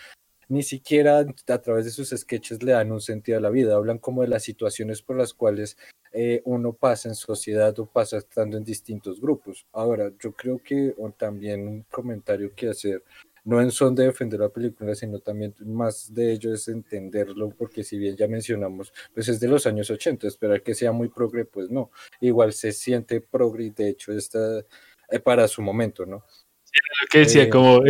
ni 0.49 0.63
siquiera 0.63 1.25
a 1.49 1.59
través 1.59 1.85
de 1.85 1.91
sus 1.91 2.11
sketches 2.11 2.63
le 2.63 2.73
dan 2.73 2.91
un 2.91 3.01
sentido 3.01 3.39
a 3.39 3.41
la 3.41 3.51
vida, 3.51 3.77
hablan 3.77 3.99
como 3.99 4.23
de 4.23 4.29
las 4.29 4.43
situaciones 4.43 5.03
por 5.03 5.17
las 5.17 5.35
cuales 5.35 5.77
eh, 6.13 6.41
uno 6.45 6.73
pasa 6.73 7.09
en 7.09 7.15
sociedad 7.15 7.79
o 7.79 7.87
pasa 7.87 8.17
estando 8.17 8.57
en 8.57 8.65
distintos 8.65 9.21
grupos. 9.21 9.67
Ahora, 9.73 10.11
yo 10.19 10.33
creo 10.33 10.59
que 10.63 10.95
o 10.97 11.11
también 11.11 11.69
un 11.69 11.83
comentario 11.91 12.55
que 12.55 12.71
hacer, 12.71 13.05
no 13.45 13.61
en 13.61 13.71
son 13.71 13.95
de 13.95 14.05
defender 14.05 14.41
la 14.41 14.49
película, 14.49 14.95
sino 14.95 15.21
también 15.21 15.55
más 15.65 16.13
de 16.13 16.33
ello 16.33 16.53
es 16.53 16.69
entenderlo, 16.69 17.51
porque 17.51 17.85
si 17.85 17.99
bien 17.99 18.17
ya 18.17 18.27
mencionamos, 18.27 18.93
pues 19.15 19.29
es 19.29 19.41
de 19.41 19.49
los 19.49 19.67
años 19.67 19.91
80, 19.91 20.27
esperar 20.27 20.63
que 20.63 20.75
sea 20.75 20.93
muy 20.93 21.09
progre, 21.09 21.45
pues 21.45 21.71
no, 21.71 21.91
igual 22.21 22.53
se 22.53 22.73
siente 22.73 23.21
progre, 23.21 23.71
de 23.71 23.91
hecho 23.91 24.13
está 24.13 24.65
eh, 25.11 25.21
para 25.21 25.47
su 25.47 25.63
momento, 25.63 26.07
¿no? 26.07 26.25
Sí, 26.65 26.81
lo 27.03 27.09
que 27.11 27.19
decía, 27.21 27.43
Eh, 27.45 27.49
como, 27.49 27.83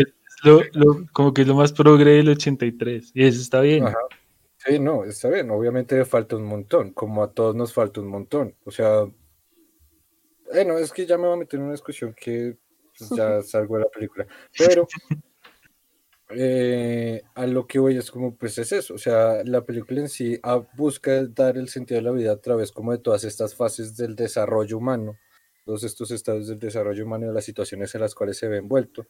lo, 0.44 0.60
lo- 0.72 1.06
como 1.12 1.32
que 1.34 1.42
es 1.42 1.48
lo 1.48 1.54
más 1.54 1.72
progre 1.72 2.12
del 2.12 2.28
83, 2.30 3.10
y 3.14 3.24
eso 3.24 3.40
está 3.40 3.60
bien. 3.60 3.86
Ajá. 3.86 3.96
Sí, 4.58 4.78
no, 4.80 5.04
está 5.04 5.28
bien. 5.28 5.50
Obviamente 5.50 6.04
falta 6.04 6.36
un 6.36 6.44
montón, 6.44 6.92
como 6.92 7.22
a 7.22 7.30
todos 7.32 7.54
nos 7.54 7.72
falta 7.72 8.00
un 8.00 8.08
montón. 8.08 8.54
O 8.64 8.70
sea, 8.70 9.04
bueno, 10.52 10.78
es 10.78 10.92
que 10.92 11.06
ya 11.06 11.16
me 11.16 11.24
voy 11.24 11.34
a 11.34 11.36
meter 11.36 11.58
en 11.58 11.64
una 11.64 11.72
discusión 11.72 12.14
que 12.14 12.56
pues, 12.98 13.10
ya 13.10 13.40
salgo 13.42 13.76
de 13.76 13.84
la 13.84 13.88
película. 13.90 14.26
Pero 14.56 14.86
eh, 16.30 17.22
a 17.34 17.46
lo 17.46 17.66
que 17.66 17.78
voy 17.78 17.96
es 17.96 18.10
como, 18.10 18.34
pues 18.36 18.58
es 18.58 18.72
eso. 18.72 18.94
O 18.94 18.98
sea, 18.98 19.42
la 19.44 19.64
película 19.64 20.00
en 20.00 20.08
sí 20.08 20.38
ah, 20.42 20.62
busca 20.76 21.24
dar 21.26 21.56
el 21.56 21.68
sentido 21.68 21.98
de 21.98 22.02
la 22.04 22.10
vida 22.12 22.32
a 22.32 22.40
través 22.40 22.72
como 22.72 22.92
de 22.92 22.98
todas 22.98 23.24
estas 23.24 23.54
fases 23.54 23.96
del 23.96 24.14
desarrollo 24.16 24.76
humano, 24.78 25.16
todos 25.64 25.84
estos 25.84 26.10
estados 26.10 26.48
del 26.48 26.58
desarrollo 26.58 27.04
humano 27.04 27.26
y 27.26 27.28
de 27.28 27.34
las 27.34 27.44
situaciones 27.44 27.94
en 27.94 28.00
las 28.00 28.14
cuales 28.14 28.36
se 28.38 28.48
ve 28.48 28.58
envuelto, 28.58 29.06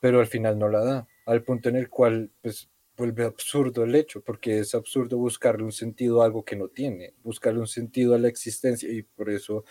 pero 0.00 0.20
al 0.20 0.26
final 0.26 0.58
no 0.58 0.68
la 0.68 0.84
da, 0.84 1.08
al 1.26 1.42
punto 1.42 1.68
en 1.68 1.76
el 1.76 1.88
cual, 1.88 2.30
pues 2.40 2.68
vuelve 2.96 3.24
absurdo 3.24 3.84
el 3.84 3.94
hecho, 3.94 4.20
porque 4.22 4.58
es 4.58 4.74
absurdo 4.74 5.18
buscarle 5.18 5.62
un 5.62 5.72
sentido 5.72 6.20
a 6.20 6.24
algo 6.24 6.44
que 6.44 6.56
no 6.56 6.68
tiene, 6.68 7.14
buscarle 7.22 7.60
un 7.60 7.68
sentido 7.68 8.14
a 8.14 8.18
la 8.18 8.28
existencia 8.28 8.90
y 8.90 9.02
por 9.02 9.30
eso 9.30 9.64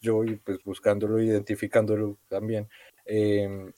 yo, 0.00 0.24
y 0.24 0.36
pues 0.36 0.62
buscándolo, 0.62 1.20
identificándolo 1.20 2.18
también, 2.28 2.68
eh, 3.04 3.72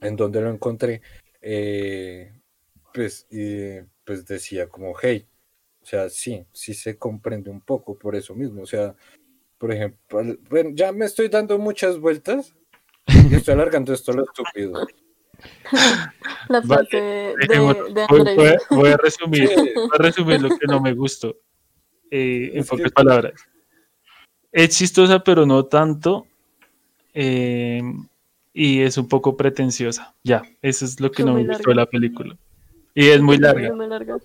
en 0.00 0.16
donde 0.16 0.40
lo 0.40 0.50
encontré, 0.50 1.00
eh, 1.40 2.32
pues, 2.92 3.28
pues 4.04 4.26
decía 4.26 4.68
como, 4.68 4.94
hey, 5.00 5.28
o 5.80 5.86
sea, 5.86 6.08
sí, 6.08 6.44
sí 6.52 6.74
se 6.74 6.98
comprende 6.98 7.50
un 7.50 7.60
poco 7.60 7.96
por 7.96 8.16
eso 8.16 8.34
mismo, 8.34 8.62
o 8.62 8.66
sea, 8.66 8.96
por 9.58 9.72
ejemplo, 9.72 10.22
ya 10.74 10.92
me 10.92 11.06
estoy 11.06 11.28
dando 11.28 11.58
muchas 11.58 11.98
vueltas 11.98 12.54
y 13.06 13.34
estoy 13.34 13.54
alargando 13.54 13.92
esto 13.92 14.12
a 14.12 14.14
lo 14.16 14.24
estúpido. 14.24 14.86
La 16.48 16.60
Vale, 16.60 16.88
frase 16.88 16.96
de, 16.96 17.34
de 17.48 17.58
Voy, 17.58 18.34
voy 18.34 18.46
a, 18.48 18.56
voy 18.70 18.88
a 18.90 18.96
resumir, 18.96 19.48
voy 19.74 19.88
a 19.92 19.98
resumir 19.98 20.40
lo 20.40 20.48
que 20.50 20.66
no 20.66 20.80
me 20.80 20.94
gustó. 20.94 21.36
eh, 22.10 22.50
en 22.54 22.60
Es 22.60 22.68
pocas 22.68 22.86
que- 22.86 22.90
palabras. 22.92 23.34
Es 24.52 24.70
chistosa, 24.70 25.22
pero 25.22 25.44
no 25.44 25.66
tanto. 25.66 26.26
eh, 27.14 27.82
y 28.54 28.80
es 28.80 28.96
un 28.96 29.06
poco 29.08 29.36
pretenciosa. 29.36 30.14
Ya, 30.24 30.42
eso 30.62 30.86
es 30.86 30.98
lo 31.00 31.10
que 31.10 31.20
Es 31.22 31.26
no 31.26 31.34
me 31.34 31.40
muy 31.40 31.48
gustó 31.48 31.68
de 31.70 31.74
larga. 31.74 31.82
la 31.82 31.90
película. 31.90 32.38
Y 32.94 33.08
es 33.08 33.20
muy 33.20 33.36
larga. 33.36 33.74
Muy 33.74 33.86
larga. 33.86 34.16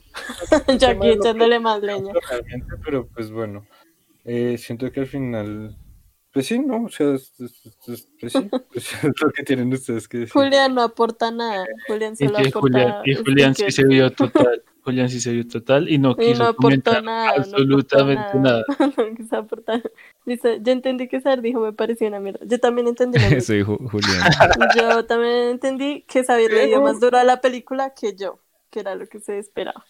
ya 0.77 0.91
aquí 0.91 1.09
echándole 1.09 1.59
más 1.59 1.82
leña. 1.84 2.13
Pero 2.86 3.07
pues 3.07 3.29
bueno, 3.29 3.65
eh, 4.23 4.57
siento 4.57 4.89
que 4.89 5.01
al 5.01 5.07
final, 5.07 5.75
pues 6.34 6.47
sí, 6.47 6.59
¿no? 6.59 6.86
O 6.86 6.89
sea, 6.89 7.13
es, 7.15 7.34
es- 7.39 7.65
es- 7.65 7.88
es- 7.89 8.07
pues 8.19 8.34
sí, 8.34 8.49
pues 8.71 8.93
es 9.03 9.21
lo 9.21 9.32
que 9.32 9.43
tienen 9.43 9.71
ustedes 9.73 10.07
que 10.07 10.19
decir. 10.19 10.34
Julián 10.34 10.73
no 10.75 10.82
aporta 10.82 11.32
nada. 11.32 11.65
Julián 11.88 12.13
Y, 12.19 12.25
solo 12.27 12.38
que 12.39 12.47
aporta. 12.49 12.59
Julián, 12.59 13.01
y 13.05 13.15
Julián 13.15 13.55
sí 13.55 13.71
se 13.71 13.86
vio 13.86 14.11
total. 14.11 14.63
Julián 14.84 15.09
sí 15.09 15.19
se 15.19 15.32
vio 15.32 15.47
total 15.47 15.88
y 15.89 15.99
no 15.99 16.11
Y 16.17 16.25
quiso 16.29 16.39
no 16.39 16.45
aportó 16.45 16.61
comentar 16.63 17.03
nada. 17.03 17.36
no 17.36 17.41
absolutamente 17.43 18.38
nada. 18.39 18.63
No 18.97 19.15
quiso 19.15 19.36
aportar. 19.38 19.84
Dice, 20.25 20.59
yo 20.61 20.71
entendí 20.71 21.07
que 21.07 21.21
Sar 21.21 21.41
dijo 21.41 21.59
me 21.59 21.71
pareció 21.73 22.07
una 22.07 22.19
mierda. 22.19 22.39
Yo 22.45 22.59
también 22.59 22.88
entendí. 22.88 23.19
Soy 23.41 23.63
Ju- 23.63 23.89
Julián. 23.89 24.21
Yo 24.75 25.05
también 25.05 25.49
entendí 25.49 26.01
que 26.07 26.23
se 26.23 26.32
había 26.34 26.49
leído 26.49 26.82
más 26.82 26.99
duro 26.99 27.17
a 27.19 27.23
la 27.23 27.41
película 27.41 27.93
que 27.93 28.15
yo, 28.15 28.39
que 28.71 28.79
era 28.79 28.95
lo 28.95 29.05
que 29.05 29.19
se 29.19 29.38
esperaba. 29.38 29.86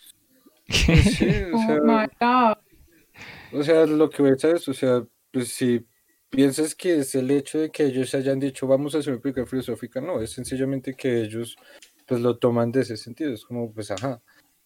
Pues 0.67 1.03
sí, 1.15 1.29
o 1.53 1.55
Oh 1.57 1.65
sea, 1.65 1.79
my 1.81 2.05
God. 2.19 3.59
o 3.59 3.63
sea, 3.63 3.85
lo 3.85 4.09
que 4.09 4.21
voy 4.21 4.31
a 4.31 4.33
decir 4.35 4.49
es, 4.55 4.67
o 4.67 4.73
sea, 4.73 5.03
pues 5.31 5.49
si 5.53 5.85
piensas 6.31 6.73
que 6.73 6.97
es 6.99 7.13
el 7.13 7.29
hecho 7.29 7.59
de 7.59 7.69
que 7.69 7.83
ellos 7.85 8.15
hayan 8.15 8.39
dicho 8.39 8.65
vamos 8.65 8.95
a 8.95 8.99
hacer 8.99 9.13
una 9.13 9.21
película 9.21 9.45
filosófica, 9.45 10.01
no, 10.01 10.19
es 10.21 10.31
sencillamente 10.31 10.95
que 10.95 11.21
ellos 11.21 11.55
pues 12.07 12.21
lo 12.21 12.37
toman 12.39 12.71
de 12.71 12.81
ese 12.81 12.97
sentido, 12.97 13.31
es 13.33 13.45
como 13.45 13.71
pues 13.71 13.91
ajá, 13.91 14.21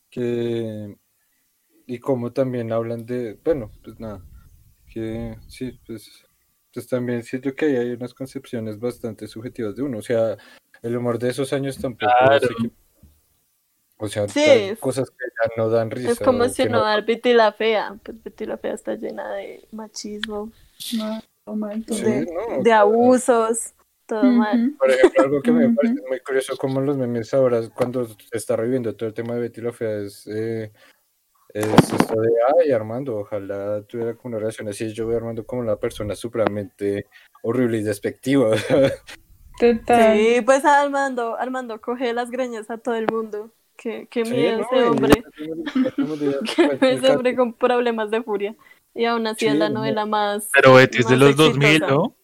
que 0.09 0.95
y 1.88 1.99
como 1.99 2.32
también 2.32 2.72
hablan 2.72 3.05
de, 3.05 3.38
bueno, 3.43 3.72
pues 3.84 3.99
nada, 3.99 4.24
que 4.91 5.38
sí, 5.47 5.80
pues, 5.86 6.24
pues 6.74 6.88
también 6.88 7.22
siento 7.24 7.53
que 7.53 7.66
ahí 7.66 7.76
hay 7.76 7.91
unas 7.91 8.13
concepciones 8.13 8.80
bastante 8.80 9.28
subjetivas 9.28 9.76
de 9.76 9.84
uno, 9.84 9.97
o 9.99 10.01
sea, 10.01 10.38
el 10.82 10.95
humor 10.97 11.20
de 11.20 11.30
esos 11.30 11.51
años 11.53 11.78
tampoco 11.78 12.11
Claro. 12.26 12.47
que- 12.47 12.72
o 13.97 14.07
sea, 14.07 14.28
Sí, 14.28 14.43
es- 14.43 14.80
cosas 14.80 15.09
que 15.09 15.16
ya 15.26 15.51
no 15.57 15.70
dan 15.70 15.89
risa. 15.89 16.11
Es 16.11 16.20
como 16.20 16.47
si 16.49 16.66
no 16.66 16.72
no- 16.80 16.84
dar 16.84 17.05
Betty 17.05 17.34
la 17.34 17.53
Fea. 17.53 17.97
Pues 18.03 18.22
Betty 18.22 18.45
la 18.45 18.57
Fea 18.57 18.74
está 18.74 18.95
llena 18.95 19.32
de 19.36 19.66
machismo, 19.72 20.51
Oh 20.99 21.20
Sí, 21.87 22.03
de, 22.03 22.25
no, 22.63 22.73
abusos, 22.73 23.75
todo 24.07 24.23
mal. 24.23 24.73
Por 24.79 24.89
ejemplo, 24.89 25.23
algo 25.23 25.41
que 25.43 25.51
me 25.51 25.69
parece 25.69 26.01
muy 26.07 26.19
curioso 26.21 26.57
como 26.57 26.81
los 26.81 26.97
memes 26.97 27.33
ahora, 27.35 27.61
cuando 27.75 28.07
se 28.07 28.15
está 28.31 28.55
reviviendo 28.55 28.95
todo 28.95 29.09
el 29.09 29.13
tema 29.13 29.35
de 29.35 29.41
Betty 29.41 29.61
la 29.61 29.71
Fea, 29.71 29.99
es, 29.99 30.25
eh, 30.25 30.71
es 31.53 31.93
esto 31.93 32.19
de, 32.19 32.29
ay, 32.59 32.71
Armando, 32.71 33.17
ojalá 33.17 33.83
tuviera 33.83 34.15
como 34.15 34.29
una 34.29 34.39
relación 34.39 34.67
así, 34.69 34.91
yo 34.91 35.05
veo 35.05 35.17
a 35.17 35.19
Armando 35.19 35.45
como 35.45 35.61
una 35.61 35.75
persona 35.75 36.15
supremamente 36.15 37.05
horrible 37.43 37.77
y 37.77 37.83
despectiva. 37.83 38.55
Total. 39.59 40.17
Sí, 40.17 40.41
pues 40.41 40.65
Armando, 40.65 41.37
Armando 41.37 41.79
coge 41.79 42.11
las 42.13 42.31
greñas 42.31 42.71
a 42.71 42.79
todo 42.79 42.95
el 42.95 43.05
mundo. 43.05 43.51
Qué, 43.77 44.07
qué 44.09 44.25
Sí, 44.25 44.33
miedo 44.33 44.59
no, 44.59 44.63
ese 44.63 44.89
hombre. 44.89 45.23
pues, 46.79 47.03
ese 47.03 47.11
hombre 47.11 47.35
con 47.35 47.53
problemas 47.53 48.09
de 48.09 48.23
furia. 48.23 48.55
Y 48.95 49.05
aún 49.05 49.27
así 49.27 49.45
es 49.45 49.51
Sí, 49.53 49.57
la 49.57 49.69
no. 49.69 49.75
novela 49.79 50.05
más. 50.05 50.49
Pero 50.53 50.73
Betty 50.75 50.99
es 50.99 51.07
de 51.07 51.17
los 51.17 51.35
2000, 51.35 51.67
exitosa. 51.67 51.93
¿no? 51.93 52.15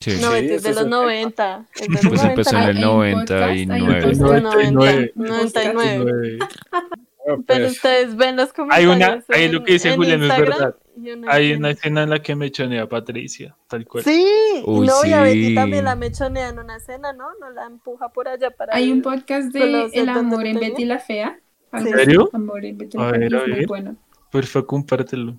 Sí. 0.00 0.10
No, 0.20 0.28
Sí, 0.28 0.32
Betty 0.34 0.52
es 0.54 0.62
de 0.62 0.70
es 0.70 0.74
los 0.76 0.84
el 0.84 0.90
90. 0.90 1.66
Es 1.74 1.80
de 1.80 1.88
los 1.88 2.00
Pues 2.00 2.04
90. 2.22 2.28
empezó 2.30 2.56
en 2.56 2.62
Hay 2.62 2.70
el 2.70 2.76
un 2.76 2.82
podcast, 3.20 3.42
hay 3.42 3.62
un 3.62 3.68
99. 3.68 4.02
podcast. 4.02 4.20
99. 4.20 5.12
99. 5.14 6.38
no, 6.38 7.42
Pero 7.46 7.60
pues, 7.64 7.72
ustedes 7.72 8.16
ven 8.16 8.36
los 8.36 8.48
Hay 8.48 8.54
comentarios. 8.54 8.96
una, 8.96 9.36
ahí 9.36 9.48
lo 9.48 9.62
que 9.64 9.72
dice 9.74 9.94
Julián 9.96 10.22
es 10.24 10.28
verdad. 10.28 10.76
y 11.00 11.10
uno 11.12 11.28
Hay 11.30 11.52
una 11.52 11.70
escena 11.70 12.02
en 12.02 12.10
la 12.10 12.20
que 12.20 12.34
mechonea 12.34 12.82
a 12.82 12.88
Patricia, 12.88 13.54
tal 13.68 13.84
cual. 13.86 14.02
Sí, 14.04 14.26
Uy, 14.64 14.84
y 14.86 14.88
no, 14.88 15.04
y 15.04 15.12
a 15.12 15.22
Betty 15.22 15.48
sí. 15.48 15.54
también 15.54 15.84
la 15.84 15.94
mechonea 15.94 16.48
en 16.48 16.58
una 16.58 16.76
escena, 16.76 17.12
¿no? 17.12 17.26
No 17.40 17.50
la 17.50 17.66
empuja 17.66 18.08
por 18.08 18.26
allá 18.28 18.50
para. 18.50 18.74
Hay 18.74 18.90
un 18.90 18.98
el- 18.98 19.02
podcast 19.02 19.52
Con 19.52 19.60
de 19.60 19.90
El 19.92 20.08
amor 20.08 20.46
en. 20.46 20.58
Betty 20.58 20.84
la 20.84 20.98
Fea. 20.98 21.38
¿En 21.72 21.84
serio? 21.88 22.28
Amor 22.32 22.64
en 22.64 22.76
Betty 22.78 22.98
la 22.98 23.10
Fea. 23.10 23.26
es 23.26 23.48
muy 23.48 23.66
bueno. 23.66 23.96
Porfa, 24.30 24.62
compártelo. 24.62 25.36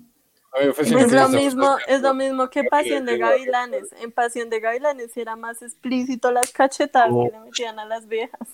Es 0.60 0.76
que 0.88 1.06
lo 1.16 1.28
mismo, 1.28 1.76
es 1.88 2.00
lo 2.00 2.14
mismo 2.14 2.48
que 2.48 2.62
que 2.62 2.68
Pasión 2.68 3.04
de 3.04 3.18
Gavilanes. 3.18 3.92
En 4.00 4.12
Pasión 4.12 4.50
de 4.50 4.60
Gavilanes 4.60 5.16
era 5.16 5.34
más 5.36 5.62
explícito 5.62 6.30
las 6.30 6.52
cachetadas 6.52 7.10
Oh. 7.12 7.24
que 7.26 7.32
le 7.36 7.40
metían 7.44 7.78
a 7.78 7.84
las 7.84 8.06
viejas. 8.06 8.48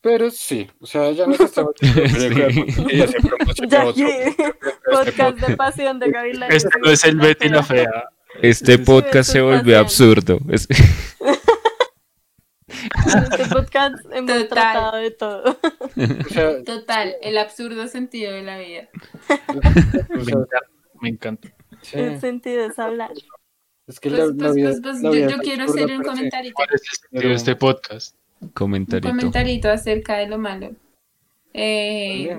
Pero 0.00 0.30
sí, 0.30 0.70
o 0.80 0.86
sea, 0.86 1.10
ya 1.10 1.26
nos 1.26 1.40
estamos... 1.40 1.72
ya 3.68 3.82
aquí, 3.88 4.04
podcast 4.90 5.38
de 5.38 5.56
Pasión 5.56 5.98
de 5.98 6.10
Gavilanes. 6.10 6.64
Este 6.64 6.78
no 6.78 6.90
es 6.90 7.04
el 7.04 7.16
Betty 7.18 7.48
la 7.48 7.62
fea. 7.62 8.08
Este 8.40 8.76
sí, 8.76 8.82
podcast 8.84 9.30
se 9.32 9.40
volvió 9.40 9.78
absurdo. 9.78 10.38
Es- 10.50 10.68
En 12.68 13.22
este 13.32 13.46
podcast 13.54 13.94
hemos 14.12 14.26
Total. 14.32 14.48
tratado 14.48 14.96
de 14.98 15.10
todo. 15.10 15.58
o 15.60 16.28
sea, 16.28 16.62
Total, 16.64 17.14
el 17.22 17.38
absurdo 17.38 17.88
sentido 17.88 18.32
de 18.32 18.42
la 18.42 18.58
vida. 18.58 18.88
Me 20.10 20.22
encanta, 20.22 20.58
me 21.00 21.08
encanta. 21.08 21.48
sí, 21.82 21.98
El 21.98 22.20
sentido 22.20 22.66
es 22.66 22.78
hablar. 22.78 23.10
es 23.86 23.98
que 24.00 24.10
Pues, 24.10 24.20
la, 24.20 24.26
pues, 24.26 24.36
la 24.38 24.52
vida, 24.52 24.68
pues, 24.68 24.80
pues, 24.82 25.02
la 25.02 25.10
yo, 25.10 25.14
vida 25.16 25.28
yo 25.30 25.38
quiero 25.38 25.64
hacer 25.64 25.82
un 25.82 25.88
pero 25.88 25.98
sí. 26.02 26.08
comentarito. 26.08 26.54
¿Cuál 26.54 26.68
es 26.74 26.82
el 26.82 26.98
sentido 26.98 27.28
de 27.30 27.34
este 27.36 27.56
podcast? 27.56 28.16
Un 28.40 28.48
Comentarito. 28.50 29.08
comentarito 29.08 29.70
acerca 29.70 30.16
de 30.18 30.28
lo 30.28 30.38
malo. 30.38 30.70
Eh, 31.54 32.38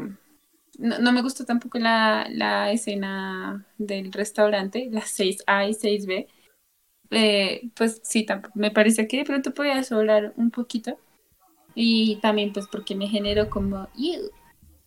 no, 0.77 0.99
no 0.99 1.11
me 1.11 1.21
gustó 1.21 1.43
tampoco 1.45 1.77
la, 1.79 2.27
la 2.31 2.71
escena 2.71 3.65
del 3.77 4.13
restaurante, 4.13 4.87
las 4.91 5.17
6A 5.19 5.69
y 5.69 5.73
6B. 5.73 6.27
Eh, 7.11 7.69
pues 7.75 8.01
sí, 8.03 8.23
tampoco, 8.23 8.53
me 8.57 8.71
parece 8.71 9.07
que 9.07 9.17
de 9.17 9.25
pronto 9.25 9.53
podía 9.53 9.83
sobrar 9.83 10.33
un 10.37 10.51
poquito. 10.51 10.97
Y 11.75 12.17
también 12.17 12.51
pues 12.53 12.67
porque 12.67 12.95
me 12.95 13.07
generó 13.07 13.49
como... 13.49 13.87
"Ew". 13.95 14.31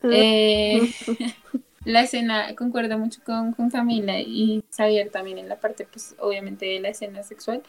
Eh, 0.02 0.80
la 1.84 2.02
escena, 2.02 2.54
concuerdo 2.56 2.98
mucho 2.98 3.20
con, 3.24 3.52
con 3.52 3.70
Camila 3.70 4.20
y 4.20 4.64
Xavier 4.76 5.10
también 5.10 5.38
en 5.38 5.48
la 5.48 5.60
parte, 5.60 5.86
pues 5.90 6.14
obviamente 6.18 6.66
de 6.66 6.80
la 6.80 6.88
escena 6.90 7.22
sexual. 7.22 7.62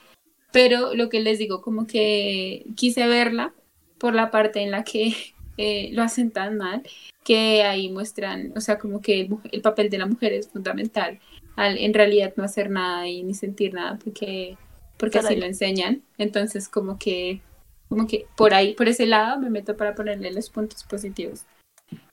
Pero 0.51 0.93
lo 0.93 1.09
que 1.09 1.19
les 1.19 1.39
digo, 1.39 1.61
como 1.61 1.87
que 1.87 2.65
quise 2.75 3.07
verla 3.07 3.53
por 3.97 4.13
la 4.13 4.31
parte 4.31 4.61
en 4.61 4.71
la 4.71 4.83
que 4.83 5.15
eh, 5.57 5.89
lo 5.93 6.03
hacen 6.03 6.31
tan 6.31 6.57
mal 6.57 6.83
que 7.23 7.63
ahí 7.63 7.89
muestran, 7.89 8.51
o 8.55 8.61
sea, 8.61 8.77
como 8.77 9.01
que 9.01 9.21
el, 9.21 9.29
el 9.51 9.61
papel 9.61 9.89
de 9.89 9.97
la 9.97 10.05
mujer 10.05 10.33
es 10.33 10.49
fundamental 10.49 11.19
al 11.55 11.77
en 11.77 11.93
realidad 11.93 12.33
no 12.35 12.43
hacer 12.43 12.69
nada 12.69 13.07
y 13.07 13.23
ni 13.23 13.33
sentir 13.33 13.73
nada 13.73 13.99
porque, 14.03 14.57
porque 14.97 15.19
así 15.19 15.35
lo 15.35 15.45
enseñan. 15.45 16.01
Entonces, 16.17 16.67
como 16.69 16.97
que, 16.97 17.41
como 17.89 18.07
que 18.07 18.25
por 18.35 18.53
ahí, 18.53 18.73
por 18.73 18.87
ese 18.87 19.05
lado 19.05 19.39
me 19.39 19.49
meto 19.49 19.77
para 19.77 19.95
ponerle 19.95 20.31
los 20.31 20.49
puntos 20.49 20.83
positivos. 20.83 21.45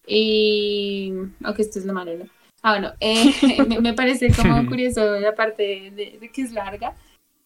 Y, 0.07 1.13
aunque 1.45 1.63
esto 1.63 1.79
es 1.79 1.85
lo 1.85 1.93
malo, 1.93 2.17
¿no? 2.17 2.25
Ah, 2.63 2.73
bueno, 2.73 2.93
eh, 3.01 3.33
me, 3.69 3.81
me 3.81 3.95
parece 3.95 4.31
como 4.35 4.67
curioso 4.69 5.19
la 5.21 5.35
parte 5.35 5.63
de, 5.63 5.91
de- 5.91 6.19
de 6.19 6.29
que 6.31 6.43
es 6.43 6.53
larga, 6.53 6.95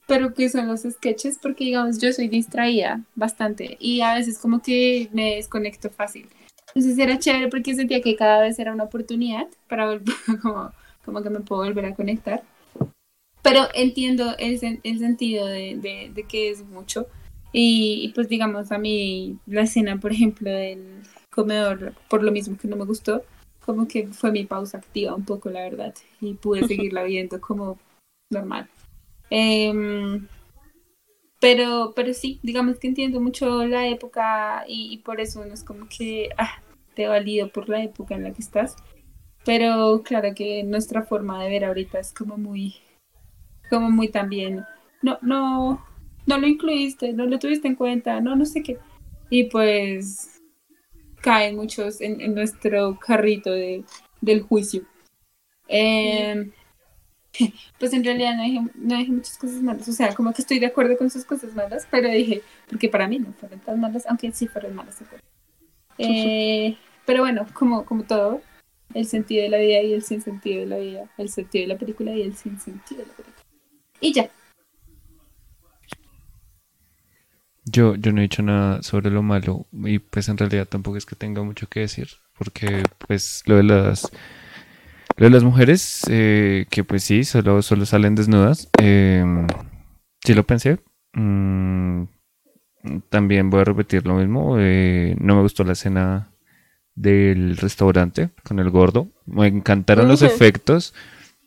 pero 0.06 0.34
que 0.34 0.48
son 0.48 0.66
los 0.68 0.82
sketches, 0.82 1.38
porque 1.40 1.64
digamos, 1.64 1.98
yo 2.00 2.12
soy 2.12 2.28
distraída 2.28 3.02
bastante 3.14 3.76
y 3.80 4.00
a 4.00 4.14
veces 4.14 4.38
como 4.38 4.60
que 4.60 5.08
me 5.12 5.36
desconecto 5.36 5.90
fácil. 5.90 6.28
Entonces 6.74 6.98
era 6.98 7.18
chévere 7.18 7.48
porque 7.48 7.74
sentía 7.74 8.00
que 8.00 8.16
cada 8.16 8.40
vez 8.40 8.58
era 8.58 8.72
una 8.72 8.84
oportunidad 8.84 9.46
para 9.68 9.86
volver, 9.86 10.14
como, 10.42 10.72
como 11.04 11.22
que 11.22 11.30
me 11.30 11.40
puedo 11.40 11.62
volver 11.64 11.86
a 11.86 11.94
conectar. 11.94 12.42
Pero 13.42 13.68
entiendo 13.74 14.34
el, 14.38 14.58
el 14.82 14.98
sentido 14.98 15.46
de, 15.46 15.76
de- 15.76 16.10
de 16.14 16.22
que 16.24 16.50
es 16.50 16.64
mucho. 16.64 17.06
Y, 17.52 18.00
y, 18.02 18.08
pues 18.14 18.28
digamos, 18.28 18.72
a 18.72 18.78
mí 18.78 19.38
la 19.46 19.62
escena, 19.62 20.00
por 20.00 20.12
ejemplo, 20.12 20.50
del 20.50 21.02
comedor, 21.30 21.94
por 22.08 22.22
lo 22.22 22.32
mismo 22.32 22.56
que 22.56 22.66
no 22.68 22.76
me 22.76 22.84
gustó, 22.84 23.22
como 23.64 23.86
que 23.86 24.08
fue 24.08 24.32
mi 24.32 24.44
pausa 24.44 24.78
activa 24.78 25.14
un 25.14 25.24
poco, 25.24 25.50
la 25.50 25.60
verdad. 25.62 25.94
Y 26.20 26.34
pude 26.34 26.64
seguirla 26.66 27.04
viendo 27.04 27.40
como 27.40 27.78
normal. 28.30 28.68
Em, 29.30 30.26
pero, 31.40 31.92
pero 31.94 32.14
sí, 32.14 32.40
digamos 32.42 32.78
que 32.78 32.88
entiendo 32.88 33.20
mucho 33.20 33.64
la 33.66 33.86
época 33.88 34.64
y, 34.66 34.92
y 34.92 34.98
por 34.98 35.20
eso 35.20 35.44
no 35.44 35.52
es 35.52 35.62
como 35.62 35.86
que 35.88 36.30
ah, 36.38 36.62
te 36.94 37.06
valido 37.06 37.48
por 37.50 37.68
la 37.68 37.82
época 37.82 38.14
en 38.14 38.22
la 38.24 38.32
que 38.32 38.40
estás. 38.42 38.76
Pero 39.44 40.02
claro 40.02 40.34
que 40.34 40.62
nuestra 40.62 41.02
forma 41.02 41.42
de 41.42 41.50
ver 41.50 41.64
ahorita 41.64 41.98
es 41.98 42.12
como 42.12 42.38
muy, 42.38 42.76
como 43.68 43.90
muy 43.90 44.08
también, 44.08 44.64
no, 45.02 45.18
no, 45.20 45.84
no 46.26 46.38
lo 46.38 46.46
incluiste, 46.46 47.12
no 47.12 47.26
lo 47.26 47.38
tuviste 47.38 47.68
en 47.68 47.74
cuenta, 47.74 48.20
no, 48.20 48.34
no 48.36 48.46
sé 48.46 48.62
qué. 48.62 48.78
Y 49.28 49.44
pues 49.44 50.40
caen 51.20 51.56
muchos 51.56 52.00
en, 52.00 52.20
en 52.20 52.34
nuestro 52.34 52.98
carrito 52.98 53.50
de, 53.50 53.84
del 54.20 54.42
juicio. 54.42 54.82
Em, 55.68 56.52
pues 57.78 57.92
en 57.92 58.04
realidad 58.04 58.36
no 58.36 58.42
dije, 58.44 58.60
no 58.74 58.96
dije 58.96 59.12
muchas 59.12 59.38
cosas 59.38 59.62
malas, 59.62 59.88
o 59.88 59.92
sea, 59.92 60.14
como 60.14 60.32
que 60.32 60.42
estoy 60.42 60.58
de 60.58 60.66
acuerdo 60.66 60.96
con 60.96 61.10
sus 61.10 61.24
cosas 61.24 61.54
malas, 61.54 61.86
pero 61.90 62.08
dije, 62.08 62.42
porque 62.68 62.88
para 62.88 63.08
mí 63.08 63.18
no 63.18 63.32
fueron 63.32 63.60
tan 63.60 63.80
malas, 63.80 64.06
aunque 64.06 64.32
sí 64.32 64.46
fueron 64.46 64.74
malas. 64.74 65.02
Eh, 65.98 66.76
pero 67.04 67.20
bueno, 67.22 67.46
como, 67.52 67.84
como 67.84 68.04
todo, 68.04 68.40
el 68.92 69.06
sentido 69.06 69.42
de 69.44 69.48
la 69.48 69.58
vida 69.58 69.80
y 69.82 69.92
el 69.92 70.02
sin 70.02 70.20
sentido 70.20 70.60
de 70.60 70.66
la 70.66 70.76
vida, 70.76 71.10
el 71.16 71.28
sentido 71.28 71.62
de 71.62 71.68
la 71.68 71.78
película 71.78 72.12
y 72.12 72.22
el 72.22 72.34
sin 72.34 72.60
sentido 72.60 73.02
de 73.02 73.06
la 73.06 73.12
película. 73.14 73.46
Y 74.00 74.12
ya. 74.12 74.30
Yo, 77.64 77.94
yo 77.94 78.12
no 78.12 78.18
he 78.18 78.22
dicho 78.22 78.42
nada 78.42 78.82
sobre 78.82 79.10
lo 79.10 79.22
malo 79.22 79.66
y 79.72 79.98
pues 79.98 80.28
en 80.28 80.36
realidad 80.36 80.68
tampoco 80.68 80.98
es 80.98 81.06
que 81.06 81.16
tenga 81.16 81.42
mucho 81.42 81.66
que 81.66 81.80
decir 81.80 82.08
porque 82.36 82.82
pues 83.06 83.42
lo 83.46 83.56
de 83.56 83.62
las 83.62 84.12
lo 85.16 85.24
de 85.24 85.30
las 85.30 85.44
mujeres 85.44 86.02
eh, 86.10 86.66
que 86.68 86.84
pues 86.84 87.04
sí 87.04 87.24
solo, 87.24 87.62
solo 87.62 87.86
salen 87.86 88.16
desnudas 88.16 88.68
eh, 88.78 89.24
sí 90.22 90.34
lo 90.34 90.44
pensé 90.44 90.78
Mm, 91.14 92.06
también 93.08 93.48
voy 93.48 93.60
a 93.60 93.64
repetir 93.64 94.06
lo 94.06 94.16
mismo 94.16 94.56
eh, 94.58 95.16
no 95.20 95.36
me 95.36 95.42
gustó 95.42 95.62
la 95.64 95.72
escena 95.72 96.33
del 96.94 97.56
restaurante 97.56 98.30
con 98.42 98.58
el 98.58 98.70
gordo. 98.70 99.08
Me 99.26 99.46
encantaron 99.46 100.08
los 100.08 100.22
efectos 100.22 100.94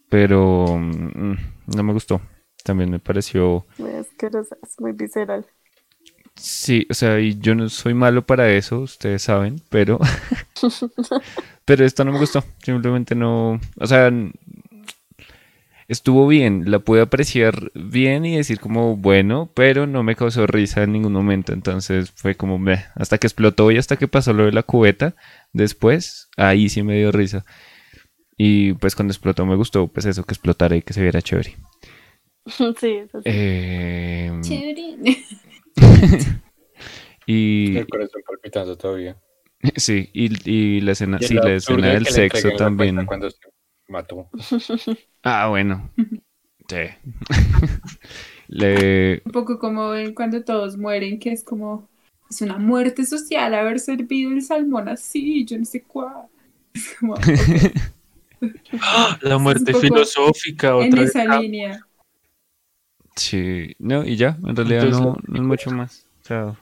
pero 0.10 0.78
mm, 0.78 1.34
no 1.76 1.84
me 1.84 1.94
gustó. 1.94 2.22
También 2.64 2.90
me 2.90 3.00
pareció 3.00 3.66
Muy 3.78 3.92
asquerosa, 3.92 4.58
es 4.62 4.80
muy 4.80 4.92
visceral. 4.92 5.46
Sí, 6.36 6.86
o 6.90 6.94
sea, 6.94 7.20
y 7.20 7.40
yo 7.40 7.56
no 7.56 7.68
soy 7.70 7.94
malo 7.96 8.26
para 8.26 8.52
eso, 8.52 8.82
ustedes 8.82 9.24
saben, 9.24 9.60
pero 9.70 10.00
pero 11.66 11.84
esto 11.84 12.06
no 12.06 12.12
me 12.12 12.20
gustó, 12.20 12.44
simplemente 12.62 13.16
no, 13.16 13.60
o 13.80 13.88
sea, 13.88 14.12
estuvo 15.88 16.28
bien, 16.28 16.70
la 16.70 16.80
pude 16.80 17.02
apreciar 17.02 17.72
bien 17.74 18.26
y 18.26 18.36
decir 18.36 18.60
como 18.60 18.98
bueno, 18.98 19.52
pero 19.54 19.88
no 19.88 20.04
me 20.04 20.16
causó 20.16 20.48
risa 20.48 20.84
en 20.84 20.92
ningún 20.92 21.14
momento, 21.14 21.54
entonces 21.54 22.12
fue 22.12 22.36
como 22.36 22.58
meh, 22.58 22.86
hasta 22.96 23.18
que 23.18 23.28
explotó 23.28 23.72
y 23.72 23.78
hasta 23.78 23.96
que 23.98 24.08
pasó 24.08 24.34
lo 24.34 24.46
de 24.46 24.52
la 24.52 24.64
cubeta, 24.64 25.16
después 25.54 26.30
ahí 26.38 26.70
sí 26.70 26.84
me 26.84 26.98
dio 26.98 27.12
risa. 27.12 27.46
Y 28.38 28.74
pues 28.74 28.96
cuando 28.96 29.12
explotó 29.12 29.46
me 29.46 29.56
gustó, 29.56 29.88
pues 29.88 30.06
eso, 30.06 30.24
que 30.24 30.34
explotara 30.34 30.76
y 30.76 30.82
que 30.82 30.94
se 30.94 31.02
viera 31.02 31.22
chévere. 31.22 31.56
Sí, 32.80 32.92
eso 32.92 33.22
sí. 33.22 33.26
Eh, 33.26 34.32
Chévere. 34.40 35.18
y 37.26 37.78
El 37.78 37.88
corazón 37.88 38.22
palpitando 38.26 38.78
todavía. 38.78 39.18
sí, 39.76 40.10
y, 40.14 40.50
y 40.50 40.82
la 40.82 40.94
escena, 40.94 41.18
Y 41.20 41.26
sí, 41.26 41.34
la 41.34 41.54
escena 41.54 41.88
de 41.88 41.94
del 41.96 42.06
sexo 42.06 42.52
también. 42.52 43.06
Cuando 43.06 43.30
se 43.30 43.38
mató. 43.88 44.30
Ah, 45.24 45.48
bueno. 45.50 45.90
Sí. 46.70 46.78
Le- 48.48 49.22
Un 49.26 49.32
poco 49.32 49.60
como 49.60 49.94
en 49.94 50.14
cuando 50.14 50.44
todos 50.44 50.78
mueren, 50.78 51.20
que 51.20 51.32
es 51.32 51.44
como, 51.44 51.88
es 52.30 52.42
una 52.42 52.58
muerte 52.58 53.06
social 53.06 53.54
haber 53.54 53.80
servido 53.80 54.32
el 54.32 54.42
salmón 54.42 54.88
así, 54.90 55.46
yo 55.46 55.58
no 55.58 55.66
sé 55.66 55.84
cuál. 55.84 56.28
Es 56.74 56.96
como, 57.00 57.16
La 59.22 59.38
muerte 59.38 59.74
filosófica, 59.74 60.70
en 60.76 60.94
otra 60.94 61.04
esa 61.04 61.24
etapa. 61.24 61.42
línea. 61.42 61.82
Sí, 63.16 63.76
no, 63.80 64.04
y 64.06 64.16
ya, 64.16 64.38
en 64.44 64.56
realidad 64.56 64.84
Entonces, 64.84 65.02
no, 65.02 65.18
no 65.28 65.36
es 65.36 65.42
mucho 65.42 65.72
más. 65.72 66.06
O 66.24 66.28
sea, 66.28 66.56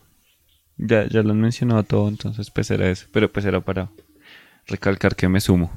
ya, 0.78 1.08
ya 1.10 1.24
lo 1.24 1.32
han 1.32 1.42
mencionado 1.42 1.84
todo, 1.84 2.08
entonces 2.10 2.52
pues 2.52 2.72
era 2.72 2.90
eso. 2.90 3.08
Pero 3.12 3.32
pues 3.32 3.46
era 3.46 3.62
para 3.62 3.90
recalcar 4.68 5.16
que 5.16 5.30
me 5.30 5.42
sumo. 5.42 5.72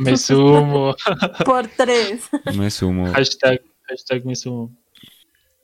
Me 0.00 0.16
sumo. 0.16 0.94
Por 1.44 1.68
tres. 1.68 2.28
Me 2.56 2.70
sumo 2.70 3.12
hashtag, 3.12 3.60
hashtag 3.88 4.24
me 4.24 4.34
sumo. 4.34 4.74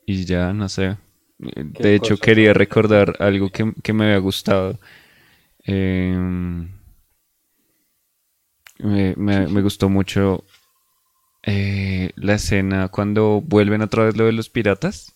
y 0.06 0.24
ya, 0.24 0.52
no 0.52 0.68
sé. 0.68 0.96
¿Qué 1.38 1.62
De 1.82 1.94
hecho, 1.94 2.10
cosa? 2.14 2.22
quería 2.24 2.52
recordar 2.54 3.14
algo 3.18 3.50
que, 3.50 3.72
que 3.82 3.92
me 3.92 4.04
había 4.06 4.18
gustado. 4.18 4.78
Em, 5.64 6.70
me, 8.78 9.14
me- 9.16 9.48
me 9.48 9.62
gustó 9.62 9.88
mucho 9.88 10.44
eh, 11.42 12.10
la 12.16 12.34
escena 12.34 12.88
cuando 12.88 13.40
vuelven 13.40 13.82
otra 13.82 14.04
vez 14.04 14.16
lo 14.16 14.24
de 14.26 14.32
los 14.32 14.48
piratas. 14.50 15.12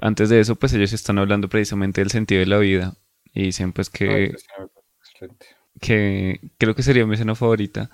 Antes 0.00 0.28
de 0.28 0.40
eso, 0.40 0.56
pues 0.56 0.72
ellos 0.74 0.92
están 0.92 1.18
hablando 1.18 1.48
precisamente 1.48 2.00
del 2.00 2.10
sentido 2.10 2.40
de 2.40 2.46
la 2.46 2.58
vida. 2.58 2.94
Y 3.32 3.44
dicen 3.44 3.72
pues 3.72 3.90
que, 3.90 4.34
Que 5.80 6.40
creo 6.58 6.74
que 6.74 6.82
sería 6.82 7.06
mi 7.06 7.14
escena 7.14 7.34
favorita. 7.34 7.90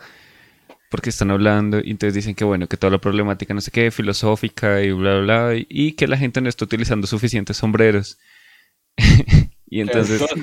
Porque 0.91 1.11
están 1.11 1.31
hablando 1.31 1.79
y 1.81 1.91
entonces 1.91 2.15
dicen 2.15 2.35
que 2.35 2.45
bueno, 2.45 2.67
que 2.69 2.77
toda 2.77 2.91
la 2.91 3.01
problemática 3.01 3.55
no 3.55 3.61
sé 3.61 3.71
qué, 3.71 3.91
filosófica 3.93 4.83
y 4.83 4.93
bla, 4.93 5.21
bla, 5.21 5.49
bla. 5.51 5.57
Y, 5.57 5.67
y 5.71 5.93
que 5.93 6.09
la 6.09 6.17
gente 6.19 6.41
no 6.41 6.49
está 6.49 6.65
utilizando 6.65 7.07
suficientes 7.07 7.57
sombreros. 7.59 8.19
y 9.67 9.81
entonces... 9.81 10.21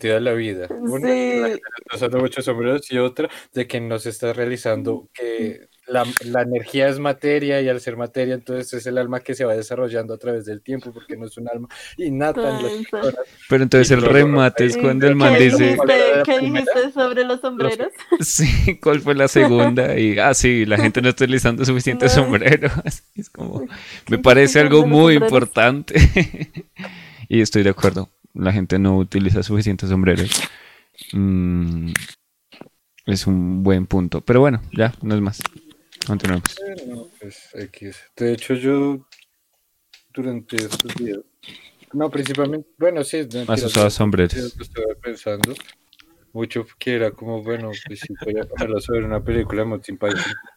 De 0.00 0.20
la 0.20 0.32
vida. 0.32 0.68
Una, 0.70 1.08
Sí. 1.08 1.14
que 1.14 1.40
la 1.40 1.48
gente 1.48 1.62
no 1.62 1.78
está 1.84 1.96
usando 1.96 2.18
muchos 2.18 2.44
sombreros 2.44 2.90
y 2.92 2.98
otra 2.98 3.28
de 3.52 3.66
que 3.66 3.80
no 3.80 3.98
se 3.98 4.10
está 4.10 4.32
realizando 4.32 5.10
que 5.12 5.68
la, 5.86 6.06
la 6.24 6.42
energía 6.42 6.88
es 6.88 6.98
materia 6.98 7.60
y 7.60 7.68
al 7.68 7.80
ser 7.80 7.96
materia 7.96 8.34
entonces 8.34 8.72
es 8.72 8.86
el 8.86 8.98
alma 8.98 9.20
que 9.20 9.34
se 9.34 9.44
va 9.44 9.54
desarrollando 9.54 10.14
a 10.14 10.18
través 10.18 10.44
del 10.44 10.62
tiempo 10.62 10.92
porque 10.92 11.16
no 11.16 11.26
es 11.26 11.36
un 11.36 11.48
alma 11.48 11.68
innata 11.96 12.56
en 12.56 12.62
las 12.62 12.72
personas. 12.72 13.26
Pero 13.48 13.62
entonces 13.64 13.90
el 13.90 14.02
remate 14.02 14.66
es 14.66 14.76
cuando 14.76 15.06
el 15.06 15.12
¿Qué 15.12 15.18
man 15.18 15.34
dice, 15.34 15.56
dijiste, 15.56 15.76
¿Cuál 15.76 16.22
¿Qué 16.24 16.38
dijiste 16.38 16.92
sobre 16.92 17.24
los 17.24 17.40
sombreros? 17.40 17.88
sí, 18.20 18.78
¿cuál 18.80 19.00
fue 19.00 19.14
la 19.14 19.28
segunda? 19.28 19.98
Y, 19.98 20.18
ah, 20.18 20.34
sí, 20.34 20.64
la 20.66 20.76
gente 20.78 21.02
no 21.02 21.08
está 21.08 21.24
utilizando 21.24 21.64
suficientes 21.64 22.16
No. 22.16 22.22
sombreros. 22.24 22.72
Es 23.14 23.28
como, 23.28 23.60
me 23.60 23.68
¿Qué 24.16 24.18
parece 24.18 24.60
algo 24.60 24.86
muy 24.86 25.14
importante. 25.14 25.94
y 27.28 27.40
estoy 27.40 27.62
de 27.62 27.70
acuerdo, 27.70 28.08
la 28.34 28.52
gente 28.52 28.78
no 28.78 28.96
utiliza 28.96 29.42
suficientes 29.42 29.88
sombreros. 29.88 30.30
Mm, 31.12 31.92
es 33.06 33.26
un 33.26 33.62
buen 33.62 33.86
punto. 33.86 34.20
Pero 34.20 34.40
bueno, 34.40 34.62
ya, 34.72 34.94
no 35.02 35.14
es 35.14 35.20
más. 35.20 35.42
Continuemos. 36.06 36.56
No, 36.86 37.08
pues 37.20 37.48
X. 37.54 37.96
De 38.16 38.32
hecho, 38.32 38.54
yo 38.54 39.06
durante 40.12 40.56
estos 40.56 40.94
días, 40.96 41.20
no, 41.92 42.10
principalmente, 42.10 42.68
bueno, 42.78 43.04
sí, 43.04 43.20
usado 43.20 43.90
durante 43.90 43.90
sombreros. 43.90 44.56
Estaba 44.60 44.94
pensando 45.02 45.54
mucho 46.32 46.66
que 46.78 46.94
era 46.94 47.10
como, 47.10 47.42
bueno, 47.42 47.70
pues 47.86 48.00
sí, 48.00 48.14
voy 48.24 48.34
a 48.38 48.46
hablar 48.62 48.80
sobre 48.80 49.04
una 49.04 49.22
película 49.22 49.64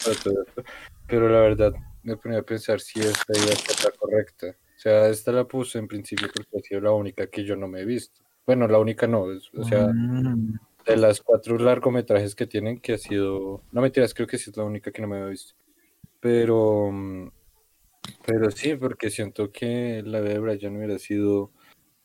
para 0.03 0.15
todo 0.15 0.43
esto, 0.47 0.63
pero 1.07 1.29
la 1.29 1.39
verdad 1.41 1.73
me 2.03 2.15
ponía 2.17 2.39
a 2.39 2.43
pensar 2.43 2.79
si 2.79 2.99
esta 2.99 3.33
iba 3.37 3.51
a 3.51 3.55
ser 3.55 3.83
la 3.83 3.91
correcta. 3.97 4.47
O 4.47 4.79
sea, 4.79 5.07
esta 5.09 5.31
la 5.31 5.45
puse 5.45 5.79
en 5.79 5.87
principio 5.87 6.27
porque 6.33 6.57
ha 6.57 6.61
sido 6.61 6.81
la 6.81 6.91
única 6.91 7.27
que 7.27 7.43
yo 7.43 7.55
no 7.55 7.67
me 7.67 7.81
he 7.81 7.85
visto. 7.85 8.21
Bueno, 8.45 8.67
la 8.67 8.77
única 8.79 9.07
no, 9.07 9.31
es- 9.31 9.49
o 9.55 9.63
sea, 9.63 9.87
Mm. 9.87 10.53
De 10.85 10.97
las 10.97 11.21
cuatro 11.21 11.57
largometrajes 11.57 12.35
que 12.35 12.47
tienen, 12.47 12.79
que 12.79 12.93
ha 12.93 12.97
sido, 12.97 13.63
no 13.71 13.81
mentiras, 13.81 14.13
creo 14.13 14.27
que 14.27 14.37
sí 14.37 14.49
es 14.51 14.57
la 14.57 14.63
única 14.63 14.91
que 14.91 15.01
no 15.01 15.07
me 15.07 15.19
he 15.19 15.29
visto. 15.29 15.55
Pero, 16.19 16.89
mm, 16.91 17.31
pero 18.25 18.51
sí, 18.51 18.75
porque 18.75 19.09
siento 19.09 19.51
que 19.51 20.01
la 20.05 20.19
vida 20.21 20.33
de 20.33 20.39
Brian 20.39 20.77
hubiera 20.77 20.99
sido 20.99 21.51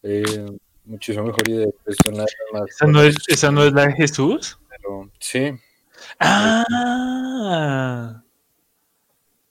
eh, 0.02 0.46
muchísimo 0.84 1.26
mejor 1.26 1.48
y 1.48 1.52
de 1.52 1.72
más. 2.12 2.70
¿Esa 2.70 2.86
no, 2.86 3.02
es, 3.02 3.16
¿Esa 3.28 3.50
no 3.50 3.64
es 3.64 3.72
la 3.72 3.86
de 3.86 3.92
Jesús? 3.92 4.58
pero 4.68 5.10
sí, 5.18 5.52
Ah. 6.18 6.64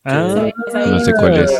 Ah. 0.03 0.51
No 0.73 0.99
sé 0.99 1.13
cuál 1.13 1.35
es. 1.35 1.51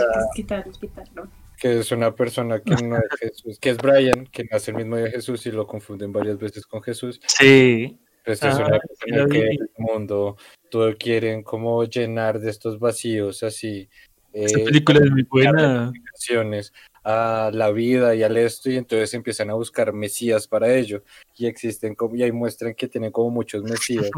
Que 1.60 1.80
es 1.80 1.92
una 1.92 2.16
persona 2.16 2.62
que 2.62 2.76
no 2.84 2.98
es 2.98 3.04
Jesús, 3.20 3.60
que 3.60 3.72
es 3.72 3.78
Brian, 3.78 4.26
que 4.28 4.46
nace 4.50 4.72
el 4.72 4.78
mismo 4.78 4.96
día 4.96 5.06
de 5.06 5.12
Jesús 5.12 5.46
y 5.46 5.52
lo 5.52 5.68
confunden 5.68 6.12
varias 6.12 6.38
veces 6.38 6.66
con 6.66 6.82
Jesús. 6.82 7.20
Sí. 7.28 8.00
Pues 8.26 8.44
es 8.44 8.56
Ah, 8.56 8.66
una 8.68 8.80
sí 8.80 8.88
persona 8.88 9.24
lo 9.24 9.30
que 9.30 9.40
el 9.50 9.70
mundo 9.78 10.38
todo 10.70 10.96
quieren 10.98 11.44
como 11.44 11.84
llenar 11.86 12.40
de 12.40 12.50
estos 12.50 12.80
vacíos 12.80 13.44
así. 13.44 13.90
Esa 14.34 14.60
eh, 14.60 14.64
película 14.66 15.00
es 15.04 15.12
muy 15.12 15.24
buena. 15.24 15.92
a 17.04 17.50
la 17.54 17.72
vida 17.72 18.14
y 18.14 18.24
al 18.24 18.38
esto 18.38 18.70
y 18.70 18.78
entonces 18.78 19.14
empiezan 19.14 19.50
a 19.50 19.54
buscar 19.56 19.94
mesías 19.94 20.48
para 20.48 20.74
ello 20.76 21.04
y 21.36 21.48
existen 21.48 21.96
como 21.96 22.16
y 22.16 22.24
ahí 22.24 22.32
muestran 22.32 22.76
que 22.76 22.88
tienen 22.88 23.12
como 23.12 23.32
muchos 23.32 23.64
mesías 23.64 24.10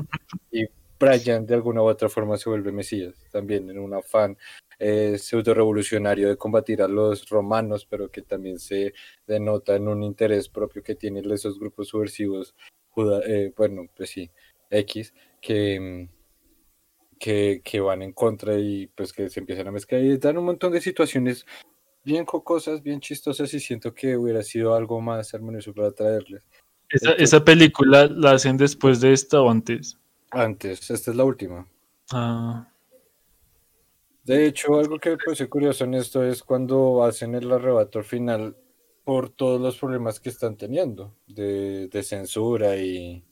y 0.51 0.65
Brian 1.01 1.45
de 1.45 1.55
alguna 1.55 1.81
u 1.81 1.85
otra 1.85 2.07
forma 2.07 2.37
se 2.37 2.49
vuelve 2.49 2.71
mesías 2.71 3.15
también 3.31 3.69
en 3.69 3.79
un 3.79 3.93
afán 3.93 4.37
eh, 4.79 5.17
pseudo 5.17 5.53
revolucionario 5.53 6.29
de 6.29 6.37
combatir 6.37 6.81
a 6.81 6.87
los 6.87 7.27
romanos 7.27 7.85
pero 7.89 8.09
que 8.09 8.21
también 8.21 8.59
se 8.59 8.93
denota 9.27 9.75
en 9.75 9.87
un 9.87 10.03
interés 10.03 10.47
propio 10.47 10.81
que 10.83 10.95
tienen 10.95 11.29
esos 11.31 11.59
grupos 11.59 11.89
subversivos 11.89 12.55
juda- 12.91 13.21
eh, 13.25 13.51
bueno 13.57 13.87
pues 13.95 14.09
sí 14.11 14.29
X 14.69 15.13
que 15.41 15.79
mm, 15.79 16.21
que, 17.19 17.61
que 17.63 17.79
van 17.79 18.01
en 18.01 18.13
contra 18.13 18.57
y 18.57 18.87
pues 18.87 19.13
que 19.13 19.29
se 19.29 19.39
empiezan 19.39 19.67
a 19.67 19.71
mezclar 19.71 20.01
y 20.01 20.17
dan 20.17 20.37
un 20.37 20.45
montón 20.45 20.71
de 20.71 20.81
situaciones 20.81 21.45
bien 22.03 22.25
cocosas, 22.25 22.81
bien 22.81 22.99
chistosas 22.99 23.53
y 23.53 23.59
siento 23.59 23.93
que 23.93 24.17
hubiera 24.17 24.41
sido 24.41 24.73
algo 24.73 24.99
más 25.01 25.31
armonioso 25.35 25.71
para 25.71 25.91
traerles. 25.91 26.47
Esa, 26.89 27.11
esa 27.13 27.45
película 27.45 28.07
la 28.07 28.31
hacen 28.31 28.57
después 28.57 28.99
de 29.01 29.13
esta 29.13 29.39
o 29.39 29.51
antes. 29.51 29.99
Antes, 30.31 30.89
esta 30.89 31.11
es 31.11 31.17
la 31.17 31.25
última. 31.25 31.67
Ah. 32.11 32.67
De 34.23 34.45
hecho, 34.45 34.79
algo 34.79 34.97
que 34.97 35.11
me 35.11 35.17
parece 35.17 35.49
curioso 35.49 35.83
en 35.83 35.95
esto 35.95 36.23
es 36.23 36.43
cuando 36.43 37.03
hacen 37.03 37.35
el 37.35 37.51
arrebato 37.51 37.99
al 37.99 38.05
final 38.05 38.55
por 39.03 39.29
todos 39.29 39.59
los 39.59 39.77
problemas 39.77 40.19
que 40.19 40.29
están 40.29 40.55
teniendo 40.57 41.15
de, 41.27 41.87
de 41.87 42.03
censura 42.03 42.77
y, 42.77 43.23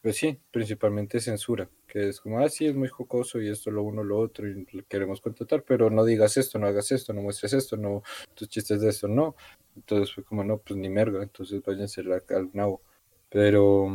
pues 0.00 0.16
sí, 0.16 0.38
principalmente 0.50 1.20
censura, 1.20 1.68
que 1.86 2.08
es 2.08 2.20
como, 2.20 2.38
ah, 2.38 2.48
sí, 2.48 2.66
es 2.66 2.74
muy 2.74 2.88
jocoso 2.88 3.40
y 3.40 3.48
esto, 3.48 3.70
lo 3.70 3.82
uno, 3.82 4.02
lo 4.02 4.18
otro, 4.18 4.48
y 4.48 4.64
queremos 4.88 5.20
contratar, 5.20 5.64
pero 5.64 5.90
no 5.90 6.04
digas 6.04 6.36
esto, 6.36 6.58
no 6.58 6.66
hagas 6.66 6.92
esto, 6.92 7.12
no 7.12 7.22
muestres 7.22 7.52
esto, 7.52 7.76
no, 7.76 8.02
tus 8.34 8.48
chistes 8.48 8.80
de 8.80 8.90
esto, 8.90 9.08
no. 9.08 9.36
Entonces 9.76 10.14
fue 10.14 10.24
como, 10.24 10.44
no, 10.44 10.58
pues 10.58 10.78
ni 10.78 10.88
merga, 10.88 11.22
entonces 11.22 11.62
váyanse 11.62 12.00
al 12.00 12.12
al 12.12 12.50
nabo. 12.52 12.82
Pero, 13.28 13.88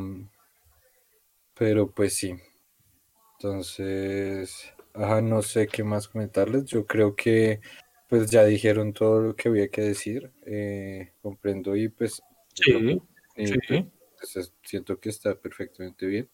pero 1.57 1.91
pues 1.91 2.15
sí. 2.15 2.35
Entonces, 3.39 4.73
ajá, 4.93 5.21
no 5.21 5.41
sé 5.41 5.67
qué 5.67 5.84
más 5.84 6.07
comentarles. 6.07 6.65
Yo 6.65 6.85
creo 6.85 7.15
que 7.15 7.61
pues 8.07 8.31
ya 8.31 8.45
dijeron 8.45 8.93
todo 8.93 9.21
lo 9.21 9.35
que 9.35 9.49
había 9.49 9.69
que 9.69 9.81
decir. 9.81 10.31
eh, 10.45 11.13
comprendo 11.21 11.75
y 11.75 11.89
pues 11.89 12.21
Sí, 12.55 12.99
y, 13.35 13.45
sí. 13.67 13.85
pues, 14.17 14.35
es- 14.38 14.53
siento 14.63 14.99
que 14.99 15.09
está 15.09 15.35
perfectamente 15.39 16.05
bien. 16.07 16.29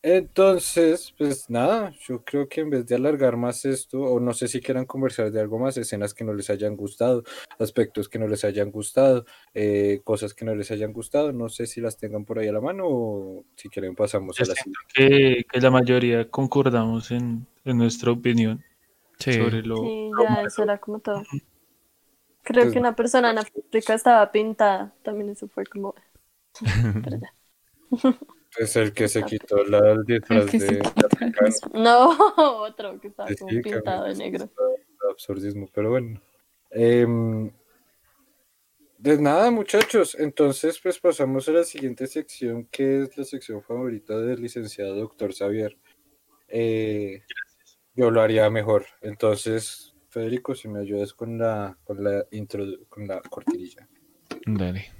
Entonces, 0.00 1.12
pues 1.18 1.50
nada, 1.50 1.92
yo 2.06 2.22
creo 2.24 2.48
que 2.48 2.60
en 2.60 2.70
vez 2.70 2.86
de 2.86 2.94
alargar 2.94 3.36
más 3.36 3.64
esto, 3.64 4.00
o 4.00 4.20
no 4.20 4.32
sé 4.32 4.46
si 4.46 4.60
quieran 4.60 4.86
conversar 4.86 5.32
de 5.32 5.40
algo 5.40 5.58
más, 5.58 5.76
escenas 5.76 6.14
que 6.14 6.22
no 6.24 6.32
les 6.34 6.50
hayan 6.50 6.76
gustado, 6.76 7.24
aspectos 7.58 8.08
que 8.08 8.18
no 8.20 8.28
les 8.28 8.44
hayan 8.44 8.70
gustado, 8.70 9.24
eh, 9.54 10.00
cosas 10.04 10.34
que 10.34 10.44
no 10.44 10.54
les 10.54 10.70
hayan 10.70 10.92
gustado, 10.92 11.32
no 11.32 11.48
sé 11.48 11.66
si 11.66 11.80
las 11.80 11.96
tengan 11.98 12.24
por 12.24 12.38
ahí 12.38 12.46
a 12.46 12.52
la 12.52 12.60
mano 12.60 12.84
o 12.86 13.44
si 13.56 13.68
quieren 13.68 13.96
pasamos 13.96 14.36
Yo 14.36 14.44
a 14.44 14.48
la 14.48 14.54
siento 14.54 14.78
siguiente. 14.94 15.44
que, 15.44 15.44
que 15.50 15.60
la 15.60 15.70
mayoría 15.70 16.30
concordamos 16.30 17.10
en, 17.10 17.46
en 17.64 17.78
nuestra 17.78 18.12
opinión 18.12 18.62
Sí. 19.18 19.32
sobre 19.32 19.62
lo. 19.62 19.78
Sí, 19.78 20.10
ya, 20.22 20.42
eso 20.42 20.62
era 20.62 20.78
como 20.78 21.00
todo. 21.00 21.24
Creo 22.44 22.62
Pues- 22.62 22.72
que 22.72 22.78
una 22.78 22.94
persona 22.94 23.32
en 23.32 23.38
África 23.38 23.94
estaba 23.94 24.30
pintada. 24.30 24.94
También 25.02 25.30
eso 25.30 25.48
fue 25.48 25.66
como. 25.66 25.92
Pero 27.04 27.18
ya. 27.18 27.32
Es 28.56 28.76
el 28.76 28.92
que 28.92 29.08
se 29.08 29.22
quitó 29.24 29.62
la, 29.64 30.02
disfraz 30.02 30.46
de, 30.52 30.78
quitó. 30.78 31.08
No, 31.74 32.16
otro 32.36 32.98
que 33.00 33.08
estaba 33.08 33.28
Sí, 33.28 33.36
como 33.36 33.62
pintado 33.62 34.04
de 34.04 34.14
negro. 34.14 34.50
Absurdismo, 35.10 35.68
pero 35.72 35.90
bueno. 35.90 36.20
Pues 39.00 39.20
nada, 39.20 39.50
muchachos. 39.50 40.16
Entonces, 40.18 40.80
pues 40.82 40.98
pasamos 40.98 41.48
a 41.48 41.52
la 41.52 41.64
siguiente 41.64 42.06
sección, 42.06 42.66
que 42.66 43.02
es 43.02 43.16
la 43.16 43.24
sección 43.24 43.62
favorita 43.62 44.18
del 44.18 44.40
licenciado 44.40 44.96
doctor 44.96 45.32
Xavier. 45.32 45.76
Eh, 46.48 47.22
yo 47.94 48.10
lo 48.10 48.20
haría 48.20 48.50
mejor. 48.50 48.86
Entonces, 49.02 49.94
Federico, 50.08 50.54
si 50.54 50.68
me 50.68 50.80
ayudas 50.80 51.12
con 51.12 51.38
la, 51.38 51.78
con 51.84 52.02
la 52.02 52.24
intro, 52.32 52.64
con 52.88 53.06
la 53.06 53.20
cortinilla. 53.20 53.88
Dale. 54.46 54.97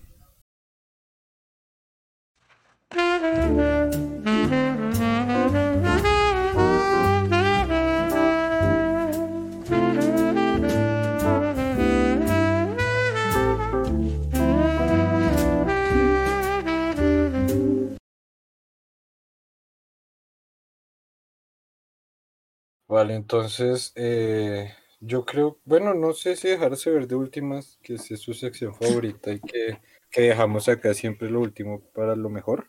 Vale, 22.87 23.15
entonces, 23.15 23.93
eh, 23.97 24.73
yo 25.01 25.25
creo, 25.27 25.59
bueno, 25.65 25.95
no 25.95 26.13
sé 26.15 26.37
si 26.37 26.49
dejarse 26.49 26.91
ver 26.91 27.07
de 27.07 27.15
últimas, 27.17 27.79
que 27.83 27.95
es 27.95 28.07
su 28.21 28.33
sección 28.35 28.75
favorita 28.75 29.31
y 29.33 29.41
que, 29.41 29.79
que 30.11 30.23
dejamos 30.23 30.69
acá 30.69 30.95
siempre 30.95 31.31
lo 31.31 31.41
último 31.41 31.81
para 31.93 32.17
lo 32.17 32.31
mejor. 32.31 32.69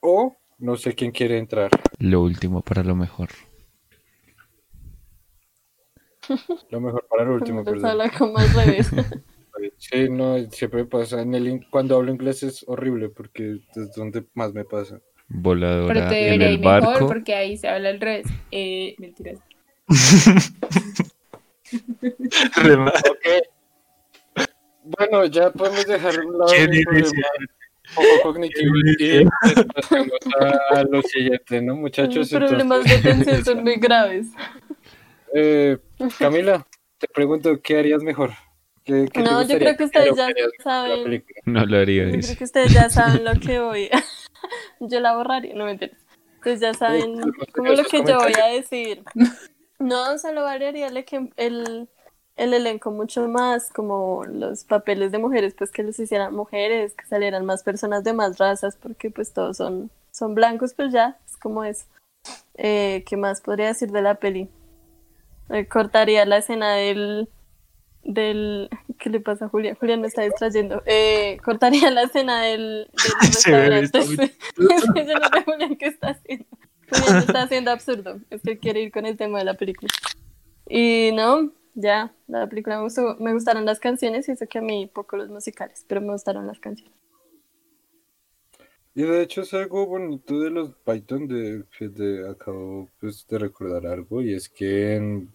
O 0.00 0.36
no 0.58 0.76
sé 0.76 0.94
quién 0.94 1.10
quiere 1.12 1.38
entrar. 1.38 1.70
Lo 1.98 2.22
último 2.22 2.62
para 2.62 2.82
lo 2.82 2.94
mejor. 2.94 3.28
Lo 6.70 6.80
mejor 6.80 7.06
para 7.08 7.24
lo 7.24 7.34
último, 7.36 7.64
perdón. 7.64 7.86
hablar 7.86 8.12
como 8.18 8.38
al 8.38 8.48
revés. 8.54 8.90
Sí, 9.76 10.08
no, 10.08 10.38
siempre 10.52 10.84
pasa. 10.84 11.20
En 11.20 11.34
el, 11.34 11.66
cuando 11.68 11.96
hablo 11.96 12.12
inglés 12.12 12.44
es 12.44 12.64
horrible 12.68 13.08
porque 13.08 13.58
es 13.74 13.92
donde 13.96 14.24
más 14.34 14.52
me 14.54 14.64
pasa. 14.64 15.00
Pero 15.26 15.40
Voladora 15.40 16.08
te 16.10 16.28
en 16.32 16.42
el 16.42 16.52
ir 16.52 16.60
mejor 16.60 16.82
barco. 16.84 17.06
porque 17.08 17.34
ahí 17.34 17.56
se 17.56 17.66
habla 17.66 17.88
al 17.88 18.00
revés. 18.00 18.28
Eh, 18.52 18.94
mentiras. 18.98 19.40
Rema- 22.62 22.92
Bueno, 24.84 25.24
ya 25.26 25.50
podemos 25.50 25.84
dejar 25.86 26.20
un 26.24 26.38
lado 26.38 26.52
¿Qué 26.52 26.82
problema 26.84 27.10
poco 27.94 28.08
cognitivo 28.22 28.74
y 28.98 29.26
a 30.70 30.82
lo 30.84 31.02
siguiente, 31.02 31.62
¿no, 31.62 31.76
muchachos? 31.76 32.30
Los 32.32 32.48
problemas 32.48 32.84
de 32.84 32.94
Entonces, 32.94 33.22
atención 33.22 33.44
son 33.44 33.64
muy 33.64 33.76
graves. 33.76 34.26
eh, 35.34 35.78
Camila, 36.18 36.66
te 36.98 37.08
pregunto, 37.08 37.60
¿qué 37.62 37.78
harías 37.78 38.02
mejor? 38.02 38.32
¿Qué, 38.84 39.06
qué 39.12 39.20
No, 39.20 39.42
yo 39.42 39.58
creo 39.58 39.76
que 39.76 39.84
ustedes 39.84 40.16
ya 40.16 40.28
saben. 40.62 41.24
No 41.44 41.66
lo 41.66 41.78
haría, 41.78 42.04
Yo 42.04 42.20
creo 42.20 42.36
que 42.36 42.44
ustedes 42.44 42.72
ya 42.72 42.88
saben 42.90 43.24
lo 43.24 43.34
que 43.34 43.60
voy. 43.60 43.90
yo 44.80 45.00
la 45.00 45.16
borraría, 45.16 45.54
no 45.54 45.64
me 45.64 45.72
entiendes. 45.72 45.98
Ustedes 46.38 46.60
ya 46.60 46.74
saben 46.74 47.20
como 47.52 47.68
lo 47.68 47.84
que 47.84 47.98
yo 47.98 48.18
voy 48.18 48.32
a 48.42 48.46
decir. 48.46 49.02
No, 49.78 50.18
solo 50.18 50.42
variaría 50.42 50.88
el, 50.88 51.04
el, 51.36 51.88
el 52.38 52.54
elenco 52.54 52.92
mucho 52.92 53.28
más, 53.28 53.70
como 53.70 54.24
los 54.24 54.64
papeles 54.64 55.10
de 55.10 55.18
mujeres, 55.18 55.54
pues 55.58 55.72
que 55.72 55.82
los 55.82 55.98
hicieran 55.98 56.34
mujeres, 56.34 56.94
que 56.94 57.04
salieran 57.04 57.44
más 57.44 57.64
personas 57.64 58.04
de 58.04 58.12
más 58.12 58.38
razas, 58.38 58.76
porque 58.76 59.10
pues 59.10 59.32
todos 59.32 59.56
son, 59.56 59.90
son 60.12 60.36
blancos, 60.36 60.72
pues 60.72 60.92
ya, 60.92 61.18
es 61.26 61.36
como 61.36 61.64
eso. 61.64 61.84
Eh, 62.54 63.02
¿Qué 63.06 63.16
más 63.16 63.40
podría 63.40 63.66
decir 63.66 63.90
de 63.90 64.02
la 64.02 64.14
peli? 64.14 64.48
Eh, 65.50 65.66
cortaría 65.66 66.24
la 66.26 66.38
escena 66.38 66.74
del, 66.74 67.28
del... 68.04 68.70
¿Qué 69.00 69.10
le 69.10 69.18
pasa 69.18 69.46
a 69.46 69.48
Julián? 69.48 69.74
Julián 69.74 70.00
me 70.00 70.06
está 70.06 70.22
distrayendo. 70.22 70.82
Eh, 70.86 71.38
cortaría 71.44 71.90
la 71.90 72.02
escena 72.02 72.42
del, 72.42 72.88
del 72.92 73.20
restaurante. 73.32 73.98
está 73.98 74.24
Es 74.76 74.92
que 74.94 75.06
yo 75.06 75.14
no 75.14 75.28
sé 75.28 75.44
Julián 75.44 75.76
qué 75.76 75.86
está 75.86 76.10
haciendo. 76.10 76.46
Julián 76.88 77.16
está 77.18 77.42
haciendo 77.42 77.70
absurdo. 77.72 78.20
Es 78.30 78.42
que 78.42 78.58
quiere 78.58 78.80
ir 78.80 78.92
con 78.92 79.06
el 79.06 79.16
tema 79.16 79.38
de 79.38 79.44
la 79.44 79.54
película. 79.54 79.88
Y 80.68 81.10
no, 81.14 81.50
Ya, 81.80 82.12
la 82.26 82.48
película 82.48 82.78
me 82.78 82.82
gustó, 82.82 83.14
me 83.20 83.32
gustaron 83.32 83.64
las 83.64 83.78
canciones 83.78 84.28
y 84.28 84.32
eso 84.32 84.48
que 84.48 84.58
a 84.58 84.60
mí 84.60 84.88
poco 84.92 85.16
los 85.16 85.28
musicales, 85.28 85.84
pero 85.86 86.00
me 86.00 86.10
gustaron 86.10 86.44
las 86.44 86.58
canciones. 86.58 86.92
Y 88.96 89.02
de 89.02 89.22
hecho 89.22 89.42
es 89.42 89.54
algo 89.54 89.86
bonito 89.86 90.40
de 90.40 90.50
los 90.50 90.74
Python 90.84 91.28
de 91.28 91.62
de, 91.78 92.28
acabo 92.28 92.90
pues, 92.98 93.24
de 93.28 93.38
recordar 93.38 93.86
algo 93.86 94.22
y 94.22 94.34
es 94.34 94.48
que 94.48 94.96
en 94.96 95.32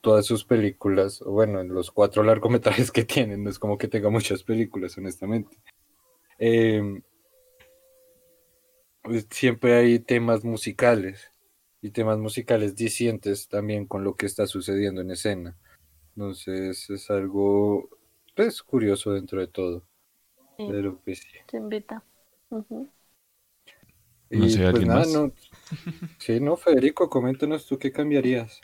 todas 0.00 0.24
sus 0.24 0.46
películas, 0.46 1.20
bueno, 1.20 1.60
en 1.60 1.68
los 1.68 1.90
cuatro 1.90 2.22
largometrajes 2.22 2.90
que 2.90 3.04
tienen, 3.04 3.44
no 3.44 3.50
es 3.50 3.58
como 3.58 3.76
que 3.76 3.88
tenga 3.88 4.08
muchas 4.08 4.42
películas, 4.42 4.96
honestamente. 4.96 5.58
em, 6.38 7.02
pues, 9.02 9.26
siempre 9.30 9.74
hay 9.74 9.98
temas 9.98 10.44
musicales 10.44 11.30
y 11.82 11.90
temas 11.90 12.18
musicales 12.18 12.74
dicientes 12.74 13.48
también 13.48 13.86
con 13.86 14.02
lo 14.02 14.16
que 14.16 14.24
está 14.24 14.46
sucediendo 14.46 15.02
en 15.02 15.10
escena. 15.10 15.58
Entonces 16.16 16.90
es 16.90 17.10
algo 17.10 17.88
pues 18.34 18.62
curioso 18.62 19.12
dentro 19.12 19.40
de 19.40 19.48
todo. 19.48 19.84
Sí, 20.56 20.64
Pero 20.66 21.00
pues 21.04 21.20
sí. 21.20 21.38
te 21.46 21.56
invita. 21.58 22.04
Ujú. 22.50 22.92
No 24.32 24.48
Y 24.48 24.50
sé, 24.50 24.66
pues 24.68 24.82
¿alguien 24.82 24.90
nada, 24.90 25.06
más? 25.06 25.06
no. 25.06 25.32
Sí, 26.18 26.40
no, 26.40 26.56
Federico, 26.56 27.10
coméntanos 27.10 27.66
tú 27.66 27.78
qué 27.78 27.92
cambiarías. 27.92 28.60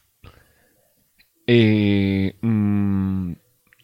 Eh, 1.47 2.37
mm, 2.43 3.33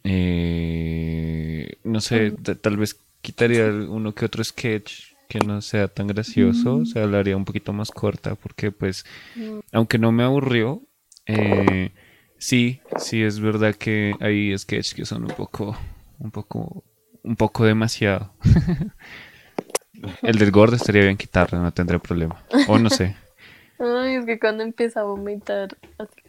eh, 0.05 1.78
no 1.84 2.01
sé, 2.01 2.32
ta- 2.32 2.55
tal 2.55 2.76
vez 2.76 2.97
quitaría 3.22 3.66
uno 3.66 4.14
que 4.14 4.24
otro 4.26 4.44
sketch 4.44 5.14
que 5.28 5.40
no 5.40 5.60
sea 5.60 5.88
tan 5.88 6.06
gracioso, 6.06 6.78
o 6.78 6.84
sea, 6.84 7.02
hablaría 7.05 7.36
un 7.36 7.44
poquito 7.44 7.72
más 7.72 7.90
corta, 7.90 8.36
porque 8.36 8.70
pues, 8.70 9.05
Mm. 9.36 9.60
aunque 9.72 9.98
no 9.98 10.12
me 10.12 10.24
aburrió, 10.24 10.82
eh, 11.26 11.93
sí, 12.38 12.80
sí 12.98 13.22
es 13.22 13.40
verdad 13.40 13.74
que 13.74 14.14
hay 14.20 14.56
sketches 14.56 14.94
que 14.94 15.04
son 15.04 15.24
un 15.24 15.30
poco, 15.30 15.76
un 16.18 16.30
poco, 16.30 16.84
un 17.22 17.36
poco 17.36 17.64
demasiado. 17.64 18.32
El 20.22 20.38
del 20.38 20.50
gordo 20.50 20.76
estaría 20.76 21.04
bien 21.04 21.16
quitarlo, 21.16 21.60
no 21.60 21.72
tendré 21.72 21.98
problema. 21.98 22.44
O 22.68 22.78
no 22.78 22.90
sé. 22.90 23.16
Ay, 23.78 24.14
es 24.16 24.24
que 24.24 24.38
cuando 24.38 24.62
empieza 24.62 25.00
a 25.00 25.04
vomitar, 25.04 25.76
así, 25.98 26.20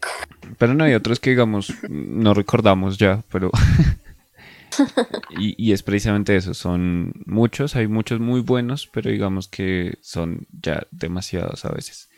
Pero 0.57 0.73
no 0.73 0.83
hay 0.83 0.93
otros 0.93 1.19
que, 1.19 1.29
digamos, 1.29 1.73
no 1.89 2.33
recordamos 2.33 2.97
ya, 2.97 3.23
pero... 3.31 3.51
y, 5.39 5.55
y 5.57 5.71
es 5.71 5.81
precisamente 5.81 6.35
eso, 6.35 6.53
son 6.53 7.13
muchos, 7.25 7.75
hay 7.75 7.87
muchos 7.87 8.19
muy 8.19 8.41
buenos, 8.41 8.87
pero 8.87 9.09
digamos 9.09 9.47
que 9.47 9.97
son 10.01 10.45
ya 10.51 10.87
demasiados 10.91 11.63
a 11.63 11.69
veces. 11.69 12.09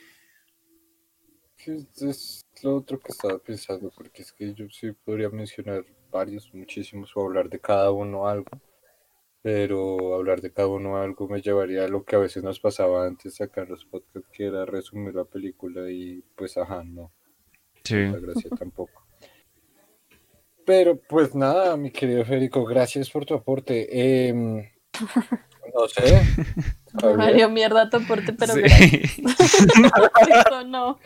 Sí, 1.57 1.88
es 2.02 2.39
lo 2.64 2.76
otro 2.77 2.99
que 2.99 3.11
estaba 3.11 3.38
pensando, 3.40 3.91
porque 3.95 4.22
es 4.22 4.31
que 4.31 4.53
yo 4.53 4.69
sí 4.69 4.91
podría 4.91 5.30
mencionar 5.30 5.86
varios, 6.11 6.53
muchísimos, 6.53 7.11
o 7.15 7.22
hablar 7.22 7.49
de 7.49 7.60
cada 7.60 7.91
uno 7.91 8.27
algo, 8.27 8.49
pero 9.41 10.15
hablar 10.15 10.41
de 10.41 10.52
cada 10.52 10.68
uno 10.68 10.98
algo 10.98 11.27
me 11.27 11.41
llevaría 11.41 11.86
a 11.86 11.88
lo 11.88 12.03
que 12.03 12.15
a 12.15 12.19
veces 12.19 12.44
nos 12.44 12.60
pasaba 12.60 13.06
antes 13.06 13.40
acá 13.41 13.61
en 13.64 13.69
los 13.69 13.86
podcasts, 13.86 14.30
que 14.31 14.45
era 14.45 14.65
resumir 14.65 15.15
la 15.15 15.26
película 15.26 15.90
y 15.90 16.22
pues 16.36 16.57
ajá, 16.57 16.84
no, 16.84 17.11
Sí. 17.84 17.95
la 17.95 18.19
gracia 18.19 18.49
tampoco. 18.57 19.06
Pero 20.65 20.99
pues 20.99 21.34
nada, 21.34 21.76
mi 21.77 21.90
querido 21.90 22.23
Federico, 22.26 22.64
gracias 22.65 23.10
por 23.10 23.26
tu 23.26 23.34
aporte. 23.34 24.27
Em, 24.27 24.69
no 25.74 25.88
sé. 25.88 26.22
dio 27.36 27.50
mierda 27.52 27.88
tu 27.90 27.98
aporte, 27.98 28.34
pero 28.34 28.54
Sí. 28.56 28.62
gracias. 28.62 29.20
Eso 29.20 30.64
no. 30.68 30.98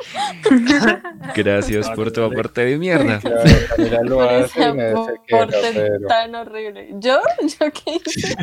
Gracias 1.35 1.89
por 1.91 2.11
tu 2.11 2.23
aporte 2.23 2.63
de 2.65 2.77
mierda. 2.77 3.19
Claro, 3.19 3.41
Camila 3.75 4.01
lo 4.03 4.15
Por 4.15 4.29
hace 4.29 4.59
y 4.59 4.63
aporte 4.63 5.57
pero... 5.73 6.07
tan 6.07 6.35
horrible. 6.35 6.87
¿Yo? 6.99 7.19
¿Yo 7.41 7.71
qué 7.71 7.99
hice? 8.05 8.35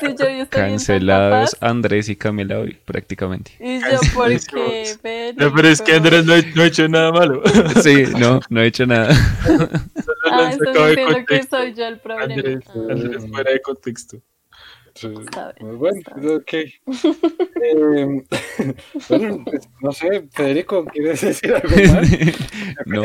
Si 0.00 0.06
yo 0.16 0.48
Cancelados 0.48 1.56
bien 1.60 1.70
Andrés 1.70 2.08
y 2.08 2.16
Camila 2.16 2.58
hoy, 2.60 2.78
prácticamente. 2.84 3.52
¿Y 3.60 3.78
yo 3.80 3.98
por 4.14 4.28
qué? 4.28 4.38
Canceladísimos. 4.38 4.98
Federico? 5.02 5.44
No, 5.44 5.52
pero 5.54 5.68
es 5.68 5.82
que 5.82 5.92
Andrés 5.92 6.24
no, 6.24 6.32
ha- 6.34 6.42
no 6.54 6.62
ha 6.62 6.66
hecho 6.66 6.88
nada 6.88 7.12
malo. 7.12 7.42
Sí, 7.82 8.04
no, 8.18 8.40
no 8.48 8.60
he 8.62 8.66
hecho 8.66 8.86
nada. 8.86 9.14
Ah, 10.30 10.50
estás 10.50 10.88
diciendo 10.88 11.24
que 11.26 11.42
soy 11.42 11.74
yo 11.74 11.86
el 11.86 11.98
problema. 11.98 12.32
Andrés, 12.34 12.64
Ah, 12.68 12.72
Andrés 12.90 13.24
fuera 13.30 13.52
de 13.52 13.60
contexto. 13.60 14.16
Sí, 14.96 15.12
Está 15.20 15.52
bien, 15.52 15.68
muy 15.68 15.76
bueno, 15.76 15.98
está 15.98 16.14
bien. 16.14 16.36
ok. 16.36 16.52
Em, 17.62 18.24
bueno, 19.08 19.44
pues, 19.44 19.68
no 19.80 19.92
sé, 19.92 20.28
Federico, 20.32 20.84
¿quieres 20.86 21.20
decir 21.20 21.54
algo 21.54 21.68
más? 21.94 22.08
No, 22.86 23.02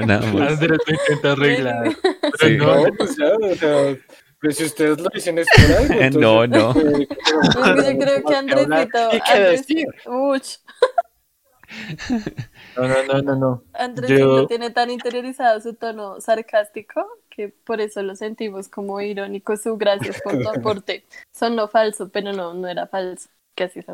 no, 0.00 0.06
nada 0.06 0.32
más. 0.32 0.52
Andrés 0.52 0.78
lo 0.86 0.92
intenta 0.94 1.32
arreglar. 1.32 1.88
Pero 2.02 2.48
Sí. 2.48 2.56
no, 2.56 2.86
No, 2.86 2.92
pues 2.96 3.16
ya, 3.16 3.28
o 3.36 3.54
sea, 3.54 3.96
pues 4.40 4.56
si 4.56 4.64
ustedes 4.64 5.00
lo 5.00 5.08
dicen 5.14 5.38
es 5.38 5.46
por 5.54 5.76
algo. 5.76 5.94
entonces, 5.94 6.20
No, 6.20 6.46
no. 6.46 6.74
Federico, 6.74 7.14
pero- 7.24 7.42
Es 7.42 7.84
que 7.86 7.92
yo 7.92 7.98
creo 7.98 8.22
que 8.24 8.34
Andresito. 8.34 9.10
qué 9.10 9.18
Andres- 9.32 9.50
decir. 9.66 9.86
Uch, 10.06 10.46
no, 12.76 12.88
no, 12.88 13.02
no, 13.04 13.22
no, 13.22 13.36
no. 13.36 13.62
Andresito 13.74 14.18
Yo- 14.42 14.46
tiene 14.46 14.70
tan 14.70 14.90
interiorizado 14.90 15.60
su 15.60 15.74
tono 15.74 16.20
sarcástico 16.20 17.06
que 17.38 17.50
por 17.50 17.80
eso 17.80 18.02
lo 18.02 18.16
sentimos 18.16 18.68
como 18.68 19.00
irónico. 19.00 19.56
Su 19.56 19.76
gracias 19.76 20.20
por 20.22 20.32
tu 20.42 20.48
aporte. 20.48 21.04
Sonó 21.30 21.68
falso, 21.68 22.08
pero 22.08 22.32
no, 22.32 22.52
no 22.52 22.66
era 22.66 22.88
falso. 22.88 23.28
Sé, 23.56 23.84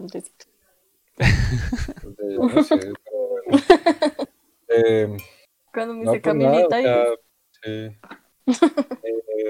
pero 2.17 2.39
bueno. 2.39 3.59
Em, 4.69 5.19
Cuando 5.75 5.95
me 5.95 6.05
No, 6.05 6.13
dice 6.13 6.23
pues 6.23 6.37
nada, 6.37 6.69
Camilita, 6.69 6.81
sea, 6.81 7.05
sí. 7.61 7.99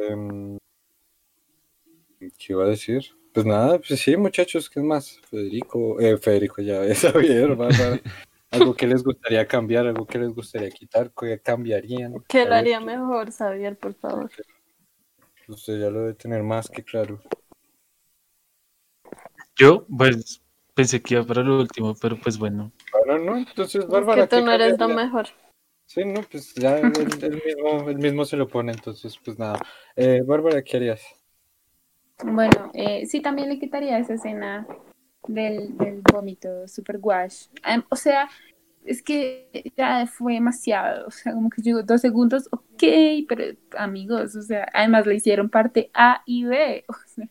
Em, 0.09 0.59
¿Qué 2.19 2.53
iba 2.53 2.65
a 2.65 2.69
decir? 2.69 3.05
Pues 3.33 3.47
nada, 3.47 3.79
pues 3.79 4.01
sí, 4.01 4.17
muchachos, 4.17 4.69
¿qué 4.69 4.81
más? 4.81 5.21
Federico, 5.31 6.01
eh, 6.01 6.19
Federico 6.19 6.63
ya 6.63 6.83
es 6.85 7.01
Javier, 7.03 7.55
Bárbara. 7.55 8.01
Algo 8.55 8.75
que 8.75 8.87
les 8.87 9.03
gustaría 9.03 9.47
cambiar, 9.47 9.87
algo 9.87 10.07
que 10.07 10.19
les 10.19 10.33
gustaría 10.33 10.71
quitar, 10.71 11.11
que 11.13 11.41
cambiarían. 11.41 12.15
¿qué 12.29 12.45
lo 12.45 12.55
haría 12.55 12.79
mejor, 12.79 13.33
Xavier, 13.33 13.77
por 13.77 13.95
favor? 13.95 14.31
Usted 15.49 15.81
ya 15.81 15.91
lo 15.91 16.01
debe 16.01 16.15
tener 16.15 16.43
más 16.43 16.69
que 16.69 16.85
claro. 16.85 17.21
Yo, 19.57 19.87
pues, 19.87 20.41
pensé 20.73 21.03
que 21.03 21.15
iba 21.15 21.25
para 21.25 21.43
lo 21.43 21.59
último, 21.59 21.95
pero 22.01 22.17
pues 22.17 22.39
bueno. 22.39 22.73
Bueno, 22.93 23.25
no, 23.25 23.37
entonces 23.37 23.83
Es 23.85 23.89
Bárbara. 23.91 24.23
que 24.23 24.29
tú 24.29 24.37
¿qué 24.37 24.43
no 24.43 24.53
eres 24.53 24.79
lo 24.79 24.89
mejor. 24.89 25.27
Sí, 25.87 26.05
no, 26.05 26.23
pues 26.23 26.55
ya 26.55 26.79
él, 26.79 26.93
él 27.23 27.43
mismo, 27.45 27.91
él 27.91 27.99
mismo 27.99 28.25
se 28.25 28.37
lo 28.37 28.49
pone, 28.49 28.73
entonces 28.73 29.19
pues 29.23 29.39
nada. 29.39 29.59
Eh, 29.97 30.23
Bárbara, 30.25 30.63
¿qué 30.63 30.77
harías? 30.77 31.03
Bueno, 32.25 32.71
eh, 32.73 33.05
sí, 33.07 33.21
también 33.21 33.49
le 33.49 33.59
quitaría 33.59 33.99
esa 33.99 34.15
escena 34.15 34.67
del, 35.27 35.77
del 35.79 36.03
vómito 36.03 36.69
super 36.69 36.99
guash. 36.99 37.47
Em, 37.65 37.83
o 37.91 37.97
sea, 37.97 38.29
es 38.85 39.03
que 39.03 39.73
ya 39.77 40.07
fue 40.07 40.35
demasiado. 40.35 41.07
O 41.09 41.11
sea, 41.11 41.33
como 41.35 41.51
que 41.51 41.63
llegó 41.63 41.83
dos 41.83 42.01
segundos, 42.03 42.49
ok, 42.53 42.83
pero 43.29 43.45
amigos, 43.79 44.37
o 44.37 44.43
sea, 44.43 44.69
además 44.75 45.07
le 45.07 45.17
hicieron 45.17 45.51
parte 45.51 45.91
A 45.95 46.23
y 46.27 46.45
B. 46.45 46.85
O 46.89 46.95
sea, 47.07 47.29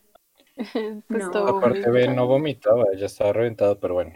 Pues 1.08 1.24
No. 1.24 1.32
todo 1.32 1.60
Aparte, 1.60 1.90
muy 1.90 1.92
B 1.92 2.08
no 2.08 2.28
vomitaba, 2.28 2.86
ya 2.98 3.06
estaba 3.06 3.34
reventado, 3.34 3.80
pero 3.80 3.94
bueno. 3.96 4.14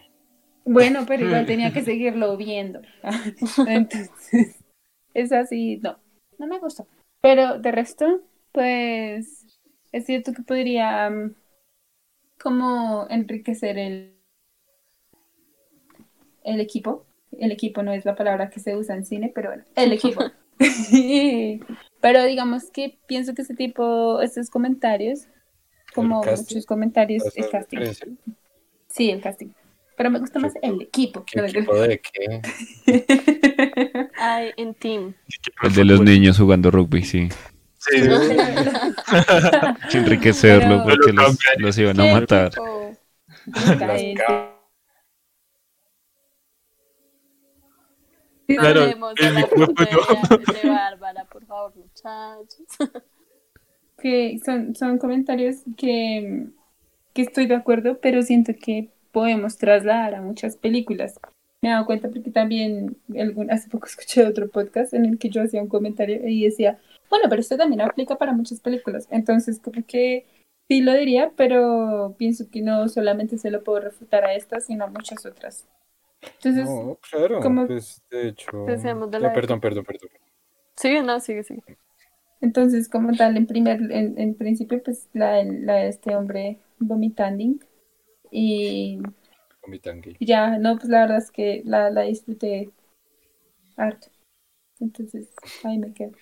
bueno, 0.65 1.05
pero 1.07 1.23
igual 1.23 1.45
tenía 1.45 1.71
que 1.73 1.83
seguirlo 1.83 2.35
viendo. 2.37 2.81
Entonces, 3.65 4.55
es 5.13 5.31
así, 5.31 5.77
no, 5.83 5.99
no 6.39 6.47
me 6.47 6.59
gustó. 6.59 6.87
Pero 7.21 7.59
de 7.59 7.71
resto, 7.71 8.21
pues 8.51 9.45
es 9.91 10.05
cierto 10.05 10.33
que 10.33 10.43
podría 10.43 11.09
mm, 11.09 11.35
como 12.41 13.07
enriquecer 13.09 13.77
el, 13.77 14.17
el 16.43 16.59
equipo. 16.59 17.05
El 17.37 17.51
equipo 17.51 17.83
no 17.83 17.91
es 17.91 18.05
la 18.05 18.15
palabra 18.15 18.49
que 18.49 18.59
se 18.59 18.75
usa 18.75 18.95
en 18.95 19.05
cine, 19.05 19.31
pero 19.33 19.49
bueno, 19.49 19.63
el 19.75 19.93
equipo. 19.93 20.21
pero 22.01 22.23
digamos 22.25 22.71
que 22.71 22.97
pienso 23.07 23.33
que 23.33 23.43
ese 23.43 23.53
tipo, 23.53 24.21
estos 24.21 24.49
comentarios, 24.49 25.27
como 25.93 26.23
muchos 26.23 26.65
comentarios, 26.65 27.25
¿Haces 27.25 27.45
el 27.45 27.51
casting. 27.51 27.77
referencia? 27.77 28.07
Sí, 28.87 29.11
el 29.11 29.21
casting. 29.21 29.49
Pero 29.97 30.11
me 30.11 30.19
gusta 30.19 30.39
más 30.39 30.53
el 30.61 30.81
equipo. 30.81 31.25
¿Qué 31.25 31.39
No, 31.39 31.45
equipo 31.45 31.75
de 31.75 31.99
qué? 31.99 32.41
Ay, 34.19 34.51
en 34.57 34.75
team. 34.75 35.15
El 35.63 35.73
de 35.73 35.85
los 35.85 36.01
niños 36.01 36.37
jugando 36.37 36.69
rugby, 36.69 37.03
sí. 37.03 37.29
Sí, 37.89 37.97
enriquecerlo 39.97 40.67
Pero- 40.69 40.83
porque 40.83 41.11
Pero 41.13 41.21
los, 41.23 41.37
los 41.59 41.77
iban 41.77 41.99
a 41.99 42.03
¿Qué 42.03 42.13
matar. 42.13 42.51
Claro, 48.47 48.81
Hablemos 48.83 49.13
el 49.17 49.25
de 49.27 49.33
la 49.33 49.39
micrófono. 49.41 49.67
puntería 49.73 50.61
de 50.63 50.69
Bárbara, 50.69 51.25
por 51.25 51.45
favor, 51.45 51.73
muchachos. 51.75 52.65
que 54.01 54.39
son, 54.45 54.73
son 54.75 54.97
comentarios 54.99 55.57
que, 55.75 56.45
que 57.13 57.21
estoy 57.23 57.47
de 57.47 57.55
acuerdo, 57.55 57.99
pero 57.99 58.21
siento 58.21 58.53
que 58.59 58.89
podemos 59.11 59.57
trasladar 59.57 60.15
a 60.15 60.21
muchas 60.21 60.55
películas. 60.55 61.19
me 61.61 61.69
he 61.69 61.71
dado 61.73 61.85
cuenta 61.85 62.07
porque 62.09 62.31
también 62.31 62.95
algún, 63.19 63.51
hace 63.51 63.67
poco 63.69 63.87
escuché 63.87 64.25
otro 64.25 64.47
podcast 64.49 64.93
en 64.93 65.05
el 65.05 65.17
que 65.17 65.29
yo 65.29 65.41
hacía 65.41 65.61
un 65.61 65.67
comentario 65.67 66.25
y 66.25 66.45
decía, 66.45 66.79
bueno, 67.09 67.25
pero 67.29 67.41
esto 67.41 67.57
también 67.57 67.81
aplica 67.81 68.15
para 68.17 68.33
muchas 68.33 68.59
películas. 68.59 69.07
Entonces, 69.11 69.59
como 69.59 69.85
que 69.85 70.25
sí 70.67 70.81
lo 70.81 70.93
diría, 70.93 71.31
pero 71.35 72.15
pienso 72.17 72.49
que 72.49 72.61
no 72.61 72.87
solamente 72.89 73.37
se 73.37 73.51
lo 73.51 73.63
puedo 73.63 73.79
refutar 73.81 74.25
a 74.25 74.33
esta, 74.33 74.59
sino 74.59 74.85
a 74.85 74.87
muchas 74.87 75.25
otras. 75.25 75.67
Entonces, 76.21 76.67
No, 76.67 76.97
claro, 77.09 77.41
como- 77.41 77.67
pues 77.67 78.01
de 78.09 78.29
hecho. 78.29 78.51
Deseamos 78.67 79.11
de 79.11 79.19
Ya, 79.19 79.27
la 79.27 79.33
perdón, 79.33 79.59
perdón, 79.61 79.83
perdón. 79.85 80.09
Sigue, 80.75 81.01
no, 81.01 81.19
sigue, 81.19 81.43
sigue. 81.43 81.63
entonces 82.41 82.87
como 82.89 83.15
tal, 83.15 83.35
en 83.37 83.47
primer, 83.47 83.81
en, 83.91 84.17
en 84.19 84.35
principio, 84.35 84.81
pues 84.83 85.09
la, 85.13 85.43
la 85.43 85.75
de 85.75 85.87
este 85.89 86.15
hombre 86.15 86.59
Comitangui. 89.61 90.15
y 90.19 90.25
ya, 90.25 90.57
no, 90.57 90.77
pues 90.77 90.89
la 90.89 91.01
verdad 91.01 91.17
es 91.17 91.31
que 91.31 91.61
la, 91.65 91.89
la 91.89 92.01
disfruté 92.01 92.69
harto. 93.77 94.07
Entonces, 94.79 95.29
ahí 95.63 95.77
me 95.77 95.93
quedo. 95.93 96.13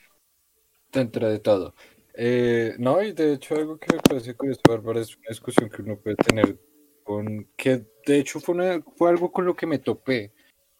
Dentro 0.95 1.30
de 1.30 1.39
todo. 1.39 1.76
Eh, 2.13 2.73
no, 2.80 3.03
y 3.03 3.11
de 3.11 3.34
hecho 3.34 3.55
algo 3.55 3.77
que 3.77 3.93
me 3.93 3.99
parece 4.01 4.34
curioso, 4.34 4.61
Bárbara, 4.65 5.01
es 5.01 5.17
una 5.17 5.27
discusión 5.27 5.69
que 5.69 5.81
uno 5.81 5.97
puede 5.97 6.15
tener 6.15 6.57
con, 7.03 7.49
que 7.57 7.85
de 8.05 8.19
hecho 8.19 8.39
fue, 8.39 8.55
una, 8.55 8.81
fue 8.95 9.09
algo 9.09 9.30
con 9.30 9.45
lo 9.45 9.57
que 9.57 9.67
me 9.67 9.80
topé 9.80 10.31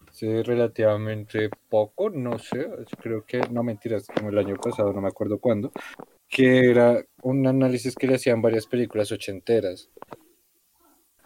hace 0.08 0.42
relativamente 0.42 1.50
poco, 1.68 2.08
no 2.08 2.38
sé, 2.38 2.66
creo 3.02 3.26
que, 3.26 3.40
no 3.50 3.62
mentiras, 3.62 4.06
como 4.06 4.30
el 4.30 4.38
año 4.38 4.56
pasado, 4.56 4.90
no 4.94 5.02
me 5.02 5.08
acuerdo 5.08 5.38
cuándo, 5.38 5.70
que 6.26 6.70
era 6.70 7.04
un 7.20 7.46
análisis 7.46 7.94
que 7.94 8.06
le 8.06 8.14
hacían 8.14 8.40
varias 8.40 8.66
películas 8.66 9.12
ochenteras, 9.12 9.90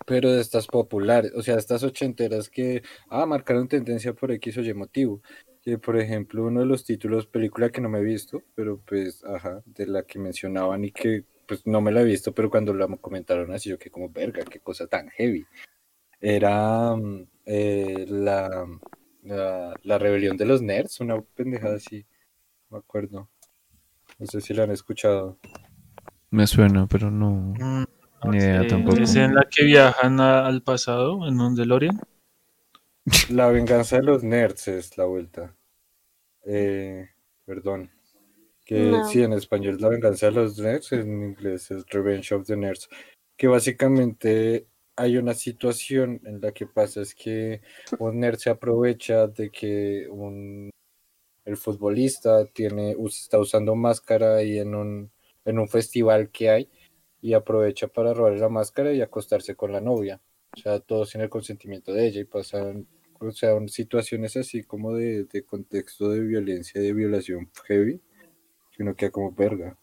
pero 0.04 0.32
de 0.32 0.40
estas 0.40 0.66
populares, 0.66 1.30
o 1.36 1.42
sea, 1.42 1.56
estas 1.56 1.84
ochenteras 1.84 2.50
que, 2.50 2.82
ah, 3.08 3.24
marcaron 3.24 3.68
tendencia 3.68 4.12
por 4.14 4.32
X 4.32 4.58
o 4.58 4.62
Y 4.62 4.74
motivo. 4.74 5.22
Que 5.62 5.76
por 5.78 5.98
ejemplo, 5.98 6.44
uno 6.46 6.60
de 6.60 6.66
los 6.66 6.84
títulos, 6.84 7.26
película 7.26 7.70
que 7.70 7.80
no 7.82 7.88
me 7.90 7.98
he 7.98 8.02
visto, 8.04 8.42
pero 8.54 8.80
pues, 8.80 9.22
ajá, 9.24 9.62
de 9.66 9.86
la 9.86 10.04
que 10.04 10.18
mencionaban 10.18 10.84
y 10.84 10.90
que 10.92 11.24
pues 11.46 11.66
no 11.66 11.80
me 11.80 11.90
la 11.92 12.00
he 12.02 12.04
visto, 12.04 12.32
pero 12.32 12.48
cuando 12.48 12.72
la 12.72 12.86
comentaron 12.96 13.52
así, 13.52 13.68
yo 13.70 13.78
que 13.78 13.90
como, 13.90 14.08
verga, 14.08 14.42
qué 14.44 14.60
cosa 14.60 14.86
tan 14.86 15.10
heavy. 15.10 15.44
Era 16.20 16.94
mm, 16.96 17.26
eh, 17.46 18.06
la, 18.08 18.66
la, 19.24 19.74
la 19.82 19.98
rebelión 19.98 20.36
de 20.36 20.46
los 20.46 20.62
nerds, 20.62 21.00
una 21.00 21.20
pendejada 21.20 21.76
así, 21.76 22.06
me 22.70 22.78
acuerdo. 22.78 23.28
No 24.18 24.26
sé 24.26 24.40
si 24.40 24.54
la 24.54 24.62
han 24.64 24.70
escuchado. 24.70 25.38
Me 26.30 26.46
suena, 26.46 26.86
pero 26.86 27.10
no. 27.10 27.54
Mm, 27.58 27.84
Ni 28.30 28.36
idea 28.38 28.66
tampoco. 28.66 28.98
¿Es 29.02 29.16
en 29.16 29.34
la 29.34 29.46
que 29.50 29.64
viajan 29.64 30.20
a- 30.20 30.46
al 30.46 30.62
pasado 30.62 31.26
en 31.26 31.40
un 31.40 31.54
DeLorean? 31.56 32.00
La 33.30 33.48
venganza 33.48 33.96
de 33.96 34.02
los 34.02 34.22
nerds 34.22 34.68
es 34.68 34.96
la 34.98 35.04
vuelta. 35.04 35.54
Eh, 36.44 37.08
perdón. 37.44 37.90
Que 38.64 38.90
No. 38.90 39.04
sí, 39.08 39.22
en 39.22 39.32
español 39.32 39.76
es 39.76 39.80
la 39.80 39.88
venganza 39.88 40.26
de 40.26 40.32
los 40.32 40.58
nerds, 40.58 40.92
en 40.92 41.22
inglés 41.24 41.70
es 41.70 41.84
Revenge 41.86 42.32
of 42.34 42.46
the 42.46 42.56
Nerds. 42.56 42.88
Que 43.36 43.48
básicamente 43.48 44.66
hay 44.96 45.16
una 45.16 45.34
situación 45.34 46.20
en 46.24 46.40
la 46.40 46.52
que 46.52 46.66
pasa 46.66 47.00
es 47.00 47.14
que 47.14 47.62
un 47.98 48.20
nerd 48.20 48.36
se 48.36 48.50
aprovecha 48.50 49.26
de 49.26 49.50
que 49.50 50.06
un, 50.10 50.70
el 51.44 51.56
futbolista 51.56 52.44
tiene, 52.46 52.94
está 53.06 53.38
usando 53.38 53.74
máscara 53.74 54.36
ahí 54.36 54.58
en 54.58 54.74
un, 54.74 55.10
en 55.44 55.58
un 55.58 55.68
festival 55.68 56.30
que 56.30 56.50
hay 56.50 56.70
y 57.22 57.32
aprovecha 57.32 57.88
para 57.88 58.14
robarle 58.14 58.40
la 58.40 58.48
máscara 58.48 58.92
y 58.92 59.00
acostarse 59.00 59.54
con 59.56 59.72
la 59.72 59.80
novia. 59.80 60.20
O 60.56 60.60
sea, 60.60 60.80
todo 60.80 61.06
sin 61.06 61.20
el 61.22 61.28
consentimiento 61.30 61.92
de 61.92 62.06
ella 62.06 62.20
y 62.20 62.24
pasan, 62.24 62.86
o 63.20 63.32
sea, 63.32 63.54
situaciones 63.68 64.36
así 64.36 64.64
como 64.64 64.94
de, 64.94 65.24
de 65.24 65.44
contexto 65.44 66.10
de 66.10 66.20
violencia, 66.22 66.80
de 66.80 66.92
violación 66.94 67.50
heavy, 67.66 68.00
que 68.72 68.82
uno 68.84 68.96
queda 68.96 69.10
como 69.12 69.32
verga. 69.32 69.78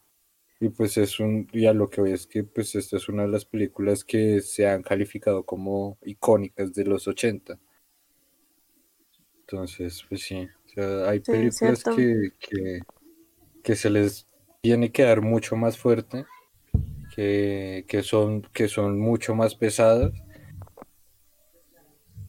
Y 0.60 0.70
pues 0.70 0.98
es 0.98 1.20
un, 1.20 1.48
y 1.54 1.68
a 1.68 1.74
lo 1.74 1.90
que 1.90 2.02
voy 2.02 2.14
es 2.14 2.28
que 2.28 2.44
pues 2.46 2.76
esta 2.76 2.98
es 2.98 3.10
una 3.10 3.24
de 3.24 3.30
las 3.30 3.46
películas 3.46 4.04
que 4.06 4.42
se 4.42 4.68
han 4.68 4.84
calificado 4.84 5.46
como 5.46 5.98
icónicas 6.04 6.74
de 6.74 6.86
los 6.86 7.08
80. 7.08 7.60
Entonces, 9.42 10.04
pues 10.10 10.22
sí, 10.24 10.48
o 10.66 10.70
sea, 10.70 11.10
hay 11.10 11.22
Sí, 11.24 11.32
películas 11.32 11.86
que, 11.86 12.32
que, 12.40 12.86
que 13.64 13.76
se 13.76 13.90
les 13.90 14.28
tiene 14.62 14.92
que 14.92 15.04
dar 15.04 15.22
mucho 15.22 15.56
más 15.58 15.78
fuerte, 15.78 16.26
que, 17.16 17.86
que 17.88 18.04
son, 18.04 18.44
que 18.54 18.68
son 18.70 19.00
mucho 19.00 19.36
más 19.36 19.56
pesadas. 19.56 20.14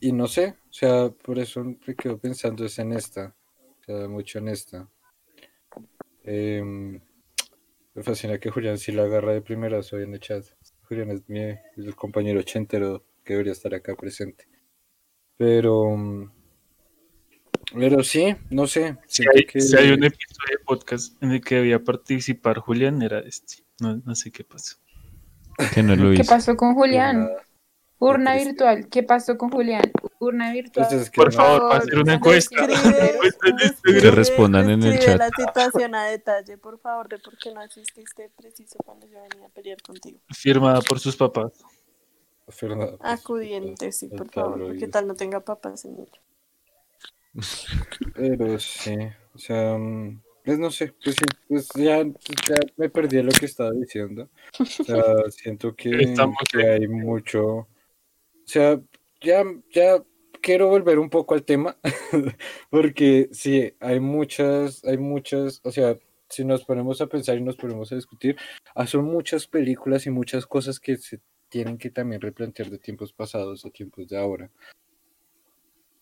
Y 0.00 0.12
no 0.12 0.28
sé, 0.28 0.56
o 0.70 0.72
sea, 0.72 1.10
por 1.10 1.38
eso 1.38 1.64
me 1.64 1.94
quedo 1.96 2.18
pensando 2.18 2.64
es 2.64 2.78
en 2.78 2.92
esta, 2.92 3.34
o 3.80 3.84
sea, 3.84 4.08
mucho 4.08 4.38
en 4.38 4.48
esta. 4.48 4.88
Em, 6.24 7.00
me 7.94 8.02
fascina 8.02 8.38
que 8.38 8.50
Julián 8.50 8.78
sí 8.78 8.92
la 8.92 9.04
agarra 9.04 9.32
de 9.32 9.42
primera 9.42 9.80
hoy 9.92 10.02
en 10.02 10.14
el 10.14 10.20
chat. 10.20 10.44
Julián 10.82 11.10
es 11.10 11.28
mi 11.28 11.40
es 11.40 11.58
el 11.76 11.96
compañero 11.96 12.40
ochentero 12.40 13.04
que 13.24 13.32
debería 13.34 13.52
estar 13.52 13.74
acá 13.74 13.94
presente. 13.96 14.46
Pero, 15.36 15.96
mm, 15.96 16.30
pero 17.74 18.02
sí, 18.04 18.34
no 18.50 18.66
sé. 18.66 18.96
Si 19.06 19.24
hay, 19.34 19.44
que- 19.46 19.60
si 19.60 19.76
hay 19.76 19.90
un 19.90 20.04
episodio 20.04 20.58
de 20.58 20.64
podcast 20.64 21.22
en 21.22 21.32
el 21.32 21.40
que 21.40 21.56
debía 21.56 21.82
participar 21.82 22.58
Julián, 22.58 23.02
era 23.02 23.20
este. 23.20 23.64
No, 23.80 23.96
no 24.04 24.14
sé 24.14 24.30
qué 24.30 24.44
pasó. 24.44 24.76
Que 25.74 25.82
no 25.82 25.96
lo 25.96 26.14
¿Qué 26.14 26.24
pasó 26.24 26.56
con 26.56 26.74
Julián? 26.74 27.20
nada. 27.20 27.42
Urna 28.00 28.36
virtual. 28.36 28.88
¿Qué 28.88 29.02
pasó 29.02 29.36
con 29.36 29.50
Julián? 29.50 29.90
Urna 30.20 30.52
virtual. 30.52 30.86
Pues 30.88 31.02
es 31.02 31.10
que 31.10 31.16
Por 31.20 31.32
no- 31.32 31.36
favor, 31.36 31.64
va 31.70 31.74
a 31.74 31.78
hacer 31.78 31.98
una 31.98 32.14
encuesta. 32.14 32.56
Que 33.84 34.10
respondan 34.10 34.70
en 34.70 34.82
el 34.82 34.98
chat. 34.98 35.18
la 35.18 35.30
situación 35.30 35.94
a 35.94 36.04
detalle, 36.04 36.58
por 36.58 36.78
favor, 36.78 37.08
de 37.08 37.18
por 37.18 37.36
qué 37.38 37.52
no 37.52 37.60
asististe 37.60 38.30
preciso 38.36 38.78
cuando 38.84 39.06
yo 39.06 39.20
venía 39.28 39.46
a 39.46 39.50
pelear 39.50 39.80
contigo. 39.82 40.18
Firmada 40.30 40.80
por 40.82 41.00
sus 41.00 41.16
papás. 41.16 41.52
Pues, 42.44 42.58
Acudiente, 43.00 43.92
sí, 43.92 44.08
el 44.10 44.16
por 44.18 44.30
favor, 44.30 44.66
porque 44.68 44.88
tal 44.88 45.06
no 45.06 45.14
tenga 45.14 45.40
papás 45.40 45.84
en 45.84 45.94
ella. 46.00 46.20
Pero 48.14 48.58
sí, 48.58 48.94
o 49.34 49.38
sea, 49.38 49.76
mm, 49.76 50.20
pues 50.44 50.58
no 50.58 50.70
sé, 50.70 50.92
pues 51.04 51.16
sí, 51.16 51.24
pues 51.48 51.68
ya, 51.74 52.02
ya 52.04 52.56
me 52.76 52.88
perdí 52.88 53.22
lo 53.22 53.32
que 53.32 53.46
estaba 53.46 53.70
diciendo. 53.72 54.28
O 54.58 54.64
sea, 54.64 55.02
siento 55.30 55.74
que, 55.74 56.14
que 56.50 56.66
hay 56.66 56.88
mucho, 56.88 57.68
sea, 58.48 58.80
ya, 59.20 59.44
ya 59.70 60.02
quiero 60.40 60.68
volver 60.68 60.98
un 60.98 61.10
poco 61.10 61.34
al 61.34 61.44
tema, 61.44 61.76
porque 62.70 63.28
sí, 63.32 63.72
hay 63.80 64.00
muchas, 64.00 64.84
hay 64.84 64.98
muchas, 64.98 65.60
o 65.64 65.70
sea, 65.70 65.96
si 66.28 66.44
nos 66.44 66.64
ponemos 66.64 67.00
a 67.00 67.06
pensar 67.06 67.38
y 67.38 67.42
nos 67.42 67.56
ponemos 67.56 67.90
a 67.92 67.96
discutir, 67.96 68.36
ah, 68.74 68.86
son 68.86 69.04
muchas 69.04 69.46
películas 69.46 70.06
y 70.06 70.10
muchas 70.10 70.46
cosas 70.46 70.78
que 70.80 70.96
se 70.96 71.20
tienen 71.48 71.78
que 71.78 71.90
también 71.90 72.20
replantear 72.20 72.70
de 72.70 72.78
tiempos 72.78 73.12
pasados 73.12 73.64
a 73.64 73.70
tiempos 73.70 74.08
de 74.08 74.18
ahora. 74.18 74.50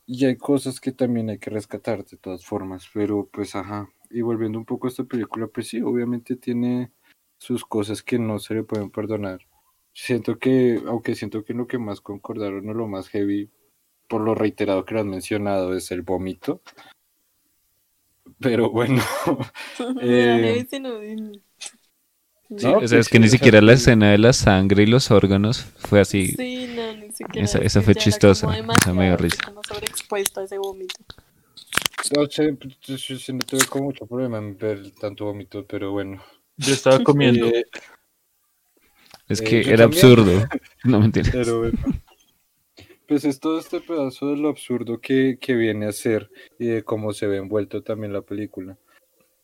Y 0.07 0.25
hay 0.25 0.37
cosas 0.37 0.81
que 0.81 0.93
también 0.93 1.31
hay 1.31 1.39
que 1.39 1.51
rescatar 1.51 2.05
de 2.05 2.17
todas 2.17 2.45
formas, 2.45 2.89
pero 2.93 3.29
pues 3.33 3.57
ajá. 3.57 3.89
Y 4.11 4.21
volviendo 4.21 4.59
un 4.59 4.65
poco 4.65 4.87
a 4.87 4.91
esta 4.91 5.05
película, 5.05 5.49
pues 5.49 5.69
sí, 5.69 5.81
obviamente 5.83 6.37
tiene 6.37 6.93
sus 7.39 7.65
cosas 7.65 8.03
que 8.03 8.19
no 8.19 8.39
se 8.39 8.55
le 8.55 8.63
pueden 8.63 8.91
perdonar. 8.91 9.41
Siento 9.99 10.39
que, 10.39 10.83
aunque 10.87 11.15
siento 11.15 11.43
que 11.43 11.55
lo 11.55 11.67
que 11.67 11.79
más 11.79 12.03
concordaron 12.03 12.69
o 12.69 12.75
lo 12.75 12.87
más 12.87 13.09
heavy, 13.09 13.49
por 14.07 14.21
lo 14.21 14.35
reiterado 14.35 14.85
que 14.85 14.93
lo 14.93 15.01
han 15.01 15.09
mencionado, 15.09 15.75
es 15.75 15.91
el 15.91 16.03
vómito. 16.03 16.61
Pero 18.39 18.71
bueno, 18.71 19.03
Eh, 20.03 20.67
Sí, 20.69 22.65
no, 22.65 22.79
o 22.79 22.87
sea, 22.87 22.99
es 23.01 23.09
que 23.09 23.17
sí, 23.17 23.23
ni 23.25 23.29
siquiera 23.31 23.63
la 23.63 23.73
escena 23.73 24.11
de 24.11 24.19
la 24.19 24.35
sangre 24.35 24.83
y 24.83 24.87
los 24.87 25.11
órganos 25.11 25.65
fue 25.79 26.01
así. 26.01 26.29
Sí, 26.29 26.67
no, 26.77 26.93
ni 26.93 27.11
siquiera. 27.11 27.45
Esa- 27.45 27.59
es 27.59 27.65
esa 27.67 27.83
fue 27.83 27.95
chistosa, 27.95 28.49
esa 28.55 28.93
me 28.93 29.07
dio 29.07 29.17
risa. 29.17 29.53
sobreexpuesto 29.67 30.41
a 30.41 30.45
ese 30.45 30.59
vómito. 30.59 30.95
no 32.15 32.27
sé, 32.27 32.53
pues, 32.53 32.79
yo 32.81 32.99
sí 32.99 33.33
no 33.33 33.39
tuve 33.41 33.65
como 33.65 33.87
mucho 33.87 34.07
problema 34.07 34.39
en 34.39 34.59
ver 34.59 34.93
tanto 34.93 35.25
vómito, 35.25 35.67
pero 35.67 35.93
bueno. 35.93 36.23
Yo 36.59 36.75
estaba 36.75 37.03
comiendo. 37.03 37.51
Es 39.29 39.41
Eh, 39.41 39.45
que 39.45 39.61
era 39.73 39.85
absurdo. 39.85 40.33
No 40.85 41.01
mentira. 41.01 41.31
Pero 41.33 41.59
bueno. 41.61 41.79
Pues 43.09 43.25
es 43.25 43.39
todo 43.39 43.61
este 43.61 43.81
pedazo 43.81 44.31
de 44.31 44.37
lo 44.37 44.49
absurdo 44.49 45.01
que, 45.01 45.39
que 45.41 45.55
viene 45.55 45.87
a 45.87 45.93
ser 45.93 46.29
y 46.59 46.67
de 46.67 46.83
cómo 46.83 47.13
se 47.13 47.27
ve 47.29 47.37
envuelto 47.37 47.83
también 47.83 48.13
la 48.13 48.23
película. 48.23 48.77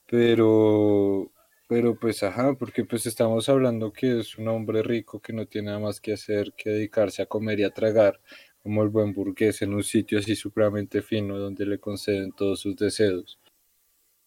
Pero, 0.08 1.30
pero 1.68 1.94
pues 1.98 2.22
ajá, 2.24 2.54
porque 2.54 2.84
pues 2.84 3.06
estamos 3.06 3.48
hablando 3.48 3.92
que 3.92 4.18
es 4.20 4.36
un 4.36 4.48
hombre 4.48 4.82
rico 4.82 5.20
que 5.20 5.32
no 5.32 5.46
tiene 5.46 5.66
nada 5.66 5.78
más 5.78 6.00
que 6.00 6.12
hacer 6.12 6.52
que 6.56 6.70
dedicarse 6.70 7.22
a 7.22 7.26
comer 7.26 7.60
y 7.60 7.64
a 7.64 7.70
tragar, 7.70 8.20
como 8.62 8.82
el 8.82 8.88
buen 8.88 9.12
burgués 9.12 9.62
en 9.62 9.74
un 9.74 9.84
sitio 9.84 10.18
así 10.18 10.34
supremamente 10.34 11.00
fino 11.00 11.38
donde 11.38 11.64
le 11.64 11.78
conceden 11.78 12.32
todos 12.32 12.60
sus 12.60 12.76
deseos. 12.76 13.38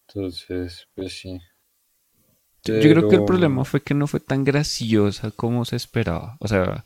Entonces, 0.08 0.88
pues 0.94 1.12
sí. 1.12 1.38
Yo 2.66 2.74
yo 2.80 2.90
creo 2.90 3.08
que 3.08 3.16
el 3.16 3.24
problema 3.24 3.64
fue 3.64 3.80
que 3.82 3.94
no 3.94 4.06
fue 4.06 4.20
tan 4.20 4.44
graciosa 4.44 5.30
como 5.30 5.64
se 5.64 5.76
esperaba. 5.76 6.36
O 6.40 6.48
sea, 6.48 6.84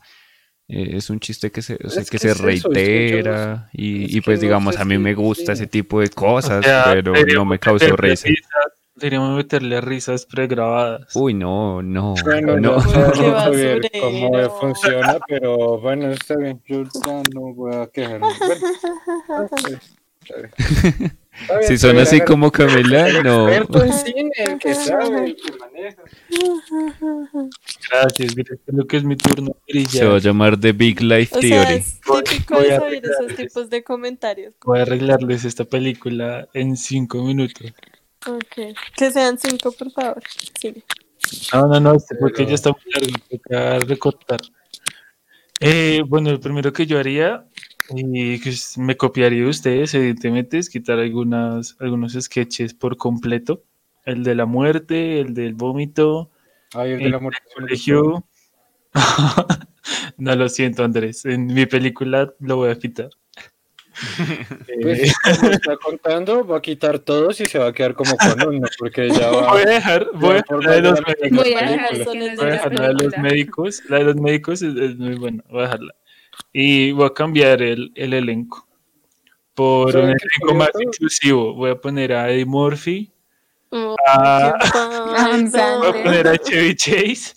Eh, 0.73 0.95
es 0.95 1.09
un 1.09 1.19
chiste 1.19 1.51
que 1.51 1.61
se, 1.61 1.77
o 1.83 1.89
sea, 1.89 2.01
Es 2.01 2.09
que 2.09 2.17
que 2.17 2.19
se 2.19 2.27
es 2.29 2.35
eso, 2.39 2.47
es 2.49 2.59
que 2.59 2.63
yo- 2.69 2.69
reitera 2.71 3.69
y, 3.73 4.17
y 4.17 4.21
pues 4.21 4.39
digamos, 4.39 4.77
a 4.77 4.85
mí 4.85 4.97
me 4.97 5.13
gusta 5.15 5.51
ese 5.51 5.67
tipo 5.67 5.99
de 5.99 6.09
cosas, 6.09 6.59
O 6.59 6.63
sea, 6.63 6.83
pero 6.93 7.13
no 7.35 7.43
me 7.43 7.59
causó 7.59 7.93
risa. 7.97 8.27
risas- 8.29 8.71
Deberíamos 8.95 9.35
meterle 9.35 9.81
risas 9.81 10.25
pregrabadas. 10.25 11.13
Uy, 11.15 11.33
no, 11.33 11.81
no, 11.81 12.13
Bueno, 12.23 12.57
no. 12.57 12.77
no 12.77 13.51
ver 13.51 13.81
cómo 13.99 14.49
funciona, 14.61 15.17
pero 15.27 15.77
bueno, 15.81 16.09
está 16.11 16.35
bien. 16.37 16.61
Yo 16.65 16.83
ya 17.05 17.21
no 17.33 17.53
voy 17.53 17.75
a 17.75 17.87
quejarme. 17.87 18.27
Bueno, 18.39 18.67
está 19.51 19.67
bien, 19.67 19.79
está 20.21 20.35
bien. 20.99 21.17
Si 21.67 21.77
son 21.77 21.97
así 21.99 22.21
como 22.21 22.51
Camila, 22.51 23.21
no. 23.23 23.49
experto 23.49 23.83
en 23.83 23.93
cine, 23.93 24.31
el 24.37 24.59
que 24.59 24.75
sabe, 24.75 25.25
el 25.25 25.35
que 25.35 25.51
maneja. 25.57 26.01
Gracias, 27.91 28.35
gracias. 28.35 28.59
Creo 28.65 28.87
que 28.87 28.97
es 28.97 29.03
mi 29.03 29.15
turno. 29.15 29.55
Se 29.89 30.05
va 30.05 30.15
a 30.15 30.19
llamar 30.19 30.59
The 30.59 30.71
Big 30.71 31.01
Life 31.01 31.37
O 31.37 31.41
sea, 31.41 31.63
Theory. 31.65 31.79
es 31.79 31.99
típico 32.01 32.55
Voy 32.55 32.63
de 32.65 32.69
saber 32.77 32.93
esos 33.03 33.15
arreglarles. 33.17 33.37
tipos 33.37 33.69
de 33.69 33.83
comentarios. 33.83 34.53
Voy 34.65 34.79
a 34.79 34.81
arreglarles 34.83 35.45
esta 35.45 35.65
película 35.65 36.47
en 36.53 36.77
cinco 36.77 37.23
minutos. 37.23 37.73
Ok. 38.27 38.75
Que 38.95 39.11
sean 39.11 39.37
cinco, 39.37 39.71
por 39.71 39.91
favor. 39.91 40.21
Sigue. 40.59 40.83
No, 41.53 41.67
no, 41.67 41.79
no, 41.79 41.95
este 41.95 42.15
porque 42.15 42.37
Pero- 42.37 42.49
ya 42.49 42.55
está 42.55 42.69
muy 42.71 42.81
largo, 42.93 43.17
toca 43.29 43.79
recortar. 43.79 44.39
Eh, 45.59 46.01
bueno, 46.07 46.31
lo 46.31 46.39
primero 46.39 46.73
que 46.73 46.85
yo 46.87 46.97
haría, 46.97 47.45
y 47.95 48.39
que 48.39 48.49
es- 48.49 48.77
me 48.77 48.95
copiaría 48.97 49.43
de 49.43 49.49
ustedes, 49.49 49.93
evidentemente, 49.93 50.57
es 50.57 50.69
quitar 50.69 50.99
algunas, 50.99 51.75
algunos 51.79 52.13
sketches 52.13 52.73
por 52.73 52.97
completo. 52.97 53.63
El 54.05 54.23
de 54.23 54.35
la 54.35 54.45
muerte, 54.45 55.19
el 55.19 55.33
del 55.33 55.53
vómito, 55.53 56.31
Ay, 56.73 56.91
el 56.91 56.99
de 56.99 57.09
la 57.09 57.19
muerte. 57.19 57.41
colegio. 57.55 58.25
no 60.17 60.35
lo 60.35 60.49
siento, 60.49 60.83
Andrés. 60.83 61.25
En 61.25 61.45
mi 61.47 61.65
película 61.65 62.33
lo 62.39 62.55
voy 62.57 62.71
a 62.71 62.75
quitar. 62.79 63.09
Pues, 64.81 64.99
Eh, 65.09 65.11
como 65.39 65.51
está 65.51 65.77
contando, 65.77 66.47
va 66.47 66.57
a 66.57 66.61
quitar 66.61 66.97
todos 66.99 67.39
y 67.41 67.45
se 67.45 67.59
va 67.59 67.67
a 67.67 67.73
quedar 67.73 67.93
como 67.93 68.15
con 68.17 68.47
uno, 68.55 68.67
porque 68.79 69.09
ya 69.09 69.29
va. 69.29 69.51
voy 69.51 69.61
a 69.61 69.65
dejar, 69.65 70.07
voy 70.13 70.29
a 70.31 70.33
dejar 70.35 70.45
por 70.47 70.65
la 70.65 70.71
de 70.71 70.81
los 70.81 70.99
médicos. 71.01 71.43
Voy 71.43 71.53
a 71.53 71.67
dejar 71.69 71.93
la 71.93 72.49
dejar 72.49 72.73
la 72.73 72.87
de 72.87 72.93
los 73.03 73.17
médicos. 73.17 73.81
La 73.89 73.97
de 73.97 74.03
los 74.05 74.15
médicos 74.15 74.61
es, 74.61 74.75
es 74.75 74.97
muy 74.97 75.15
buena. 75.15 75.43
Voy 75.49 75.59
a 75.59 75.63
dejarla. 75.63 75.95
Y 76.53 76.91
voy 76.91 77.05
a 77.07 77.13
cambiar 77.13 77.61
el, 77.61 77.91
el 77.95 78.13
elenco 78.13 78.67
por 79.53 79.91
¿Saben 79.91 80.09
un 80.11 80.17
elenco 80.17 80.55
más 80.55 80.69
inclusivo. 80.81 81.53
Voy 81.53 81.71
a 81.71 81.75
poner 81.75 82.13
a 82.13 82.29
Eddie 82.31 82.45
Murphy. 82.45 83.11
Oh, 83.69 83.95
pasa. 84.05 85.77
Voy 85.79 85.87
a 85.89 86.03
poner 86.03 86.27
a 86.27 86.37
Chevy 86.37 86.75
Chase. 86.75 87.33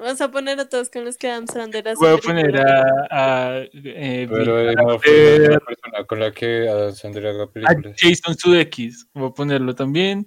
Vas 0.00 0.20
a 0.20 0.30
poner 0.30 0.60
a 0.60 0.68
todos 0.68 0.90
con 0.90 1.04
los 1.04 1.16
que 1.16 1.28
Adam 1.28 1.46
Sandler 1.48 1.88
hace 1.88 1.96
Voy 1.98 2.14
a 2.14 2.18
poner 2.18 2.56
a. 2.56 3.06
a, 3.10 3.58
eh, 3.72 4.26
Pero 4.30 4.56
a- 4.56 4.62
eh, 4.72 4.74
no 4.76 4.90
a- 4.92 4.98
fue 5.00 5.38
la 5.48 5.58
persona 5.60 6.04
con 6.06 6.20
la 6.20 6.30
que 6.32 6.68
Adam 6.68 6.92
Sandler 6.94 7.26
haga 7.26 7.44
a 7.44 7.50
películas. 7.50 7.96
Jason 8.00 8.36
Sudeikis. 8.38 9.08
Voy 9.12 9.28
a 9.28 9.32
ponerlo 9.32 9.74
también. 9.74 10.26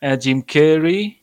A 0.00 0.16
Jim 0.16 0.42
Carrey. 0.42 1.22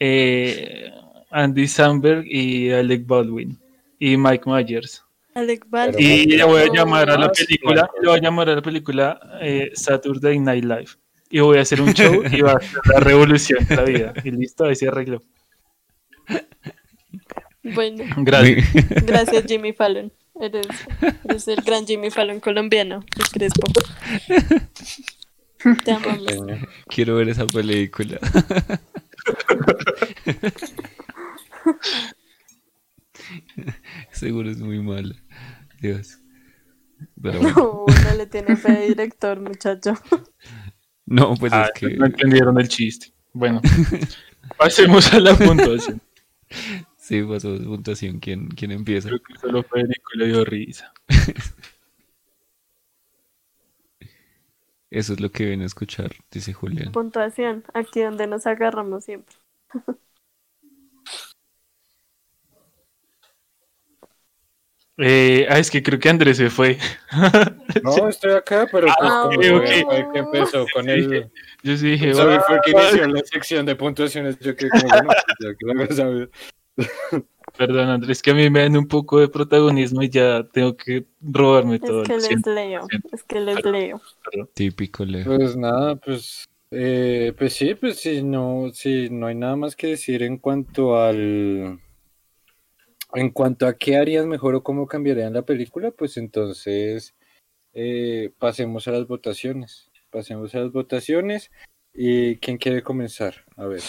eh, 0.00 0.90
Andy 1.30 1.66
Samberg 1.68 2.24
y 2.26 2.70
Alec 2.72 3.06
Baldwin. 3.06 3.58
Y 4.04 4.16
Mike 4.16 4.50
Myers. 4.50 5.04
Alec 5.32 5.64
Baldwin. 5.68 6.04
Y 6.04 6.26
le 6.26 6.42
voy 6.42 6.62
a 6.62 6.72
llamar 6.72 7.08
a 7.08 7.16
la 7.16 7.30
película, 7.30 7.88
le 8.00 8.08
voy 8.08 8.18
a 8.18 8.20
llamar 8.20 8.50
a 8.50 8.56
la 8.56 8.60
película 8.60 9.20
eh, 9.40 9.70
Saturday 9.74 10.40
Night 10.40 10.64
Live. 10.64 10.88
Y 11.30 11.38
voy 11.38 11.58
a 11.58 11.60
hacer 11.60 11.80
un 11.80 11.94
show 11.94 12.20
y 12.28 12.40
va 12.40 12.54
a 12.54 12.60
ser 12.60 12.80
la 12.92 12.98
revolución 12.98 13.64
de 13.64 13.76
la 13.76 13.84
vida. 13.84 14.12
Y 14.24 14.32
listo, 14.32 14.64
ahí 14.64 14.74
se 14.74 14.88
arregló. 14.88 15.22
Bueno, 17.62 18.02
Gracias. 18.16 18.66
gracias 19.06 19.44
Jimmy 19.46 19.72
Fallon. 19.72 20.12
Eres, 20.40 20.66
eres 21.28 21.46
el 21.46 21.62
gran 21.62 21.86
Jimmy 21.86 22.10
Fallon 22.10 22.40
colombiano, 22.40 23.04
el 23.16 23.28
Crespo. 23.30 23.70
Te 25.84 25.92
amamos. 25.92 26.26
Quiero 26.88 27.14
ver 27.14 27.28
esa 27.28 27.46
película. 27.46 28.18
Seguro 34.22 34.48
es 34.48 34.58
muy 34.58 34.80
mala. 34.80 35.16
Dios. 35.80 36.20
Pero 37.20 37.40
bueno. 37.42 37.56
No, 37.56 37.86
no 38.04 38.14
le 38.16 38.26
tiene 38.26 38.54
fe 38.54 38.70
de 38.72 38.86
director, 38.88 39.40
muchacho. 39.40 39.94
No, 41.04 41.34
pues 41.34 41.52
Ah, 41.52 41.64
es 41.64 41.72
que. 41.78 41.96
no 41.96 42.06
entendieron 42.06 42.58
el 42.60 42.68
chiste. 42.68 43.12
Bueno, 43.32 43.60
pasemos 44.56 45.12
a 45.12 45.18
la 45.18 45.34
puntuación. 45.34 46.00
Sí, 46.96 47.22
pasó 47.24 47.58
de 47.58 47.66
puntuación. 47.66 48.20
¿Quién, 48.20 48.46
quién 48.48 48.70
empieza? 48.70 49.08
Creo 49.08 49.20
que 49.20 49.36
solo 49.36 49.62
Federico 49.64 50.10
le 50.14 50.26
dio 50.28 50.44
risa. 50.44 50.92
Eso 54.90 55.12
es 55.14 55.20
lo 55.20 55.30
que 55.32 55.44
viene 55.46 55.64
a 55.64 55.66
escuchar, 55.66 56.12
dice 56.30 56.52
Julián. 56.52 56.92
Puntuación, 56.92 57.64
aquí 57.74 58.00
donde 58.00 58.28
nos 58.28 58.46
agarramos 58.46 59.04
siempre. 59.04 59.34
Eh, 64.98 65.46
ah, 65.48 65.58
es 65.58 65.70
que 65.70 65.82
creo 65.82 65.98
que 65.98 66.08
Andrés 66.08 66.36
se 66.36 66.50
fue. 66.50 66.78
No, 67.82 68.08
estoy 68.08 68.32
acá, 68.32 68.68
pero 68.70 68.88
pues 68.98 69.10
Ah, 69.12 69.20
como 69.22 69.36
ok, 69.38 69.42
fue- 69.44 69.56
ok. 69.56 69.86
fue 69.86 70.06
que 70.12 70.18
empezó 70.18 70.66
con 70.74 70.88
el... 70.88 71.30
Yo 71.62 71.76
sí 71.76 71.90
dije, 71.92 72.14
Saber 72.14 72.38
"Ah, 72.40 72.44
fue 72.46 72.58
que 72.64 72.70
inició 72.72 73.06
la 73.08 73.20
sección 73.24 73.66
de 73.66 73.76
puntuaciones. 73.76 74.38
Yo 74.38 74.54
que 74.54 74.68
como, 74.68 74.90
que 75.88 75.94
saber. 75.94 76.30
perdón 77.56 77.88
Andrés, 77.88 78.22
que 78.22 78.30
a 78.30 78.34
mí 78.34 78.48
me 78.50 78.60
dan 78.62 78.76
un 78.76 78.88
poco 78.88 79.20
de 79.20 79.28
protagonismo 79.28 80.02
y 80.02 80.08
ya 80.08 80.42
tengo 80.52 80.76
que 80.76 81.04
robarme 81.20 81.78
todo. 81.78 82.02
Es 82.02 82.08
que 82.08 82.14
les 82.14 82.24
siento. 82.26 82.54
leo, 82.54 82.86
es 83.12 83.22
que 83.24 83.40
les 83.40 83.64
leo. 83.64 84.00
Típico 84.54 85.04
Leo. 85.04 85.24
Pues 85.24 85.56
nada, 85.56 85.96
pues, 85.96 86.44
eh, 86.70 87.32
pues 87.36 87.52
sí, 87.52 87.74
pues 87.74 87.98
sí, 88.00 88.22
no, 88.22 88.70
sí, 88.72 89.08
no 89.10 89.26
hay 89.26 89.34
nada 89.34 89.56
más 89.56 89.76
que 89.76 89.88
decir 89.88 90.22
en 90.22 90.38
cuanto 90.38 90.96
al, 91.00 91.78
en 93.14 93.30
cuanto 93.30 93.66
a 93.66 93.76
qué 93.76 93.96
harías 93.96 94.26
mejor 94.26 94.54
o 94.54 94.62
cómo 94.62 94.86
cambiarían 94.86 95.32
la 95.32 95.42
película, 95.42 95.90
pues 95.90 96.16
entonces 96.16 97.14
eh, 97.74 98.30
pasemos 98.38 98.88
a 98.88 98.92
las 98.92 99.06
votaciones, 99.06 99.90
pasemos 100.10 100.54
a 100.54 100.60
las 100.60 100.72
votaciones 100.72 101.50
y 101.94 102.36
quién 102.36 102.58
quiere 102.58 102.82
comenzar, 102.82 103.34
a 103.56 103.66
ver. 103.66 103.82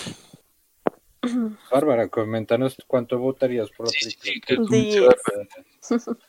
Bárbara, 1.72 2.10
coméntanos 2.10 2.78
cuánto 2.88 3.18
votarías 3.18 3.70
por 3.72 3.88
la 3.88 3.92
Sí, 3.92 4.12
sí, 4.12 4.42
película. 4.42 5.16
Bárbara. 5.28 5.48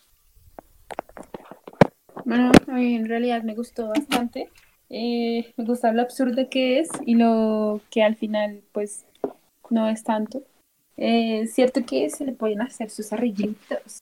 Bueno, 2.25 2.53
a 2.69 2.73
mí 2.73 2.95
en 2.95 3.07
realidad 3.07 3.43
me 3.43 3.55
gustó 3.55 3.89
bastante. 3.89 4.49
Eh, 4.89 5.53
me 5.57 5.65
gusta 5.65 5.93
lo 5.93 6.01
absurdo 6.01 6.49
que 6.49 6.79
es 6.79 6.89
y 7.05 7.17
lo 7.17 7.83
que 7.91 8.03
al 8.03 8.17
final 8.17 8.63
pues 8.73 9.05
no 9.69 9.89
es 9.89 10.05
tanto. 10.05 10.43
Eh, 10.97 11.47
cierto 11.49 11.85
que 11.85 12.09
se 12.11 12.25
le 12.25 12.33
pueden 12.33 12.63
hacer 12.63 12.91
sus 12.91 13.13
arreglitos, 13.13 13.99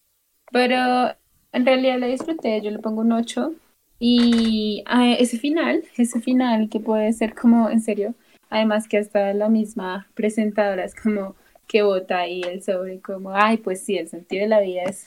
pero 0.51 1.15
en 1.53 1.67
realidad 1.67 1.99
la 1.99 2.07
disfruté, 2.07 2.61
yo 2.61 2.71
le 2.71 2.79
pongo 2.79 3.01
un 3.01 3.13
8 3.13 3.55
y 3.99 4.83
ah, 4.87 5.13
ese 5.13 5.39
final, 5.39 5.85
ese 5.97 6.21
final 6.21 6.69
que 6.69 6.81
puede 6.81 7.13
ser 7.13 7.35
como 7.35 7.71
en 7.71 7.81
serio, 7.81 8.15
además 8.51 8.89
que 8.89 8.99
hasta 8.99 9.33
la 9.33 9.49
misma 9.49 10.07
presentadora 10.15 10.85
es 10.85 10.95
como 10.95 11.35
que 11.67 11.83
vota 11.83 12.19
ahí 12.19 12.43
el 12.43 12.63
sobre 12.63 13.01
como, 13.01 13.35
ay 13.35 13.57
pues 13.57 13.83
sí, 13.83 13.97
el 13.97 14.09
sentido 14.09 14.43
de 14.43 14.49
la 14.49 14.61
vida 14.61 14.83
es 14.83 15.07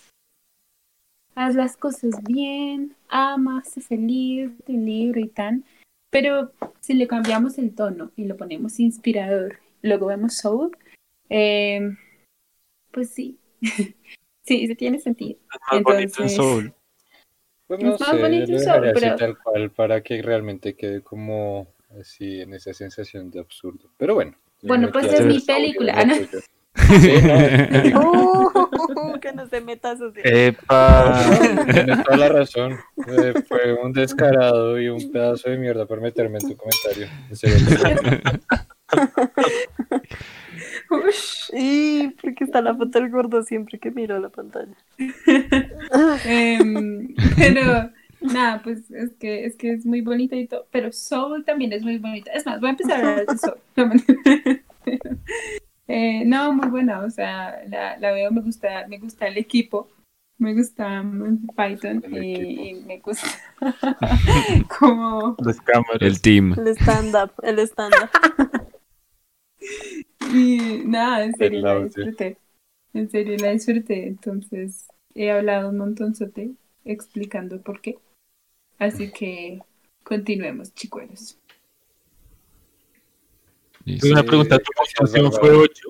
haz 1.35 1.53
las 1.53 1.77
cosas 1.77 2.23
bien, 2.23 2.95
ama, 3.09 3.61
feliz, 3.63 4.51
tu 4.65 4.73
libro 4.73 5.19
y 5.19 5.27
tan. 5.27 5.65
Pero 6.09 6.51
si 6.79 6.93
le 6.93 7.07
cambiamos 7.07 7.57
el 7.57 7.75
tono 7.75 8.11
y 8.15 8.25
lo 8.25 8.37
ponemos 8.37 8.79
inspirador, 8.79 9.59
luego 9.81 10.07
vemos 10.07 10.35
Soul, 10.35 10.75
eh, 11.29 11.81
pues 12.91 13.09
sí, 13.11 13.39
sí, 13.61 13.95
sí 14.67 14.75
tiene 14.75 14.99
sentido. 14.99 15.37
Es 15.53 15.59
más 15.71 15.83
bonito 15.83 15.99
en 15.99 16.01
Entonces- 16.29 16.35
Soul. 16.35 16.73
Pues 17.67 17.79
no 17.81 17.95
Es 17.95 17.99
más 17.99 18.09
sé, 18.11 18.15
yo 18.17 18.21
bonito 18.21 18.45
lo 18.45 18.53
el 18.53 18.59
dejaría 18.59 18.73
sol, 18.73 18.85
así 18.89 18.99
pero- 19.01 19.15
tal 19.17 19.37
cual 19.43 19.71
para 19.71 20.01
que 20.01 20.21
realmente 20.21 20.75
quede 20.75 21.01
como 21.01 21.67
así 21.99 22.41
en 22.41 22.53
esa 22.53 22.73
sensación 22.73 23.31
de 23.31 23.39
absurdo. 23.39 23.89
Pero 23.97 24.13
bueno. 24.15 24.37
Bueno, 24.61 24.91
pues 24.91 25.05
es 25.13 25.25
mi 25.25 25.39
película, 25.39 26.05
¿no? 26.05 26.15
Sí, 26.15 27.13
no. 27.23 28.01
Uh, 28.01 29.19
que 29.19 29.31
no 29.33 29.47
se 29.47 29.61
meta 29.61 29.91
a 29.91 29.97
sus 29.97 30.13
Epa. 30.17 31.23
Tienes 31.71 32.03
toda 32.03 32.17
la 32.17 32.29
razón. 32.29 32.77
Eh, 33.07 33.33
fue 33.47 33.73
un 33.81 33.93
descarado 33.93 34.79
y 34.79 34.89
un 34.89 35.11
pedazo 35.11 35.49
de 35.49 35.57
mierda 35.57 35.85
por 35.87 36.01
meterme 36.01 36.37
en 36.39 36.49
tu 36.49 36.55
comentario. 36.57 37.07
En 37.29 37.35
serio. 37.35 37.57
Ush. 40.89 41.49
Y 41.53 42.09
porque 42.21 42.43
está 42.43 42.61
la 42.61 42.75
foto 42.75 42.99
del 42.99 43.09
gordo 43.09 43.43
siempre 43.43 43.79
que 43.79 43.91
miro 43.91 44.19
la 44.19 44.29
pantalla. 44.29 44.75
Em, 46.25 47.13
pero 47.37 47.91
nada, 48.21 48.61
pues 48.63 48.89
es 48.91 49.13
que, 49.15 49.45
es 49.45 49.55
que 49.55 49.73
es 49.73 49.85
muy 49.85 50.01
bonita 50.01 50.35
y 50.35 50.47
todo, 50.47 50.67
pero 50.71 50.91
Soul 50.91 51.45
también 51.45 51.73
es 51.73 51.83
muy 51.83 51.97
bonita. 51.97 52.31
Es 52.31 52.45
más, 52.45 52.59
voy 52.59 52.69
a 52.69 52.71
empezar 52.71 53.03
a 53.03 53.09
hablar 53.09 53.25
de 53.25 53.37
Soul. 53.37 53.61
Eh, 55.87 56.23
no, 56.25 56.51
muy 56.51 56.67
buena, 56.69 57.01
o 57.01 57.11
sea, 57.11 57.61
la, 57.67 57.95
la 57.99 58.11
veo, 58.11 58.31
me 58.31 58.41
gusta, 58.41 58.87
me 58.87 58.97
gusta 58.97 59.27
el 59.27 59.37
equipo, 59.37 59.87
me 60.39 60.55
gusta 60.55 61.05
Python 61.55 62.03
y, 62.11 62.69
y 62.69 62.73
me 62.87 62.97
gusta 62.99 63.27
como 64.79 65.35
Las 65.45 65.61
cámaras. 65.61 66.01
El 66.01 66.21
team. 66.21 66.55
El 66.57 66.69
stand-up, 66.69 67.31
el 67.43 67.59
stand-up. 67.59 68.09
Y 70.33 70.83
nada, 70.85 71.23
en 71.25 71.33
serio 71.35 71.61
la 71.61 71.83
disfruté, 71.83 72.37
en 72.93 73.09
serio 73.09 73.37
la 73.37 73.51
disfruté, 73.51 74.07
entonces 74.07 74.87
he 75.13 75.31
hablado 75.31 75.69
un 75.69 75.77
montón 75.77 76.13
explicando 76.83 77.61
por 77.61 77.81
qué, 77.81 77.97
así 78.79 79.11
que 79.11 79.59
continuemos, 80.03 80.73
chicuelos. 80.73 81.37
Listo. 83.85 84.07
Una 84.07 84.21
Sí, 84.21 84.27
pregunta, 84.27 84.57
¿tu 84.57 84.71
puntuación 84.71 85.31
fue 85.31 85.51
8? 85.51 85.87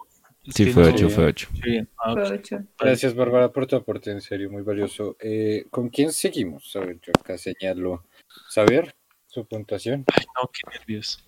Sí, 0.53 0.71
fue 0.71 0.83
8, 0.91 1.09
fue 1.09 1.25
8. 1.25 1.47
bien. 1.63 1.89
Ah, 1.97 2.13
Fue 2.13 2.23
ok. 2.23 2.31
ocho. 2.33 2.63
Gracias, 2.77 3.15
Bárbara, 3.15 3.51
por 3.51 3.65
tu 3.65 3.75
aporte, 3.75 4.11
en 4.11 4.21
serio, 4.21 4.51
muy 4.51 4.61
valioso. 4.61 5.15
Eh, 5.19 5.65
¿Con 5.71 5.89
quién 5.89 6.11
seguimos? 6.11 6.75
A 6.75 6.81
ver, 6.81 6.99
yo 7.01 7.13
acá 7.19 7.37
señalo. 7.37 8.03
Saber 8.49 8.95
su 9.27 9.45
puntuación. 9.45 10.05
Ay, 10.13 10.25
no, 10.35 10.49
qué 10.51 10.77
nervios. 10.77 11.25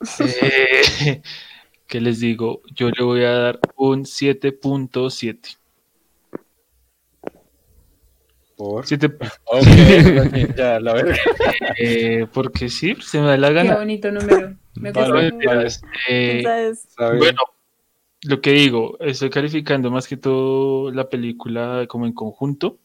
Eh, 0.18 1.22
¿Qué 1.92 2.00
les 2.00 2.20
digo? 2.20 2.62
Yo 2.74 2.88
le 2.88 3.04
voy 3.04 3.22
a 3.22 3.32
dar 3.32 3.60
un 3.76 4.04
7.7. 4.06 5.58
Por. 8.56 8.86
7, 8.86 9.08
Ok, 9.44 10.56
ya, 10.56 10.80
la 10.80 10.94
verga. 10.94 11.14
eh, 11.78 12.26
porque 12.32 12.70
sí, 12.70 12.96
se 13.02 13.20
me 13.20 13.26
da 13.26 13.36
la 13.36 13.48
Qué 13.48 13.54
gana. 13.54 13.76
bonito 13.76 14.10
número, 14.10 14.56
me 14.76 14.90
Vale, 14.90 15.32
mentiras. 15.32 15.82
Eh, 16.08 16.42
bueno, 17.18 17.40
lo 18.22 18.40
que 18.40 18.52
digo, 18.52 18.96
estoy 19.00 19.28
calificando 19.28 19.90
más 19.90 20.08
que 20.08 20.16
todo 20.16 20.90
la 20.92 21.10
película 21.10 21.84
como 21.88 22.06
en 22.06 22.14
conjunto. 22.14 22.78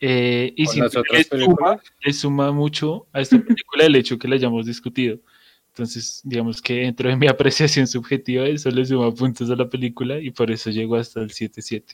Eh, 0.00 0.52
y 0.56 0.64
¿Con 0.64 0.72
siento 0.74 0.84
las 0.84 0.92
que 0.94 0.98
otras 0.98 1.18
le 1.18 1.24
suma, 1.24 1.44
películas? 1.46 1.80
le 2.02 2.12
suma 2.12 2.50
mucho 2.50 3.06
a 3.12 3.20
esta 3.20 3.38
película 3.38 3.84
el 3.84 3.94
hecho 3.94 4.18
que 4.18 4.26
la 4.26 4.34
hayamos 4.34 4.66
discutido. 4.66 5.18
Entonces, 5.78 6.20
digamos 6.24 6.60
que 6.60 6.74
dentro 6.80 7.08
de 7.08 7.16
mi 7.16 7.28
apreciación 7.28 7.86
subjetiva, 7.86 8.46
eso 8.46 8.68
le 8.70 8.84
suma 8.84 9.14
puntos 9.14 9.48
a 9.48 9.54
la 9.54 9.68
película 9.68 10.18
y 10.18 10.30
por 10.30 10.50
eso 10.50 10.70
llego 10.70 10.96
hasta 10.96 11.20
el 11.20 11.30
7-7. 11.30 11.84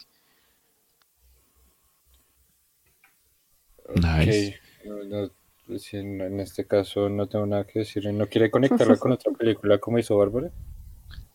Nice. 3.96 4.60
Ok, 4.80 4.86
no, 4.86 5.04
no, 5.04 5.30
pues 5.66 5.92
en 5.92 6.40
este 6.40 6.66
caso 6.66 7.10
no 7.10 7.28
tengo 7.28 7.44
nada 7.44 7.66
que 7.66 7.80
decir. 7.80 8.10
¿No 8.10 8.26
quiere 8.26 8.50
conectarla 8.50 8.96
con 8.96 9.12
otra 9.12 9.32
película 9.32 9.76
como 9.78 9.98
hizo 9.98 10.16
Bárbara? 10.16 10.50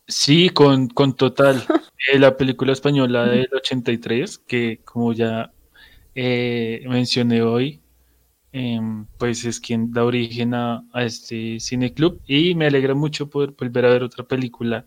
Sí, 0.08 0.50
con, 0.50 0.88
con 0.88 1.16
total. 1.16 1.64
Eh, 2.12 2.18
la 2.18 2.36
película 2.36 2.74
española 2.74 3.28
del 3.28 3.50
83, 3.54 4.40
que 4.40 4.80
como 4.84 5.14
ya 5.14 5.52
eh, 6.16 6.84
mencioné 6.88 7.44
hoy, 7.44 7.82
em, 8.52 9.06
pues 9.18 9.46
es 9.46 9.60
quien 9.60 9.92
da 9.92 10.04
origen 10.06 10.54
a, 10.54 10.84
a 10.94 11.04
este 11.04 11.60
cineclub 11.60 12.20
y 12.28 12.56
me 12.56 12.68
alegra 12.68 12.96
mucho 12.96 13.30
poder 13.30 13.52
volver 13.52 13.86
a 13.86 13.90
ver 13.90 14.04
otra 14.04 14.24
película 14.28 14.86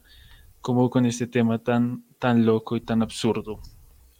como 0.61 0.91
con 0.91 1.07
este 1.07 1.27
tema 1.27 1.59
tan, 1.59 2.05
tan 2.19 2.47
loco 2.47 2.77
y 2.77 2.81
tan 2.81 3.03
absurdo. 3.03 3.61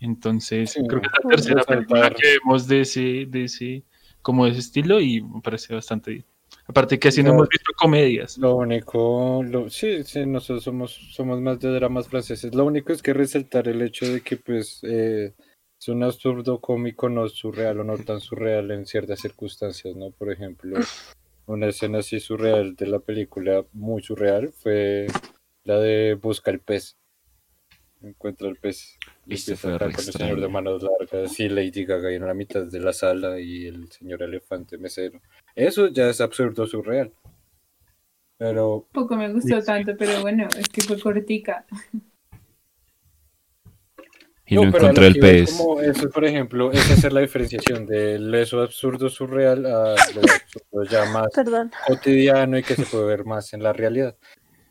Entonces, 0.01 0.73
Sí, 0.73 0.81
creo 0.89 1.01
que 1.01 1.07
es 1.07 1.25
la 1.25 1.31
tercera 1.31 1.63
película 1.63 2.11
que 2.11 2.39
vemos 2.45 2.67
de 2.67 2.81
ese, 2.81 3.27
de 3.29 3.45
ese, 3.45 3.85
como 4.21 4.45
de 4.45 4.51
ese 4.51 4.61
estilo 4.61 5.01
y 5.01 5.23
me 5.23 5.41
parece 5.41 5.75
bastante 5.75 6.11
bien. 6.11 6.25
Aparte 6.67 6.99
que 6.99 7.09
así 7.09 7.23
no 7.23 7.31
Ya. 7.31 7.35
hemos 7.35 7.49
visto 7.49 7.73
comedias. 7.79 8.39
Lo 8.39 8.57
único, 8.57 9.43
lo, 9.45 9.71
sí, 9.71 10.03
sí, 10.05 10.27
nosotros 10.27 10.65
somos, 10.65 10.93
somos 11.13 11.41
más 11.41 11.59
de 11.61 11.69
dramas 11.73 12.09
franceses. 12.09 12.55
Lo 12.55 12.65
único 12.65 12.93
es 12.93 13.03
que 13.03 13.13
resaltar 13.13 13.69
el 13.69 13.83
hecho 13.83 14.07
de 14.13 14.21
que, 14.21 14.37
pues, 14.37 14.81
eh, 14.83 15.35
es 15.83 15.89
un 15.89 16.05
absurdo 16.05 16.61
cómico, 16.61 17.09
no 17.09 17.29
surreal 17.29 17.81
o 17.81 17.85
no 17.85 17.99
tan 17.99 18.21
surreal 18.21 18.71
en 18.71 18.87
ciertas 18.87 19.19
circunstancias, 19.19 19.97
¿no? 19.97 20.13
Por 20.13 20.31
ejemplo, 20.31 20.79
una 21.47 21.67
escena 21.67 21.99
así 21.99 22.21
surreal 22.21 22.77
de 22.77 22.87
la 22.87 23.01
película, 23.01 23.65
muy 23.73 24.01
surreal, 24.01 24.53
fue 24.53 25.09
la 25.65 25.81
de 25.81 26.15
Busca 26.15 26.53
el 26.53 26.61
pez. 26.61 26.97
Encuentra 28.01 28.49
el 28.49 28.59
pez. 28.59 28.97
y 29.27 29.35
Este 29.35 29.55
empieza 29.55 29.77
fue 29.77 29.89
a 29.89 29.91
con 29.91 30.05
el 30.05 30.13
señor 30.13 30.41
de 30.41 30.49
manos 30.49 30.85
largas 30.85 31.41
y 31.41 31.49
Lady 31.49 31.85
Gaga 31.85 32.13
en 32.13 32.27
la 32.29 32.35
mitad 32.35 32.63
de 32.65 32.79
la 32.79 32.93
sala 32.93 33.41
y 33.41 33.67
el 33.67 33.91
señor 33.91 34.23
elefante 34.23 34.79
mesero. 34.79 35.21
Eso 35.57 35.89
ya 35.89 36.09
es 36.09 36.21
absurdo 36.21 36.65
surreal. 36.65 37.13
Pero 38.39 38.87
Poco 38.93 39.17
me 39.17 39.33
gustó 39.33 39.61
tanto, 39.61 39.97
pero 39.99 40.21
bueno, 40.21 40.47
es 40.57 40.69
que 40.69 40.83
fue 40.83 41.01
cortica. 41.01 41.67
Y 44.53 44.57
no, 44.57 44.71
pero 44.71 44.87
a 44.87 44.91
encontró 44.91 45.03
lo 45.03 45.09
el 45.09 45.19
pez. 45.19 45.57
como 45.57 45.81
eso, 45.81 46.11
por 46.11 46.25
ejemplo, 46.25 46.73
es 46.73 46.91
hacer 46.91 47.13
la 47.13 47.21
diferenciación 47.21 47.87
de 47.87 48.43
eso 48.43 48.61
absurdo 48.61 49.09
surreal 49.09 49.65
a 49.67 49.95
lo 50.15 50.21
absurdo 50.21 50.85
ya 50.91 51.05
más 51.07 51.29
perdón. 51.35 51.71
cotidiano 51.87 52.59
y 52.59 52.63
que 52.63 52.75
se 52.75 52.85
puede 52.85 53.07
ver 53.07 53.25
más 53.25 53.53
en 53.55 53.63
la 53.63 53.73
realidad. 53.73 54.17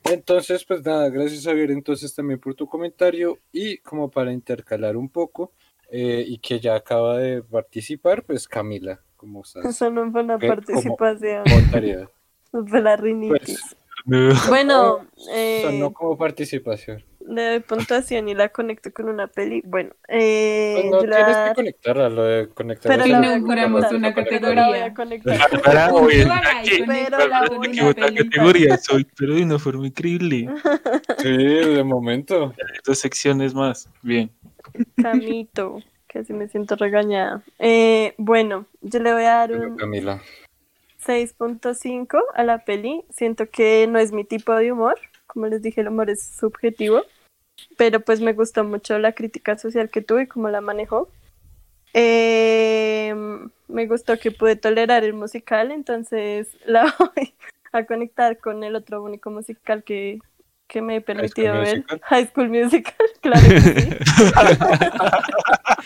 Entonces, 0.03 0.65
pues 0.65 0.83
nada, 0.83 1.09
gracias 1.09 1.45
Javier 1.45 1.71
entonces 1.71 2.13
también 2.13 2.39
por 2.39 2.55
tu 2.55 2.67
comentario 2.67 3.39
y 3.51 3.77
como 3.77 4.09
para 4.09 4.31
intercalar 4.33 4.97
un 4.97 5.09
poco 5.09 5.53
eh, 5.91 6.23
y 6.27 6.37
que 6.39 6.59
ya 6.59 6.75
acaba 6.75 7.17
de 7.17 7.43
participar, 7.43 8.23
pues 8.23 8.47
Camila, 8.47 9.01
¿cómo 9.15 9.43
estás? 9.43 9.65
Eso 9.65 9.89
no 9.89 10.11
fue 10.11 10.23
una 10.23 10.39
participación, 10.39 11.43
fue 12.67 12.81
la 12.81 12.95
rinitis. 12.95 13.59
Pues, 14.05 14.47
Bueno, 14.47 15.05
eh, 15.31 15.61
Sonó 15.63 15.93
como 15.93 16.17
participación. 16.17 17.03
Le 17.31 17.43
doy 17.49 17.59
puntuación 17.61 18.29
y 18.29 18.35
la 18.35 18.49
conecto 18.49 18.91
con 18.93 19.09
una 19.09 19.25
peli. 19.27 19.61
Bueno, 19.65 19.91
eh, 20.07 20.73
Pues 20.81 20.91
no 20.91 21.01
yo 21.01 21.07
le 21.07 21.15
voy 21.15 21.15
a 21.15 21.25
tienes 21.25 21.35
que 21.35 21.41
dar- 21.47 21.55
conectarla, 21.55 22.09
lo 22.09 22.23
de 22.23 22.47
conectar. 22.49 22.91
pero 22.91 23.05
la 23.05 23.17
Inauguramos 23.17 23.91
una 23.91 24.13
categoría. 24.13 24.67
la 24.69 24.93
Pero 24.93 24.95
con 24.95 25.09
la 25.09 25.19
categoría 28.15 28.77
soy, 28.77 29.07
pero 29.17 29.35
de 29.35 29.43
una 29.43 29.59
forma 29.59 29.87
increíble. 29.87 30.47
Sí, 31.19 31.29
de 31.37 31.83
momento. 31.83 32.53
Dos 32.85 32.99
secciones 32.99 33.53
más. 33.53 33.89
Bien. 34.01 34.31
Camito, 35.01 35.79
así 36.15 36.33
me 36.33 36.47
siento 36.47 36.75
regañada. 36.75 37.43
Eh, 37.59 38.13
bueno, 38.17 38.65
yo 38.81 38.99
le 38.99 39.13
voy 39.13 39.23
a 39.23 39.35
dar 39.35 39.51
un 39.53 39.77
Camila. 39.77 40.19
6.5 41.05 42.19
a 42.33 42.43
la 42.43 42.63
peli. 42.65 43.03
Siento 43.09 43.49
que 43.49 43.87
no 43.87 43.99
es 43.99 44.11
mi 44.11 44.23
tipo 44.23 44.53
de 44.55 44.71
humor. 44.71 44.95
Como 45.27 45.47
les 45.47 45.61
dije, 45.61 45.81
el 45.81 45.87
humor 45.89 46.09
es 46.09 46.25
subjetivo. 46.39 47.03
Pero 47.77 47.99
pues 47.99 48.21
me 48.21 48.33
gustó 48.33 48.63
mucho 48.63 48.97
la 48.99 49.13
crítica 49.13 49.57
social 49.57 49.89
que 49.89 50.01
tuve 50.01 50.23
y 50.23 50.27
cómo 50.27 50.49
la 50.49 50.61
manejó. 50.61 51.09
Eh, 51.93 53.13
me 53.67 53.88
gustó 53.88 54.17
que 54.17 54.31
pude 54.31 54.55
tolerar 54.55 55.03
el 55.03 55.13
musical, 55.13 55.71
entonces 55.71 56.49
la 56.65 56.83
voy 57.15 57.33
a 57.71 57.85
conectar 57.85 58.38
con 58.38 58.63
el 58.63 58.75
otro 58.75 59.03
único 59.03 59.29
musical 59.31 59.83
que, 59.83 60.19
que 60.67 60.81
me 60.81 60.97
he 60.97 61.01
permitido 61.01 61.53
ver. 61.53 61.77
Musical? 61.77 62.01
High 62.03 62.27
School 62.27 62.49
Musical, 62.49 63.07
claro 63.21 63.47
que 63.47 63.61
sí. 63.61 63.89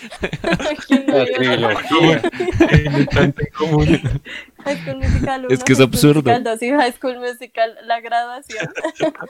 En 4.68 5.52
Es 5.52 5.64
que 5.64 5.74
es 5.74 5.80
High 5.80 5.88
School 5.88 5.94
absurdo. 5.94 6.22
Musical 6.22 6.44
dos 6.44 6.62
y 6.62 6.70
High 6.72 6.94
School 6.94 7.20
Musical 7.20 7.76
La 7.86 8.02
Graduación. 8.02 8.70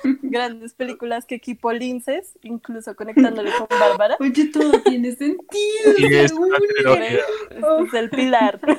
Grandes 0.22 0.74
películas 0.74 1.26
que 1.26 1.36
equipo 1.36 1.72
Linces, 1.74 2.38
incluso 2.44 2.96
conectándole 2.96 3.52
con 3.58 3.68
Bárbara. 3.78 4.16
Oye, 4.20 4.46
todo 4.52 4.80
tiene 4.82 5.12
sentido. 5.12 5.94
Es 5.98 6.32
es 7.88 7.94
el 7.94 8.10
pilar. 8.10 8.60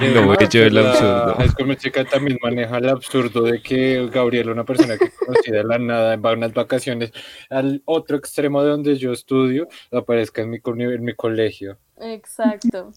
Lo 0.00 0.36
del 0.36 0.74
La 0.74 0.90
absurdo. 0.90 1.34
High 1.36 1.48
School 1.50 1.66
Musical 1.68 2.06
también 2.08 2.38
maneja 2.42 2.78
el 2.78 2.88
absurdo 2.88 3.42
de 3.42 3.60
que 3.62 4.08
Gabriel, 4.12 4.50
una 4.50 4.64
persona 4.64 4.96
que 4.96 5.10
conocí 5.10 5.50
de 5.50 5.64
la 5.64 5.78
nada, 5.78 6.16
va 6.16 6.30
a 6.30 6.34
unas 6.34 6.52
vacaciones 6.52 7.12
al 7.50 7.82
otro 7.84 8.16
extremo 8.16 8.62
de 8.62 8.70
donde 8.70 8.96
yo 8.96 9.12
estudio, 9.12 9.68
aparezca 9.92 10.42
en 10.42 10.50
mi, 10.50 10.60
co- 10.60 10.74
en 10.90 11.04
mi 11.04 11.14
colegio, 11.14 11.78
Exacto. 12.00 12.92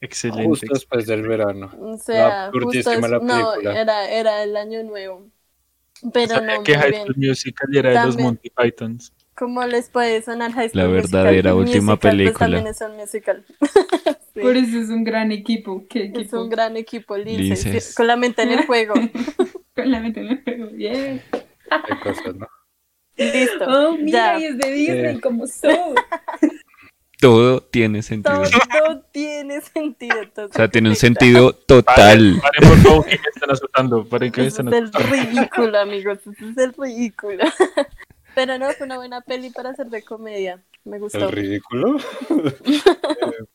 Excelente. 0.00 0.44
justo 0.44 0.66
después 0.74 1.06
del 1.06 1.22
verano. 1.28 1.70
O 1.80 1.96
sea, 1.96 2.50
justo 2.52 2.68
absurdísima 2.68 3.06
es- 3.06 3.10
la 3.12 3.18
no, 3.20 3.54
era, 3.54 4.10
era 4.10 4.42
el 4.42 4.56
año 4.56 4.82
nuevo. 4.82 5.28
Pero 6.12 6.34
Sabía 6.34 6.56
no, 6.56 6.62
que 6.64 6.74
High 6.76 6.90
bien. 6.90 7.02
School 7.02 7.14
Musical 7.16 7.76
era 7.76 7.90
de 8.00 8.06
los. 8.06 8.18
Monty 8.18 8.50
Pythons. 8.50 9.12
¿Cómo 9.36 9.64
les 9.64 9.88
puede 9.88 10.20
sonar 10.22 10.50
High 10.52 10.70
School 10.70 10.82
La 10.82 10.88
Musical? 10.88 11.10
verdadera 11.22 11.50
El 11.50 11.56
última 11.56 11.92
musical, 11.92 11.98
pues, 12.00 12.10
película. 12.12 12.38
también 12.38 12.66
es 12.66 12.80
un 12.80 12.96
musical. 12.96 13.44
Sí. 14.34 14.40
Por 14.40 14.56
eso 14.56 14.78
es 14.78 14.88
un 14.88 15.04
gran 15.04 15.30
equipo. 15.30 15.84
¿Qué 15.90 16.10
Es 16.16 16.32
un 16.32 16.48
gran 16.48 16.78
equipo, 16.78 17.18
Lince, 17.18 17.80
sí, 17.82 17.94
con 17.94 18.06
la 18.06 18.16
mente 18.16 18.40
en 18.40 18.52
el 18.52 18.64
juego. 18.66 18.94
Con 19.76 19.90
la 19.90 20.00
mente 20.00 20.20
en 20.20 20.28
el 20.28 20.42
juego. 20.42 20.66
Bien. 20.68 21.20
Hay 21.70 21.98
cosas, 22.02 22.34
¿no? 22.36 22.48
Listo. 23.14 23.64
Oh, 23.68 23.94
mira, 23.98 24.38
ya. 24.38 24.40
y 24.40 24.44
es 24.46 24.56
de 24.58 24.70
Disney, 24.72 25.16
Eh. 25.16 25.20
como 25.20 25.46
son. 25.46 25.94
Todo 27.22 27.60
tiene 27.60 28.02
sentido. 28.02 28.42
Todo 28.42 29.00
tiene 29.12 29.60
sentido. 29.60 30.16
O 30.36 30.52
sea, 30.52 30.66
tiene 30.68 30.88
un 30.88 30.96
sentido 30.96 31.52
total. 31.52 32.40
Paren, 32.42 32.68
por 32.68 32.78
favor, 32.78 33.04
que 33.06 33.18
me 33.46 33.52
están. 33.54 34.04
Paren 34.08 34.32
que 34.32 34.40
me 34.42 34.46
están 34.48 34.68
es 34.68 34.74
el 34.74 34.92
ridículo, 34.92 35.78
amigos. 35.78 36.18
Es 36.26 36.58
el 36.58 36.74
ridículo. 36.74 37.44
Pero 38.34 38.58
no, 38.58 38.70
fue 38.72 38.86
una 38.86 38.96
buena 38.96 39.20
peli 39.20 39.50
para 39.50 39.70
hacer 39.70 39.86
de 39.86 40.02
comedia. 40.02 40.60
Me 40.84 40.98
gustó. 40.98 41.18
¿El 41.26 41.32
ridículo? 41.32 41.98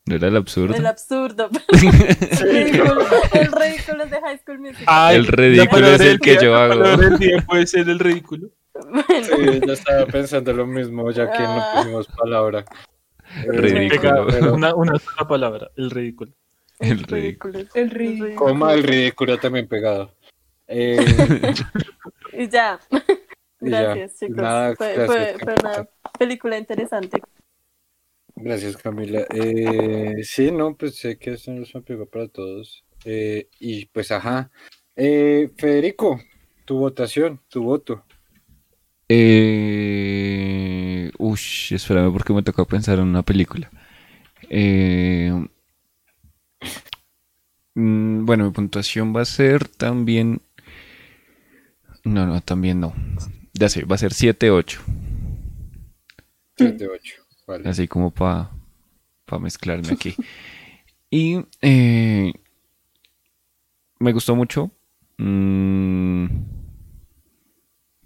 ¿No 0.06 0.16
era 0.16 0.28
el 0.30 0.38
absurdo? 0.38 0.74
El 0.76 0.86
absurdo. 0.86 1.50
el, 1.74 2.52
ridículo, 2.54 3.06
el 3.34 3.52
ridículo 3.52 4.04
es 4.06 4.12
de 4.12 4.22
High 4.22 4.38
School 4.40 4.60
Musical. 4.60 4.86
Ay, 4.88 5.16
El 5.18 5.28
ridículo 5.28 5.88
es 5.88 6.00
el 6.02 6.20
que 6.20 6.36
palabra 6.36 6.46
yo 6.46 6.56
hago. 6.56 6.98
día- 6.98 7.10
del 7.10 7.18
día 7.20 7.46
puede 7.46 7.68
ser 7.68 7.90
el 7.90 8.00
ridículo. 8.00 8.48
Bueno, 8.76 9.04
Sí, 9.24 9.60
yo 9.66 9.74
estaba 9.74 10.06
pensando 10.06 10.54
lo 10.54 10.66
mismo, 10.68 11.10
ya 11.12 11.30
que 11.32 11.40
no 11.44 11.60
Ah. 11.60 11.72
pusimos 11.78 12.08
palabra. 12.08 12.64
Ridículo. 13.46 14.54
Una, 14.54 14.76
una 14.76 15.00
sola 15.00 15.28
palabra, 15.28 15.72
el 15.76 15.90
ridículo. 15.92 16.32
El 16.80 17.04
ridículo. 17.04 17.60
El 17.74 17.90
ridículo. 17.90 18.36
Coma 18.36 18.74
el 18.74 18.84
ridículo 18.84 19.38
también 19.40 19.68
pegado. 19.68 20.14
Eh, 20.68 20.98
Y 22.34 22.48
ya. 22.50 22.80
Y 23.62 23.72
ya. 23.72 23.82
Gracias, 23.96 24.20
chicos. 24.20 24.36
Nada, 24.38 24.76
fue, 24.76 24.94
gracias, 24.94 25.08
fue- 25.32 25.40
fue 25.44 25.56
una 25.64 25.90
película 26.20 26.58
interesante. 26.60 27.22
gracias, 28.36 28.78
Camila. 28.78 29.26
Eh, 29.34 30.18
sí, 30.24 30.52
no, 30.52 30.76
pues 30.78 30.98
sé 30.98 31.18
que 31.18 31.34
esto 31.34 31.52
no 31.52 31.64
es 31.64 31.74
un 31.74 31.82
pegó 31.84 32.06
para 32.06 32.28
todos. 32.28 32.84
Eh, 33.06 33.48
y 33.60 33.86
pues, 33.88 34.12
ajá. 34.12 34.52
Eh, 34.96 35.50
Federico, 35.58 36.20
tu 36.66 36.78
votación, 36.78 37.42
tu 37.50 37.64
voto. 37.64 38.04
Eh... 39.10 41.12
Ush, 41.18 41.74
espérame 41.74 42.12
porque 42.12 42.34
me 42.34 42.44
tocó 42.44 42.66
pensar 42.66 43.00
en 43.00 43.08
una 43.08 43.24
película. 43.24 43.70
Eh, 44.50 45.32
mm, 47.76 48.26
Bueno, 48.26 48.46
mi 48.46 48.52
puntuación 48.52 49.16
va 49.16 49.22
a 49.22 49.26
ser 49.26 49.68
también... 49.68 50.42
No, 52.04 52.26
no, 52.26 52.40
también 52.42 52.80
no. 52.80 52.94
Ya 53.54 53.70
sé, 53.70 53.84
va 53.84 53.96
a 53.96 53.98
ser 53.98 54.14
7-8. 54.14 54.80
7, 56.58 56.88
8. 56.88 57.16
Vale. 57.48 57.70
Así 57.70 57.88
como 57.88 58.12
para 58.12 58.50
mezclarme 59.40 59.94
aquí. 59.94 60.16
Y 61.10 61.46
eh, 61.62 62.34
me 64.00 64.14
gustó 64.14 64.36
mucho. 64.36 64.72
Mm, 65.18 66.26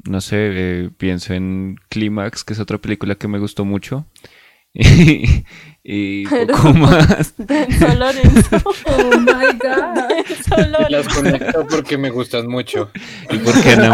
no 0.05 0.21
sé, 0.21 0.37
eh, 0.53 0.89
pienso 0.97 1.33
en 1.33 1.77
Clímax, 1.89 2.43
que 2.43 2.53
es 2.53 2.59
otra 2.59 2.77
película 2.77 3.15
que 3.15 3.27
me 3.27 3.39
gustó 3.39 3.65
mucho. 3.65 4.05
Y, 5.83 6.23
y 6.23 6.27
Pero- 6.27 6.55
poco 6.55 6.73
más. 6.75 7.33
Denso 7.37 7.87
Lorenzo. 7.95 8.57
Oh 8.85 9.19
my 9.19 9.57
god. 9.59 10.07
Denso 10.09 10.89
Las 10.89 11.07
conecto 11.09 11.67
porque 11.67 11.97
me 11.97 12.09
gustan 12.09 12.47
mucho. 12.47 12.89
¿Y 13.29 13.37
por 13.39 13.53
qué 13.61 13.75
no? 13.75 13.91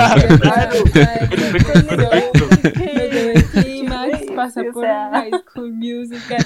Pasa 4.36 4.64
por 4.72 4.84
sea. 4.84 5.10
High 5.12 5.32
School 5.50 5.74
Musical. 5.74 6.46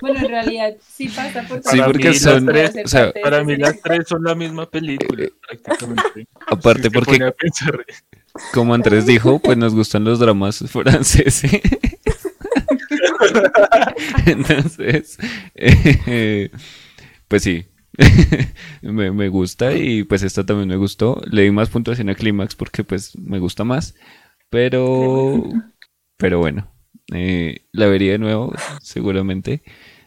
Bueno, 0.00 0.20
en 0.20 0.28
realidad 0.28 0.74
sí 0.86 1.08
pasa 1.08 1.42
por 1.42 1.60
Sí, 1.62 1.76
Para 1.78 1.84
porque 1.86 1.98
mí 2.08 2.14
las 2.14 2.20
son, 2.22 2.46
tres- 2.46 2.74
o 2.84 2.88
sea, 2.88 3.12
Para 3.22 3.42
mí 3.44 3.56
las 3.56 3.80
tres 3.82 4.04
son 4.06 4.22
la 4.24 4.34
misma 4.34 4.70
película, 4.70 5.26
prácticamente. 5.48 6.28
aparte 6.46 6.90
porque. 6.90 7.18
Como 8.52 8.74
Andrés 8.74 9.06
dijo, 9.06 9.38
pues 9.38 9.58
nos 9.58 9.74
gustan 9.74 10.04
los 10.04 10.18
dramas 10.18 10.64
franceses. 10.68 11.44
Entonces, 14.26 15.18
eh, 15.54 16.50
pues 17.28 17.42
sí, 17.42 17.66
me, 18.82 19.28
gusta 19.28 19.74
y 19.74 20.04
pues 20.04 20.22
esta 20.22 20.44
también 20.44 20.68
me 20.68 20.76
gustó. 20.76 21.20
Le 21.30 21.42
di 21.42 21.50
más 21.50 21.68
puntuación 21.68 22.08
a 22.08 22.14
Clímax 22.14 22.54
porque 22.54 22.84
pues 22.84 23.16
me 23.18 23.38
gusta 23.38 23.64
más, 23.64 23.94
pero, 24.50 25.42
pero 26.16 26.38
bueno, 26.38 26.72
eh, 27.14 27.66
la 27.72 27.86
vería 27.86 28.12
de 28.12 28.18
nuevo 28.18 28.52
seguramente, 28.80 29.62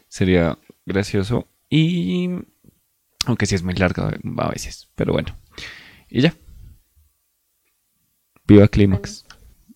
sería 0.08 0.58
gracioso 0.86 1.48
y 1.70 2.30
aunque 3.26 3.46
sí 3.46 3.56
es 3.56 3.64
muy 3.64 3.74
larga 3.74 4.18
a 4.38 4.50
veces, 4.50 4.90
pero 4.96 5.14
bueno, 5.14 5.36
y 6.10 6.22
ya. 6.22 6.34
Viva 8.48 8.68
Clímax. 8.68 9.26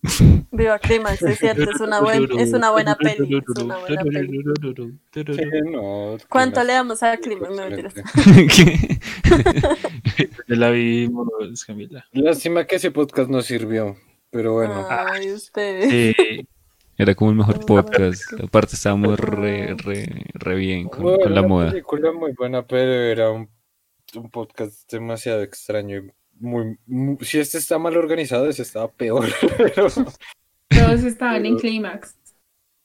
Viva 0.52 0.78
Climax, 0.78 1.20
es 1.22 1.38
cierto, 1.38 1.70
es 1.70 1.78
una, 1.80 2.00
buen, 2.00 2.26
es 2.38 2.52
una 2.54 2.70
buena 2.70 2.96
peli. 2.96 3.36
Es 3.36 3.62
una 3.62 3.76
buena 3.76 4.02
peli. 4.02 4.42
Sí, 5.12 5.24
no, 5.70 6.16
¿Cuánto 6.30 6.64
le 6.64 6.72
damos 6.72 7.02
a 7.02 7.18
Climax? 7.18 7.50
No 7.54 7.68
mentiras. 7.68 7.94
La 10.46 10.70
vimos, 10.70 11.28
Camila. 11.66 12.06
Lástima 12.12 12.64
que 12.66 12.76
ese 12.76 12.90
podcast 12.90 13.28
no 13.30 13.42
sirvió, 13.42 13.96
pero 14.30 14.54
bueno. 14.54 14.86
Ay, 14.88 15.32
ustedes. 15.32 16.16
Sí, 16.16 16.48
Era 16.96 17.14
como 17.14 17.30
el 17.30 17.36
mejor 17.36 17.64
podcast. 17.66 18.22
Aparte 18.42 18.76
estábamos 18.76 19.20
re, 19.20 19.74
re, 19.76 20.24
re 20.32 20.54
bien 20.56 20.88
con, 20.88 21.02
Bueno, 21.02 21.18
con 21.24 21.34
la 21.34 21.40
una 21.40 21.48
moda. 21.48 21.70
película 21.70 22.12
muy 22.12 22.32
buena, 22.32 22.66
pero 22.66 22.90
era 22.90 23.30
un, 23.30 23.50
un 24.14 24.30
podcast 24.30 24.90
demasiado 24.90 25.42
extraño. 25.42 25.98
y 25.98 26.10
Muy, 26.40 26.76
muy- 26.86 27.16
si 27.20 27.38
este 27.38 27.58
está 27.58 27.78
mal 27.78 27.96
organizado, 27.96 28.48
ese 28.48 28.62
estaba 28.62 28.88
peor. 28.90 29.28
pero- 29.56 29.88
Todos 30.68 31.02
estaban 31.04 31.46
en 31.46 31.56
Clímax. 31.58 32.16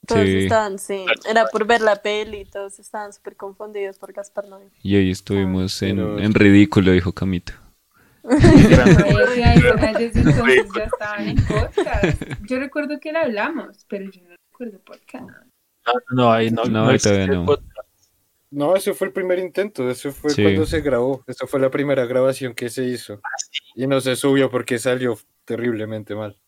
Todos 0.06 0.22
Sí. 0.24 0.38
estaban, 0.44 0.78
sí. 0.78 1.04
Era 1.28 1.46
por 1.46 1.66
ver 1.66 1.80
la 1.80 1.96
peli, 1.96 2.44
todos 2.44 2.78
estaban 2.78 3.12
súper 3.12 3.34
confundidos 3.34 3.98
por 3.98 4.12
Gaspar 4.12 4.46
Noé. 4.46 4.68
Y 4.82 4.94
hoy 4.96 5.10
estuvimos 5.10 5.82
en, 5.82 5.96
Pero- 5.96 6.18
en 6.20 6.32
ridículo, 6.34 6.92
dijo 6.92 7.12
Camito. 7.12 7.54
en. 11.18 11.36
Yo 12.48 12.58
recuerdo 12.58 12.98
que 13.00 13.12
la 13.12 13.22
hablamos, 13.22 13.84
pero 13.88 14.10
yo 14.10 14.20
no 14.22 14.34
recuerdo 14.52 14.78
podcast. 14.84 15.24
No, 15.86 15.92
no, 16.10 16.32
ahí 16.32 16.50
no, 16.50 16.64
No, 16.64 16.70
no 16.84 16.88
ahí 16.88 16.96
existe 16.96 17.14
todavía 17.16 17.38
no. 17.38 17.46
podcast. 17.46 17.75
No, 18.56 18.74
ese 18.74 18.94
fue 18.94 19.08
el 19.08 19.12
primer 19.12 19.38
intento, 19.38 19.90
eso 19.90 20.10
fue 20.12 20.30
Sí. 20.30 20.42
cuando 20.42 20.64
se 20.64 20.80
grabó, 20.80 21.22
esa 21.26 21.46
fue 21.46 21.60
la 21.60 21.68
primera 21.70 22.06
grabación 22.06 22.54
que 22.54 22.70
se 22.70 22.84
hizo. 22.86 23.20
Y 23.74 23.86
no 23.86 24.00
se 24.00 24.16
subió 24.16 24.50
porque 24.50 24.78
salió 24.78 25.18
terriblemente 25.44 26.14
mal. 26.14 26.38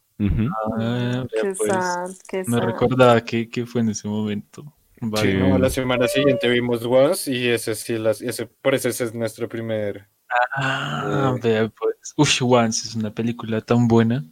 Ah, 0.81 1.27
Qué 1.31 1.53
pues, 1.55 1.59
sad, 1.71 2.11
qué 2.27 2.45
no 2.47 2.59
sad. 2.59 2.65
recordaba 2.65 3.21
que, 3.23 3.51
que 3.51 3.67
fue 3.67 3.83
en 3.83 3.91
ese 3.91 4.09
momento. 4.09 4.65
Vale. 5.03 5.33
Sí. 5.33 5.37
No, 5.39 5.59
la 5.59 5.69
semana 5.69 6.09
siguiente 6.09 6.49
vimos 6.49 6.83
Once 6.83 7.31
y 7.31 7.47
ese 7.49 7.75
sí, 7.75 7.99
las, 7.99 8.23
ese, 8.23 8.47
por 8.47 8.75
eso 8.75 8.89
ese 8.89 9.05
es 9.05 9.15
nuestro 9.15 9.47
primer. 9.47 10.09
Ah, 10.57 11.35
Eh. 11.37 11.41
vea, 11.43 11.69
pues. 11.69 12.15
Ush, 12.17 12.41
Once 12.43 12.89
es 12.89 12.95
una 12.95 13.13
película 13.15 13.61
tan 13.61 13.87
buena. 13.87 14.25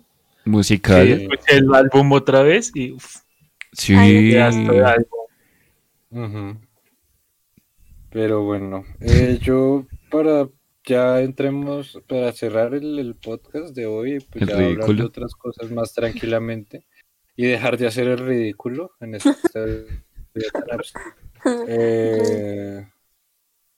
Musical. 0.47 1.07
escuché 1.09 1.59
el 1.59 1.75
álbum 1.75 2.11
otra 2.13 2.41
vez 2.43 2.71
y 2.75 2.93
uf, 2.93 3.17
Sí. 3.73 3.95
Ay, 3.95 4.31
pedazo 4.33 4.73
de 4.73 4.83
álbum. 4.83 5.21
Ujú. 6.11 6.61
Pero 8.17 8.45
bueno, 8.45 8.83
eh, 9.03 9.39
yo 9.43 9.87
para 10.11 10.49
ya 10.87 11.21
entremos, 11.21 12.01
para 12.09 12.33
cerrar 12.33 12.73
el, 12.73 12.99
el 12.99 13.15
podcast 13.15 13.77
de 13.77 13.85
hoy, 13.85 14.21
pues 14.21 14.41
El 14.41 14.49
ya 14.49 14.55
hablar 14.57 14.89
de 14.89 15.03
otras 15.03 15.35
cosas 15.35 15.71
más 15.71 15.93
tranquilamente 15.93 16.87
y 17.37 17.45
dejar 17.45 17.77
de 17.77 17.87
hacer 17.87 18.09
el 18.09 18.17
ridículo 18.17 18.93
en 19.01 19.17
absurda. 19.21 19.85
Eh, 21.69 22.91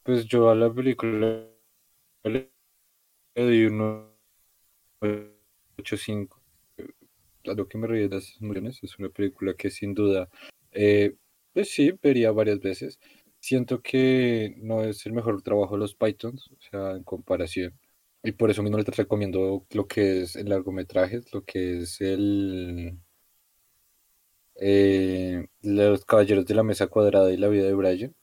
pues 0.04 0.24
yo 0.26 0.50
a 0.50 0.54
la 0.54 0.72
película 0.72 1.44
le 2.22 2.52
doy 3.34 3.64
uno 3.64 4.12
8.5. 5.00 6.28
A 7.48 7.54
lo 7.54 7.66
que 7.66 7.76
me 7.76 7.88
ríe 7.88 8.08
de 8.08 8.14
las 8.14 8.36
emociones 8.40 8.78
es 8.84 8.96
una 9.00 9.08
película 9.08 9.54
que 9.54 9.68
sin 9.68 9.94
duda, 9.94 10.28
eh, 10.70 11.16
pues 11.52 11.70
sí, 11.70 11.92
vería 12.00 12.30
varias 12.30 12.60
veces. 12.60 13.00
Siento 13.40 13.82
que 13.82 14.54
no 14.58 14.82
es 14.84 15.06
el 15.06 15.12
mejor 15.12 15.42
trabajo 15.42 15.74
de 15.74 15.80
los 15.80 15.94
Pythons, 15.94 16.50
o 16.50 16.56
sea, 16.70 16.92
en 16.92 17.04
comparación. 17.04 17.78
Y 18.22 18.32
por 18.32 18.50
eso 18.50 18.62
mismo 18.62 18.78
les 18.78 18.86
recomiendo 18.96 19.64
lo 19.70 19.86
que 19.86 20.22
es 20.22 20.36
el 20.36 20.48
largometraje, 20.50 21.20
lo 21.32 21.44
que 21.44 21.78
es 21.82 22.00
el 22.00 22.98
eh, 24.60 25.46
Los 25.62 26.04
Caballeros 26.04 26.44
de 26.46 26.54
la 26.54 26.62
Mesa 26.62 26.86
Cuadrada 26.88 27.32
y 27.32 27.36
la 27.38 27.48
vida 27.48 27.64
de 27.64 27.74
Brian. 27.74 28.14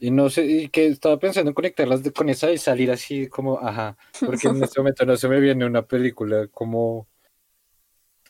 Y 0.00 0.10
no 0.12 0.30
sé, 0.30 0.46
y 0.46 0.68
que 0.68 0.86
estaba 0.86 1.18
pensando 1.18 1.50
en 1.50 1.54
conectarlas 1.54 2.02
de- 2.04 2.12
con 2.12 2.28
esa 2.28 2.52
y 2.52 2.58
salir 2.58 2.90
así 2.90 3.26
como, 3.28 3.58
ajá, 3.58 3.96
porque 4.22 4.46
en 4.48 4.62
este 4.62 4.80
momento 4.80 5.04
no 5.04 5.16
se 5.16 5.28
me 5.28 5.40
viene 5.40 5.66
una 5.66 5.86
película 5.86 6.46
como, 6.48 7.08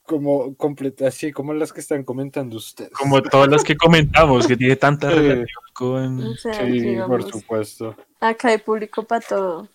como 0.09 0.56
completa, 0.56 1.06
así 1.06 1.30
como 1.30 1.52
las 1.52 1.72
que 1.72 1.80
están 1.80 2.02
comentando 2.02 2.56
ustedes. 2.56 2.90
Como 2.93 3.22
todas 3.22 3.48
las 3.48 3.62
que 3.62 3.76
comentamos, 3.76 4.47
que 4.47 4.56
tiene 4.56 4.74
tanta 4.76 5.10
Sí. 5.10 5.16
relación 5.16 5.62
con. 5.74 6.20
O 6.26 6.35
sea, 6.35 6.55
Sí, 6.66 6.97
por 7.06 7.22
supuesto. 7.30 7.94
acá 8.18 8.48
hay 8.48 8.59
público 8.59 9.02
para 9.05 9.20
todo. 9.20 9.68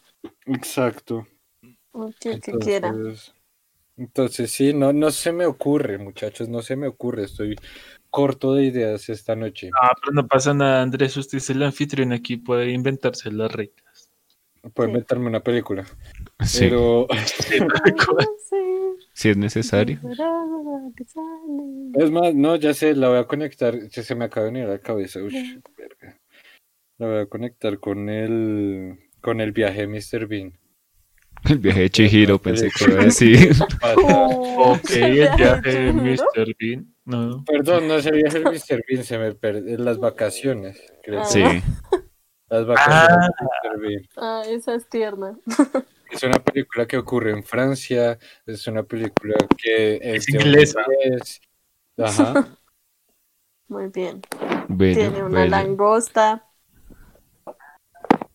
Exacto. 0.48 1.26
Tío 2.20 2.40
que 2.42 2.52
quiera. 2.54 2.88
Entonces, 2.90 3.34
entonces 3.96 4.52
sí, 4.52 4.74
no, 4.74 4.92
no 4.92 5.12
se 5.12 5.32
me 5.32 5.46
ocurre, 5.46 6.00
muchachos, 6.00 6.50
no 6.50 6.62
se 6.64 6.76
me 6.76 6.88
ocurre. 6.88 7.26
Estoy 7.26 7.56
corto 8.10 8.54
de 8.56 8.66
ideas 8.66 9.08
esta 9.10 9.36
noche. 9.36 9.70
Ah, 9.80 9.94
pero 10.02 10.14
no 10.14 10.28
pasa 10.28 10.54
nada, 10.56 10.82
Andrés. 10.82 11.16
Usted 11.16 11.38
es 11.38 11.50
el 11.52 11.62
anfitrión 11.62 12.12
aquí, 12.12 12.38
puede 12.38 12.72
inventarse 12.72 13.32
las 13.32 13.52
reglas. 13.52 13.83
Puedo 14.74 14.88
Sí. 14.88 14.92
inventarme 14.92 15.28
una 15.28 15.42
película. 15.44 15.86
Sí, 16.46 16.60
Pero 16.62 17.08
si 19.14 19.30
es 19.30 19.38
necesario. 19.38 20.00
es 21.96 22.12
más, 22.12 22.34
no, 22.34 22.56
ya 22.56 22.74
sé, 22.74 22.96
la 22.96 23.10
voy 23.10 23.18
a 23.20 23.26
conectar. 23.28 23.78
ya 23.90 24.04
Se 24.04 24.16
me 24.16 24.26
acaba 24.26 24.46
de 24.46 24.52
venir 24.54 24.68
a 24.68 24.72
la 24.74 24.80
cabeza. 24.80 25.22
ush, 25.22 25.34
verga. 25.78 26.18
La 26.98 27.08
voy 27.08 27.18
a 27.20 27.26
conectar 27.26 27.80
con 27.80 28.10
el 28.10 28.98
con 29.22 29.42
el 29.42 29.52
viaje 29.52 29.86
de 29.86 29.88
Mr. 29.88 30.28
Bean. 30.28 30.54
El 31.50 31.58
viaje 31.60 31.82
de 31.82 31.90
Chihiro, 31.90 32.40
pensé 32.42 32.70
que 32.70 32.86
iba 32.92 33.02
a 33.02 33.06
decir. 33.06 33.38
Pasa- 33.82 34.28
Ok, 34.66 34.90
el 34.92 35.30
viaje 35.36 35.70
de 35.72 35.94
Mr. 35.94 36.56
Bean. 36.60 36.94
No. 37.06 37.44
Perdón, 37.46 37.88
no 37.90 37.96
es 37.96 38.06
el 38.06 38.16
viaje 38.16 38.40
de 38.40 38.46
Mr. 38.46 38.84
Bean, 38.88 39.04
se 39.04 39.18
me 39.18 39.34
perdió. 39.36 39.78
Las 39.78 39.98
vacaciones, 40.00 40.82
creo. 41.04 41.20
Ah. 41.22 41.24
que 41.24 41.30
Sí, 41.30 41.64
Las 42.54 42.68
vacaciones 42.68 43.30
de 43.40 43.70
Mr. 43.70 43.80
Bean. 43.80 44.04
Ah, 44.18 44.44
esa 44.48 44.76
es 44.76 44.88
tierna. 44.90 45.38
Es 46.12 46.22
una 46.22 46.38
película 46.38 46.86
que 46.86 46.96
ocurre 46.98 47.32
en 47.32 47.44
Francia, 47.44 48.20
es 48.46 48.68
una 48.68 48.84
película 48.84 49.34
que 49.58 49.96
es, 49.96 50.02
Es 50.18 50.26
de 50.28 50.38
inglesa. 50.38 50.82
inglés. 51.02 51.42
Ajá. 51.98 52.56
Muy 53.68 53.88
bien. 53.88 54.22
bello, 54.68 54.94
Tiene 55.00 55.24
una 55.24 55.40
bello. 55.40 55.50
langosta. 55.50 56.48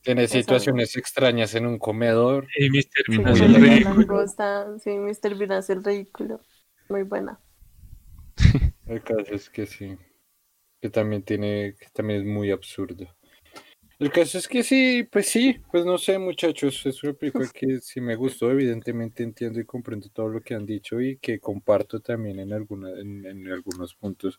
Tiene 0.02 0.26
situaciones 0.26 0.96
extrañas 0.96 1.54
en 1.54 1.66
un 1.66 1.78
comedor. 1.78 2.48
Y 2.56 2.68
Mr. 2.68 2.82
Sí, 3.06 3.18
Bean 3.18 3.22
Muy 3.22 3.32
hace 3.32 3.44
el 3.44 3.54
ridículo. 3.54 3.94
langosta. 4.00 4.78
Sí, 4.80 4.90
Mr. 4.98 5.34
Bean 5.36 5.52
hace 5.52 5.72
el 5.74 5.84
ridículo. 5.84 6.40
Muy 6.88 7.02
buena. 7.04 7.38
El 8.86 9.02
caso 9.04 9.34
es 9.34 9.50
que 9.50 9.66
sí. 9.66 9.96
Que 10.80 10.90
también 10.90 11.22
tiene, 11.22 11.76
que 11.78 11.86
también 11.92 12.22
es 12.22 12.26
muy 12.26 12.50
absurdo. 12.50 13.06
El 13.98 14.12
caso 14.12 14.38
es 14.38 14.46
que 14.46 14.62
sí, 14.62 15.02
pues 15.10 15.28
sí, 15.28 15.60
pues 15.72 15.84
no 15.84 15.98
sé, 15.98 16.18
muchachos, 16.18 16.86
es 16.86 17.02
una 17.02 17.14
película 17.14 17.48
que 17.52 17.80
sí 17.80 18.00
me 18.00 18.14
gustó, 18.14 18.48
evidentemente 18.50 19.24
entiendo 19.24 19.58
y 19.58 19.64
comprendo 19.64 20.08
todo 20.10 20.28
lo 20.28 20.40
que 20.40 20.54
han 20.54 20.64
dicho 20.64 21.00
y 21.00 21.16
que 21.18 21.40
comparto 21.40 21.98
también 21.98 22.38
en, 22.38 22.52
alguna, 22.52 22.90
en, 22.90 23.26
en 23.26 23.48
algunos 23.50 23.96
puntos. 23.96 24.38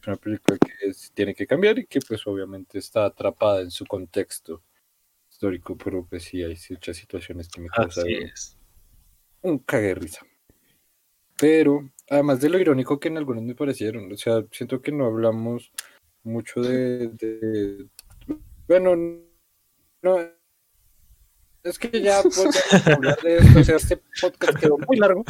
Es 0.00 0.06
una 0.06 0.16
película 0.16 0.58
que 0.58 0.88
es- 0.88 1.10
tiene 1.12 1.34
que 1.34 1.46
cambiar 1.46 1.80
y 1.80 1.86
que 1.86 1.98
pues 2.06 2.24
obviamente 2.26 2.78
está 2.78 3.04
atrapada 3.04 3.62
en 3.62 3.72
su 3.72 3.84
contexto 3.84 4.62
histórico, 5.28 5.76
pero 5.76 6.06
pues 6.08 6.22
sí 6.24 6.42
hay 6.44 6.56
muchas 6.70 6.96
situaciones 6.96 7.48
que 7.48 7.60
me 7.62 7.68
causan 7.68 8.06
un 9.42 9.58
cague 9.58 9.94
risa. 9.94 10.24
Pero, 11.36 11.90
además 12.08 12.40
de 12.40 12.48
lo 12.50 12.58
irónico 12.58 13.00
que 13.00 13.08
en 13.08 13.16
algunos 13.16 13.42
me 13.42 13.54
parecieron, 13.54 14.12
o 14.12 14.16
sea, 14.16 14.44
siento 14.52 14.80
que 14.82 14.92
no 14.92 15.06
hablamos 15.06 15.72
mucho 16.22 16.60
de. 16.60 17.08
de- 17.08 17.88
bueno, 18.70 18.94
no. 20.00 20.18
Es 21.64 21.76
que 21.76 22.00
ya 22.00 22.22
podemos 22.22 22.86
hablar 22.86 23.20
de 23.20 23.38
esto, 23.38 23.58
o 23.58 23.64
sea, 23.64 23.76
este 23.76 24.00
podcast 24.20 24.58
quedó 24.58 24.78
muy 24.86 24.96
largo. 24.96 25.24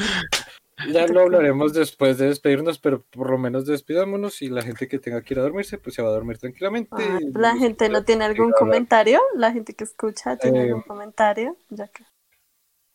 Ya 0.92 1.06
lo 1.06 1.22
hablaremos 1.22 1.72
después 1.72 2.18
de 2.18 2.26
despedirnos, 2.26 2.78
pero 2.78 3.02
por 3.02 3.30
lo 3.30 3.38
menos 3.38 3.64
despidámonos 3.64 4.42
y 4.42 4.50
la 4.50 4.60
gente 4.60 4.88
que 4.88 4.98
tenga 4.98 5.22
que 5.22 5.32
ir 5.32 5.40
a 5.40 5.42
dormirse, 5.42 5.78
pues 5.78 5.94
se 5.94 6.02
va 6.02 6.08
a 6.08 6.12
dormir 6.12 6.36
tranquilamente. 6.36 6.90
Ah, 6.92 7.18
la 7.34 7.56
gente 7.56 7.88
no 7.88 8.04
tiene 8.04 8.24
algún 8.24 8.52
comentario. 8.52 9.20
La 9.34 9.52
gente 9.52 9.72
que 9.72 9.84
escucha 9.84 10.36
tiene 10.36 10.58
Eh, 10.58 10.62
algún 10.68 10.82
comentario. 10.82 11.56
Ya 11.70 11.88
que... 11.88 12.04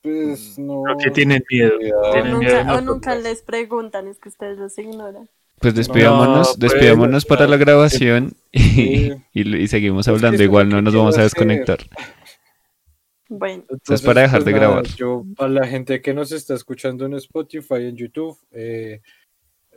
Pues 0.03 0.59
no. 0.59 0.83
Creo 0.83 0.97
que 0.97 1.11
tienen 1.11 1.43
miedo. 1.49 1.73
O 1.75 2.11
Tienen 2.11 2.37
miedo 2.37 2.57
nunca, 2.59 2.75
o 2.75 2.81
nunca 2.81 3.15
les 3.15 3.41
preguntan, 3.41 4.07
es 4.07 4.19
que 4.19 4.29
ustedes 4.29 4.59
los 4.59 4.77
ignoran. 4.77 5.27
Pues 5.59 5.73
despidámonos, 5.73 6.55
pues, 6.57 6.59
despidámonos 6.73 7.25
para 7.25 7.47
la 7.47 7.57
grabación 7.57 8.33
y, 8.51 8.59
Sí. 8.59 9.13
y, 9.33 9.55
y 9.57 9.67
seguimos 9.67 10.07
Es 10.07 10.11
que 10.11 10.15
hablando. 10.15 10.35
es 10.35 10.41
Igual 10.41 10.69
no 10.69 10.81
nos 10.81 10.93
vamos 10.93 11.15
a 11.17 11.21
hacer. 11.21 11.23
desconectar. 11.23 11.79
Bueno, 13.27 13.63
Entonces, 13.69 14.05
para 14.05 14.21
dejar 14.21 14.43
pues 14.43 14.45
de 14.45 14.51
nada, 14.51 14.65
grabar. 14.67 14.85
Yo, 14.95 15.25
a 15.37 15.47
la 15.47 15.65
gente 15.67 16.01
que 16.01 16.13
nos 16.13 16.31
está 16.31 16.53
escuchando 16.53 17.05
en 17.05 17.15
Spotify, 17.15 17.75
en 17.87 17.95
YouTube, 17.95 18.37
eh, 18.51 19.01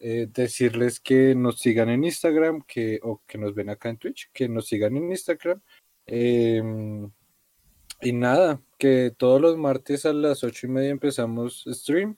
eh, 0.00 0.28
decirles 0.32 1.00
que 1.00 1.34
nos 1.34 1.58
sigan 1.58 1.88
en 1.88 2.04
Instagram, 2.04 2.62
que, 2.66 3.00
o 3.02 3.22
que 3.26 3.38
nos 3.38 3.54
ven 3.54 3.70
acá 3.70 3.88
en 3.88 3.96
Twitch, 3.96 4.30
que 4.32 4.48
nos 4.48 4.66
sigan 4.66 4.96
en 4.96 5.10
Instagram. 5.10 5.60
em, 6.06 7.10
y 8.00 8.12
nada, 8.12 8.60
que 8.78 9.12
todos 9.16 9.40
los 9.40 9.56
martes 9.58 10.06
a 10.06 10.12
las 10.12 10.44
ocho 10.44 10.66
y 10.66 10.70
media 10.70 10.90
empezamos 10.90 11.64
stream 11.68 12.16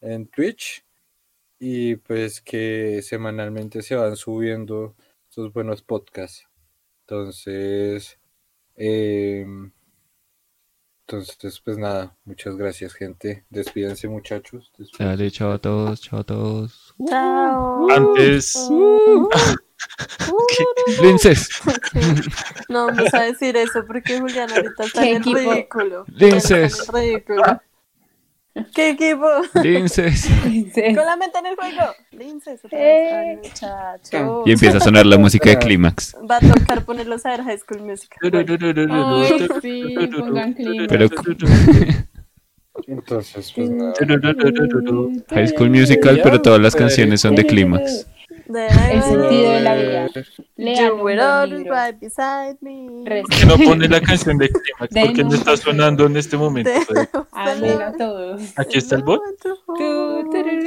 en 0.00 0.26
Twitch. 0.28 0.83
Y 1.58 1.96
pues 1.96 2.40
que 2.40 3.00
semanalmente 3.02 3.82
se 3.82 3.94
van 3.96 4.16
subiendo 4.16 4.94
estos 5.28 5.52
buenos 5.52 5.82
podcasts. 5.82 6.46
Entonces, 7.06 8.18
em, 8.76 9.70
entonces, 11.06 11.60
pues 11.60 11.76
nada, 11.76 12.16
muchas 12.24 12.56
gracias, 12.56 12.94
gente. 12.94 13.44
Despídense, 13.50 14.08
muchachos. 14.08 14.72
Despídense. 14.78 15.04
Dale, 15.04 15.30
chao 15.30 15.52
a 15.52 15.58
todos, 15.58 16.00
chao 16.00 16.20
a 16.20 16.24
todos. 16.24 16.94
chao. 17.08 17.90
Antes, 17.90 18.54
Uh, 18.70 19.28
Linces, 21.02 21.48
sí. 21.92 22.00
No 22.68 22.86
vamos 22.86 23.12
a 23.12 23.22
decir 23.22 23.56
eso 23.56 23.84
porque 23.86 24.18
Julián 24.18 24.50
ahorita 24.50 24.84
está 24.84 25.02
¿Qué 25.02 25.10
en 25.10 25.16
el 25.16 25.34
ridículo. 25.34 26.04
Linces. 26.08 26.80
Está 26.80 26.98
en 27.02 27.04
el 27.04 27.12
ridículo. 27.14 27.42
¿Qué 28.74 28.90
equipo? 28.90 29.26
linces. 29.62 30.20
Sí. 30.20 30.70
Con 30.94 31.04
la 31.06 31.16
mente 31.16 31.38
en 31.38 31.46
el 31.46 31.56
juego. 31.56 31.92
Linces, 32.12 32.60
Eh. 32.66 32.68
vez. 32.70 33.12
Ay, 33.12 33.36
muchacho. 33.36 34.42
Y 34.46 34.52
empieza 34.52 34.76
a 34.76 34.80
sonar 34.80 35.06
la 35.06 35.18
música 35.18 35.50
de 35.50 35.58
Clímax. 35.58 36.14
Va 36.30 36.36
a 36.36 36.40
tocar 36.40 36.84
ponerlos 36.84 37.26
a 37.26 37.30
ver 37.30 37.42
High 37.42 37.58
School 37.58 37.82
Musical. 37.82 38.30
Bueno, 38.30 39.22
Ay, 39.24 39.48
sí, 39.60 39.96
pongan 40.18 40.52
clima. 40.54 40.86
Pero- 40.88 41.08
Entonces, 42.86 43.52
pues 43.54 43.70
nada. 43.70 43.94
High 45.30 45.48
School 45.48 45.70
Musical, 45.70 46.20
pero 46.22 46.42
todas 46.42 46.60
las 46.60 46.74
canciones 46.76 47.20
son 47.20 47.34
de 47.34 47.46
Clímax. 47.46 48.06
El 48.46 49.02
sentido 49.02 49.52
de 49.52 49.60
la 49.60 49.74
vida. 49.74 50.08
Lean 50.56 50.76
You 50.76 50.94
un 50.94 51.00
were 51.00 51.16
buen 51.16 51.20
always 51.20 51.58
libro. 51.58 51.74
right 51.74 51.98
beside 51.98 52.56
me. 52.60 53.04
Respeto. 53.04 53.40
que 53.40 53.46
no 53.46 53.70
pone 53.70 53.88
la 53.88 54.00
canción 54.00 54.38
de 54.38 54.48
Clímax 54.48 54.94
De 54.94 55.06
porque 55.06 55.24
no 55.24 55.34
está 55.34 55.56
sonando 55.56 56.06
en 56.06 56.16
este 56.16 56.36
momento. 56.36 56.70
Háganlo 57.32 57.92
todos. 57.98 58.42
Aquí 58.56 58.78
está 58.78 58.96
el 58.96 59.02
bot. 59.02 59.22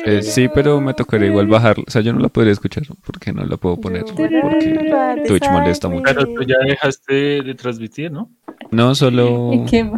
Eh, 0.05 0.21
sí, 0.23 0.49
pero 0.53 0.81
me 0.81 0.93
tocaría 0.93 1.27
igual 1.27 1.47
bajarla. 1.47 1.83
O 1.87 1.91
sea, 1.91 2.01
yo 2.01 2.13
no 2.13 2.19
la 2.19 2.29
podría 2.29 2.53
escuchar 2.53 2.83
porque 3.05 3.31
no 3.31 3.45
la 3.45 3.57
puedo 3.57 3.77
poner. 3.77 4.05
Porque 4.05 5.23
Twitch 5.27 5.49
molesta 5.49 5.87
mucho. 5.87 6.03
Claro, 6.03 6.25
tú 6.25 6.43
ya 6.43 6.57
dejaste 6.65 7.43
de 7.43 7.55
transmitir, 7.55 8.11
¿no? 8.11 8.29
no 8.71 8.95
solo 8.95 9.51
¿Y 9.53 9.65
qué? 9.65 9.89